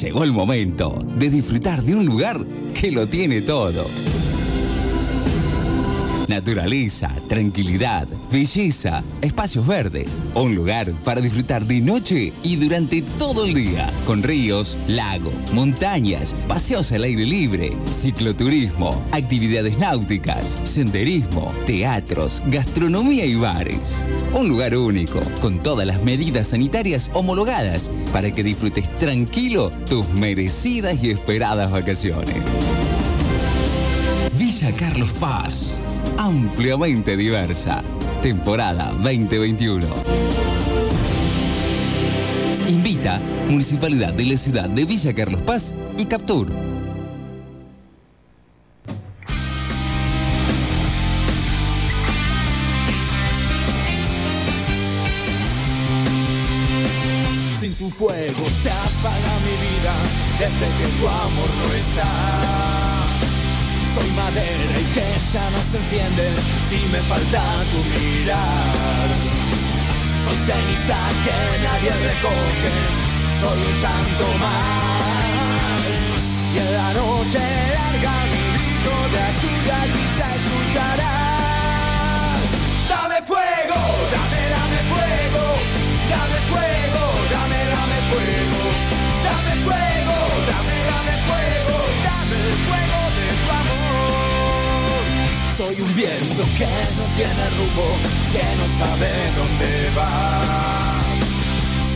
Llegó 0.00 0.22
el 0.22 0.30
momento 0.30 0.96
de 1.16 1.28
disfrutar 1.28 1.82
de 1.82 1.96
un 1.96 2.06
lugar 2.06 2.44
que 2.72 2.92
lo 2.92 3.08
tiene 3.08 3.42
todo. 3.42 3.84
Naturaleza, 6.28 7.10
tranquilidad, 7.26 8.06
belleza, 8.30 9.02
espacios 9.22 9.66
verdes. 9.66 10.22
Un 10.34 10.54
lugar 10.54 10.92
para 11.02 11.22
disfrutar 11.22 11.64
de 11.64 11.80
noche 11.80 12.34
y 12.42 12.56
durante 12.56 13.00
todo 13.18 13.46
el 13.46 13.54
día. 13.54 13.90
Con 14.04 14.22
ríos, 14.22 14.76
lago, 14.86 15.30
montañas, 15.54 16.36
paseos 16.46 16.92
al 16.92 17.04
aire 17.04 17.24
libre, 17.24 17.70
cicloturismo, 17.90 19.02
actividades 19.10 19.78
náuticas, 19.78 20.60
senderismo, 20.64 21.54
teatros, 21.64 22.42
gastronomía 22.48 23.24
y 23.24 23.34
bares. 23.34 24.04
Un 24.34 24.50
lugar 24.50 24.76
único, 24.76 25.20
con 25.40 25.62
todas 25.62 25.86
las 25.86 26.02
medidas 26.02 26.48
sanitarias 26.48 27.10
homologadas 27.14 27.90
para 28.12 28.34
que 28.34 28.42
disfrutes 28.42 28.94
tranquilo 28.98 29.70
tus 29.88 30.06
merecidas 30.10 31.02
y 31.02 31.10
esperadas 31.10 31.70
vacaciones. 31.70 32.36
Villa 34.38 34.70
Carlos 34.76 35.10
Paz, 35.18 35.80
ampliamente 36.18 37.16
diversa. 37.16 37.82
Temporada 38.20 38.90
2021. 38.92 39.86
Invita 42.66 43.20
Municipalidad 43.48 44.12
de 44.12 44.24
la 44.26 44.36
Ciudad 44.36 44.68
de 44.68 44.84
Villa 44.84 45.14
Carlos 45.14 45.40
Paz 45.42 45.72
y 45.96 46.04
Captur. 46.04 46.48
Sin 57.60 57.74
tu 57.76 57.88
fuego 57.90 58.50
se 58.62 58.70
apaga 58.70 59.32
mi 59.46 59.54
vida 59.64 59.94
desde 60.38 60.66
que 60.78 60.98
tu 60.98 61.08
amor 61.08 61.48
no 61.62 61.74
está. 61.74 62.67
Soy 63.98 64.10
madera 64.12 64.80
y 64.80 64.84
que 64.94 65.06
ya 65.32 65.44
no 65.50 65.60
se 65.60 65.76
enciende 65.78 66.26
si 66.68 66.76
me 66.92 67.00
falta 67.10 67.42
tu 67.72 67.78
mirar. 67.82 69.08
Soy 70.24 70.36
ceniza 70.46 70.98
que 71.24 71.36
nadie 71.64 71.92
recoge, 72.08 72.74
soy 73.40 73.58
un 73.66 73.74
llanto 73.82 74.26
más. 74.38 75.82
Y 76.54 76.56
en 76.58 76.70
la 76.74 76.88
noche 76.94 77.40
larga 77.74 78.14
mi 78.30 78.42
grito 78.54 78.94
de 79.12 79.20
ayuda 79.32 79.78
quizá 79.94 80.26
escucharás. 80.38 82.40
Dame 82.88 83.18
fuego, 83.22 83.78
dame, 84.14 84.42
dame 84.54 84.80
fuego, 84.92 85.44
dame 86.12 86.38
fuego, 86.50 86.77
Soy 95.58 95.80
un 95.80 95.92
viento 95.96 96.44
que 96.56 96.66
no 96.66 97.04
tiene 97.16 97.50
rumbo, 97.58 97.88
que 98.30 98.44
no 98.58 98.66
sabe 98.78 99.10
dónde 99.34 99.90
va. 99.90 101.02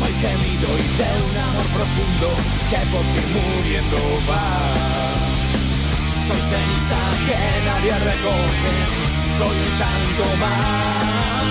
Soy 0.01 0.13
gemido 0.15 0.67
y 0.67 0.87
de 0.99 1.11
un 1.31 1.37
amor 1.47 1.67
profundo 1.71 2.29
que 2.69 2.79
por 2.91 3.05
ti 3.15 3.23
muriendo 3.31 3.99
va. 4.29 5.15
Soy 6.27 6.41
ceniza 6.51 7.01
que 7.25 7.39
nadie 7.65 7.95
recoge, 8.01 8.75
soy 9.39 9.57
un 9.57 9.71
llanto 9.79 10.27
más. 10.41 11.45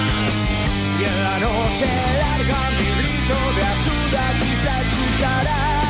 Y 1.00 1.04
en 1.06 1.24
la 1.24 1.40
noche 1.40 1.88
larga 2.20 2.60
mi 2.78 2.88
grito 3.00 3.38
de 3.56 3.64
ayuda 3.64 4.24
quizá 4.42 4.82
escucharás. 4.82 5.81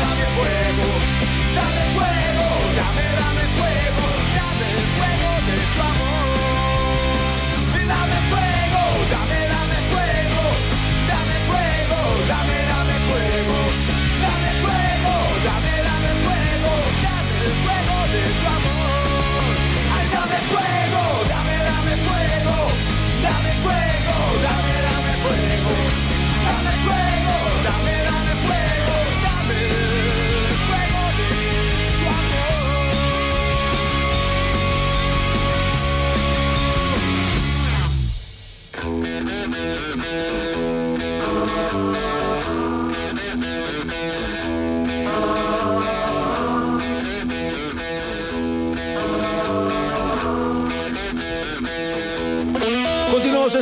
Dame, 0.00 0.24
fuego, 0.36 0.88
dame 1.56 1.82
fuego, 1.94 2.48
dame, 2.78 3.44
fuego, 3.56 4.06
dame 4.36 4.70
fuego 4.96 5.30
de 5.46 5.56
tu. 5.74 6.25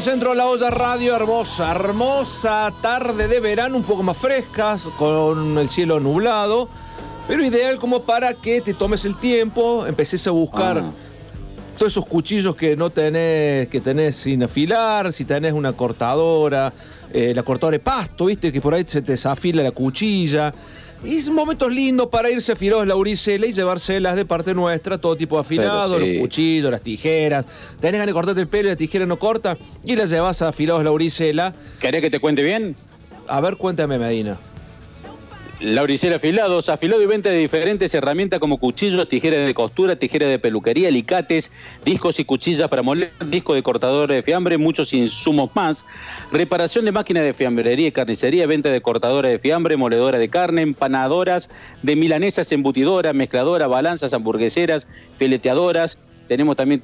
Centro 0.05 0.31
de 0.31 0.37
la 0.37 0.47
Olla 0.47 0.69
Radio, 0.69 1.17
hermosa, 1.17 1.71
hermosa 1.71 2.71
tarde 2.83 3.27
de 3.27 3.41
verano, 3.41 3.79
un 3.79 3.85
poco 3.85 4.03
más 4.03 4.19
fresca, 4.19 4.77
con 4.99 5.57
el 5.57 5.71
cielo 5.71 5.99
nublado, 5.99 6.69
pero 7.27 7.43
ideal 7.43 7.79
como 7.79 8.03
para 8.03 8.35
que 8.35 8.61
te 8.61 8.75
tomes 8.75 9.07
el 9.07 9.17
tiempo, 9.17 9.87
empeces 9.87 10.27
a 10.27 10.31
buscar 10.31 10.85
Ah. 10.87 10.91
todos 11.79 11.93
esos 11.93 12.05
cuchillos 12.05 12.55
que 12.55 12.77
no 12.77 12.91
tenés, 12.91 13.69
que 13.69 13.81
tenés 13.81 14.17
sin 14.17 14.43
afilar, 14.43 15.11
si 15.11 15.25
tenés 15.25 15.55
una 15.55 15.73
cortadora, 15.73 16.71
eh, 17.11 17.33
la 17.35 17.43
cortadora 17.43 17.77
de 17.77 17.81
pasto, 17.81 18.27
viste, 18.27 18.53
que 18.53 18.61
por 18.61 18.75
ahí 18.75 18.85
se 18.87 19.01
te 19.01 19.13
desafila 19.13 19.63
la 19.63 19.71
cuchilla. 19.71 20.53
Y 21.05 21.17
es 21.17 21.29
momentos 21.29 21.71
lindos 21.71 22.09
para 22.09 22.31
irse 22.31 22.53
a 22.53 22.57
Filos 22.57 22.87
Lauricela 22.87 23.47
y 23.47 23.53
llevárselas 23.53 24.17
de 24.17 24.25
parte 24.25 24.55
nuestra, 24.55 24.97
todo 24.97 25.17
tipo 25.17 25.37
de 25.37 25.45
sí. 25.99 26.01
los 26.01 26.21
cuchillos, 26.21 26.71
las 26.71 26.81
tijeras. 26.81 27.45
Tenés 27.79 27.93
ganas 27.93 28.07
de 28.07 28.13
cortarte 28.15 28.41
el 28.41 28.49
pelo 28.49 28.69
y 28.69 28.71
la 28.71 28.77
tijera 28.77 29.05
no 29.05 29.19
corta, 29.19 29.59
y 29.85 29.97
las 29.97 30.09
llevas 30.09 30.41
a 30.41 30.53
Filos 30.53 30.83
Lauricela. 30.83 31.55
¿Querés 31.79 32.01
que 32.01 32.11
te 32.11 32.21
cuente 32.21 32.43
bien? 32.43 32.75
A 33.29 33.41
ver, 33.43 33.57
cuéntame, 33.57 33.99
Medina. 33.99 34.39
Lauricela 35.61 36.17
Afilados, 36.17 36.69
afilado 36.69 37.01
y 37.01 37.07
venta 37.07 37.31
de 37.31 37.39
diferentes 37.39 37.95
herramientas 37.95 38.41
como 38.41 38.59
cuchillos, 38.59 39.09
tijeras 39.09 39.47
de 39.47 39.55
costura, 39.55 39.97
tijeras 39.97 40.29
de 40.29 40.39
peluquería, 40.39 40.89
alicates, 40.89 41.53
discos 41.85 42.19
y 42.19 42.25
cuchillas 42.25 42.69
para 42.69 42.83
moler, 42.83 43.13
disco 43.27 43.55
de 43.55 43.63
cortador 43.63 44.11
de 44.11 44.23
fiambre, 44.23 44.59
muchos 44.59 44.93
insumos 44.93 45.51
más. 45.55 45.87
Reparación 46.33 46.85
de 46.85 46.93
máquinas 46.93 47.23
de 47.23 47.35
fiambrería 47.35 47.87
y 47.87 47.93
carnicería, 47.93 48.47
venta 48.47 48.69
de 48.69 48.81
cortadora 48.81 49.29
de 49.29 49.39
fiambre, 49.39 49.77
moledora 49.77 50.19
de 50.19 50.29
carne, 50.29 50.63
empanadoras, 50.63 51.49
de 51.83 51.97
milanesas, 51.97 52.51
embutidoras, 52.51 53.15
mezcladoras, 53.15 53.69
balanzas, 53.69 54.13
hamburgueseras, 54.13 54.89
fileteadoras. 55.19 55.99
Tenemos 56.27 56.57
también 56.57 56.81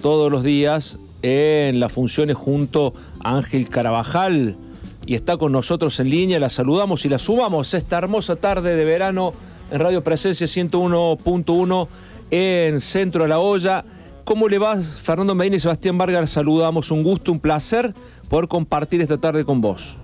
todos 0.00 0.30
los 0.30 0.44
días 0.44 1.00
en 1.22 1.80
las 1.80 1.90
funciones 1.90 2.36
junto 2.36 2.94
a 3.24 3.38
Ángel 3.38 3.68
Carabajal 3.68 4.56
y 5.04 5.16
está 5.16 5.36
con 5.36 5.50
nosotros 5.50 5.98
en 5.98 6.10
línea, 6.10 6.38
la 6.38 6.48
saludamos 6.48 7.04
y 7.04 7.08
la 7.08 7.18
sumamos 7.18 7.74
esta 7.74 7.98
hermosa 7.98 8.36
tarde 8.36 8.76
de 8.76 8.84
verano 8.84 9.34
en 9.72 9.80
Radio 9.80 10.04
Presencia 10.04 10.46
101.1 10.46 11.88
en 12.30 12.80
Centro 12.80 13.24
de 13.24 13.30
la 13.30 13.40
Olla. 13.40 13.84
¿Cómo 14.22 14.46
le 14.46 14.58
va 14.58 14.76
Fernando 14.76 15.34
Medina 15.34 15.56
y 15.56 15.58
Sebastián 15.58 15.98
Vargas? 15.98 16.30
Saludamos, 16.30 16.92
un 16.92 17.02
gusto, 17.02 17.32
un 17.32 17.40
placer 17.40 17.92
poder 18.28 18.46
compartir 18.46 19.00
esta 19.00 19.18
tarde 19.18 19.44
con 19.44 19.60
vos. 19.60 19.98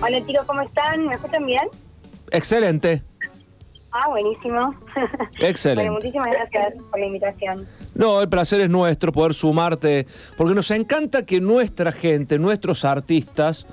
Hola 0.00 0.26
chicos, 0.26 0.46
¿cómo 0.46 0.62
están? 0.62 1.06
¿Me 1.06 1.16
escuchan 1.16 1.44
bien? 1.44 1.68
Excelente, 2.30 3.02
Ah, 3.92 4.08
buenísimo. 4.08 4.74
excelente. 5.38 5.82
Bueno, 5.82 5.94
muchísimas 5.94 6.30
gracias 6.30 6.74
por 6.90 6.98
la 6.98 7.06
invitación. 7.06 7.66
No, 7.94 8.22
el 8.22 8.28
placer 8.28 8.62
es 8.62 8.70
nuestro 8.70 9.12
poder 9.12 9.34
sumarte, 9.34 10.06
porque 10.36 10.54
nos 10.54 10.70
encanta 10.70 11.26
que 11.26 11.40
nuestra 11.40 11.92
gente, 11.92 12.38
nuestros 12.38 12.86
artistas, 12.86 13.66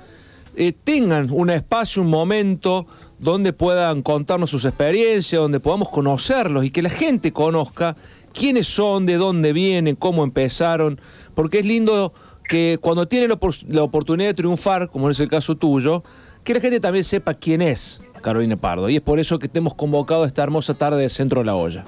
eh, 0.56 0.72
tengan 0.72 1.30
un 1.30 1.48
espacio, 1.48 2.02
un 2.02 2.10
momento 2.10 2.86
donde 3.18 3.52
puedan 3.52 4.02
contarnos 4.02 4.50
sus 4.50 4.64
experiencias, 4.64 5.40
donde 5.40 5.60
podamos 5.60 5.88
conocerlos 5.88 6.64
y 6.64 6.70
que 6.70 6.82
la 6.82 6.90
gente 6.90 7.32
conozca 7.32 7.96
quiénes 8.34 8.66
son, 8.66 9.06
de 9.06 9.16
dónde 9.16 9.52
vienen, 9.52 9.96
cómo 9.96 10.22
empezaron, 10.22 11.00
porque 11.34 11.60
es 11.60 11.66
lindo 11.66 12.12
que 12.48 12.78
cuando 12.80 13.06
tienen 13.06 13.30
la 13.68 13.82
oportunidad 13.82 14.30
de 14.30 14.34
triunfar, 14.34 14.90
como 14.90 15.08
es 15.08 15.20
el 15.20 15.28
caso 15.28 15.56
tuyo, 15.56 16.02
que 16.44 16.54
la 16.54 16.60
gente 16.60 16.80
también 16.80 17.04
sepa 17.04 17.34
quién 17.34 17.62
es 17.62 18.00
Carolina 18.22 18.56
Pardo. 18.56 18.88
Y 18.88 18.96
es 18.96 19.02
por 19.02 19.18
eso 19.18 19.38
que 19.38 19.48
te 19.48 19.58
hemos 19.58 19.74
convocado 19.74 20.24
a 20.24 20.26
esta 20.26 20.42
hermosa 20.42 20.74
tarde 20.74 21.02
de 21.02 21.08
Centro 21.08 21.40
de 21.40 21.46
la 21.46 21.54
Olla. 21.56 21.84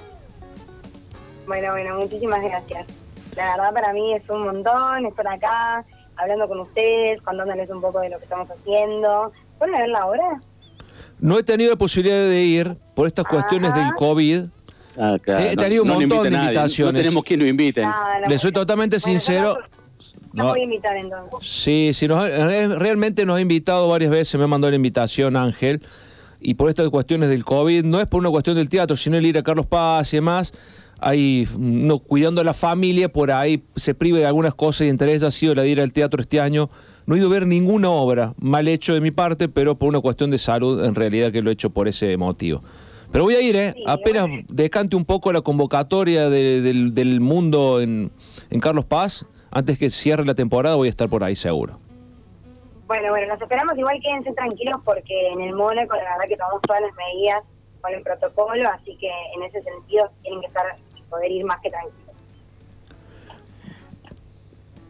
Bueno, 1.46 1.72
bueno, 1.72 1.96
muchísimas 1.98 2.42
gracias. 2.42 2.86
La 3.36 3.56
verdad 3.56 3.72
para 3.72 3.92
mí 3.92 4.14
es 4.14 4.22
un 4.28 4.44
montón 4.44 5.06
estar 5.06 5.26
acá, 5.28 5.84
hablando 6.16 6.48
con 6.48 6.60
ustedes, 6.60 7.20
contándoles 7.22 7.68
un 7.70 7.80
poco 7.80 8.00
de 8.00 8.10
lo 8.10 8.18
que 8.18 8.24
estamos 8.24 8.48
haciendo. 8.50 9.32
¿Pueden 9.58 9.78
ver 9.78 9.88
la 9.88 10.06
hora? 10.06 10.40
No 11.18 11.38
he 11.38 11.42
tenido 11.42 11.70
la 11.70 11.76
posibilidad 11.76 12.16
de 12.16 12.42
ir 12.42 12.76
por 12.94 13.06
estas 13.06 13.24
cuestiones 13.26 13.74
del 13.74 13.92
COVID. 13.94 14.44
Ah. 14.98 15.16
He 15.26 15.56
tenido 15.56 15.82
un 15.84 15.88
No- 15.88 15.94
no 15.94 16.00
montón 16.00 16.18
invita 16.18 16.36
de 16.38 16.44
invitaciones. 16.44 16.92
No 16.94 16.98
tenemos 16.98 17.24
quien 17.24 17.40
nos 17.40 17.48
inviten. 17.48 17.88
Les 18.28 18.40
soy 18.40 18.52
totalmente 18.52 19.00
sincero. 19.00 19.56
No 20.32 20.44
No, 20.44 20.50
voy 20.50 20.60
a 20.60 20.64
invitar 20.64 20.96
entonces. 20.96 21.38
sí, 21.42 21.90
sí, 21.94 22.08
nos 22.08 22.18
ha- 22.18 22.76
realmente 22.78 23.24
nos 23.26 23.36
ha 23.36 23.40
invitado 23.40 23.88
varias 23.88 24.10
veces, 24.10 24.38
me 24.40 24.46
mandó 24.46 24.68
la 24.70 24.76
invitación 24.76 25.36
Ángel, 25.36 25.82
y 26.40 26.54
por 26.54 26.68
estas 26.70 26.88
cuestiones 26.88 27.28
del 27.28 27.44
COVID, 27.44 27.84
no 27.84 28.00
es 28.00 28.06
por 28.06 28.20
una 28.20 28.30
cuestión 28.30 28.56
del 28.56 28.68
teatro, 28.68 28.96
sino 28.96 29.16
el 29.16 29.26
ir 29.26 29.38
a 29.38 29.42
Carlos 29.42 29.66
Paz 29.66 30.12
y 30.12 30.16
demás, 30.16 30.52
hay, 30.98 31.46
mm, 31.56 31.86
no, 31.86 31.98
cuidando 31.98 32.40
a 32.40 32.44
la 32.44 32.54
familia, 32.54 33.08
por 33.12 33.30
ahí 33.30 33.62
se 33.76 33.94
prive 33.94 34.20
de 34.20 34.26
algunas 34.26 34.54
cosas 34.54 34.86
y 34.86 34.90
entre 34.90 35.10
ellas 35.10 35.22
ha 35.24 35.30
sido 35.30 35.54
la 35.54 35.62
de 35.62 35.68
ir 35.68 35.80
al 35.80 35.92
teatro 35.92 36.20
este 36.20 36.40
año. 36.40 36.70
No 37.06 37.16
he 37.16 37.18
ido 37.18 37.26
a 37.26 37.30
ver 37.30 37.46
ninguna 37.48 37.90
obra, 37.90 38.34
mal 38.38 38.68
hecho 38.68 38.94
de 38.94 39.00
mi 39.00 39.10
parte, 39.10 39.48
pero 39.48 39.74
por 39.76 39.88
una 39.88 40.00
cuestión 40.00 40.30
de 40.30 40.38
salud, 40.38 40.84
en 40.84 40.94
realidad 40.94 41.32
que 41.32 41.42
lo 41.42 41.50
he 41.50 41.52
hecho 41.52 41.70
por 41.70 41.88
ese 41.88 42.16
motivo. 42.16 42.62
Pero 43.10 43.24
voy 43.24 43.34
a 43.34 43.40
ir, 43.40 43.56
¿eh? 43.56 43.74
Apenas 43.86 44.28
descante 44.48 44.94
un 44.96 45.04
poco 45.04 45.32
la 45.32 45.40
convocatoria 45.42 46.30
de- 46.30 46.62
del, 46.62 46.94
del 46.94 47.20
mundo 47.20 47.80
en, 47.80 48.12
en 48.50 48.60
Carlos 48.60 48.84
Paz, 48.84 49.26
antes 49.52 49.78
que 49.78 49.90
cierre 49.90 50.24
la 50.24 50.34
temporada 50.34 50.74
voy 50.76 50.88
a 50.88 50.90
estar 50.90 51.08
por 51.08 51.22
ahí 51.22 51.36
seguro. 51.36 51.78
Bueno, 52.86 53.10
bueno, 53.10 53.28
nos 53.32 53.40
esperamos. 53.40 53.78
Igual 53.78 54.00
quédense 54.02 54.32
tranquilos 54.32 54.80
porque 54.84 55.28
en 55.32 55.40
el 55.42 55.54
Mónaco 55.54 55.94
la 55.96 56.02
verdad 56.02 56.24
que 56.28 56.36
tomamos 56.36 56.60
todas 56.62 56.82
las 56.82 56.90
medidas 56.94 57.40
con 57.80 57.92
el 57.94 58.02
protocolo, 58.02 58.68
así 58.68 58.96
que 58.98 59.08
en 59.36 59.42
ese 59.44 59.62
sentido 59.62 60.10
tienen 60.22 60.40
que 60.40 60.46
estar 60.46 60.64
poder 61.08 61.30
ir 61.30 61.44
más 61.44 61.60
que 61.60 61.70
tranquilos. 61.70 61.98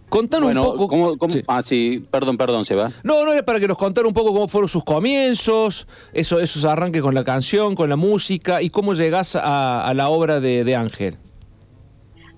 Contanos 0.09 0.49
Bueno, 0.49 0.63
un 0.63 0.73
poco. 0.73 0.89
¿cómo- 0.89 1.17
cómo- 1.17 1.35
Ah, 1.49 1.63
sí, 1.63 2.07
perdón, 2.11 2.37
perdón, 2.37 2.67
se 2.67 2.75
va. 2.75 2.91
No, 3.03 3.25
no 3.25 3.33
era 3.33 3.43
para 3.45 3.59
que 3.59 3.67
nos 3.67 3.79
contara 3.79 4.07
un 4.07 4.13
poco 4.13 4.35
cómo 4.35 4.47
fueron 4.47 4.69
sus 4.69 4.85
comienzos, 4.85 5.89
eso, 6.13 6.39
esos 6.39 6.67
arranques 6.67 7.01
con 7.01 7.15
la 7.15 7.25
canción, 7.25 7.75
con 7.75 7.89
la 7.89 7.97
música 7.97 8.61
y 8.61 8.69
cómo 8.69 8.93
llegás 8.93 9.37
a, 9.37 9.83
a 9.87 9.95
la 9.95 10.11
obra 10.11 10.39
de, 10.41 10.65
de 10.65 10.77
Ángel. 10.77 11.17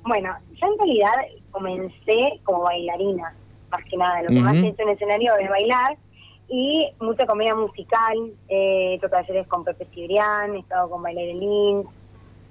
Bueno, 0.04 0.30
yo 0.54 0.66
en 0.68 0.78
realidad 0.78 1.12
comencé 1.54 2.40
como 2.42 2.62
bailarina, 2.62 3.32
más 3.70 3.84
que 3.84 3.96
nada. 3.96 4.22
Lo 4.22 4.28
que 4.28 4.40
más 4.40 4.56
he 4.56 4.68
hecho 4.68 4.82
en 4.82 4.88
escenario 4.90 5.36
es 5.36 5.48
bailar 5.48 5.96
y 6.48 6.90
mucha 7.00 7.24
comedia 7.26 7.54
musical. 7.54 8.16
Eh, 8.48 8.90
he 8.90 8.94
hecho 8.94 9.08
talleres 9.08 9.46
con 9.46 9.64
Pepe 9.64 9.86
Cibrián, 9.86 10.54
he 10.56 10.58
estado 10.58 10.90
con 10.90 11.02
Bailarelín 11.02 11.84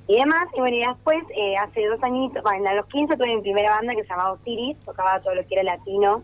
y 0.07 0.15
demás. 0.15 0.47
Y 0.55 0.59
bueno, 0.61 0.77
y 0.77 0.88
después, 0.88 1.23
eh, 1.35 1.57
hace 1.57 1.85
dos 1.88 2.01
añitos, 2.01 2.41
bueno, 2.41 2.69
a 2.69 2.75
los 2.75 2.85
15 2.88 3.17
tuve 3.17 3.35
mi 3.35 3.41
primera 3.41 3.75
banda 3.75 3.93
que 3.93 4.03
se 4.03 4.09
llamaba 4.09 4.31
Osiris, 4.31 4.77
tocaba 4.80 5.19
todo 5.19 5.35
lo 5.35 5.45
que 5.45 5.55
era 5.55 5.63
latino. 5.63 6.23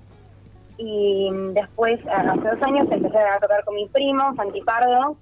Y 0.77 1.29
mm, 1.29 1.53
después, 1.53 1.99
hace 2.07 2.49
dos 2.49 2.61
años, 2.63 2.87
empecé 2.89 3.17
a 3.19 3.39
tocar 3.39 3.63
con 3.65 3.75
mi 3.75 3.87
primo, 3.87 4.33
Santi 4.35 4.61
Pardo, 4.61 5.17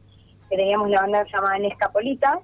que 0.50 0.56
teníamos 0.56 0.90
la 0.90 1.02
banda 1.02 1.26
llamada 1.26 1.58
Nescapolita. 1.58 2.40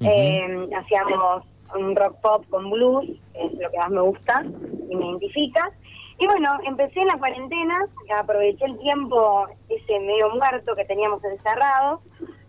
Eh, 0.00 0.68
hacíamos 0.76 1.44
un 1.76 1.96
rock 1.96 2.20
pop 2.20 2.44
con 2.50 2.70
blues, 2.70 3.08
es 3.34 3.52
lo 3.54 3.70
que 3.70 3.78
más 3.78 3.90
me 3.90 4.00
gusta 4.00 4.44
y 4.88 4.96
me 4.96 5.06
identifica. 5.06 5.70
Y 6.18 6.26
bueno, 6.26 6.58
empecé 6.64 7.00
en 7.00 7.08
la 7.08 7.16
cuarentena, 7.16 7.80
aproveché 8.16 8.64
el 8.64 8.78
tiempo 8.78 9.48
ese 9.68 9.98
medio 10.00 10.30
muerto 10.30 10.76
que 10.76 10.84
teníamos 10.84 11.22
encerrado 11.24 12.00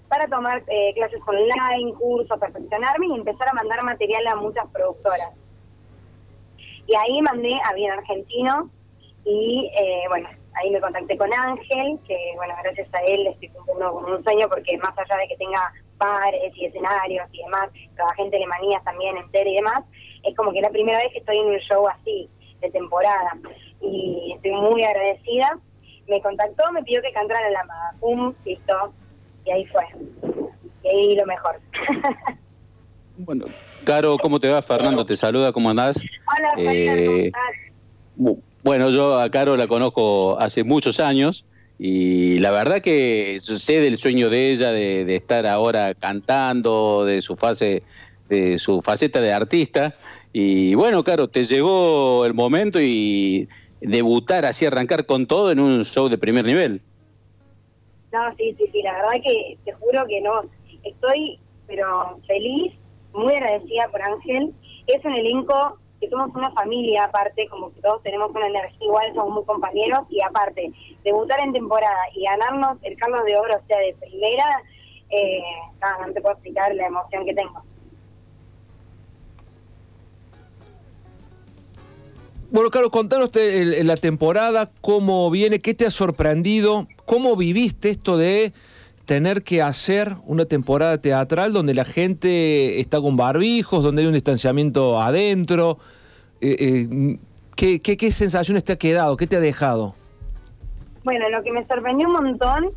para 0.07 0.27
tomar 0.27 0.61
eh, 0.67 0.93
clases 0.93 1.21
online, 1.25 1.93
cursos, 1.93 2.39
perfeccionarme 2.39 3.07
y 3.07 3.15
empezar 3.15 3.49
a 3.49 3.53
mandar 3.53 3.83
material 3.83 4.27
a 4.27 4.35
muchas 4.35 4.67
productoras. 4.67 5.33
Y 6.85 6.95
ahí 6.95 7.21
mandé 7.21 7.59
a 7.63 7.73
Bien 7.73 7.91
Argentino 7.91 8.69
y 9.25 9.71
eh, 9.75 10.03
bueno, 10.09 10.29
ahí 10.55 10.69
me 10.69 10.81
contacté 10.81 11.17
con 11.17 11.33
Ángel, 11.33 11.97
que 12.05 12.17
bueno, 12.35 12.53
gracias 12.61 12.93
a 12.93 12.99
él 12.99 13.25
estoy 13.27 13.49
cumpliendo 13.49 13.93
con 13.93 14.13
un 14.13 14.23
sueño 14.23 14.47
porque 14.49 14.77
más 14.77 14.95
allá 14.97 15.17
de 15.17 15.27
que 15.27 15.37
tenga 15.37 15.73
bares 16.03 16.51
y 16.55 16.65
escenarios 16.65 17.27
y 17.31 17.43
demás, 17.43 17.69
trabajé 17.95 18.23
en 18.23 18.31
Telemanías 18.31 18.83
también, 18.83 19.15
en 19.17 19.47
y 19.47 19.55
demás, 19.55 19.83
es 20.23 20.35
como 20.35 20.51
que 20.51 20.59
es 20.59 20.63
la 20.63 20.69
primera 20.69 20.97
vez 20.97 21.07
que 21.11 21.19
estoy 21.19 21.37
en 21.37 21.45
un 21.45 21.59
show 21.59 21.87
así, 21.87 22.29
de 22.61 22.69
temporada, 22.71 23.37
y 23.81 24.33
estoy 24.35 24.51
muy 24.51 24.83
agradecida. 24.83 25.59
Me 26.07 26.21
contactó, 26.21 26.71
me 26.71 26.83
pidió 26.83 27.01
que 27.01 27.11
cantara 27.13 27.49
la 27.49 27.61
amada, 27.61 27.93
pum, 27.99 28.33
listo, 28.45 28.93
y 29.45 29.51
ahí 29.51 29.65
fue. 29.67 29.85
Y 30.83 30.87
ahí 30.87 31.15
lo 31.15 31.25
mejor. 31.25 31.59
Bueno, 33.15 33.45
Caro, 33.85 34.17
¿cómo 34.17 34.39
te 34.39 34.49
va? 34.49 34.59
Fernando 34.63 35.05
te 35.05 35.15
saluda, 35.15 35.51
¿cómo 35.51 35.69
andás? 35.69 35.97
Hola, 35.97 36.51
Fernanda, 36.55 37.05
¿cómo 37.05 37.17
Eh, 37.17 37.25
estás? 37.27 37.41
Bu- 38.17 38.43
Bueno, 38.63 38.89
yo 38.89 39.19
a 39.19 39.29
Caro 39.29 39.55
la 39.55 39.67
conozco 39.67 40.39
hace 40.39 40.63
muchos 40.63 40.99
años 40.99 41.45
y 41.85 42.39
la 42.39 42.51
verdad 42.51 42.79
que 42.79 43.35
sé 43.39 43.81
del 43.81 43.97
sueño 43.97 44.29
de 44.29 44.51
ella 44.51 44.71
de, 44.71 45.03
de 45.03 45.17
estar 45.17 45.45
ahora 45.45 45.93
cantando, 45.93 47.03
de 47.03 47.21
su 47.21 47.35
fase, 47.35 47.83
de 48.29 48.57
su 48.57 48.81
faceta 48.81 49.19
de 49.19 49.33
artista. 49.33 49.93
Y 50.31 50.75
bueno, 50.75 51.03
Caro, 51.03 51.27
te 51.27 51.43
llegó 51.43 52.25
el 52.25 52.33
momento 52.33 52.79
y 52.79 53.49
debutar 53.81 54.45
así, 54.45 54.65
arrancar 54.65 55.05
con 55.05 55.25
todo 55.25 55.51
en 55.51 55.59
un 55.59 55.83
show 55.83 56.07
de 56.07 56.17
primer 56.17 56.45
nivel. 56.45 56.81
No, 58.13 58.33
sí, 58.37 58.55
sí, 58.57 58.63
sí, 58.71 58.81
la 58.81 58.93
verdad 58.93 59.21
que 59.21 59.57
te 59.65 59.73
juro 59.73 60.05
que 60.07 60.21
no, 60.21 60.41
estoy 60.85 61.37
pero 61.67 62.17
feliz, 62.25 62.71
muy 63.11 63.33
agradecida 63.33 63.89
por 63.89 64.01
Ángel. 64.01 64.53
Es 64.87 65.03
un 65.03 65.15
elenco 65.15 65.77
que 66.03 66.09
somos 66.09 66.35
una 66.35 66.51
familia 66.51 67.05
aparte, 67.05 67.47
como 67.47 67.73
que 67.73 67.79
todos 67.79 68.03
tenemos 68.03 68.29
una 68.31 68.47
energía 68.47 68.85
igual, 68.85 69.13
somos 69.13 69.33
muy 69.35 69.45
compañeros 69.45 70.01
y 70.09 70.21
aparte, 70.21 70.73
debutar 71.03 71.39
en 71.39 71.53
temporada 71.53 72.03
y 72.13 72.25
ganarnos 72.25 72.77
el 72.81 72.97
Carlos 72.97 73.23
de 73.23 73.37
Oro, 73.37 73.55
o 73.55 73.67
sea, 73.67 73.79
de 73.79 73.95
primera, 73.99 74.61
eh, 75.09 75.41
nada, 75.79 76.07
no 76.07 76.13
te 76.13 76.19
puedo 76.19 76.33
explicar 76.33 76.75
la 76.75 76.87
emoción 76.87 77.25
que 77.25 77.33
tengo. 77.33 77.63
Bueno, 82.51 82.69
Carlos, 82.69 82.91
contanos 82.91 83.31
la 83.33 83.97
temporada, 83.97 84.69
cómo 84.81 85.31
viene, 85.31 85.59
qué 85.59 85.73
te 85.73 85.85
ha 85.85 85.91
sorprendido, 85.91 86.85
cómo 87.05 87.37
viviste 87.37 87.89
esto 87.89 88.17
de 88.17 88.51
tener 89.05 89.43
que 89.43 89.61
hacer 89.61 90.13
una 90.25 90.45
temporada 90.45 90.97
teatral 90.99 91.53
donde 91.53 91.73
la 91.73 91.85
gente 91.85 92.79
está 92.79 93.01
con 93.01 93.17
barbijos, 93.17 93.83
donde 93.83 94.01
hay 94.01 94.07
un 94.07 94.13
distanciamiento 94.13 95.01
adentro. 95.01 95.77
Eh, 96.41 96.55
eh, 96.59 97.17
¿qué, 97.55 97.81
qué, 97.81 97.97
qué 97.97 98.11
sensaciones 98.11 98.63
te 98.63 98.73
ha 98.73 98.77
quedado? 98.77 99.17
¿Qué 99.17 99.27
te 99.27 99.35
ha 99.35 99.39
dejado? 99.41 99.95
Bueno, 101.03 101.29
lo 101.29 101.43
que 101.43 101.51
me 101.51 101.65
sorprendió 101.65 102.07
un 102.07 102.13
montón 102.13 102.71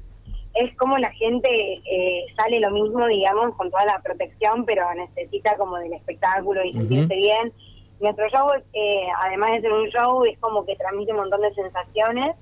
es 0.54 0.74
cómo 0.76 0.96
la 0.98 1.12
gente 1.12 1.48
eh, 1.50 2.24
sale 2.36 2.60
lo 2.60 2.70
mismo, 2.70 3.06
digamos, 3.06 3.54
con 3.56 3.70
toda 3.70 3.84
la 3.84 4.00
protección, 4.02 4.64
pero 4.64 4.82
necesita 4.94 5.56
como 5.56 5.76
del 5.76 5.92
espectáculo 5.92 6.64
y 6.64 6.70
Ujú. 6.70 6.78
sentirse 6.78 7.14
bien. 7.14 7.52
Nuestro 8.00 8.28
show, 8.30 8.48
eh, 8.72 9.06
además 9.24 9.52
de 9.52 9.60
ser 9.62 9.72
un 9.72 9.86
show, 9.88 10.24
es 10.24 10.38
como 10.38 10.64
que 10.66 10.74
transmite 10.76 11.12
un 11.12 11.18
montón 11.18 11.42
de 11.42 11.54
sensaciones. 11.54 12.36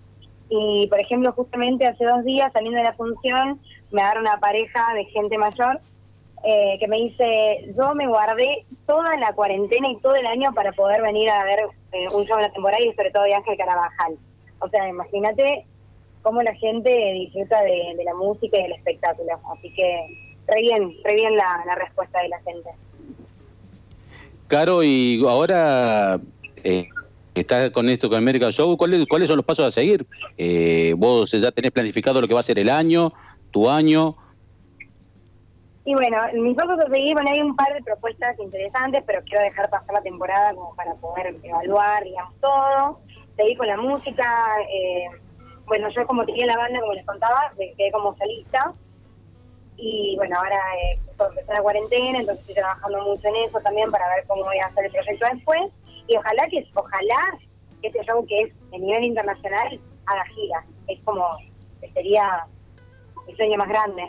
Y, 0.57 0.87
por 0.87 1.01
ejemplo, 1.01 1.33
justamente 1.33 1.85
hace 1.85 2.05
dos 2.05 2.25
días, 2.25 2.53
saliendo 2.53 2.79
de 2.79 2.85
la 2.85 2.93
función, 2.93 3.61
me 3.91 4.03
agarra 4.03 4.21
una 4.21 4.39
pareja 4.39 4.95
de 4.95 5.05
gente 5.07 5.37
mayor 5.37 5.81
eh, 6.45 6.77
que 6.79 6.87
me 6.87 6.99
dice, 6.99 7.73
yo 7.77 7.95
me 7.95 8.07
guardé 8.07 8.65
toda 8.87 9.17
la 9.17 9.33
cuarentena 9.33 9.89
y 9.91 9.97
todo 9.97 10.15
el 10.15 10.27
año 10.27 10.53
para 10.55 10.73
poder 10.73 11.03
venir 11.03 11.29
a 11.29 11.43
ver 11.45 11.61
eh, 11.93 12.09
un 12.13 12.25
show 12.25 12.37
en 12.37 12.43
la 12.43 12.53
temporada 12.53 12.81
y 12.85 12.93
sobre 12.95 13.11
todo 13.11 13.25
de 13.25 13.35
Ángel 13.35 13.57
Carabajal. 13.57 14.17
O 14.61 14.69
sea, 14.69 14.89
imagínate 14.89 15.67
cómo 16.23 16.43
la 16.43 16.55
gente 16.55 16.91
disfruta 17.15 17.61
de, 17.63 17.97
la 18.05 18.15
música 18.15 18.59
y 18.59 18.63
del 18.63 18.73
espectáculo. 18.73 19.33
Así 19.57 19.73
que 19.75 20.07
re 20.47 20.61
bien, 20.61 20.95
re 21.03 21.15
bien 21.15 21.37
la, 21.37 21.65
la 21.67 21.75
respuesta 21.75 22.21
de 22.23 22.29
la 22.29 22.41
gente. 22.43 22.71
Caro, 24.47 24.85
y 24.85 25.21
ahora 25.27 26.21
eh, 26.63 26.87
estás 27.35 27.70
con 27.70 27.89
esto 27.89 28.09
con 28.09 28.19
American 28.19 28.51
Show, 28.51 28.77
¿cuáles, 28.77 29.06
cuáles 29.06 29.28
son 29.28 29.36
los 29.36 29.44
pasos 29.44 29.66
a 29.66 29.70
seguir? 29.70 30.06
Eh, 30.39 30.94
¿Vos 30.97 31.32
ya 31.32 31.51
tenés 31.52 31.70
planificado 31.70 32.20
lo 32.20 32.28
que 32.28 32.35
va 32.35 32.40
a 32.40 32.44
ser 32.44 32.59
el 32.59 32.70
año, 32.70 33.12
tu 33.51 33.69
año? 33.69 34.16
Y 35.86 35.94
bueno, 35.94 36.16
mis 36.35 36.56
pasos 36.56 36.78
a 36.81 36.89
seguir, 36.89 37.12
bueno, 37.12 37.31
hay 37.31 37.43
un 37.43 37.55
par 37.55 37.74
de 37.74 37.82
propuestas 37.82 38.39
interesantes, 38.39 39.02
pero 39.06 39.23
quiero 39.24 39.43
dejar 39.43 39.69
pasar 39.69 39.94
la 39.94 40.02
temporada 40.02 40.55
como 40.55 40.74
para 40.74 40.94
poder 40.94 41.36
evaluar, 41.43 42.02
digamos, 42.05 42.35
todo. 42.40 43.01
Seguir 43.36 43.59
con 43.59 43.66
la 43.66 43.77
música, 43.77 44.47
eh, 44.70 45.09
bueno, 45.66 45.89
yo 45.90 46.06
como 46.06 46.24
tenía 46.24 46.47
la 46.47 46.56
banda, 46.56 46.81
como 46.81 46.94
les 46.94 47.05
contaba, 47.05 47.52
me 47.59 47.74
quedé 47.74 47.93
como 47.93 48.16
solista. 48.16 48.73
Y 49.77 50.15
bueno, 50.16 50.36
ahora 50.39 50.56
eh, 50.56 50.98
empezó 51.11 51.52
la 51.52 51.61
cuarentena, 51.61 52.20
entonces 52.20 52.40
estoy 52.40 52.55
trabajando 52.55 53.02
mucho 53.02 53.28
en 53.28 53.36
eso 53.36 53.61
también 53.61 53.90
para 53.90 54.09
ver 54.15 54.24
cómo 54.27 54.44
voy 54.44 54.59
a 54.59 54.66
hacer 54.66 54.86
el 54.86 54.93
proyecto 54.93 55.27
después. 55.35 55.70
Y 56.09 56.17
ojalá 56.17 56.47
que, 56.49 56.67
ojalá 56.75 57.39
que 57.81 57.89
este 57.89 58.05
show 58.05 58.25
que 58.27 58.41
es 58.41 58.71
de 58.71 58.79
nivel 58.79 59.05
internacional 59.05 59.81
haga 60.07 60.25
gira. 60.27 60.65
Es 60.89 61.01
como, 61.05 61.25
sería 61.93 62.47
el 63.29 63.37
sueño 63.37 63.59
más 63.59 63.69
grande. 63.69 64.03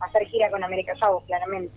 Hacer 0.00 0.26
gira 0.26 0.50
con 0.50 0.62
América 0.62 0.94
Show, 0.94 1.22
claramente. 1.26 1.72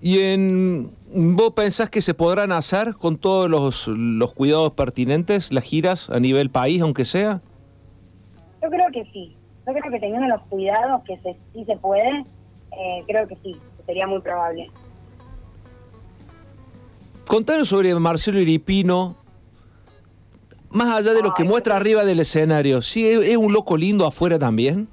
¿Y 0.00 0.20
en, 0.20 0.90
vos 1.36 1.52
pensás 1.52 1.88
que 1.88 2.00
se 2.00 2.14
podrán 2.14 2.52
hacer 2.52 2.94
con 2.94 3.18
todos 3.18 3.48
los, 3.48 3.88
los 3.88 4.32
cuidados 4.34 4.72
pertinentes, 4.72 5.52
las 5.52 5.64
giras 5.64 6.10
a 6.10 6.20
nivel 6.20 6.50
país, 6.50 6.82
aunque 6.82 7.04
sea? 7.04 7.40
Yo 8.62 8.68
creo 8.68 8.86
que 8.92 9.04
sí. 9.12 9.36
Yo 9.66 9.72
creo 9.72 9.90
que 9.90 9.98
teniendo 9.98 10.28
los 10.28 10.42
cuidados 10.42 11.02
que 11.04 11.16
se, 11.18 11.36
sí 11.52 11.64
se 11.64 11.76
puede, 11.76 12.24
eh, 12.78 13.02
creo 13.06 13.26
que 13.26 13.36
sí, 13.36 13.56
sería 13.84 14.06
muy 14.06 14.20
probable. 14.20 14.70
Contanos 17.26 17.68
sobre 17.68 17.94
Marcelo 17.94 18.38
Iripino, 18.38 19.16
más 20.70 20.88
allá 20.94 21.12
de 21.12 21.22
lo 21.22 21.34
que 21.34 21.44
muestra 21.44 21.76
arriba 21.76 22.04
del 22.04 22.20
escenario, 22.20 22.82
¿sí 22.82 23.08
es, 23.08 23.36
un 23.36 23.52
loco 23.52 23.76
lindo 23.76 24.06
afuera 24.06 24.38
también? 24.38 24.88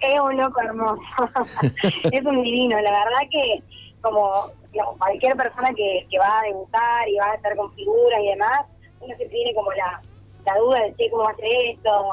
Es 0.00 0.20
un 0.20 0.36
loco 0.36 0.60
hermoso. 0.60 1.00
es 2.10 2.24
un 2.24 2.42
divino. 2.42 2.80
La 2.80 2.90
verdad 2.90 3.20
que 3.30 3.62
como 4.02 4.50
digamos, 4.72 4.96
cualquier 4.98 5.36
persona 5.36 5.72
que, 5.74 6.06
que 6.10 6.18
va 6.18 6.40
a 6.40 6.42
debutar 6.42 7.08
y 7.08 7.16
va 7.16 7.30
a 7.30 7.34
estar 7.34 7.56
con 7.56 7.72
figuras 7.74 8.20
y 8.20 8.28
demás, 8.28 8.60
uno 9.00 9.14
siempre 9.16 9.28
tiene 9.28 9.54
como 9.54 9.72
la, 9.72 10.00
la 10.44 10.58
duda 10.58 10.80
de 10.82 10.94
che, 10.96 11.10
cómo 11.10 11.24
va 11.24 11.30
a 11.30 11.32
hacer 11.32 11.46
esto, 11.70 12.06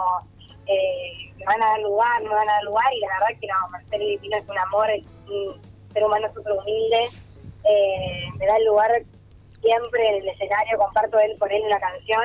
eh, 0.68 1.34
me 1.38 1.46
van 1.46 1.64
a 1.64 1.66
dar 1.68 1.80
lugar, 1.82 2.22
no 2.22 2.30
me 2.30 2.36
van 2.36 2.50
a 2.50 2.54
dar 2.54 2.64
lugar, 2.64 2.94
y 2.94 3.00
la 3.00 3.08
verdad 3.08 3.40
que 3.40 3.48
no, 3.48 3.70
Marcelo 3.72 4.06
Lipino 4.06 4.38
es 4.38 4.50
un 4.50 4.58
amor, 4.58 4.90
es 4.90 5.06
un 5.28 5.62
ser 5.92 6.04
humano 6.04 6.28
súper 6.34 6.54
humilde, 6.54 7.10
eh, 7.64 8.30
me 8.38 8.46
da 8.46 8.58
el 8.58 8.66
lugar 8.66 8.92
siempre 9.62 10.08
en 10.08 10.16
el 10.24 10.30
escenario, 10.30 10.78
comparto 10.78 11.20
él 11.20 11.36
por 11.40 11.52
él 11.52 11.62
una 11.66 11.80
canción, 11.80 12.24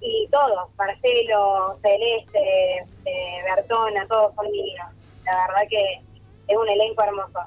y 0.00 0.28
todos, 0.30 0.68
Marcelo, 0.76 1.78
Celeste, 1.80 2.78
eh, 3.06 3.42
Bertona, 3.56 4.06
todos 4.08 4.34
son 4.34 4.46
divinos. 4.52 4.86
La 5.24 5.46
verdad 5.48 5.62
que 5.70 6.00
es 6.48 6.56
un 6.56 6.68
elenco 6.68 7.02
hermoso. 7.02 7.40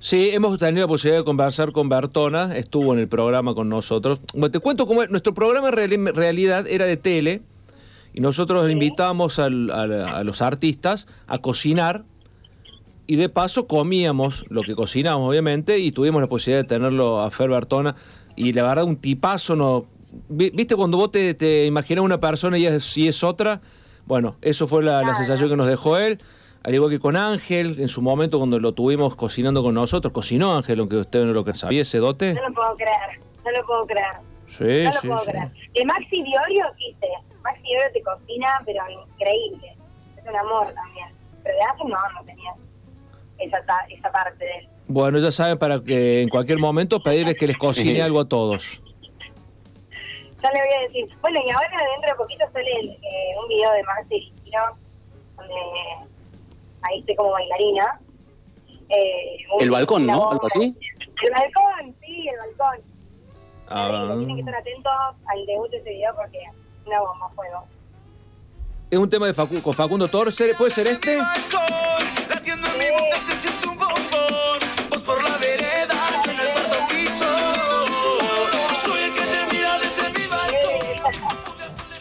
Sí, 0.00 0.30
hemos 0.32 0.56
tenido 0.58 0.86
la 0.86 0.88
posibilidad 0.88 1.20
de 1.22 1.24
conversar 1.24 1.72
con 1.72 1.88
Bertona, 1.88 2.56
estuvo 2.56 2.92
en 2.92 3.00
el 3.00 3.08
programa 3.08 3.54
con 3.54 3.68
nosotros. 3.68 4.20
Bueno, 4.32 4.50
te 4.52 4.60
cuento 4.60 4.86
cómo 4.86 5.02
es. 5.02 5.10
nuestro 5.10 5.34
programa 5.34 5.68
en 5.70 5.74
reali- 5.74 6.12
realidad 6.14 6.66
era 6.68 6.84
de 6.84 6.96
tele 6.96 7.40
y 8.14 8.20
nosotros 8.20 8.70
invitábamos 8.70 9.38
al- 9.40 9.70
al- 9.72 10.02
a 10.08 10.22
los 10.22 10.40
artistas 10.40 11.08
a 11.26 11.38
cocinar 11.38 12.04
y 13.08 13.16
de 13.16 13.28
paso 13.28 13.66
comíamos 13.66 14.44
lo 14.50 14.62
que 14.62 14.74
cocinábamos, 14.76 15.28
obviamente, 15.30 15.78
y 15.80 15.90
tuvimos 15.90 16.20
la 16.20 16.28
posibilidad 16.28 16.62
de 16.62 16.68
tenerlo 16.68 17.20
a 17.20 17.30
Fer 17.32 17.48
Bertona 17.50 17.96
y 18.36 18.52
la 18.52 18.62
verdad 18.62 18.84
un 18.84 18.96
tipazo, 18.98 19.56
no, 19.56 19.86
vi- 20.28 20.50
¿viste 20.50 20.76
cuando 20.76 20.96
vos 20.98 21.10
te, 21.10 21.34
te 21.34 21.66
imaginas 21.66 22.04
una 22.04 22.20
persona 22.20 22.56
y 22.58 22.66
es, 22.66 22.96
y 22.96 23.08
es 23.08 23.24
otra? 23.24 23.60
Bueno, 24.06 24.36
eso 24.42 24.66
fue 24.68 24.82
la, 24.84 25.02
la 25.02 25.14
sensación 25.14 25.50
que 25.50 25.56
nos 25.56 25.66
dejó 25.66 25.98
él. 25.98 26.20
Al 26.64 26.74
igual 26.74 26.90
que 26.90 26.98
con 26.98 27.16
Ángel, 27.16 27.76
en 27.78 27.88
su 27.88 28.02
momento 28.02 28.38
cuando 28.38 28.58
lo 28.58 28.72
tuvimos 28.72 29.16
cocinando 29.16 29.62
con 29.62 29.74
nosotros, 29.74 30.12
cocinó 30.12 30.56
Ángel, 30.56 30.80
aunque 30.80 30.96
usted 30.96 31.24
no 31.24 31.32
lo 31.32 31.44
que 31.44 31.54
sabía 31.54 31.82
ese 31.82 31.98
dote. 31.98 32.34
No 32.34 32.48
lo 32.48 32.54
puedo 32.54 32.74
creer, 32.76 33.20
no 33.44 33.50
lo 33.50 33.66
puedo 33.66 33.86
creer. 33.86 34.14
Sí, 34.46 34.84
no 34.84 34.90
lo 34.92 35.00
sí, 35.00 35.08
puedo 35.08 35.20
sí. 35.20 35.30
creer. 35.30 35.50
De 35.74 35.84
Maxi 35.84 36.22
Diorio, 36.22 36.64
viste, 36.76 37.06
Maxi 37.42 37.62
Diorio 37.62 37.88
te 37.94 38.02
cocina, 38.02 38.48
pero 38.66 38.82
increíble. 38.90 39.76
Es 40.16 40.24
un 40.28 40.36
amor 40.36 40.66
también. 40.74 41.08
Pero 41.42 41.54
de 41.56 41.62
Ángel 41.62 41.86
no, 41.88 41.96
no 42.20 42.24
tenía 42.26 42.52
esa, 43.38 43.58
esa 43.88 44.10
parte 44.12 44.44
de 44.44 44.58
él. 44.58 44.68
Bueno, 44.86 45.18
ya 45.18 45.30
saben 45.30 45.58
para 45.58 45.80
que 45.82 46.22
en 46.22 46.28
cualquier 46.28 46.58
momento 46.58 47.00
pedirles 47.00 47.36
que 47.36 47.46
les 47.46 47.56
cocine 47.66 47.94
Sí. 47.96 48.00
algo 48.00 48.20
a 48.20 48.28
todos. 48.28 48.80
Ya 50.42 50.50
le 50.52 50.60
voy 50.60 50.74
a 50.76 50.80
decir. 50.82 51.08
Bueno, 51.20 51.40
y 51.46 51.50
ahora 51.50 51.68
dentro 51.94 52.10
de 52.10 52.14
poquito 52.16 52.44
sale 52.52 52.70
eh, 52.70 53.34
un 53.42 53.48
video 53.48 53.72
de 53.72 53.82
Maxi 53.82 54.32
Diorio, 54.44 54.60
donde 55.36 55.54
ahí 56.82 57.00
estoy 57.00 57.16
como 57.16 57.30
bailarina. 57.32 58.00
Eh, 58.88 59.36
El 59.60 59.70
balcón, 59.70 60.06
¿no? 60.06 60.16
bomba. 60.18 60.32
Algo 60.32 60.46
así. 60.46 60.76
El 61.22 61.30
balcón, 61.32 61.96
sí, 62.00 62.28
el 62.28 62.36
balcón. 62.56 62.80
Ah, 63.70 64.14
Tienen 64.16 64.36
que 64.36 64.40
estar 64.40 64.54
atentos 64.54 64.92
al 65.26 65.44
debut 65.46 65.70
de 65.70 65.76
ese 65.78 65.90
video 65.90 66.14
porque 66.14 66.38
es 66.38 66.86
una 66.86 67.00
bomba 67.00 67.28
fuego. 67.34 67.64
es 68.90 68.98
un 68.98 69.10
tema 69.10 69.26
de 69.26 69.34
Facu- 69.34 69.60
con 69.60 69.74
Facundo 69.74 70.08
Torce. 70.08 70.54
¿Puede 70.54 70.70
ser 70.70 70.86
este? 70.86 71.18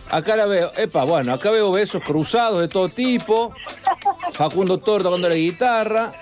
Acá 0.09 0.35
la 0.37 0.45
veo. 0.45 0.71
Epa, 0.77 1.03
bueno, 1.03 1.33
acá 1.33 1.51
veo 1.51 1.71
besos 1.71 2.01
cruzados 2.01 2.59
de 2.61 2.67
todo 2.67 2.89
tipo. 2.89 3.53
Facundo 4.31 4.77
Torre 4.79 5.03
tocando 5.03 5.27
la 5.29 5.35
guitarra. 5.35 6.13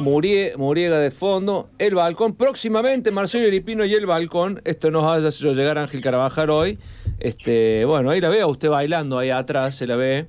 Murie- 0.00 0.54
Muriega 0.56 0.98
de 0.98 1.10
fondo. 1.10 1.70
El 1.78 1.94
balcón. 1.94 2.34
Próximamente 2.34 3.10
Marcelo 3.10 3.46
Iripino 3.48 3.84
y 3.86 3.94
el 3.94 4.04
balcón. 4.06 4.60
Esto 4.64 4.90
nos 4.90 5.04
ha 5.04 5.26
hecho 5.26 5.52
llegar 5.54 5.78
Ángel 5.78 6.02
Carabajal 6.02 6.50
hoy. 6.50 6.78
Este, 7.20 7.84
bueno, 7.86 8.10
ahí 8.10 8.20
la 8.20 8.28
veo 8.28 8.44
a 8.44 8.50
usted 8.50 8.68
bailando 8.68 9.18
ahí 9.18 9.30
atrás, 9.30 9.74
se 9.76 9.86
la 9.86 9.96
ve. 9.96 10.28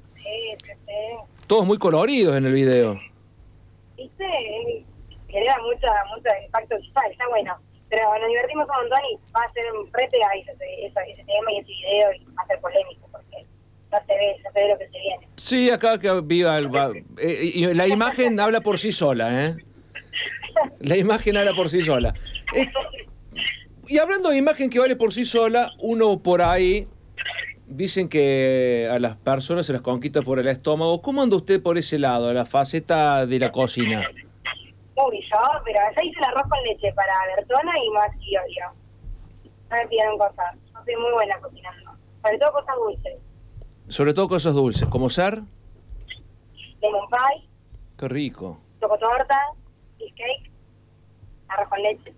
Todos 1.47 1.65
muy 1.65 1.77
coloridos 1.77 2.35
en 2.37 2.45
el 2.45 2.53
video. 2.53 2.99
¿Viste? 3.97 4.25
Genera 5.27 5.57
mucho, 5.61 5.87
mucho 6.15 6.29
impacto 6.45 6.77
visual, 6.77 7.11
está 7.11 7.27
bueno. 7.29 7.55
Pero 7.89 8.03
nos 8.19 8.27
divertimos 8.29 8.67
un 8.67 8.75
montón 8.81 8.99
y 9.11 9.31
va 9.31 9.41
a 9.43 9.53
ser 9.53 9.63
un 9.73 9.85
re 9.93 10.07
pegadizo 10.11 10.51
ese, 10.53 10.85
ese, 10.87 11.23
tema 11.23 11.51
y 11.51 11.57
ese 11.59 11.67
video 11.67 12.13
y 12.13 12.25
va 12.33 12.43
a 12.43 12.47
ser 12.47 12.59
polémico 12.59 13.07
porque 13.11 13.45
ya 13.91 13.99
se 14.05 14.13
ve, 14.13 14.35
ya 14.43 14.51
se 14.51 14.61
ve 14.61 14.69
lo 14.69 14.77
que 14.79 14.89
se 14.89 14.99
viene. 14.99 15.27
Sí, 15.35 15.69
acá 15.69 15.99
que 15.99 16.21
viva 16.21 16.57
el 16.57 16.67
ba- 16.69 16.91
eh, 17.19 17.51
y 17.53 17.73
la 17.73 17.87
imagen 17.87 18.39
habla 18.39 18.61
por 18.61 18.79
sí 18.79 18.91
sola, 18.91 19.45
¿eh? 19.45 19.55
La 20.79 20.97
imagen 20.97 21.37
habla 21.37 21.53
por 21.53 21.69
sí 21.69 21.81
sola. 21.81 22.13
Eh, 22.55 22.65
y 23.87 23.99
hablando 23.99 24.29
de 24.29 24.37
imagen 24.37 24.69
que 24.69 24.79
vale 24.79 24.95
por 24.95 25.13
sí 25.13 25.23
sola, 25.25 25.71
uno 25.79 26.17
por 26.17 26.41
ahí 26.41 26.87
dicen 27.67 28.09
que 28.09 28.87
a 28.91 28.99
las 28.99 29.15
personas 29.17 29.65
se 29.65 29.73
las 29.73 29.81
conquista 29.81 30.21
por 30.21 30.39
el 30.39 30.47
estómago. 30.47 31.01
¿Cómo 31.01 31.21
anda 31.21 31.35
usted 31.35 31.61
por 31.61 31.77
ese 31.77 31.97
lado, 31.99 32.31
la 32.33 32.45
faceta 32.45 33.25
de 33.25 33.39
la 33.39 33.51
cocina? 33.51 34.07
Uy, 34.97 35.19
yo, 35.29 35.37
pero 35.65 35.79
ya 35.95 36.03
hice 36.03 36.17
el 36.19 36.23
arroz 36.25 36.43
con 36.49 36.63
leche 36.63 36.93
para 36.93 37.13
Bertona 37.35 37.71
y 37.83 37.89
Maxi 37.91 38.37
Orio. 38.37 38.65
No 39.69 39.75
me 39.77 39.87
pidieron 39.87 40.17
cosas. 40.17 40.55
Yo 40.73 40.79
soy 40.85 40.95
muy 40.95 41.11
buena 41.13 41.37
cocinando. 41.39 41.91
Sobre 42.23 42.37
todo 42.39 42.51
cosas 42.53 42.75
dulces. 42.75 43.13
Sobre 43.87 44.13
todo 44.13 44.27
cosas 44.27 44.53
dulces, 44.53 44.87
como 44.87 45.09
ser. 45.09 45.41
Lemon 46.81 47.07
pie, 47.09 47.47
Qué 47.97 48.07
rico. 48.07 48.59
chocotorta, 48.79 49.39
cheesecake, 49.97 50.51
arroz 51.47 51.69
con 51.69 51.81
leche. 51.81 52.13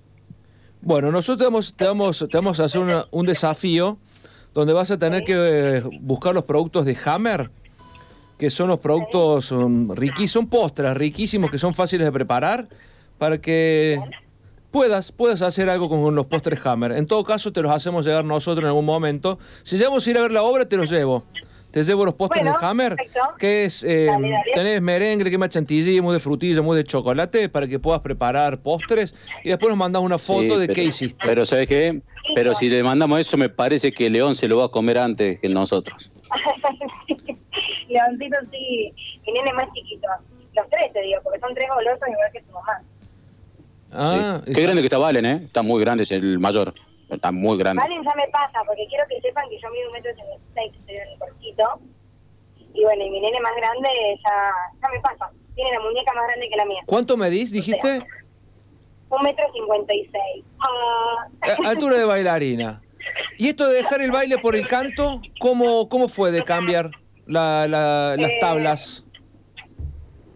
Bueno, 0.82 1.12
nosotros 1.12 1.38
te 1.40 1.44
vamos, 1.46 1.74
te 1.76 1.86
vamos, 1.86 2.26
te 2.30 2.38
vamos 2.38 2.60
a 2.60 2.66
hacer 2.66 2.82
una- 2.82 3.06
un 3.12 3.26
desafío 3.26 3.98
donde 4.58 4.74
vas 4.74 4.90
a 4.90 4.98
tener 4.98 5.24
que 5.24 5.34
eh, 5.36 5.84
buscar 6.02 6.34
los 6.34 6.44
productos 6.44 6.84
de 6.86 6.98
Hammer, 7.06 7.52
que 8.40 8.50
son 8.50 8.68
los 8.70 8.80
productos 8.80 9.52
um, 9.52 9.92
riquísimos, 9.92 10.32
son 10.32 10.48
postres 10.48 10.94
riquísimos 10.98 11.52
que 11.52 11.60
son 11.60 11.74
fáciles 11.76 12.06
de 12.06 12.12
preparar 12.12 12.68
para 13.20 13.40
que 13.40 14.00
puedas, 14.72 15.12
puedas 15.12 15.44
hacer 15.44 15.70
algo 15.70 15.88
con 15.90 16.16
los 16.16 16.26
postres 16.26 16.60
Hammer. 16.66 16.94
En 16.94 17.06
todo 17.06 17.24
caso, 17.24 17.54
te 17.54 17.62
los 17.62 17.72
hacemos 17.72 18.04
llegar 18.06 18.26
nosotros 18.26 18.64
en 18.64 18.68
algún 18.68 18.86
momento. 18.86 19.38
Si 19.62 19.78
llegamos 19.78 20.06
a 20.06 20.10
ir 20.10 20.18
a 20.18 20.22
ver 20.22 20.32
la 20.32 20.42
obra, 20.42 20.66
te 20.68 20.76
los 20.76 20.90
llevo. 20.90 21.24
Te 21.70 21.84
llevo 21.84 22.06
los 22.06 22.14
postres 22.16 22.44
Bueno, 22.44 22.58
de 22.60 22.66
Hammer, 22.66 22.96
perfecto. 22.96 23.20
que 23.38 23.66
es, 23.66 23.84
eh, 23.84 24.06
Dale, 24.06 24.30
dale. 24.32 24.52
tenés 24.56 24.82
merengue, 24.82 25.26
crema 25.26 25.50
chantilly, 25.50 26.02
mousse 26.02 26.14
de 26.16 26.20
frutilla, 26.22 26.62
mousse 26.64 26.78
de 26.78 26.84
chocolate, 26.86 27.50
para 27.50 27.68
que 27.68 27.78
puedas 27.78 28.02
preparar 28.02 28.60
postres 28.60 29.14
y 29.44 29.50
después 29.50 29.70
nos 29.70 29.78
mandas 29.78 30.02
una 30.02 30.18
foto 30.18 30.42
Sí, 30.42 30.48
de 30.62 30.68
pero- 30.68 30.74
qué 30.74 30.84
hiciste. 30.86 31.20
Pero 31.24 31.46
¿sabes 31.46 31.68
qué? 31.68 32.02
Pero 32.36 32.54
si 32.56 32.70
le 32.70 32.84
mandamos 32.84 33.20
eso, 33.20 33.38
me 33.38 33.50
parece 33.50 33.92
que 33.92 34.10
León 34.10 34.36
se 34.36 34.48
lo 34.48 34.58
va 34.58 34.66
a 34.66 34.70
comer 34.70 34.98
antes 34.98 35.40
que 35.40 35.50
nosotros. 35.50 36.12
Leoncito 37.90 38.38
sí, 38.52 38.94
mi 39.26 39.34
nene 39.34 39.54
más 39.54 39.72
chiquito. 39.74 40.08
Los 40.56 40.70
tres 40.70 40.92
te 40.94 41.02
digo, 41.02 41.20
porque 41.24 41.40
son 41.40 41.54
tres 41.54 41.68
golosos 41.70 42.08
igual 42.08 42.32
que 42.32 42.42
su 42.44 42.52
mamá. 42.52 42.82
Ah, 43.92 44.42
Sí. 44.46 44.54
Qué 44.54 44.62
grande 44.64 44.82
que 44.82 44.88
está 44.88 44.98
Valen, 44.98 45.26
¿eh? 45.26 45.42
Está 45.46 45.62
muy 45.62 45.82
grande, 45.82 46.04
es 46.04 46.12
el 46.12 46.40
mayor. 46.40 46.74
Está 47.10 47.32
muy 47.32 47.58
grande. 47.58 47.82
Valen 47.82 48.04
ya 48.04 48.14
me 48.16 48.28
pasa, 48.30 48.60
porque 48.68 48.86
quiero 48.90 49.06
que 49.08 49.22
sepan 49.22 49.48
que 49.50 49.58
yo 49.60 49.70
mido 49.72 49.88
un 49.88 49.94
metro 49.94 50.12
seis, 50.54 50.74
estoy 50.78 50.96
en 50.96 51.08
el 51.10 51.20
cortito. 51.20 51.64
Y 52.74 52.84
bueno, 52.84 53.06
y 53.06 53.10
mi 53.10 53.22
nene 53.22 53.40
más 53.40 53.56
grande 53.56 53.90
ya, 54.24 54.52
ya 54.82 54.90
me 54.90 55.00
pasa. 55.00 55.32
Tiene 55.56 55.72
la 55.72 55.80
muñeca 55.80 56.14
más 56.14 56.28
grande 56.28 56.50
que 56.50 56.56
la 56.58 56.66
mía. 56.66 56.82
¿Cuánto 56.86 57.16
medís, 57.18 57.52
dijiste? 57.52 58.06
Un 59.10 59.24
metro 59.24 59.46
cincuenta 59.54 59.94
y 59.96 60.04
seis. 60.12 60.46
Ah, 60.60 61.28
A- 61.66 61.70
altura 61.70 61.98
de 61.98 62.06
bailarina. 62.06 62.82
¿Y 63.38 63.48
esto 63.48 63.68
de 63.68 63.76
dejar 63.76 64.02
el 64.02 64.12
baile 64.12 64.38
por 64.38 64.56
el 64.56 64.68
canto, 64.68 65.22
cómo, 65.40 65.88
cómo 65.88 66.08
fue 66.08 66.32
de 66.32 66.44
cambiar 66.44 66.90
la- 67.26 67.68
la- 67.68 68.16
las 68.18 68.32
Eh, 68.32 68.38
tablas? 68.42 69.06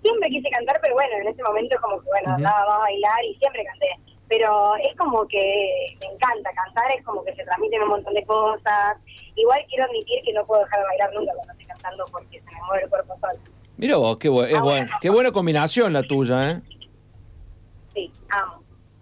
Siempre 0.02 0.30
quise 0.30 0.49
cantar, 0.49 0.80
pero 0.81 0.93
bueno, 0.95 1.11
en 1.22 1.27
ese 1.27 1.43
momento 1.43 1.76
como 1.81 1.99
que, 2.02 2.07
bueno, 2.07 2.34
Ujú. 2.34 2.41
nada, 2.43 2.60
vamos 2.65 2.76
a 2.76 2.80
bailar 2.80 3.26
y 3.26 3.35
siempre 3.35 3.64
canté. 3.65 3.88
Pero 4.30 4.76
es 4.77 4.95
como 4.98 5.27
que 5.27 5.98
me 5.99 6.07
encanta 6.07 6.49
cantar, 6.53 6.89
es 6.98 7.03
como 7.03 7.23
que 7.26 7.35
se 7.35 7.43
transmiten 7.43 7.81
un 7.84 7.89
montón 7.89 8.14
de 8.14 8.23
cosas. 8.26 8.98
Igual 9.35 9.61
quiero 9.68 9.84
admitir 9.85 10.23
que 10.23 10.31
no 10.31 10.45
puedo 10.45 10.61
dejar 10.64 10.80
de 10.80 10.85
bailar 10.85 11.14
nunca 11.14 11.34
cuando 11.35 11.52
estoy 11.52 11.68
cantando 11.68 12.06
porque 12.11 12.39
se 12.39 12.45
me 12.45 12.61
mueve 12.68 12.84
el 12.85 12.89
cuerpo 12.89 13.15
solo. 13.19 13.39
Mira 13.77 13.98
vos, 13.98 14.18
qué, 14.18 14.30
bu- 14.30 14.45
es 14.48 14.56
Ah, 14.56 14.61
buen- 14.61 14.89
qué 15.02 15.10
buena 15.10 15.31
combinación 15.31 15.91
la 15.91 16.03
tuya, 16.03 16.52
¿eh? 16.52 16.61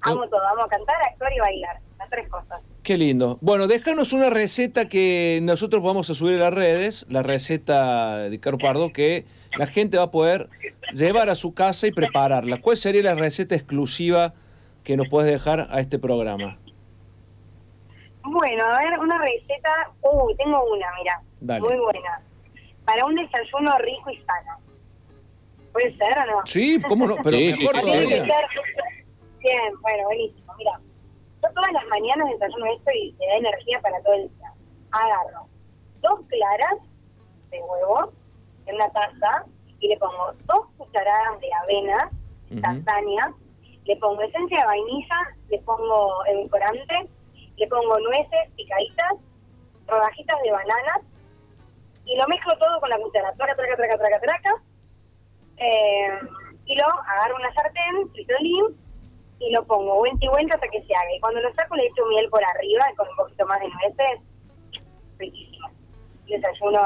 Sí, 0.04 0.12
amo. 0.12 0.28
Todo, 0.30 0.48
amo 0.48 0.68
cantar, 0.68 0.96
actuar 1.12 1.34
y 1.34 1.40
bailar. 1.40 1.80
Las 1.98 2.10
tres 2.10 2.30
cosas. 2.30 2.66
Qué 2.84 2.98
lindo. 2.98 3.38
Bueno, 3.42 3.68
déjanos 3.68 4.14
una 4.14 4.30
receta 4.30 4.88
que 4.88 5.40
nosotros 5.44 5.84
vamos 5.84 6.10
a 6.10 6.14
subir 6.16 6.36
a 6.36 6.46
las 6.46 6.54
redes, 6.54 7.06
la 7.10 7.24
receta 7.24 8.18
de 8.30 8.40
Caro 8.40 8.58
Pardo, 8.58 8.94
que 8.94 9.26
la 9.58 9.68
gente 9.68 9.98
va 9.98 10.04
a 10.04 10.12
poder 10.12 10.50
llevar 10.94 11.30
a 11.30 11.36
su 11.36 11.54
casa 11.54 11.88
y 11.88 11.92
prepararla. 11.92 12.62
¿Cuál 12.62 12.78
sería 12.78 13.04
la 13.04 13.16
receta 13.16 13.56
exclusiva 13.56 14.34
que 14.84 14.96
nos 14.96 15.10
puedes 15.10 15.30
dejar 15.30 15.68
a 15.72 15.82
este 15.82 16.00
programa? 16.00 16.58
Bueno, 18.24 18.64
a 18.66 18.80
ver, 18.80 18.98
una 19.00 19.18
receta. 19.18 19.92
Uy, 20.02 20.36
tengo 20.38 20.64
una, 20.72 20.88
mira. 21.00 21.22
Dale. 21.42 21.62
Muy 21.62 21.78
buena. 21.78 22.22
Para 22.86 23.06
un 23.06 23.16
desayuno 23.16 23.78
rico 23.80 24.10
y 24.12 24.18
sano. 24.20 24.60
¿Puede 25.74 25.96
ser 25.98 26.18
o 26.18 26.26
no? 26.26 26.46
Sí, 26.46 26.80
¿cómo 26.88 27.08
no? 27.08 27.16
Pero 27.24 27.38
Sí, 27.38 27.54
sí, 27.54 27.60
mejor 27.64 27.76
sí, 27.76 27.92
que 27.92 27.98
todavía. 28.08 28.36
Bien, 29.40 29.74
bueno, 29.82 30.04
buenísimo. 30.06 30.54
Mira, 30.58 30.80
yo 31.42 31.50
todas 31.54 31.72
las 31.72 31.86
mañanas 31.88 32.30
desayuno 32.30 32.66
esto 32.66 32.92
y 32.94 33.16
me 33.20 33.28
da 33.28 33.34
energía 33.36 33.80
para 33.82 34.02
todo 34.02 34.14
el 34.14 34.30
día. 34.36 34.54
Agarro 34.92 35.48
dos 36.02 36.20
claras 36.28 36.76
de 37.50 37.62
huevo 37.62 38.12
en 38.66 38.76
una 38.76 38.90
taza 38.90 39.46
y 39.80 39.88
le 39.88 39.98
pongo 39.98 40.34
dos 40.46 40.68
cucharadas 40.78 41.40
de 41.40 41.50
avena 41.54 42.12
instantánea, 42.50 43.34
le 43.86 43.96
pongo 43.98 44.22
esencia 44.22 44.60
de 44.60 44.66
vainilla, 44.66 45.36
le 45.50 45.60
pongo 45.60 46.26
edulcorante, 46.26 47.08
le 47.56 47.68
pongo 47.68 48.00
nueces 48.00 48.50
picaditas, 48.56 49.14
rodajitas 49.88 50.42
de 50.44 50.52
bananas 50.52 51.02
y 52.06 52.18
lo 52.18 52.28
mezclo 52.28 52.58
todo 52.58 52.80
con 52.80 52.90
la 52.90 52.98
cuchara, 52.98 53.34
traca, 53.34 53.56
traca, 53.56 53.76
traca, 53.76 53.98
traca, 53.98 54.20
traca. 54.20 54.54
Eh, 55.58 56.20
y 56.66 56.76
lo 56.76 56.86
agarro 56.86 57.36
una 57.36 57.54
sartén, 57.54 58.10
frisolín, 58.12 58.78
y 59.40 59.52
lo 59.52 59.64
pongo 59.66 59.96
vuelta 59.96 60.20
y 60.22 60.28
vuelta 60.30 60.56
hasta 60.56 60.68
que 60.68 60.84
se 60.84 60.94
haga. 60.94 61.16
Y 61.16 61.20
cuando 61.20 61.42
lo 61.42 61.54
saco 61.54 61.76
le 61.76 61.88
echo 61.88 62.06
miel 62.08 62.30
por 62.30 62.44
arriba 62.44 62.86
con 62.98 63.08
un 63.08 63.16
poquito 63.16 63.46
más 63.46 63.60
de 63.60 63.70
nueces. 63.70 64.20
Riquísimo. 65.18 65.70
Desayuno 66.28 66.82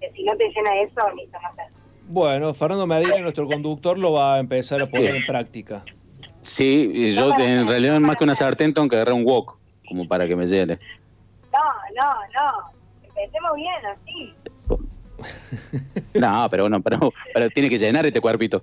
que 0.00 0.10
si 0.12 0.24
no 0.24 0.36
te 0.36 0.48
llena 0.48 0.80
eso, 0.80 1.10
listo, 1.14 1.38
no 1.42 1.54
sé. 1.54 1.62
Bueno, 2.08 2.54
Fernando 2.54 2.86
Medina, 2.86 3.18
nuestro 3.18 3.46
conductor, 3.46 3.98
lo 3.98 4.12
va 4.12 4.36
a 4.36 4.38
empezar 4.38 4.80
a 4.80 4.86
poner 4.86 5.16
en 5.16 5.26
práctica. 5.26 5.84
Sí, 6.18 6.90
y 6.92 7.14
yo 7.14 7.32
en 7.38 7.68
realidad 7.68 8.00
más 8.00 8.16
que 8.16 8.24
una 8.24 8.34
sartén 8.34 8.74
tengo 8.74 8.88
que 8.88 8.96
agarrar 8.96 9.14
un 9.14 9.24
wok, 9.24 9.58
como 9.86 10.08
para 10.08 10.26
que 10.26 10.34
me 10.34 10.46
llene. 10.46 10.78
No, 11.52 11.60
no, 11.94 12.14
no. 12.34 13.08
Empecemos 13.08 13.54
bien, 13.54 13.86
así. 13.86 14.34
No, 16.14 16.48
pero 16.50 16.64
bueno, 16.64 16.80
pero, 16.80 17.12
pero 17.34 17.50
tiene 17.50 17.68
que 17.68 17.78
llenar 17.78 18.06
este 18.06 18.20
cuerpito. 18.20 18.62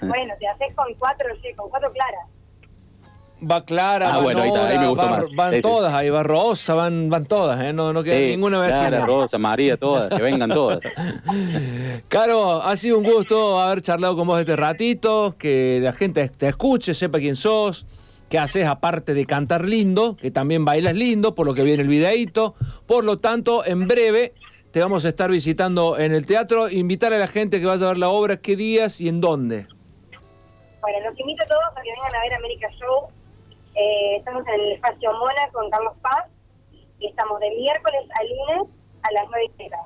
Bueno, 0.08 0.34
te 0.38 0.46
haces 0.48 0.74
con 0.74 0.86
cuatro, 0.98 1.26
sí, 1.42 1.48
con 1.56 1.68
cuatro 1.70 1.90
claras. 1.92 2.26
Va 3.50 3.64
Clara, 3.64 4.10
Ah, 4.12 4.16
va 4.18 4.22
bueno, 4.22 4.42
ahí 4.42 4.48
está, 4.48 4.66
ahí 4.68 4.78
me 4.78 4.86
gustó 4.88 5.04
va- 5.06 5.10
más. 5.18 5.26
van 5.34 5.50
Sí, 5.50 5.56
sí. 5.56 5.62
todas, 5.62 5.94
ahí 5.94 6.10
va 6.10 6.22
Rosa, 6.22 6.74
van, 6.74 7.08
van 7.08 7.24
todas, 7.24 7.58
¿eh? 7.64 7.72
no, 7.72 7.90
no 7.94 8.02
queda 8.02 8.18
Sí, 8.18 8.26
ninguna 8.32 8.60
vecina. 8.60 8.88
Clara, 8.88 9.06
Rosa, 9.06 9.38
María, 9.38 9.76
todas, 9.78 10.10
que 10.14 10.20
vengan 10.20 10.50
todas. 10.50 10.80
Caro, 12.08 12.62
ha 12.62 12.76
sido 12.76 12.98
un 12.98 13.04
gusto 13.04 13.58
haber 13.60 13.80
charlado 13.80 14.14
con 14.14 14.26
vos 14.26 14.38
este 14.40 14.56
ratito, 14.56 15.36
que 15.38 15.80
la 15.82 15.92
gente 15.94 16.28
te 16.28 16.48
escuche, 16.48 16.92
sepa 16.92 17.18
quién 17.18 17.34
sos, 17.34 17.86
qué 18.28 18.38
haces 18.38 18.66
aparte 18.66 19.14
de 19.14 19.24
cantar 19.24 19.64
lindo, 19.64 20.16
que 20.16 20.30
también 20.30 20.64
bailas 20.66 20.94
lindo, 20.94 21.34
por 21.34 21.46
lo 21.46 21.54
que 21.54 21.62
viene 21.62 21.82
el 21.82 21.88
videíto. 21.88 22.54
Por 22.86 23.04
lo 23.04 23.18
tanto, 23.18 23.64
en 23.64 23.88
breve 23.88 24.34
te 24.70 24.80
vamos 24.80 25.04
a 25.04 25.08
estar 25.08 25.30
visitando 25.30 25.98
en 25.98 26.12
el 26.12 26.26
teatro. 26.26 26.68
Invitar 26.68 27.12
a 27.14 27.18
la 27.18 27.26
gente 27.26 27.58
que 27.58 27.66
vaya 27.66 27.86
a 27.86 27.88
ver 27.88 27.98
la 27.98 28.10
obra, 28.10 28.36
qué 28.36 28.54
días 28.54 29.00
y 29.00 29.08
en 29.08 29.20
dónde. 29.22 29.66
Bueno, 30.80 31.10
los 31.10 31.18
invito 31.18 31.44
a 31.44 31.46
todos 31.46 31.64
a 31.76 31.82
que 31.82 31.90
vengan 31.90 32.14
a 32.14 32.20
ver 32.22 32.34
América 32.34 32.68
Show. 32.78 33.08
Eh, 33.74 34.16
estamos 34.16 34.46
en 34.46 34.54
el 34.60 34.72
espacio 34.72 35.12
Mona 35.12 35.48
con 35.52 35.70
Carlos 35.70 35.94
Paz 36.00 36.26
y 36.98 37.06
estamos 37.06 37.38
de 37.40 37.50
miércoles 37.50 38.02
a 38.18 38.24
lunes 38.24 38.68
a 39.02 39.12
las 39.12 39.24
9 39.28 39.50
de 39.58 39.68
la. 39.68 39.78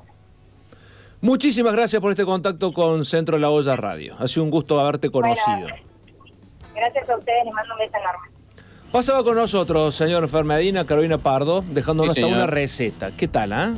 Muchísimas 1.20 1.74
gracias 1.74 2.00
por 2.02 2.10
este 2.10 2.24
contacto 2.24 2.72
con 2.72 3.04
Centro 3.04 3.38
La 3.38 3.50
Olla 3.50 3.76
Radio. 3.76 4.14
Ha 4.18 4.28
sido 4.28 4.44
un 4.44 4.50
gusto 4.50 4.78
haberte 4.78 5.10
conocido. 5.10 5.68
Gracias 6.74 7.08
a 7.08 7.16
ustedes, 7.16 7.44
les 7.44 7.54
mando 7.54 7.74
un 7.74 7.78
beso 7.78 7.96
enorme. 7.96 8.28
Pasaba 8.92 9.24
con 9.24 9.34
nosotros, 9.34 9.94
señor 9.94 10.28
Fermedina, 10.28 10.86
Carolina 10.86 11.18
Pardo, 11.18 11.64
dejándonos 11.66 12.14
Sí, 12.14 12.22
hasta 12.22 12.34
una 12.34 12.46
receta. 12.46 13.10
¿Qué 13.16 13.26
tal, 13.26 13.52
ah? 13.52 13.74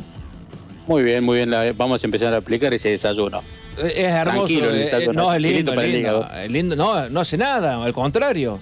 Muy 0.86 1.02
bien, 1.02 1.24
muy 1.24 1.36
bien. 1.44 1.50
vamos 1.76 2.02
a 2.02 2.06
empezar 2.06 2.32
a 2.32 2.38
aplicar 2.38 2.72
ese 2.72 2.90
desayuno. 2.90 3.40
Eh, 3.78 3.92
Es 3.96 4.04
hermoso. 4.12 4.36
Tranquilo 4.38 4.70
el 4.70 4.76
eh, 4.76 4.78
desayuno, 4.80 5.12
eh, 5.12 5.16
no, 5.16 5.34
es 5.34 5.42
lindo, 5.42 5.72
es 5.72 5.76
para 5.76 5.86
el 5.86 5.92
lindo, 5.92 6.08
hígado. 6.08 6.28
es 6.44 6.50
lindo. 6.50 6.76
No, 6.76 7.08
no 7.08 7.20
hace 7.20 7.36
nada, 7.36 7.82
al 7.82 7.92
contrario. 7.92 8.58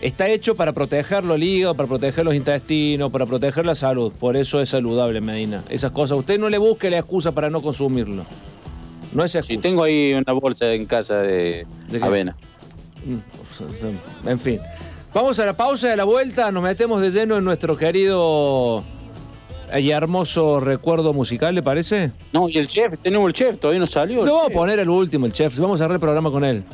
Está 0.00 0.28
hecho 0.28 0.54
para 0.54 0.72
protegerlo 0.72 1.36
el 1.36 1.42
hígado, 1.42 1.74
para 1.74 1.88
proteger 1.88 2.24
los 2.24 2.34
intestinos, 2.34 3.10
para 3.10 3.24
proteger 3.24 3.64
la 3.64 3.74
salud. 3.74 4.12
Por 4.12 4.36
eso 4.36 4.60
es 4.60 4.68
saludable, 4.68 5.20
Medina. 5.20 5.62
Esas 5.70 5.90
cosas. 5.90 6.18
Usted 6.18 6.38
no 6.38 6.50
le 6.50 6.58
busque 6.58 6.90
la 6.90 6.98
excusa 6.98 7.32
para 7.32 7.48
no 7.48 7.62
consumirlo. 7.62 8.26
No 9.12 9.24
es 9.24 9.34
excusa. 9.34 9.54
Sí, 9.54 9.58
tengo 9.58 9.84
ahí 9.84 10.12
una 10.12 10.32
bolsa 10.32 10.72
en 10.74 10.84
casa 10.84 11.22
de, 11.22 11.66
¿De 11.88 12.02
avena. 12.02 12.36
Mm, 13.04 14.28
En 14.28 14.38
fin. 14.38 14.60
Vamos 15.14 15.38
a 15.40 15.46
la 15.46 15.54
pausa 15.56 15.94
a 15.94 15.96
la 15.96 16.04
vuelta 16.04 16.52
nos 16.52 16.62
metemos 16.62 17.00
de 17.00 17.10
lleno 17.10 17.38
en 17.38 17.44
nuestro 17.44 17.74
querido 17.74 18.84
y 19.78 19.90
hermoso 19.90 20.60
recuerdo 20.60 21.12
musical, 21.12 21.54
¿le 21.54 21.62
parece? 21.62 22.10
No, 22.32 22.48
y 22.48 22.56
el 22.58 22.66
chef, 22.68 22.94
tenemos 23.02 23.26
el 23.28 23.32
chef, 23.34 23.58
todavía 23.58 23.80
no 23.80 23.86
salió. 23.86 24.24
Lo 24.24 24.34
vamos 24.34 24.50
a 24.50 24.52
poner 24.52 24.78
el 24.78 24.88
último, 24.88 25.26
el 25.26 25.32
chef. 25.32 25.58
Vamos 25.58 25.80
a 25.80 25.84
cerrar 25.84 25.94
el 25.96 26.00
programa 26.00 26.30
con 26.30 26.44
él. 26.44 26.64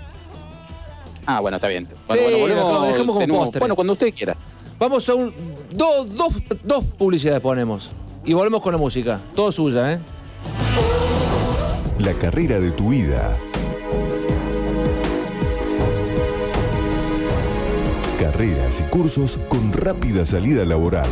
Ah, 1.26 1.40
bueno, 1.40 1.56
está 1.56 1.68
bien. 1.68 1.86
Sí, 1.86 1.92
Bueno, 2.08 2.38
bueno, 2.38 2.72
lo 2.72 2.82
dejemos 2.82 3.06
como 3.06 3.18
tenemos- 3.20 3.44
postre. 3.46 3.58
bueno, 3.60 3.74
cuando 3.76 3.92
usted 3.94 4.12
quiera. 4.14 4.36
Vamos 4.78 5.08
a 5.08 5.14
un. 5.14 5.32
do- 5.70 6.04
dos, 6.04 6.34
dos 6.64 6.84
publicidades 6.98 7.40
ponemos. 7.40 7.90
Y 8.24 8.34
volvemos 8.34 8.60
con 8.62 8.72
la 8.72 8.78
música. 8.78 9.20
Todo 9.34 9.50
suya, 9.52 9.92
¿eh? 9.92 10.00
La 11.98 12.12
carrera 12.14 12.58
de 12.60 12.70
tu 12.72 12.90
vida. 12.90 13.36
Carreras 18.18 18.80
y 18.80 18.84
cursos 18.84 19.38
con 19.48 19.72
rápida 19.72 20.24
salida 20.24 20.64
laboral. 20.64 21.08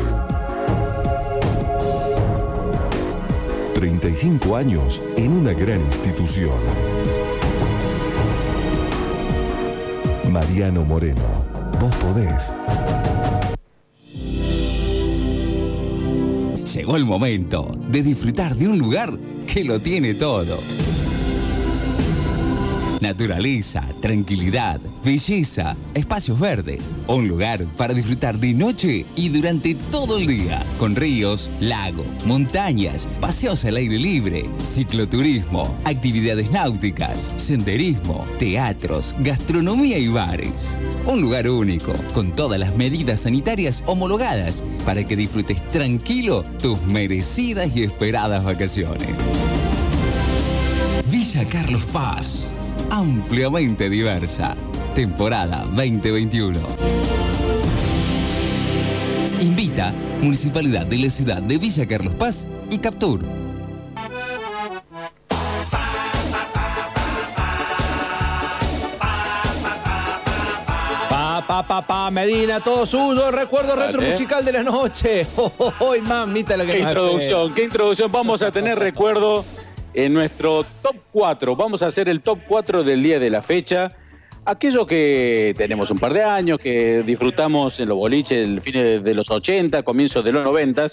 35 3.80 4.56
años 4.56 5.02
en 5.16 5.32
una 5.32 5.54
gran 5.54 5.80
institución. 5.80 6.54
Mariano 10.30 10.84
Moreno, 10.84 11.46
vos 11.80 11.94
podés. 11.96 12.54
Llegó 16.74 16.96
el 16.98 17.06
momento 17.06 17.74
de 17.88 18.02
disfrutar 18.02 18.54
de 18.54 18.68
un 18.68 18.78
lugar 18.78 19.18
que 19.46 19.64
lo 19.64 19.80
tiene 19.80 20.12
todo. 20.12 20.58
Naturaleza, 23.00 23.82
tranquilidad, 24.00 24.78
belleza, 25.02 25.74
espacios 25.94 26.38
verdes. 26.38 26.94
Un 27.06 27.28
lugar 27.28 27.64
para 27.76 27.94
disfrutar 27.94 28.38
de 28.38 28.52
noche 28.52 29.06
y 29.16 29.30
durante 29.30 29.74
todo 29.90 30.18
el 30.18 30.26
día. 30.26 30.66
Con 30.78 30.94
ríos, 30.94 31.50
lago, 31.60 32.04
montañas, 32.26 33.08
paseos 33.20 33.64
al 33.64 33.76
aire 33.76 33.98
libre, 33.98 34.44
cicloturismo, 34.62 35.74
actividades 35.84 36.50
náuticas, 36.50 37.32
senderismo, 37.36 38.26
teatros, 38.38 39.16
gastronomía 39.20 39.96
y 39.96 40.08
bares. 40.08 40.76
Un 41.06 41.22
lugar 41.22 41.48
único, 41.48 41.94
con 42.12 42.36
todas 42.36 42.60
las 42.60 42.76
medidas 42.76 43.20
sanitarias 43.20 43.82
homologadas 43.86 44.62
para 44.84 45.04
que 45.04 45.16
disfrutes 45.16 45.66
tranquilo 45.70 46.42
tus 46.60 46.80
merecidas 46.82 47.74
y 47.74 47.84
esperadas 47.84 48.44
vacaciones. 48.44 49.08
Villa 51.10 51.44
Carlos 51.48 51.84
Paz, 51.92 52.52
ampliamente 52.90 53.88
diversa. 53.88 54.56
Temporada 54.94 55.64
2021. 55.74 56.58
Invita 59.40 59.94
Municipalidad 60.20 60.84
de 60.84 60.98
la 60.98 61.08
Ciudad 61.08 61.40
de 61.40 61.56
Villa 61.56 61.86
Carlos 61.86 62.14
Paz 62.16 62.46
y 62.68 62.78
Captur. 62.78 63.20
Pa, 71.08 71.64
pa, 71.66 71.82
Pa, 71.82 72.10
Medina, 72.10 72.60
todo 72.60 72.86
suyo. 72.86 73.30
Recuerdo 73.30 73.74
Dale. 73.74 73.86
retro 73.86 74.02
musical 74.02 74.44
de 74.44 74.52
la 74.52 74.62
noche. 74.62 75.26
Hoy, 75.80 76.00
mamita, 76.00 76.56
lo 76.56 76.64
que 76.64 76.72
Qué 76.72 76.78
nos 76.82 76.90
introducción, 76.90 77.40
espera. 77.40 77.54
qué 77.54 77.64
introducción. 77.64 78.12
Vamos 78.12 78.42
a 78.42 78.50
tener 78.52 78.78
recuerdo 78.78 79.44
en 79.94 80.14
nuestro 80.14 80.64
top 80.82 80.96
4. 81.12 81.56
Vamos 81.56 81.82
a 81.82 81.88
hacer 81.88 82.08
el 82.08 82.20
top 82.20 82.38
4 82.46 82.84
del 82.84 83.02
día 83.02 83.18
de 83.18 83.30
la 83.30 83.42
fecha. 83.42 83.92
Aquello 84.44 84.86
que 84.86 85.54
tenemos 85.56 85.90
un 85.90 85.98
par 85.98 86.14
de 86.14 86.22
años, 86.22 86.58
que 86.58 87.02
disfrutamos 87.02 87.78
en 87.78 87.88
los 87.88 87.98
boliches 87.98 88.46
el 88.46 88.60
fin 88.60 88.74
de, 88.74 89.00
de 89.00 89.14
los 89.14 89.30
80, 89.30 89.82
comienzos 89.82 90.24
de 90.24 90.32
los 90.32 90.44
90. 90.44 90.86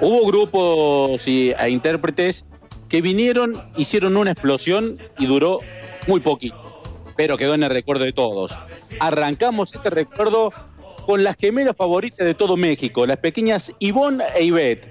Hubo 0.00 0.26
grupos 0.26 1.26
y, 1.28 1.52
e 1.52 1.70
intérpretes 1.70 2.46
que 2.88 3.00
vinieron, 3.02 3.62
hicieron 3.76 4.16
una 4.16 4.32
explosión 4.32 4.94
y 5.18 5.26
duró 5.26 5.58
muy 6.06 6.20
poquito, 6.20 6.82
pero 7.16 7.36
quedó 7.36 7.54
en 7.54 7.62
el 7.62 7.70
recuerdo 7.70 8.04
de 8.04 8.12
todos. 8.12 8.56
Arrancamos 9.00 9.74
este 9.74 9.90
recuerdo 9.90 10.52
con 11.04 11.22
las 11.22 11.36
gemelas 11.36 11.76
favoritas 11.76 12.26
de 12.26 12.34
todo 12.34 12.56
México, 12.56 13.06
las 13.06 13.18
pequeñas 13.18 13.72
Ivonne 13.78 14.24
e 14.34 14.44
Ivette. 14.44 14.87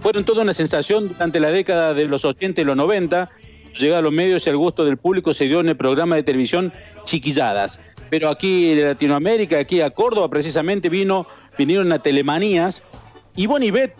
Fueron 0.00 0.24
toda 0.24 0.42
una 0.42 0.54
sensación 0.54 1.08
durante 1.08 1.40
la 1.40 1.50
década 1.50 1.94
de 1.94 2.04
los 2.06 2.24
80 2.24 2.60
y 2.60 2.64
los 2.64 2.76
90. 2.76 3.30
Su 3.72 3.94
a 3.94 4.00
los 4.00 4.12
medios 4.12 4.46
y 4.46 4.50
al 4.50 4.56
gusto 4.56 4.84
del 4.84 4.96
público 4.96 5.34
se 5.34 5.46
dio 5.46 5.60
en 5.60 5.68
el 5.68 5.76
programa 5.76 6.16
de 6.16 6.22
televisión 6.22 6.72
Chiquilladas. 7.04 7.80
Pero 8.10 8.28
aquí 8.28 8.72
en 8.72 8.84
Latinoamérica, 8.84 9.58
aquí 9.58 9.80
a 9.80 9.90
Córdoba 9.90 10.28
precisamente, 10.28 10.88
vino, 10.88 11.26
vinieron 11.56 11.92
a 11.92 11.98
Telemanías. 11.98 12.82
Y 13.36 13.44
Ivette 13.44 13.96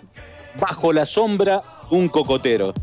bajo 0.59 0.93
la 0.93 1.07
sombra 1.07 1.63
un 1.91 2.09
cocotero. 2.09 2.75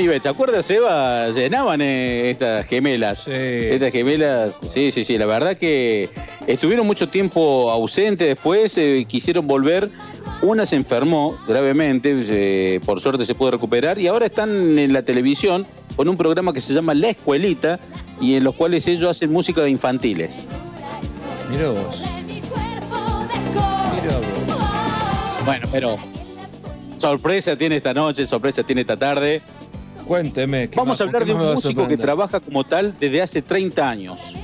Ivette, 0.00 0.22
¿se 0.22 0.28
acuerdas, 0.28 0.66
Seba? 0.66 1.28
Llenaban 1.30 1.80
eh, 1.80 2.30
estas 2.30 2.66
gemelas. 2.66 3.26
Estas 3.26 3.92
gemelas, 3.92 4.58
sí, 4.62 4.90
sí, 4.90 5.04
sí. 5.04 5.18
La 5.18 5.26
verdad 5.26 5.56
que 5.56 6.08
estuvieron 6.46 6.86
mucho 6.86 7.08
tiempo 7.08 7.70
ausentes 7.70 8.28
después, 8.28 8.76
eh, 8.78 9.04
quisieron 9.08 9.46
volver. 9.46 9.90
Una 10.40 10.66
se 10.66 10.76
enfermó 10.76 11.38
gravemente, 11.46 12.16
eh, 12.16 12.80
por 12.84 13.00
suerte 13.00 13.24
se 13.24 13.34
pudo 13.34 13.52
recuperar, 13.52 13.98
y 13.98 14.08
ahora 14.08 14.26
están 14.26 14.78
en 14.78 14.92
la 14.92 15.02
televisión 15.02 15.66
con 15.94 16.08
un 16.08 16.16
programa 16.16 16.52
que 16.52 16.60
se 16.60 16.74
llama 16.74 16.94
La 16.94 17.10
Escuelita, 17.10 17.78
y 18.20 18.34
en 18.34 18.44
los 18.44 18.54
cuales 18.54 18.86
ellos 18.88 19.10
hacen 19.10 19.32
música 19.32 19.62
de 19.62 19.70
infantiles. 19.70 20.46
Mira 21.50 21.68
vos. 21.68 22.02
Mira 23.94 24.16
vos. 24.16 25.44
Bueno, 25.44 25.68
pero 25.70 25.98
sorpresa 26.98 27.56
tiene 27.56 27.76
esta 27.76 27.92
noche, 27.92 28.26
sorpresa 28.26 28.62
tiene 28.62 28.82
esta 28.82 28.96
tarde. 28.96 29.42
Cuénteme. 30.06 30.68
¿qué 30.68 30.76
Vamos 30.76 31.00
a 31.00 31.04
hablar 31.04 31.24
de 31.24 31.34
un 31.34 31.54
músico 31.54 31.88
que 31.88 31.96
trabaja 31.96 32.40
como 32.40 32.64
tal 32.64 32.94
desde 32.98 33.22
hace 33.22 33.42
30 33.42 33.88
años. 33.88 34.34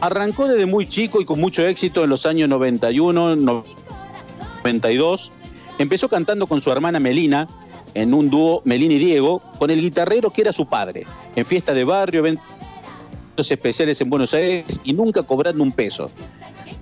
Arrancó 0.00 0.48
desde 0.48 0.66
muy 0.66 0.86
chico 0.86 1.20
y 1.20 1.24
con 1.24 1.40
mucho 1.40 1.66
éxito 1.66 2.04
en 2.04 2.10
los 2.10 2.26
años 2.26 2.48
91, 2.48 3.36
92. 3.36 5.32
Empezó 5.78 6.08
cantando 6.08 6.46
con 6.46 6.60
su 6.60 6.70
hermana 6.70 7.00
Melina 7.00 7.46
en 7.94 8.12
un 8.12 8.28
dúo 8.28 8.60
Melina 8.64 8.94
y 8.94 8.98
Diego, 8.98 9.40
con 9.58 9.70
el 9.70 9.80
guitarrero 9.80 10.30
que 10.30 10.42
era 10.42 10.52
su 10.52 10.66
padre, 10.66 11.06
en 11.34 11.46
fiesta 11.46 11.72
de 11.72 11.84
barrio, 11.84 12.20
eventos 12.20 13.50
especiales 13.50 14.00
en 14.02 14.10
Buenos 14.10 14.34
Aires 14.34 14.80
y 14.84 14.92
nunca 14.92 15.22
cobrando 15.22 15.62
un 15.62 15.72
peso. 15.72 16.10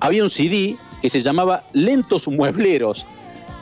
Había 0.01 0.24
un 0.24 0.31
CD 0.31 0.77
que 1.01 1.09
se 1.09 1.20
llamaba 1.20 1.65
Lentos 1.73 2.27
Muebleros. 2.27 3.07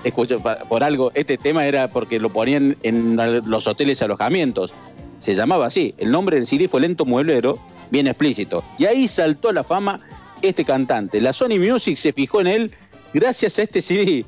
Escucha, 0.05 0.39
pa- 0.39 0.59
por 0.69 0.83
algo, 0.83 1.12
este 1.15 1.37
tema 1.39 1.66
era 1.66 1.89
porque 1.89 2.19
lo 2.19 2.31
ponían 2.31 2.77
en 2.83 3.16
los 3.47 3.66
hoteles 3.66 4.03
alojamientos. 4.03 4.73
Se 5.19 5.35
llamaba 5.35 5.66
así. 5.66 5.95
El 5.99 6.11
nombre 6.11 6.37
del 6.37 6.47
CD 6.47 6.69
fue 6.69 6.81
Lento 6.81 7.05
Mueblero, 7.05 7.57
bien 7.91 8.09
explícito. 8.09 8.65
Y 8.79 8.87
ahí 8.87 9.07
saltó 9.07 9.51
a 9.51 9.53
la 9.53 9.62
fama 9.62 10.01
este 10.43 10.65
cantante. 10.65 11.20
La 11.20 11.33
Sony 11.33 11.59
Music 11.61 11.97
se 11.97 12.12
fijó 12.12 12.41
en 12.41 12.49
él 12.49 12.73
gracias 13.15 13.59
a 13.59 13.62
este 13.62 13.81
CD. 13.81 14.24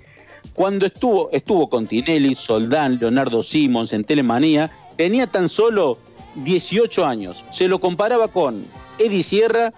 Cuando 0.54 0.86
estuvo, 0.86 1.30
estuvo 1.32 1.68
con 1.68 1.86
Tinelli, 1.86 2.34
Soldán, 2.36 2.98
Leonardo 3.00 3.42
Simons 3.42 3.92
en 3.92 4.04
Telemanía, 4.04 4.70
tenía 4.96 5.26
tan 5.26 5.48
solo 5.48 5.98
18 6.36 7.04
años. 7.04 7.44
Se 7.50 7.66
lo 7.66 7.80
comparaba 7.80 8.28
con 8.28 8.62
Eddie 8.98 9.22
Sierra 9.24 9.72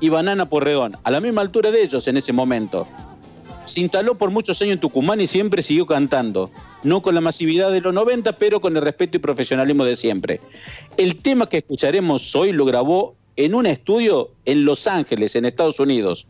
y 0.00 0.08
Banana 0.08 0.46
Porredón, 0.48 0.96
a 1.04 1.10
la 1.10 1.20
misma 1.20 1.42
altura 1.42 1.70
de 1.70 1.82
ellos 1.82 2.06
en 2.08 2.16
ese 2.16 2.32
momento. 2.32 2.86
Se 3.66 3.80
instaló 3.80 4.14
por 4.14 4.30
muchos 4.30 4.62
años 4.62 4.74
en 4.74 4.80
Tucumán 4.80 5.20
y 5.20 5.26
siempre 5.26 5.62
siguió 5.62 5.86
cantando. 5.86 6.50
No 6.82 7.02
con 7.02 7.14
la 7.14 7.20
masividad 7.20 7.70
de 7.70 7.80
los 7.80 7.92
90, 7.92 8.38
pero 8.38 8.60
con 8.60 8.76
el 8.76 8.82
respeto 8.82 9.16
y 9.16 9.20
profesionalismo 9.20 9.84
de 9.84 9.96
siempre. 9.96 10.40
El 10.96 11.16
tema 11.16 11.48
que 11.48 11.58
escucharemos 11.58 12.34
hoy 12.34 12.52
lo 12.52 12.64
grabó 12.64 13.16
en 13.36 13.54
un 13.54 13.66
estudio 13.66 14.30
en 14.44 14.64
Los 14.64 14.86
Ángeles, 14.86 15.36
en 15.36 15.44
Estados 15.44 15.78
Unidos. 15.80 16.26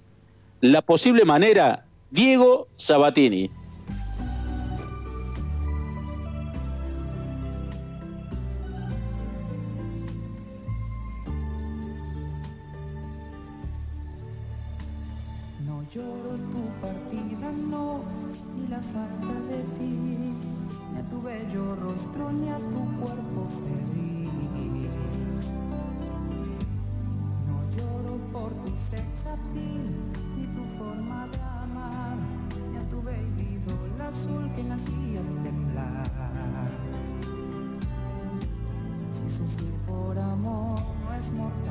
La 0.60 0.82
posible 0.82 1.24
manera, 1.24 1.84
Diego 2.10 2.68
Sabatini. 2.76 3.50
No 15.66 15.82
lloro 15.94 16.36
tu 16.50 16.80
partida, 16.80 17.25
ni 17.52 18.68
la 18.68 18.80
falta 18.80 19.34
de 19.48 19.62
ti, 19.78 19.94
ni 20.92 20.98
a 20.98 21.02
tu 21.10 21.22
bello 21.22 21.76
rostro, 21.76 22.32
ni 22.32 22.48
a 22.50 22.56
tu 22.56 22.84
cuerpo 22.98 23.46
feliz. 23.62 24.90
No 27.46 27.56
lloro 27.76 28.18
por 28.32 28.50
tu 28.52 28.72
sex 28.90 29.06
appeal, 29.32 29.86
ni 30.36 30.46
tu 30.54 30.62
forma 30.76 31.28
de 31.28 31.38
amar, 31.38 32.16
ni 32.70 32.78
a 32.78 32.82
tu 32.90 33.00
baby 33.02 33.60
doll 33.64 34.00
azul 34.00 34.50
que 34.56 34.62
nacía 34.64 35.20
al 35.20 35.42
temblar. 35.44 36.70
Si 39.14 39.36
sufrir 39.36 39.74
por 39.86 40.18
amor 40.18 40.80
no 41.02 41.14
es 41.14 41.30
mortal, 41.32 41.65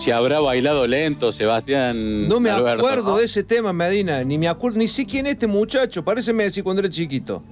si 0.00 0.10
habrá 0.10 0.40
bailado 0.40 0.86
lento, 0.86 1.30
Sebastián. 1.30 2.26
No 2.26 2.40
me 2.40 2.48
Alberto, 2.48 2.86
acuerdo 2.86 3.10
¿no? 3.10 3.16
de 3.18 3.26
ese 3.26 3.44
tema, 3.44 3.74
Medina. 3.74 4.24
Ni 4.24 4.38
me 4.38 4.48
acuerdo, 4.48 4.78
ni 4.78 4.88
sé 4.88 5.04
quién 5.04 5.26
es 5.26 5.32
este 5.34 5.46
muchacho. 5.46 6.02
Parece 6.02 6.32
Messi 6.32 6.62
cuando 6.62 6.80
era 6.80 6.88
chiquito. 6.88 7.42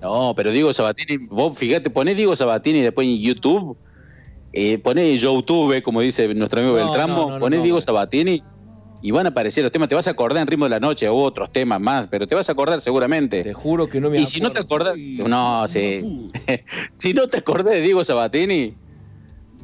No, 0.00 0.32
pero 0.34 0.52
Diego 0.52 0.72
Sabatini, 0.72 1.26
vos 1.26 1.56
fíjate, 1.58 1.90
poné 1.90 2.14
Diego 2.14 2.34
Sabatini 2.34 2.80
después 2.80 3.06
en 3.06 3.18
YouTube, 3.18 3.76
eh, 4.54 4.78
poné 4.78 5.18
YouTube, 5.18 5.82
como 5.82 6.00
dice 6.00 6.32
nuestro 6.34 6.60
amigo 6.60 6.78
No, 6.78 6.84
Beltramo, 6.86 7.26
no, 7.26 7.30
no, 7.32 7.38
poné 7.40 7.58
no, 7.58 7.62
Diego 7.62 7.78
no. 7.78 7.82
Sabatini 7.82 8.42
y 9.02 9.10
van 9.10 9.26
a 9.26 9.28
aparecer 9.28 9.62
los 9.62 9.70
temas. 9.70 9.90
Te 9.90 9.94
vas 9.94 10.06
a 10.06 10.12
acordar 10.12 10.40
en 10.40 10.46
ritmo 10.46 10.64
de 10.64 10.70
la 10.70 10.80
noche 10.80 11.08
o 11.10 11.16
otros 11.16 11.52
temas 11.52 11.78
más, 11.78 12.06
pero 12.10 12.26
te 12.26 12.34
vas 12.34 12.48
a 12.48 12.52
acordar 12.52 12.80
seguramente. 12.80 13.42
Te 13.42 13.52
juro 13.52 13.86
que 13.86 14.00
no 14.00 14.08
me 14.08 14.18
Y 14.18 14.24
si 14.24 14.40
no 14.40 14.50
te 14.50 14.60
acordás, 14.60 14.96
no, 14.96 15.68
sí. 15.68 16.30
si 16.92 17.12
no 17.12 17.28
te 17.28 17.36
acordás 17.38 17.74
de 17.74 17.82
Diego 17.82 18.02
Sabatini, 18.02 18.74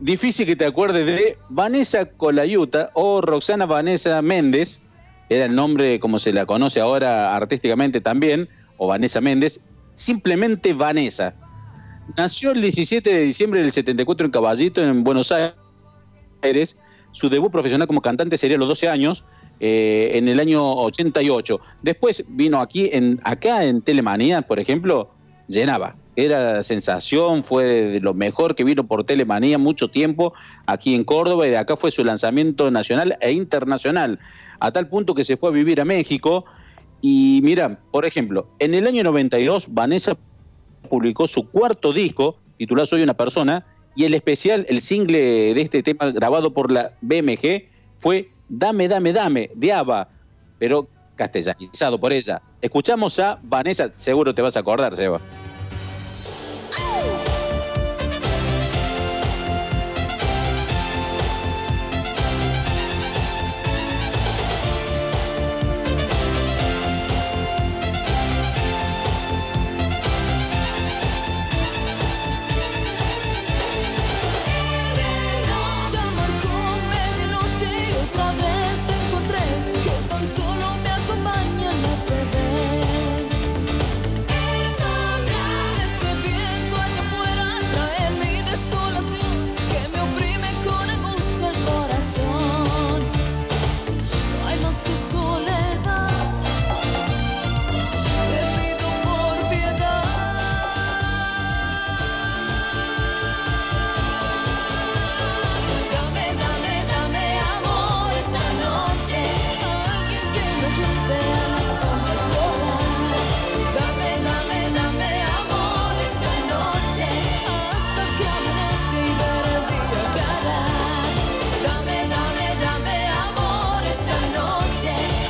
difícil 0.00 0.46
que 0.46 0.56
te 0.56 0.66
acuerdes 0.66 1.06
de 1.06 1.38
Vanessa 1.48 2.04
Colayuta 2.04 2.90
o 2.94 3.20
Roxana 3.20 3.66
Vanessa 3.66 4.20
Méndez, 4.22 4.82
era 5.28 5.46
el 5.46 5.54
nombre 5.54 6.00
como 6.00 6.18
se 6.18 6.32
la 6.32 6.46
conoce 6.46 6.80
ahora 6.80 7.34
artísticamente 7.36 8.00
también, 8.00 8.48
o 8.76 8.86
Vanessa 8.86 9.20
Méndez, 9.20 9.60
simplemente 9.94 10.74
Vanessa. 10.74 11.34
Nació 12.16 12.50
el 12.52 12.60
17 12.60 13.12
de 13.12 13.22
diciembre 13.22 13.62
del 13.62 13.72
74 13.72 14.26
en 14.26 14.32
Caballito, 14.32 14.82
en 14.82 15.04
Buenos 15.04 15.32
Aires. 16.42 16.78
Su 17.12 17.28
debut 17.28 17.52
profesional 17.52 17.86
como 17.86 18.02
cantante 18.02 18.36
sería 18.36 18.56
a 18.56 18.60
los 18.60 18.68
12 18.68 18.88
años, 18.88 19.24
eh, 19.60 20.10
en 20.14 20.28
el 20.28 20.40
año 20.40 20.74
88. 20.74 21.60
Después 21.82 22.24
vino 22.28 22.60
aquí, 22.60 22.90
en, 22.92 23.20
acá 23.22 23.64
en 23.64 23.82
Telemanía, 23.82 24.42
por 24.42 24.58
ejemplo, 24.58 25.10
llenaba. 25.48 25.96
Era 26.14 26.62
sensación, 26.62 27.42
fue 27.42 27.98
lo 28.02 28.12
mejor 28.12 28.54
que 28.54 28.64
vino 28.64 28.84
por 28.84 29.04
Telemanía 29.04 29.56
mucho 29.56 29.88
tiempo 29.88 30.34
aquí 30.66 30.94
en 30.94 31.04
Córdoba 31.04 31.46
y 31.46 31.50
de 31.50 31.56
acá 31.56 31.76
fue 31.76 31.90
su 31.90 32.04
lanzamiento 32.04 32.70
nacional 32.70 33.16
e 33.20 33.32
internacional, 33.32 34.18
a 34.60 34.70
tal 34.72 34.88
punto 34.88 35.14
que 35.14 35.24
se 35.24 35.38
fue 35.38 35.48
a 35.48 35.52
vivir 35.52 35.80
a 35.80 35.86
México. 35.86 36.44
Y 37.00 37.40
mira, 37.42 37.80
por 37.90 38.04
ejemplo, 38.04 38.46
en 38.58 38.74
el 38.74 38.86
año 38.86 39.02
92 39.04 39.72
Vanessa 39.72 40.16
publicó 40.90 41.26
su 41.26 41.48
cuarto 41.48 41.92
disco, 41.94 42.36
titulado 42.58 42.86
Soy 42.86 43.02
una 43.02 43.14
persona, 43.14 43.64
y 43.94 44.04
el 44.04 44.14
especial, 44.14 44.66
el 44.68 44.80
single 44.80 45.54
de 45.54 45.60
este 45.60 45.82
tema 45.82 46.10
grabado 46.10 46.52
por 46.52 46.70
la 46.70 46.92
BMG 47.00 47.68
fue 47.98 48.30
Dame, 48.48 48.88
Dame, 48.88 49.12
Dame, 49.12 49.50
de 49.54 49.72
ABBA, 49.72 50.08
pero 50.58 50.88
castellanizado 51.16 51.98
por 51.98 52.12
ella. 52.12 52.42
Escuchamos 52.60 53.18
a 53.18 53.38
Vanessa, 53.42 53.92
seguro 53.92 54.34
te 54.34 54.42
vas 54.42 54.56
a 54.56 54.60
acordar, 54.60 54.94
Seba. 54.94 55.20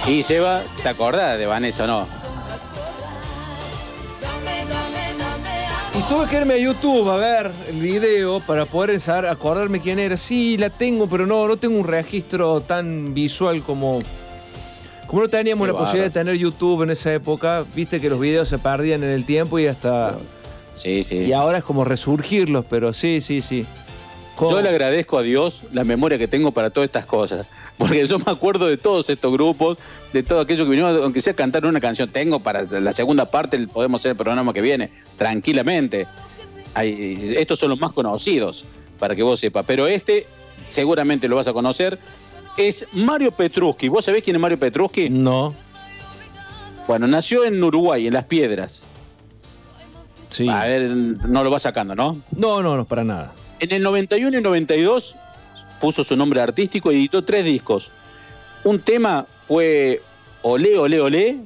Y 0.06 0.22
Seba, 0.24 0.60
¿te 0.82 0.88
acordás 0.88 1.38
de 1.38 1.46
Vanessa 1.46 1.84
o 1.84 1.86
no? 1.86 2.06
Y 5.94 6.02
tuve 6.08 6.26
que 6.28 6.36
irme 6.36 6.54
a 6.54 6.58
YouTube 6.58 7.08
a 7.08 7.16
ver 7.16 7.52
el 7.68 7.80
video 7.80 8.40
para 8.40 8.66
poder 8.66 8.98
saber, 9.00 9.26
acordarme 9.26 9.80
quién 9.80 9.98
era. 9.98 10.16
Sí, 10.16 10.56
la 10.56 10.70
tengo, 10.70 11.06
pero 11.06 11.26
no, 11.26 11.46
no 11.46 11.56
tengo 11.56 11.78
un 11.78 11.86
registro 11.86 12.60
tan 12.62 13.14
visual 13.14 13.62
como. 13.62 14.00
Como 15.06 15.22
no 15.22 15.28
teníamos 15.28 15.66
Qué 15.66 15.72
la 15.72 15.78
posibilidad 15.78 16.06
de 16.06 16.10
tener 16.10 16.34
YouTube 16.36 16.82
en 16.82 16.90
esa 16.90 17.12
época, 17.12 17.64
viste 17.74 18.00
que 18.00 18.08
los 18.08 18.18
videos 18.18 18.48
se 18.48 18.58
perdían 18.58 19.02
en 19.04 19.10
el 19.10 19.24
tiempo 19.24 19.58
y 19.58 19.66
hasta. 19.66 20.16
Sí, 20.74 21.04
sí. 21.04 21.18
Y 21.18 21.32
ahora 21.32 21.58
es 21.58 21.64
como 21.64 21.84
resurgirlos, 21.84 22.64
pero 22.68 22.92
sí, 22.92 23.20
sí, 23.20 23.40
sí. 23.40 23.66
Yo 24.40 24.60
le 24.60 24.70
agradezco 24.70 25.18
a 25.18 25.22
Dios 25.22 25.62
la 25.72 25.84
memoria 25.84 26.18
que 26.18 26.26
tengo 26.26 26.50
para 26.50 26.70
todas 26.70 26.88
estas 26.88 27.04
cosas. 27.04 27.46
Porque 27.78 28.06
yo 28.06 28.18
me 28.18 28.30
acuerdo 28.30 28.66
de 28.66 28.76
todos 28.76 29.08
estos 29.10 29.32
grupos, 29.32 29.78
de 30.12 30.22
todo 30.22 30.40
aquello 30.40 30.64
que 30.64 30.70
vinieron, 30.70 31.02
aunque 31.02 31.20
sea 31.20 31.34
cantar 31.34 31.64
una 31.66 31.80
canción, 31.80 32.08
tengo 32.08 32.38
para 32.40 32.62
la 32.62 32.92
segunda 32.92 33.24
parte, 33.30 33.58
podemos 33.66 34.00
hacer 34.00 34.12
el 34.12 34.16
programa 34.16 34.52
que 34.52 34.60
viene, 34.60 34.90
tranquilamente. 35.16 36.06
Hay- 36.74 37.34
estos 37.36 37.58
son 37.58 37.70
los 37.70 37.80
más 37.80 37.92
conocidos, 37.92 38.66
para 38.98 39.16
que 39.16 39.22
vos 39.22 39.40
sepas. 39.40 39.64
Pero 39.66 39.86
este, 39.86 40.26
seguramente 40.68 41.28
lo 41.28 41.36
vas 41.36 41.48
a 41.48 41.52
conocer, 41.52 41.98
es 42.56 42.86
Mario 42.92 43.32
Petruski. 43.32 43.88
¿Vos 43.88 44.04
sabés 44.04 44.22
quién 44.22 44.36
es 44.36 44.42
Mario 44.42 44.58
Petruski? 44.58 45.08
No. 45.10 45.54
Bueno, 46.86 47.06
nació 47.06 47.44
en 47.44 47.62
Uruguay, 47.62 48.06
en 48.06 48.14
Las 48.14 48.24
Piedras. 48.24 48.84
Sí. 50.30 50.48
A 50.48 50.64
ver, 50.64 50.82
no 50.90 51.44
lo 51.44 51.50
va 51.50 51.58
sacando, 51.58 51.94
¿no? 51.94 52.16
No, 52.36 52.62
no, 52.62 52.76
no, 52.76 52.84
para 52.84 53.04
nada. 53.04 53.32
En 53.60 53.70
el 53.72 53.82
91 53.82 54.38
y 54.38 54.42
92 54.42 55.14
puso 55.82 56.04
su 56.04 56.16
nombre 56.16 56.40
artístico 56.40 56.92
y 56.92 56.96
editó 56.96 57.22
tres 57.24 57.44
discos. 57.44 57.90
Un 58.62 58.78
tema 58.78 59.26
fue 59.48 60.00
Olé, 60.42 60.78
Olé, 60.78 61.00
Olé 61.00 61.36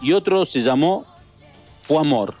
y 0.00 0.14
otro 0.14 0.46
se 0.46 0.62
llamó 0.62 1.04
Fue 1.82 1.98
Amor. 1.98 2.34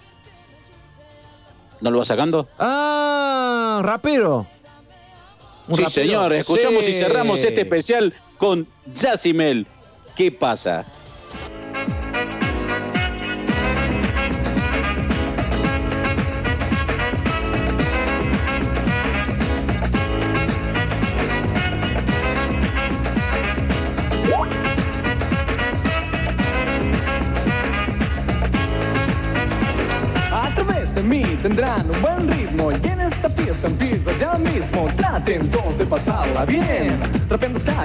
¿No 1.82 1.90
lo 1.90 1.98
va 1.98 2.04
sacando? 2.06 2.48
Ah, 2.58 3.80
rapero. 3.84 4.46
Un 5.68 5.76
sí, 5.76 5.82
rapero. 5.82 5.90
señor. 5.90 6.32
Escuchamos 6.32 6.86
Sí. 6.86 6.92
y 6.92 6.94
cerramos 6.94 7.44
este 7.44 7.60
especial 7.60 8.14
con 8.38 8.66
Yacimel. 8.94 9.66
¿Qué 10.16 10.32
pasa? 10.32 10.86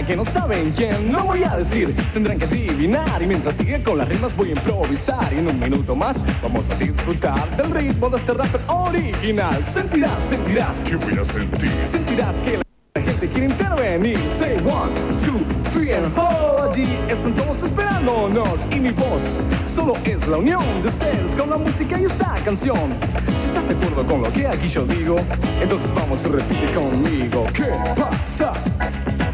Que 0.05 0.15
no 0.15 0.23
saben 0.23 0.71
quién. 0.75 1.11
No 1.11 1.23
voy 1.23 1.43
a 1.43 1.55
decir, 1.57 1.93
tendrán 2.13 2.37
que 2.37 2.45
adivinar. 2.45 3.21
Y 3.21 3.27
mientras 3.27 3.55
sigue 3.55 3.81
con 3.83 3.97
las 3.97 4.07
rimas 4.07 4.35
voy 4.35 4.49
a 4.49 4.51
improvisar. 4.51 5.33
Y 5.33 5.39
en 5.39 5.47
un 5.47 5.59
minuto 5.59 5.95
más 5.95 6.23
vamos 6.41 6.63
a 6.71 6.75
disfrutar 6.75 7.57
del 7.57 7.71
ritmo 7.71 8.09
de 8.09 8.17
este 8.17 8.33
rapper 8.33 8.61
original. 8.67 9.63
Sentirás, 9.63 10.23
sentirás. 10.29 10.77
¿Qué 10.87 10.95
voy 10.95 11.13
a 11.13 11.23
sentir? 11.23 11.71
Sentirás 11.89 12.35
que 12.37 12.59
la 12.95 13.01
gente 13.01 13.27
quiere 13.29 13.47
intervenir. 13.47 14.17
Say 14.29 14.57
one, 14.65 14.91
two, 15.25 15.39
three 15.73 15.93
and 15.93 16.05
four. 16.13 16.69
Allí 16.69 16.87
están 17.09 17.33
todos 17.33 17.63
esperándonos. 17.63 18.67
Y 18.71 18.79
mi 18.79 18.91
voz 18.91 19.39
solo 19.65 19.93
es 20.05 20.27
la 20.27 20.37
unión 20.37 20.63
de 20.83 20.89
ustedes 20.89 21.35
con 21.35 21.49
la 21.49 21.57
música 21.57 21.99
y 21.99 22.05
esta 22.05 22.33
canción. 22.43 22.89
Si 23.27 23.47
estás 23.47 23.67
de 23.67 23.75
acuerdo 23.75 24.05
con 24.05 24.21
lo 24.21 24.31
que 24.31 24.47
aquí 24.47 24.69
yo 24.69 24.85
digo, 24.85 25.15
entonces 25.61 25.91
vamos 25.95 26.25
a 26.25 26.29
repetir 26.29 26.69
conmigo. 26.73 27.45
¿Qué 27.53 27.71
pasa? 27.95 28.51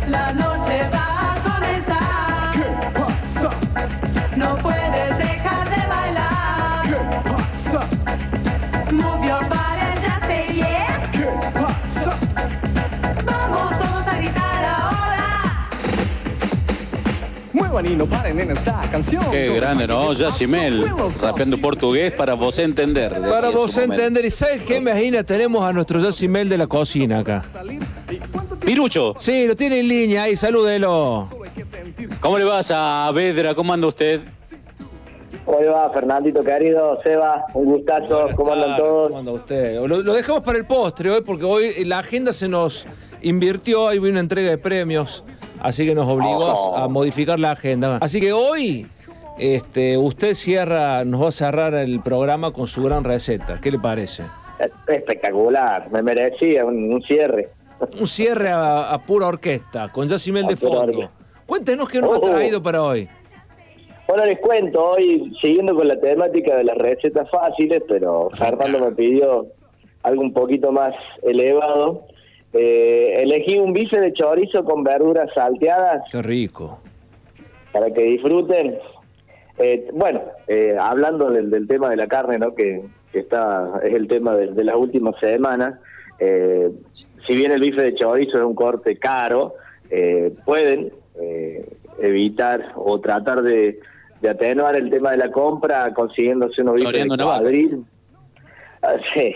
La 0.07 0.33
noche 0.33 0.50
Qué 19.31 19.53
grande, 19.55 19.87
¿no? 19.87 20.13
Yacimel, 20.13 20.83
rapeando 21.21 21.57
portugués 21.57 22.13
para 22.13 22.33
vos 22.33 22.59
entender. 22.59 23.11
Para 23.11 23.49
vos 23.49 23.71
momento. 23.71 23.93
entender, 23.93 24.25
¿y 24.25 24.31
sabes 24.31 24.61
qué? 24.63 24.77
Imagina, 24.77 25.23
tenemos 25.23 25.63
a 25.63 25.71
nuestro 25.71 25.99
Yacimel 25.99 26.49
de 26.49 26.57
la 26.57 26.67
cocina 26.67 27.19
acá. 27.19 27.43
Pirucho. 28.65 29.15
Sí, 29.17 29.47
lo 29.47 29.55
tiene 29.55 29.79
en 29.79 29.87
línea 29.87 30.23
ahí, 30.23 30.35
salúdelo. 30.35 31.27
¿Cómo 32.19 32.37
le 32.37 32.43
vas 32.43 32.71
a 32.73 33.09
Vedra? 33.13 33.55
¿Cómo 33.55 33.73
anda 33.73 33.87
usted? 33.87 34.21
¿Cómo 35.45 35.59
le 35.59 35.67
va, 35.69 35.89
Fernandito 35.89 36.41
querido? 36.41 36.99
Seba, 37.01 37.43
un 37.53 37.65
gustazo. 37.65 38.27
¿Cómo 38.35 38.53
andan 38.53 38.77
todos? 38.77 39.07
¿Cómo 39.07 39.19
anda 39.19 39.31
usted? 39.31 39.75
Lo, 39.75 40.03
lo 40.03 40.13
dejamos 40.13 40.43
para 40.43 40.57
el 40.57 40.65
postre 40.65 41.09
hoy 41.09 41.21
porque 41.21 41.45
hoy 41.45 41.85
la 41.85 41.99
agenda 41.99 42.31
se 42.33 42.47
nos 42.47 42.85
invirtió, 43.21 43.87
hay 43.87 43.97
una 43.97 44.19
entrega 44.19 44.49
de 44.51 44.57
premios, 44.57 45.23
así 45.61 45.85
que 45.85 45.95
nos 45.95 46.07
obligó 46.09 46.45
Oh. 46.53 46.77
a 46.77 46.87
modificar 46.87 47.39
la 47.39 47.51
agenda. 47.51 47.97
Así 48.01 48.19
que 48.19 48.33
hoy 48.33 48.85
este, 49.39 49.97
usted 49.97 50.33
cierra, 50.35 51.03
nos 51.05 51.23
va 51.23 51.29
a 51.29 51.31
cerrar 51.31 51.73
el 51.73 52.01
programa 52.01 52.51
con 52.51 52.67
su 52.67 52.83
gran 52.83 53.03
receta. 53.03 53.55
¿Qué 53.61 53.71
le 53.71 53.79
parece? 53.79 54.23
Espectacular, 54.87 55.89
me 55.91 56.01
merecía 56.03 56.65
un, 56.65 56.93
un 56.93 57.01
cierre. 57.03 57.47
Un 57.99 58.07
cierre 58.07 58.49
a, 58.49 58.91
a 58.93 59.01
pura 59.01 59.27
orquesta, 59.27 59.91
con 59.91 60.07
Yacimel 60.07 60.45
de 60.45 60.53
A 60.53 60.57
fondo. 60.57 60.81
orquesta. 60.81 61.11
Cuéntenos 61.45 61.89
qué 61.89 61.99
nos 62.01 62.11
ha 62.13 62.17
Oh. 62.17 62.21
traído 62.21 62.61
para 62.61 62.83
hoy. 62.83 63.09
Bueno, 64.07 64.25
les 64.25 64.39
cuento, 64.39 64.83
hoy 64.83 65.31
siguiendo 65.41 65.73
con 65.73 65.87
la 65.87 65.99
temática 65.99 66.55
de 66.57 66.65
las 66.65 66.77
recetas 66.77 67.29
fáciles, 67.29 67.81
pero 67.87 68.29
Fernando 68.37 68.79
me 68.79 68.91
pidió 68.91 69.45
algo 70.03 70.21
un 70.21 70.33
poquito 70.33 70.71
más 70.71 70.93
elevado. 71.23 72.05
Eh, 72.53 73.21
elegí 73.21 73.57
un 73.59 73.71
bife 73.73 73.99
de 73.99 74.11
chorizo 74.13 74.63
con 74.65 74.83
verduras 74.83 75.29
salteadas 75.33 76.03
Qué 76.11 76.21
rico. 76.21 76.79
para 77.71 77.89
que 77.91 78.01
disfruten. 78.03 78.77
Eh, 79.57 79.87
bueno, 79.93 80.21
eh, 80.47 80.75
hablando 80.79 81.29
del, 81.29 81.49
del 81.49 81.67
tema 81.67 81.89
de 81.89 81.95
la 81.95 82.07
carne, 82.07 82.37
¿no? 82.39 82.53
que, 82.53 82.81
que 83.11 83.19
está 83.19 83.79
es 83.83 83.93
el 83.93 84.07
tema 84.07 84.35
de, 84.35 84.51
de 84.53 84.63
las 84.63 84.75
últimas 84.75 85.17
semanas, 85.19 85.79
eh, 86.19 86.69
si 87.27 87.35
bien 87.35 87.51
el 87.51 87.61
bife 87.61 87.81
de 87.81 87.95
chorizo 87.95 88.37
es 88.37 88.43
un 88.43 88.55
corte 88.55 88.97
caro, 88.97 89.53
eh, 89.89 90.33
pueden 90.45 90.91
eh, 91.21 91.65
evitar 91.99 92.71
o 92.75 92.99
tratar 92.99 93.43
de, 93.43 93.79
de 94.21 94.29
atenuar 94.29 94.75
el 94.75 94.89
tema 94.89 95.11
de 95.11 95.17
la 95.17 95.31
compra 95.31 95.93
consiguiéndose 95.93 96.61
unos 96.63 96.81
bifes 96.81 97.07
de 97.09 97.17
cuadril. 97.23 97.85
Ah, 98.81 98.95
sí. 99.13 99.33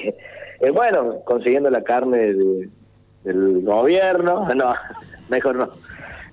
Eh, 0.62 0.72
bueno, 0.72 1.18
consiguiendo 1.26 1.70
la 1.70 1.84
carne 1.84 2.34
de- 2.34 2.70
del 3.26 3.64
gobierno, 3.64 4.48
no, 4.56 4.74
mejor 5.30 5.56
no. 5.56 5.70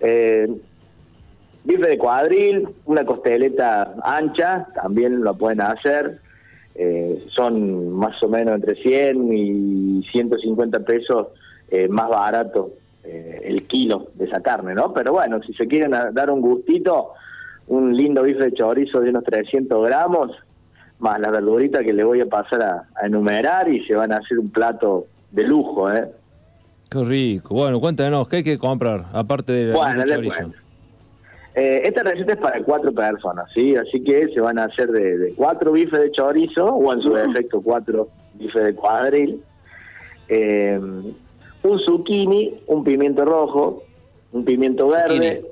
Eh, 0.00 0.48
bife 1.64 1.88
de 1.88 1.98
cuadril, 1.98 2.68
una 2.86 3.04
costeleta 3.04 3.94
ancha, 4.04 4.66
también 4.74 5.22
lo 5.22 5.34
pueden 5.34 5.60
hacer. 5.60 6.20
Eh, 6.74 7.26
son 7.34 7.90
más 7.90 8.22
o 8.22 8.28
menos 8.28 8.54
entre 8.54 8.76
100 8.76 9.32
y 9.32 10.02
150 10.10 10.80
pesos 10.80 11.28
eh, 11.70 11.86
más 11.86 12.08
barato 12.08 12.72
eh, 13.04 13.42
el 13.44 13.66
kilo 13.66 14.08
de 14.14 14.24
esa 14.24 14.40
carne, 14.40 14.74
¿no? 14.74 14.94
Pero 14.94 15.12
bueno, 15.12 15.42
si 15.42 15.52
se 15.52 15.66
quieren 15.66 15.90
dar 15.90 16.30
un 16.30 16.40
gustito, 16.40 17.10
un 17.66 17.94
lindo 17.94 18.22
bife 18.22 18.44
de 18.44 18.52
chorizo 18.52 19.00
de 19.00 19.10
unos 19.10 19.24
300 19.24 19.84
gramos, 19.86 20.30
más 20.98 21.20
la 21.20 21.30
verdurita 21.30 21.82
que 21.82 21.92
le 21.92 22.04
voy 22.04 22.20
a 22.20 22.26
pasar 22.26 22.62
a, 22.62 22.88
a 22.94 23.06
enumerar 23.06 23.68
y 23.68 23.84
se 23.84 23.94
van 23.94 24.12
a 24.12 24.18
hacer 24.18 24.38
un 24.38 24.50
plato 24.50 25.06
de 25.30 25.42
lujo, 25.42 25.92
¿eh? 25.92 26.08
Qué 26.92 27.02
rico. 27.02 27.54
Bueno, 27.54 27.80
cuéntenos, 27.80 28.28
¿qué 28.28 28.36
hay 28.36 28.44
que 28.44 28.58
comprar? 28.58 29.06
Aparte 29.12 29.52
de 29.52 29.72
Bueno, 29.72 30.00
del 30.00 30.08
le 30.08 30.14
chorizo. 30.28 30.52
Eh, 31.54 31.82
esta 31.84 32.02
receta 32.02 32.32
es 32.32 32.38
para 32.38 32.62
cuatro 32.62 32.92
personas, 32.92 33.46
¿sí? 33.54 33.74
Así 33.76 34.02
que 34.02 34.28
se 34.32 34.40
van 34.40 34.58
a 34.58 34.64
hacer 34.64 34.90
de, 34.90 35.18
de 35.18 35.34
cuatro 35.34 35.72
bifes 35.72 35.98
de 36.00 36.10
chorizo, 36.10 36.66
o 36.66 36.92
en 36.92 37.00
su 37.00 37.12
defecto 37.12 37.60
cuatro 37.62 38.08
bifes 38.34 38.64
de 38.64 38.74
cuadril, 38.74 39.42
eh, 40.28 40.78
un 41.62 41.78
zucchini, 41.78 42.54
un 42.66 42.84
pimiento 42.84 43.24
rojo, 43.24 43.84
un 44.32 44.44
pimiento 44.44 44.88
verde, 44.88 45.44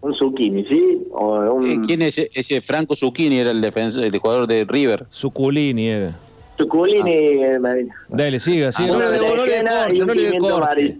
un 0.00 0.14
zucchini, 0.14 0.64
¿sí? 0.66 1.06
O 1.12 1.36
un 1.52 1.66
Eh, 1.66 1.78
¿Quién 1.84 2.02
es 2.02 2.18
ese, 2.18 2.30
ese 2.34 2.60
Franco 2.60 2.94
Zucchini? 2.94 3.38
Era 3.38 3.50
el 3.50 3.60
defensor, 3.60 4.04
el 4.04 4.16
jugador 4.18 4.46
de 4.46 4.64
River. 4.64 5.06
Suculini 5.10 5.88
era. 5.88 6.16
Zucchini, 6.58 7.42
eh, 7.44 7.58
Marina. 7.58 7.94
Dale, 8.08 8.38
siga, 8.40 8.70
siga. 8.72 8.96
Una 8.96 9.04
no 9.06 9.10
le, 9.12 9.18
no 9.18 9.24
le 9.24 9.30
berenjena 9.36 9.70
corte, 9.84 9.96
y 9.96 10.00
un 10.02 10.06
no 10.08 10.14
le 10.14 10.20
dé 10.22 10.26
pimiento 10.32 10.56
amarillo. 10.56 10.94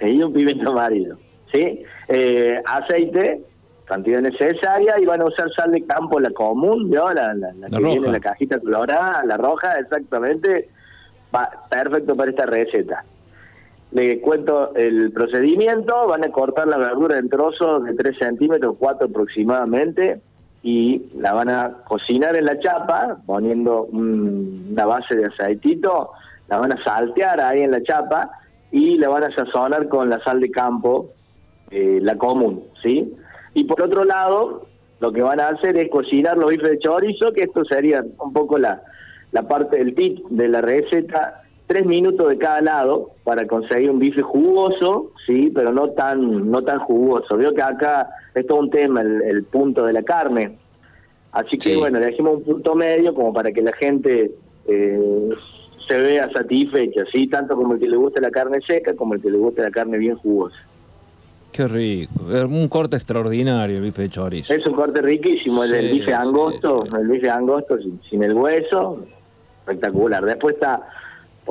Y 0.00 0.22
un 0.22 0.32
pimiento 0.32 0.70
amarillo, 0.70 1.16
¿sí? 1.52 1.82
Eh, 2.08 2.60
aceite, 2.64 3.40
cantidad 3.84 4.20
necesaria, 4.20 4.98
y 5.00 5.04
van 5.06 5.20
a 5.20 5.26
usar 5.26 5.48
sal 5.54 5.70
de 5.70 5.84
campo, 5.86 6.18
la 6.18 6.30
común, 6.30 6.90
¿no? 6.90 7.12
La, 7.12 7.34
la, 7.34 7.52
la 7.52 7.68
La 7.68 7.68
que 7.68 7.76
viene 7.76 7.96
roja. 7.96 8.06
en 8.06 8.12
la 8.12 8.20
cajita 8.20 8.58
colorada, 8.58 9.22
la 9.24 9.36
roja, 9.36 9.76
exactamente. 9.78 10.68
Va, 11.34 11.48
perfecto 11.70 12.14
para 12.16 12.30
esta 12.30 12.46
receta. 12.46 13.04
Le 13.92 14.20
cuento 14.20 14.74
el 14.74 15.12
procedimiento, 15.12 16.06
van 16.08 16.24
a 16.24 16.30
cortar 16.32 16.66
la 16.66 16.78
verdura 16.78 17.18
en 17.18 17.28
trozos 17.28 17.84
de 17.84 17.94
3 17.94 18.18
centímetros, 18.18 18.76
4 18.78 19.06
aproximadamente, 19.06 20.20
y 20.62 21.10
la 21.18 21.32
van 21.32 21.48
a 21.48 21.72
cocinar 21.84 22.36
en 22.36 22.44
la 22.44 22.58
chapa, 22.60 23.18
poniendo 23.26 23.84
un- 23.84 24.68
una 24.72 24.86
base 24.86 25.16
de 25.16 25.26
aceitito, 25.26 26.10
la 26.48 26.58
van 26.58 26.72
a 26.72 26.82
saltear 26.84 27.40
ahí 27.40 27.62
en 27.62 27.72
la 27.72 27.82
chapa 27.82 28.30
y 28.70 28.96
la 28.98 29.08
van 29.08 29.24
a 29.24 29.34
sazonar 29.34 29.88
con 29.88 30.08
la 30.08 30.22
sal 30.22 30.40
de 30.40 30.50
campo, 30.50 31.08
eh, 31.70 31.98
la 32.02 32.16
común, 32.16 32.62
¿sí? 32.82 33.12
Y 33.54 33.64
por 33.64 33.82
otro 33.82 34.04
lado, 34.04 34.66
lo 35.00 35.12
que 35.12 35.22
van 35.22 35.40
a 35.40 35.48
hacer 35.48 35.76
es 35.76 35.90
cocinar 35.90 36.36
los 36.38 36.50
bifes 36.50 36.70
de 36.70 36.78
chorizo, 36.78 37.32
que 37.32 37.42
esto 37.42 37.64
sería 37.64 38.04
un 38.18 38.32
poco 38.32 38.56
la, 38.58 38.82
la 39.32 39.42
parte 39.48 39.78
del 39.78 39.94
tip 39.94 40.24
de 40.28 40.48
la 40.48 40.60
receta, 40.60 41.41
tres 41.72 41.86
minutos 41.86 42.28
de 42.28 42.36
cada 42.36 42.60
lado 42.60 43.12
para 43.24 43.46
conseguir 43.46 43.88
un 43.90 43.98
bife 43.98 44.20
jugoso, 44.20 45.10
sí, 45.26 45.50
pero 45.54 45.72
no 45.72 45.88
tan 45.92 46.50
no 46.50 46.62
tan 46.62 46.80
jugoso. 46.80 47.34
Veo 47.38 47.54
que 47.54 47.62
acá 47.62 48.10
es 48.34 48.46
todo 48.46 48.58
un 48.58 48.68
tema 48.68 49.00
el, 49.00 49.22
el 49.22 49.44
punto 49.44 49.86
de 49.86 49.94
la 49.94 50.02
carne. 50.02 50.58
Así 51.32 51.56
que 51.56 51.78
bueno, 51.78 51.98
le 51.98 52.08
dijimos 52.08 52.36
un 52.36 52.44
punto 52.44 52.74
medio 52.74 53.14
como 53.14 53.32
para 53.32 53.52
que 53.52 53.62
la 53.62 53.72
gente 53.72 54.32
eh, 54.68 55.28
se 55.88 55.98
vea 55.98 56.30
satisfecha, 56.30 57.04
sí, 57.10 57.26
tanto 57.26 57.56
como 57.56 57.72
el 57.72 57.80
que 57.80 57.88
le 57.88 57.96
gusta 57.96 58.20
la 58.20 58.30
carne 58.30 58.58
seca 58.66 58.94
como 58.94 59.14
el 59.14 59.22
que 59.22 59.30
le 59.30 59.38
gusta 59.38 59.62
la 59.62 59.70
carne 59.70 59.96
bien 59.96 60.16
jugosa. 60.16 60.58
Qué 61.52 61.66
rico. 61.66 62.12
Un 62.50 62.68
corte 62.68 62.96
extraordinario 62.96 63.78
el 63.78 63.82
bife 63.82 64.02
de 64.02 64.10
chorizo. 64.10 64.52
Es 64.52 64.66
un 64.66 64.74
corte 64.74 65.00
riquísimo, 65.00 65.64
el 65.64 65.90
bife 65.90 66.04
sí, 66.04 66.12
angosto, 66.12 66.84
el 66.98 67.08
bife 67.08 67.30
angosto 67.30 67.78
sin, 67.78 67.98
sin 68.10 68.22
el 68.24 68.34
hueso, 68.34 69.06
espectacular. 69.60 70.22
Después 70.22 70.56
está 70.56 70.82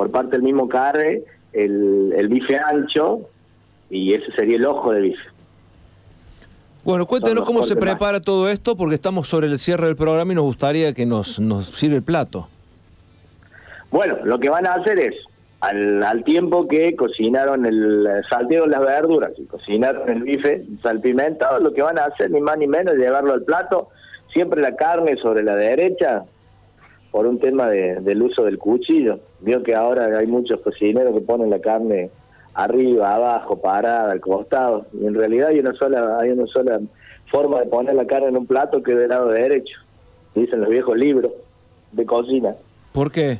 por 0.02 0.10
parte 0.10 0.32
del 0.32 0.42
mismo 0.42 0.68
carne 0.68 1.22
el, 1.54 2.12
el 2.18 2.28
bife 2.28 2.58
ancho 2.58 3.20
y 3.88 4.16
ese 4.16 4.32
sería 4.32 4.56
el 4.56 4.66
ojo 4.66 4.92
de 4.94 5.02
bife. 5.02 5.30
Bueno, 6.84 7.06
cuéntenos 7.06 7.44
cómo 7.44 7.62
se 7.62 7.76
más. 7.76 7.84
prepara 7.84 8.20
todo 8.20 8.50
esto, 8.50 8.76
porque 8.76 8.96
estamos 8.96 9.28
sobre 9.28 9.46
el 9.46 9.60
cierre 9.60 9.86
del 9.86 9.96
programa 9.96 10.32
y 10.32 10.36
nos 10.36 10.46
gustaría 10.46 10.92
que 10.96 11.06
nos, 11.06 11.38
nos 11.40 11.68
sirva 11.68 11.98
el 11.98 12.02
plato. 12.02 12.48
Bueno, 13.92 14.18
lo 14.24 14.40
que 14.40 14.50
van 14.50 14.66
a 14.66 14.74
hacer 14.74 14.98
es, 14.98 15.14
al, 15.60 16.02
al 16.02 16.24
tiempo 16.24 16.68
que 16.68 16.96
cocinaron 16.96 17.68
el 17.68 18.08
salteo 18.28 18.64
de 18.64 18.70
las 18.70 18.82
verduras 18.82 19.34
y 19.38 19.46
cocinaron 19.46 20.10
el 20.10 20.24
bife 20.24 20.64
salpimentado, 20.82 21.60
lo 21.60 21.74
que 21.74 21.84
van 21.84 22.00
a 22.00 22.06
hacer 22.06 22.32
ni 22.32 22.42
más 22.42 22.58
ni 22.58 22.66
menos 22.66 22.96
es 22.96 23.00
llevarlo 23.00 23.34
al 23.34 23.44
plato, 23.44 23.90
siempre 24.34 24.64
la 24.64 24.76
carne 24.76 25.16
sobre 25.18 25.44
la 25.44 25.56
derecha, 25.56 26.24
por 27.12 27.26
un 27.28 27.40
tema 27.40 27.70
de- 27.70 28.00
del 28.02 28.22
uso 28.24 28.44
del 28.44 28.58
cuchillo. 28.58 29.20
Vio 29.42 29.62
que 29.64 29.76
ahora 29.76 30.18
hay 30.18 30.28
muchos 30.28 30.62
cocineros 30.62 31.14
que 31.14 31.22
ponen 31.22 31.50
la 31.50 31.60
carne 31.60 32.10
arriba, 32.54 33.16
abajo, 33.16 33.60
parada, 33.62 34.12
al 34.12 34.20
costado, 34.22 34.86
y 34.94 35.06
en 35.06 35.14
realidad 35.16 35.50
hay 35.50 35.60
una 35.60 35.74
sola, 35.74 36.18
hay 36.20 36.32
una 36.32 36.48
sola 36.48 36.80
forma 37.32 37.60
de 37.62 37.66
poner 37.68 37.96
la 37.96 38.06
carne 38.06 38.28
en 38.28 38.38
un 38.38 38.46
plato 38.46 38.84
que 38.84 38.92
es 38.92 38.98
del 38.98 39.10
lado 39.10 39.30
derecho, 39.30 39.78
dicen 40.36 40.60
los 40.62 40.70
viejos 40.70 40.98
libros 40.98 41.32
de 41.94 42.06
cocina 42.06 42.56
¿Por 42.92 43.10
qué? 43.12 43.40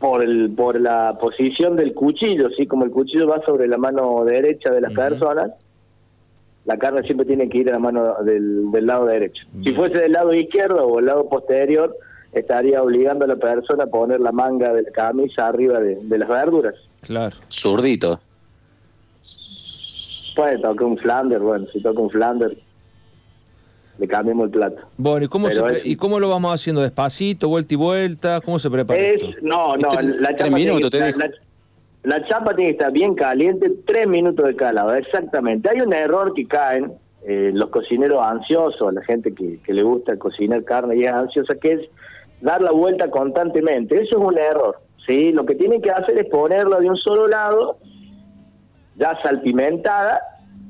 por 0.00 0.22
el 0.22 0.50
por 0.56 0.80
la 0.80 1.16
posición 1.20 1.76
del 1.76 1.92
cuchillo, 1.94 2.48
sí, 2.56 2.66
como 2.66 2.84
el 2.84 2.90
cuchillo 2.90 3.28
va 3.28 3.42
sobre 3.44 3.68
la 3.68 3.76
mano 3.76 4.24
derecha 4.24 4.70
de 4.70 4.80
las 4.80 4.92
personas, 4.94 5.52
la 6.64 6.76
carne 6.78 7.02
siempre 7.02 7.26
tiene 7.26 7.48
que 7.48 7.58
ir 7.58 7.68
a 7.68 7.72
la 7.72 7.78
mano 7.78 8.14
del, 8.24 8.70
del 8.72 8.86
lado 8.86 9.04
derecho. 9.06 9.44
Si 9.64 9.72
fuese 9.74 9.98
del 9.98 10.12
lado 10.12 10.32
izquierdo 10.32 10.86
o 10.86 10.98
el 10.98 11.06
lado 11.06 11.28
posterior, 11.28 11.94
estaría 12.32 12.82
obligando 12.82 13.24
a 13.24 13.28
la 13.28 13.36
persona 13.36 13.84
a 13.84 13.86
poner 13.86 14.20
la 14.20 14.32
manga 14.32 14.72
de 14.72 14.82
la 14.82 14.90
camisa 14.90 15.46
arriba 15.48 15.78
de, 15.80 15.96
de 16.02 16.18
las 16.18 16.28
verduras. 16.28 16.74
Claro. 17.02 17.36
Zurdito. 17.50 18.20
Puede 20.34 20.58
tocar 20.58 20.84
un 20.84 20.96
flander, 20.96 21.40
bueno, 21.40 21.66
si 21.72 21.82
toca 21.82 22.00
un 22.00 22.08
flander, 22.10 22.56
le 23.98 24.08
cambiamos 24.08 24.46
el 24.46 24.50
plato. 24.50 24.80
Bueno, 24.96 25.26
¿y 25.26 25.28
cómo, 25.28 25.50
se 25.50 25.60
es- 25.76 25.86
¿y 25.86 25.96
cómo 25.96 26.18
lo 26.18 26.30
vamos 26.30 26.54
haciendo? 26.54 26.80
¿Despacito, 26.80 27.48
vuelta 27.48 27.74
y 27.74 27.76
vuelta? 27.76 28.40
¿Cómo 28.40 28.58
se 28.58 28.70
prepara 28.70 28.98
Es, 28.98 29.22
esto? 29.22 29.26
no, 29.42 29.76
no, 29.76 29.88
Tres- 29.88 30.16
la 30.20 30.34
chapa, 30.34 30.56
tiene 30.56 30.72
minutos, 30.72 30.90
estar- 30.94 31.16
la, 31.18 31.30
la 32.18 32.26
chapa 32.26 32.54
tiene 32.56 32.70
que 32.70 32.76
estar 32.78 32.92
bien 32.92 33.14
caliente, 33.14 33.70
tres 33.86 34.08
minutos 34.08 34.46
de 34.46 34.56
cada 34.56 34.72
lado, 34.72 34.94
exactamente. 34.94 35.68
Hay 35.68 35.82
un 35.82 35.92
error 35.92 36.32
que 36.32 36.46
caen, 36.46 36.92
eh, 37.26 37.50
los 37.52 37.68
cocineros 37.68 38.24
ansiosos, 38.26 38.92
la 38.94 39.02
gente 39.04 39.34
que, 39.34 39.58
que 39.62 39.74
le 39.74 39.82
gusta 39.82 40.16
cocinar 40.16 40.64
carne 40.64 40.96
y 40.96 41.02
es 41.04 41.12
ansiosa, 41.12 41.54
que 41.56 41.72
es 41.74 41.80
dar 42.42 42.60
la 42.60 42.70
vuelta 42.72 43.10
constantemente. 43.10 43.94
Eso 44.02 44.18
es 44.18 44.24
un 44.24 44.36
error. 44.38 44.76
¿sí? 45.06 45.32
Lo 45.32 45.46
que 45.46 45.54
tienen 45.54 45.80
que 45.80 45.90
hacer 45.90 46.18
es 46.18 46.26
ponerlo 46.26 46.78
de 46.78 46.90
un 46.90 46.96
solo 46.96 47.26
lado, 47.26 47.78
ya 48.96 49.18
salpimentada, 49.22 50.20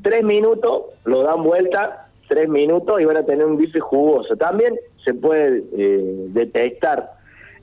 tres 0.03 0.23
minutos, 0.23 0.83
lo 1.05 1.23
dan 1.23 1.43
vuelta, 1.43 2.07
tres 2.29 2.49
minutos 2.49 3.01
y 3.01 3.05
van 3.05 3.17
a 3.17 3.25
tener 3.25 3.45
un 3.45 3.57
bife 3.57 3.81
jugoso. 3.81 4.37
También 4.37 4.75
se 5.05 5.13
puede 5.15 5.65
eh, 5.77 6.27
detectar 6.29 7.11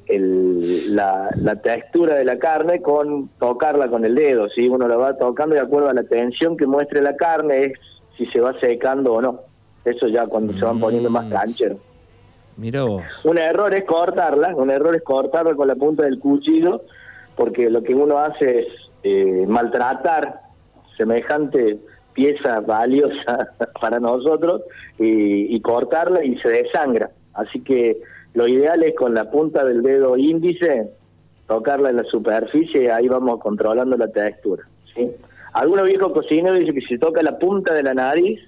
el- 0.07 0.95
la, 0.95 1.29
la 1.37 1.55
textura 1.55 2.15
de 2.15 2.25
la 2.25 2.37
carne 2.39 2.81
con 2.81 3.29
tocarla 3.39 3.87
con 3.89 4.05
el 4.05 4.15
dedo, 4.15 4.49
si 4.49 4.67
uno 4.67 4.87
la 4.87 4.97
va 4.97 5.17
tocando 5.17 5.55
de 5.55 5.61
acuerdo 5.61 5.89
a 5.89 5.93
la 5.93 6.03
tensión 6.03 6.57
que 6.57 6.65
muestre 6.65 7.01
la 7.01 7.15
carne, 7.15 7.61
es 7.61 7.73
si 8.17 8.25
se 8.27 8.41
va 8.41 8.59
secando 8.59 9.13
o 9.13 9.21
no. 9.21 9.39
Eso 9.85 10.07
ya 10.07 10.25
cuando 10.27 10.53
se 10.53 10.65
van 10.65 10.79
poniendo 10.79 11.09
más 11.09 11.31
cancheros. 11.31 11.77
Mira 12.59 12.83
vos. 12.83 13.03
Un 13.23 13.37
error 13.37 13.73
es 13.73 13.85
cortarla, 13.85 14.53
un 14.53 14.69
error 14.69 14.93
es 14.93 15.01
cortarla 15.01 15.55
con 15.55 15.69
la 15.69 15.75
punta 15.75 16.03
del 16.03 16.19
cuchillo, 16.19 16.81
porque 17.37 17.69
lo 17.69 17.81
que 17.81 17.95
uno 17.95 18.17
hace 18.17 18.59
es 18.59 18.67
eh, 19.03 19.45
maltratar 19.47 20.41
semejante 20.97 21.79
pieza 22.11 22.59
valiosa 22.59 23.53
para 23.81 24.01
nosotros 24.01 24.63
y, 24.97 25.57
cortarla 25.61 26.25
y 26.25 26.37
se 26.39 26.49
desangra. 26.49 27.11
Así 27.33 27.61
que 27.61 28.01
lo 28.33 28.45
ideal 28.45 28.83
es 28.83 28.93
con 28.93 29.13
la 29.13 29.31
punta 29.31 29.63
del 29.63 29.81
dedo 29.81 30.17
índice 30.17 30.89
tocarla 31.47 31.91
en 31.91 31.95
la 31.95 32.03
superficie 32.03 32.83
y 32.83 32.87
ahí 32.87 33.07
vamos 33.07 33.39
controlando 33.39 33.95
la 33.95 34.09
textura. 34.09 34.63
¿sí? 34.93 35.09
Algunos 35.53 35.85
viejos 35.85 36.11
cocineros 36.11 36.59
dicen 36.59 36.75
que 36.75 36.81
si 36.81 36.97
toca 36.97 37.21
la 37.21 37.39
punta 37.39 37.73
de 37.73 37.83
la 37.83 37.93
nariz 37.93 38.41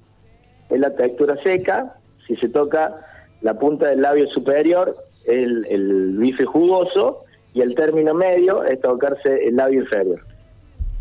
es 0.70 0.80
la 0.80 0.94
textura 0.94 1.38
seca, 1.42 1.96
si 2.28 2.36
se 2.36 2.50
toca 2.50 2.94
la 3.42 3.58
punta 3.58 3.88
del 3.88 4.02
labio 4.02 4.28
superior 4.30 4.96
es 5.24 5.30
el, 5.30 5.66
el 5.70 6.18
bife 6.18 6.46
jugoso 6.46 7.24
y 7.54 7.62
el 7.62 7.76
término 7.76 8.14
medio 8.14 8.64
es 8.64 8.80
tocarse 8.82 9.48
el 9.48 9.56
labio 9.56 9.82
inferior. 9.82 10.22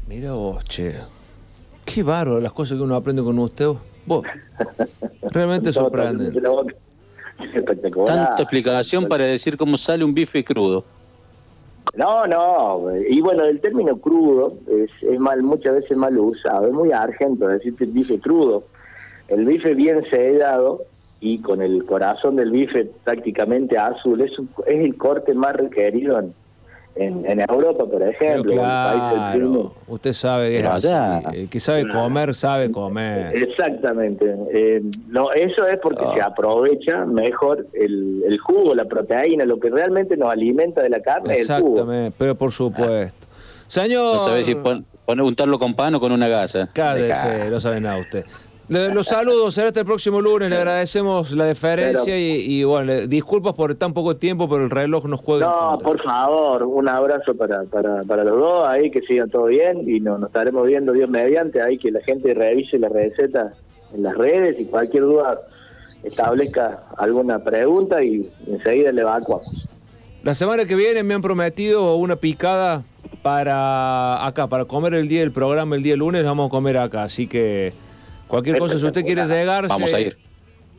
Mira 0.09 0.33
vos, 0.33 0.65
che. 0.65 0.95
Qué 1.85 2.03
bárbaro 2.03 2.41
las 2.41 2.53
cosas 2.53 2.79
que 2.79 2.85
uno 2.85 2.95
aprende 2.95 3.23
con 3.23 3.39
usted. 3.39 3.69
Vos. 4.07 4.25
Realmente 5.23 5.73
sorprende. 5.73 6.33
Espectacular. 7.55 8.27
Tanta 8.27 8.43
explicación 8.43 9.07
para 9.07 9.25
decir 9.25 9.57
cómo 9.57 9.77
sale 9.77 10.05
un 10.05 10.13
bife 10.13 10.45
crudo. 10.45 10.85
No, 11.95 12.27
no, 12.27 12.97
y 13.09 13.21
bueno, 13.21 13.45
el 13.45 13.61
término 13.61 13.97
crudo 13.97 14.55
es, 14.69 14.91
es 15.03 15.19
mal, 15.19 15.43
muchas 15.43 15.75
veces 15.75 15.97
mal 15.97 16.17
usado, 16.19 16.69
es 16.69 16.73
muy 16.73 16.93
argento 16.93 17.49
decirte 17.49 17.85
el 17.85 17.91
bife 17.91 18.21
crudo. 18.21 18.65
El 19.29 19.45
bife 19.45 19.75
bien 19.75 20.05
sedado 20.09 20.83
y 21.21 21.39
con 21.41 21.61
el 21.63 21.85
corazón 21.85 22.37
del 22.37 22.51
bife 22.51 22.89
prácticamente 23.05 23.77
azul 23.79 24.21
es, 24.23 24.39
un- 24.39 24.49
es 24.67 24.85
el 24.85 24.97
corte 24.97 25.35
más 25.35 25.55
requerido 25.55 26.19
en, 26.19 26.33
en, 26.97 27.25
en 27.31 27.41
Europa, 27.41 27.85
por 27.85 27.99
Pero 27.99 28.07
ejemplo. 28.11 28.53
en 28.53 28.59
el 28.59 28.65
país 28.65 29.03
del 29.03 29.43
claro, 29.51 29.75
usted 29.87 30.13
sabe 30.13 30.49
que 30.51 30.57
es 30.57 30.63
Pero 30.63 30.73
así. 30.73 31.37
El 31.41 31.51
que 31.51 31.61
sabe 31.61 31.89
comer, 31.89 32.35
sabe 32.35 32.71
comer. 32.73 33.37
Exactamente. 33.37 34.35
Eh, 34.53 34.83
no, 35.09 35.31
eso 35.33 35.67
es 35.67 35.79
porque 35.79 36.05
Ah. 36.05 36.13
se 36.15 36.21
aprovecha 36.23 37.05
mejor 37.07 37.67
el, 37.75 38.23
el 38.27 38.39
jugo, 38.39 38.75
la 38.75 38.87
proteína, 38.87 39.45
lo 39.45 39.61
que 39.61 39.71
realmente 39.71 40.17
nos 40.17 40.31
alimenta 40.33 40.83
de 40.83 40.89
la 40.91 41.01
carne 41.01 41.35
es 41.39 41.49
el 41.49 41.61
jugo. 41.61 41.73
Exactamente, 41.75 42.17
pero 42.19 42.35
por 42.35 42.51
supuesto. 42.53 43.27
Señor. 43.69 44.15
No 44.15 44.19
sabés 44.21 44.47
si 44.47 44.55
pon- 44.57 44.85
poner 45.07 45.23
untarlo 45.25 45.59
con 45.59 45.75
pan 45.75 45.95
o 45.95 46.01
con 46.01 46.11
una 46.13 46.27
gasa. 46.29 46.69
Cállese, 46.73 47.51
no 47.51 47.61
sabe 47.61 47.81
nada 47.81 47.99
usted. 47.99 48.25
Los 48.71 49.09
saludos, 49.09 49.53
será 49.55 49.67
hasta 49.67 49.81
el 49.81 49.87
próximo 49.87 50.21
lunes. 50.21 50.49
Le 50.49 50.57
agradecemos 50.57 51.33
la 51.33 51.45
deferencia 51.45 52.05
Pero- 52.05 52.17
y, 52.17 52.61
y, 52.61 52.63
bueno, 52.65 52.93
disculpas 53.09 53.53
por 53.55 53.75
tan 53.75 53.93
poco 53.93 54.17
tiempo, 54.17 54.49
pero 54.49 54.63
el 54.65 54.71
reloj 54.71 55.07
nos 55.07 55.21
juega. 55.21 55.45
No, 55.47 55.79
por 55.79 56.01
favor, 56.01 56.63
un 56.63 56.89
abrazo 56.89 57.35
para, 57.35 57.65
para, 57.65 58.05
para 58.05 58.23
los 58.23 58.39
dos 58.39 58.69
ahí, 58.69 58.93
que 58.93 59.01
sigan 59.03 59.29
todo 59.29 59.47
bien 59.47 59.91
y 59.91 59.99
no, 59.99 60.19
nos 60.19 60.29
estaremos 60.29 60.65
viendo 60.69 60.93
Dios 60.93 61.11
mediante 61.11 61.61
ahí, 61.61 61.79
que 61.79 61.91
la 61.91 62.01
gente 62.03 62.33
revise 62.33 62.79
la 62.79 62.89
receta 62.89 63.53
en 63.93 64.05
las 64.05 64.17
redes 64.17 64.61
y 64.61 64.67
cualquier 64.67 65.03
duda 65.03 65.37
establezca 66.05 66.85
alguna 66.97 67.41
pregunta 67.41 68.05
y 68.05 68.31
enseguida 68.47 68.93
le 68.93 69.01
evacuamos. 69.01 69.67
La 70.23 70.35
semana 70.35 70.65
que 70.65 70.77
viene 70.77 71.03
me 71.03 71.15
han 71.15 71.23
prometido 71.23 71.97
una 71.97 72.15
picada 72.15 72.85
para 73.23 74.25
acá, 74.25 74.47
para 74.47 74.65
comer 74.67 74.95
el 74.95 75.09
día 75.09 75.21
del 75.21 75.33
programa, 75.33 75.75
el 75.75 75.83
día 75.83 75.97
lunes, 75.97 76.25
vamos 76.25 76.47
a 76.47 76.51
comer 76.51 76.77
acá. 76.79 77.03
Así 77.03 77.27
que 77.27 77.73
cualquier 78.31 78.59
cosa, 78.59 78.79
si 78.79 78.87
usted 78.87 79.05
quiere 79.05 79.27
llegar. 79.27 79.69
Vamos 79.69 79.93
a 79.93 80.01
ir. 80.01 80.17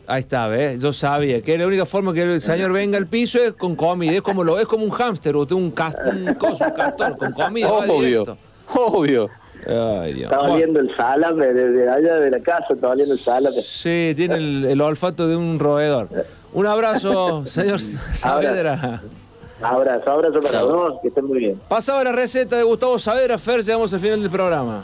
Ahí 0.08 0.22
está, 0.22 0.48
¿ves? 0.48 0.82
Yo 0.82 0.92
sabía 0.92 1.42
que 1.42 1.58
la 1.58 1.68
única 1.68 1.86
forma 1.86 2.14
que 2.14 2.24
el 2.24 2.42
señor 2.42 2.72
venga 2.74 2.98
al 2.98 3.08
piso 3.08 3.38
es 3.40 3.54
con 3.54 3.76
comida. 3.76 4.12
Es 4.14 4.22
como, 4.22 4.44
lo, 4.44 4.60
es 4.60 4.66
como 4.66 4.84
un 4.84 4.90
hámster, 4.90 5.36
usted 5.36 5.56
un, 5.56 5.72
cas- 5.72 5.96
un 6.06 6.34
coso, 6.34 6.66
un 6.66 6.72
castor, 6.72 7.18
con 7.18 7.32
comida. 7.34 7.70
Obvio, 7.72 8.38
obvio. 8.74 9.30
Ay, 9.68 10.14
Dios. 10.14 10.24
Estaba 10.24 10.42
Bueno, 10.42 10.56
oliendo 10.56 10.80
el 10.80 10.98
salame 10.98 11.54
desde 11.54 11.88
allá 11.88 12.16
de 12.16 12.32
la 12.32 12.40
casa, 12.40 12.66
estaba 12.74 12.94
oliendo 12.94 13.14
el 13.14 13.20
salame. 13.20 13.62
sí, 13.62 14.14
tiene 14.16 14.36
el, 14.36 14.66
el 14.66 14.82
olfato 14.82 15.28
de 15.28 15.36
un 15.36 15.60
roedor. 15.60 16.10
Un 16.52 16.66
abrazo, 16.66 17.46
señor 17.46 17.80
Saavedra. 17.80 19.02
Abrazo, 19.62 20.10
abrazo 20.12 20.40
para 20.40 20.62
los 20.64 20.72
dos, 20.72 20.94
que 21.04 21.10
estén 21.10 21.26
muy 21.26 21.38
bien. 21.38 21.60
Pasaba 21.70 22.04
la 22.04 22.12
receta 22.12 22.58
de 22.58 22.64
Gustavo 22.64 22.98
Saavedra, 22.98 23.38
Fer, 23.38 23.64
llegamos 23.64 23.94
al 23.94 24.00
final 24.00 24.20
del 24.22 24.32
programa. 24.32 24.84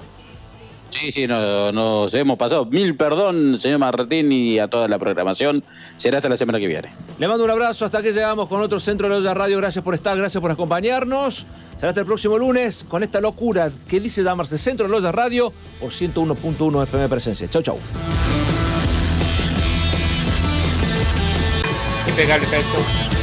Sí, 1.00 1.12
sí, 1.12 1.28
no- 1.28 1.72
nos 1.72 2.14
hemos 2.14 2.38
pasado. 2.38 2.66
Mil 2.66 2.96
perdón, 2.96 3.58
señor 3.60 3.80
Martín, 3.80 4.32
y 4.32 4.58
a 4.60 4.68
toda 4.68 4.88
la 4.88 4.98
programación. 4.98 5.64
Será 5.98 6.18
hasta 6.18 6.30
la 6.30 6.38
semana 6.38 6.60
que 6.60 6.68
viene. 6.68 6.92
Le 7.20 7.28
mando 7.28 7.44
un 7.44 7.52
abrazo 7.52 7.86
hasta 7.86 8.02
que 8.02 8.12
llegamos 8.14 8.48
con 8.48 8.62
otro 8.62 8.80
Centro 8.80 9.08
de 9.08 9.14
la 9.14 9.20
Olla 9.20 9.34
Radio. 9.34 9.58
Gracias 9.58 9.84
por 9.84 9.94
estar, 9.94 10.18
gracias 10.18 10.42
por 10.42 10.50
acompañarnos. 10.52 11.46
Será 11.76 11.90
hasta 11.90 12.02
el 12.02 12.08
próximo 12.08 12.38
lunes 12.38 12.84
con 12.88 13.04
esta 13.04 13.22
locura 13.22 13.70
que 13.88 14.00
dice 14.00 14.24
llamarse 14.24 14.58
Centro 14.58 14.88
de 14.88 14.92
la 14.92 14.98
Olla 14.98 15.12
Radio 15.12 15.54
por 15.80 15.92
101.1 15.92 16.84
FM 16.84 17.08
Presencia. 17.10 17.48
Chau, 17.50 17.62
chau. 17.62 17.78
Impecable 22.08 22.46
efecto. 22.48 23.17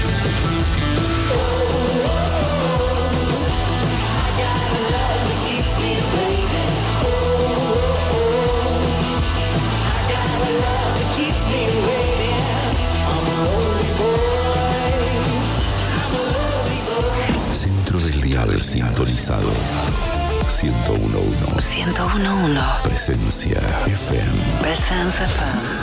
Sintonizado. 18.65 19.51
1011. 20.49 21.77
1011. 21.77 22.61
Presencia 22.83 23.61
FM. 23.87 24.61
Presence 24.61 25.23
FM. 25.23 25.74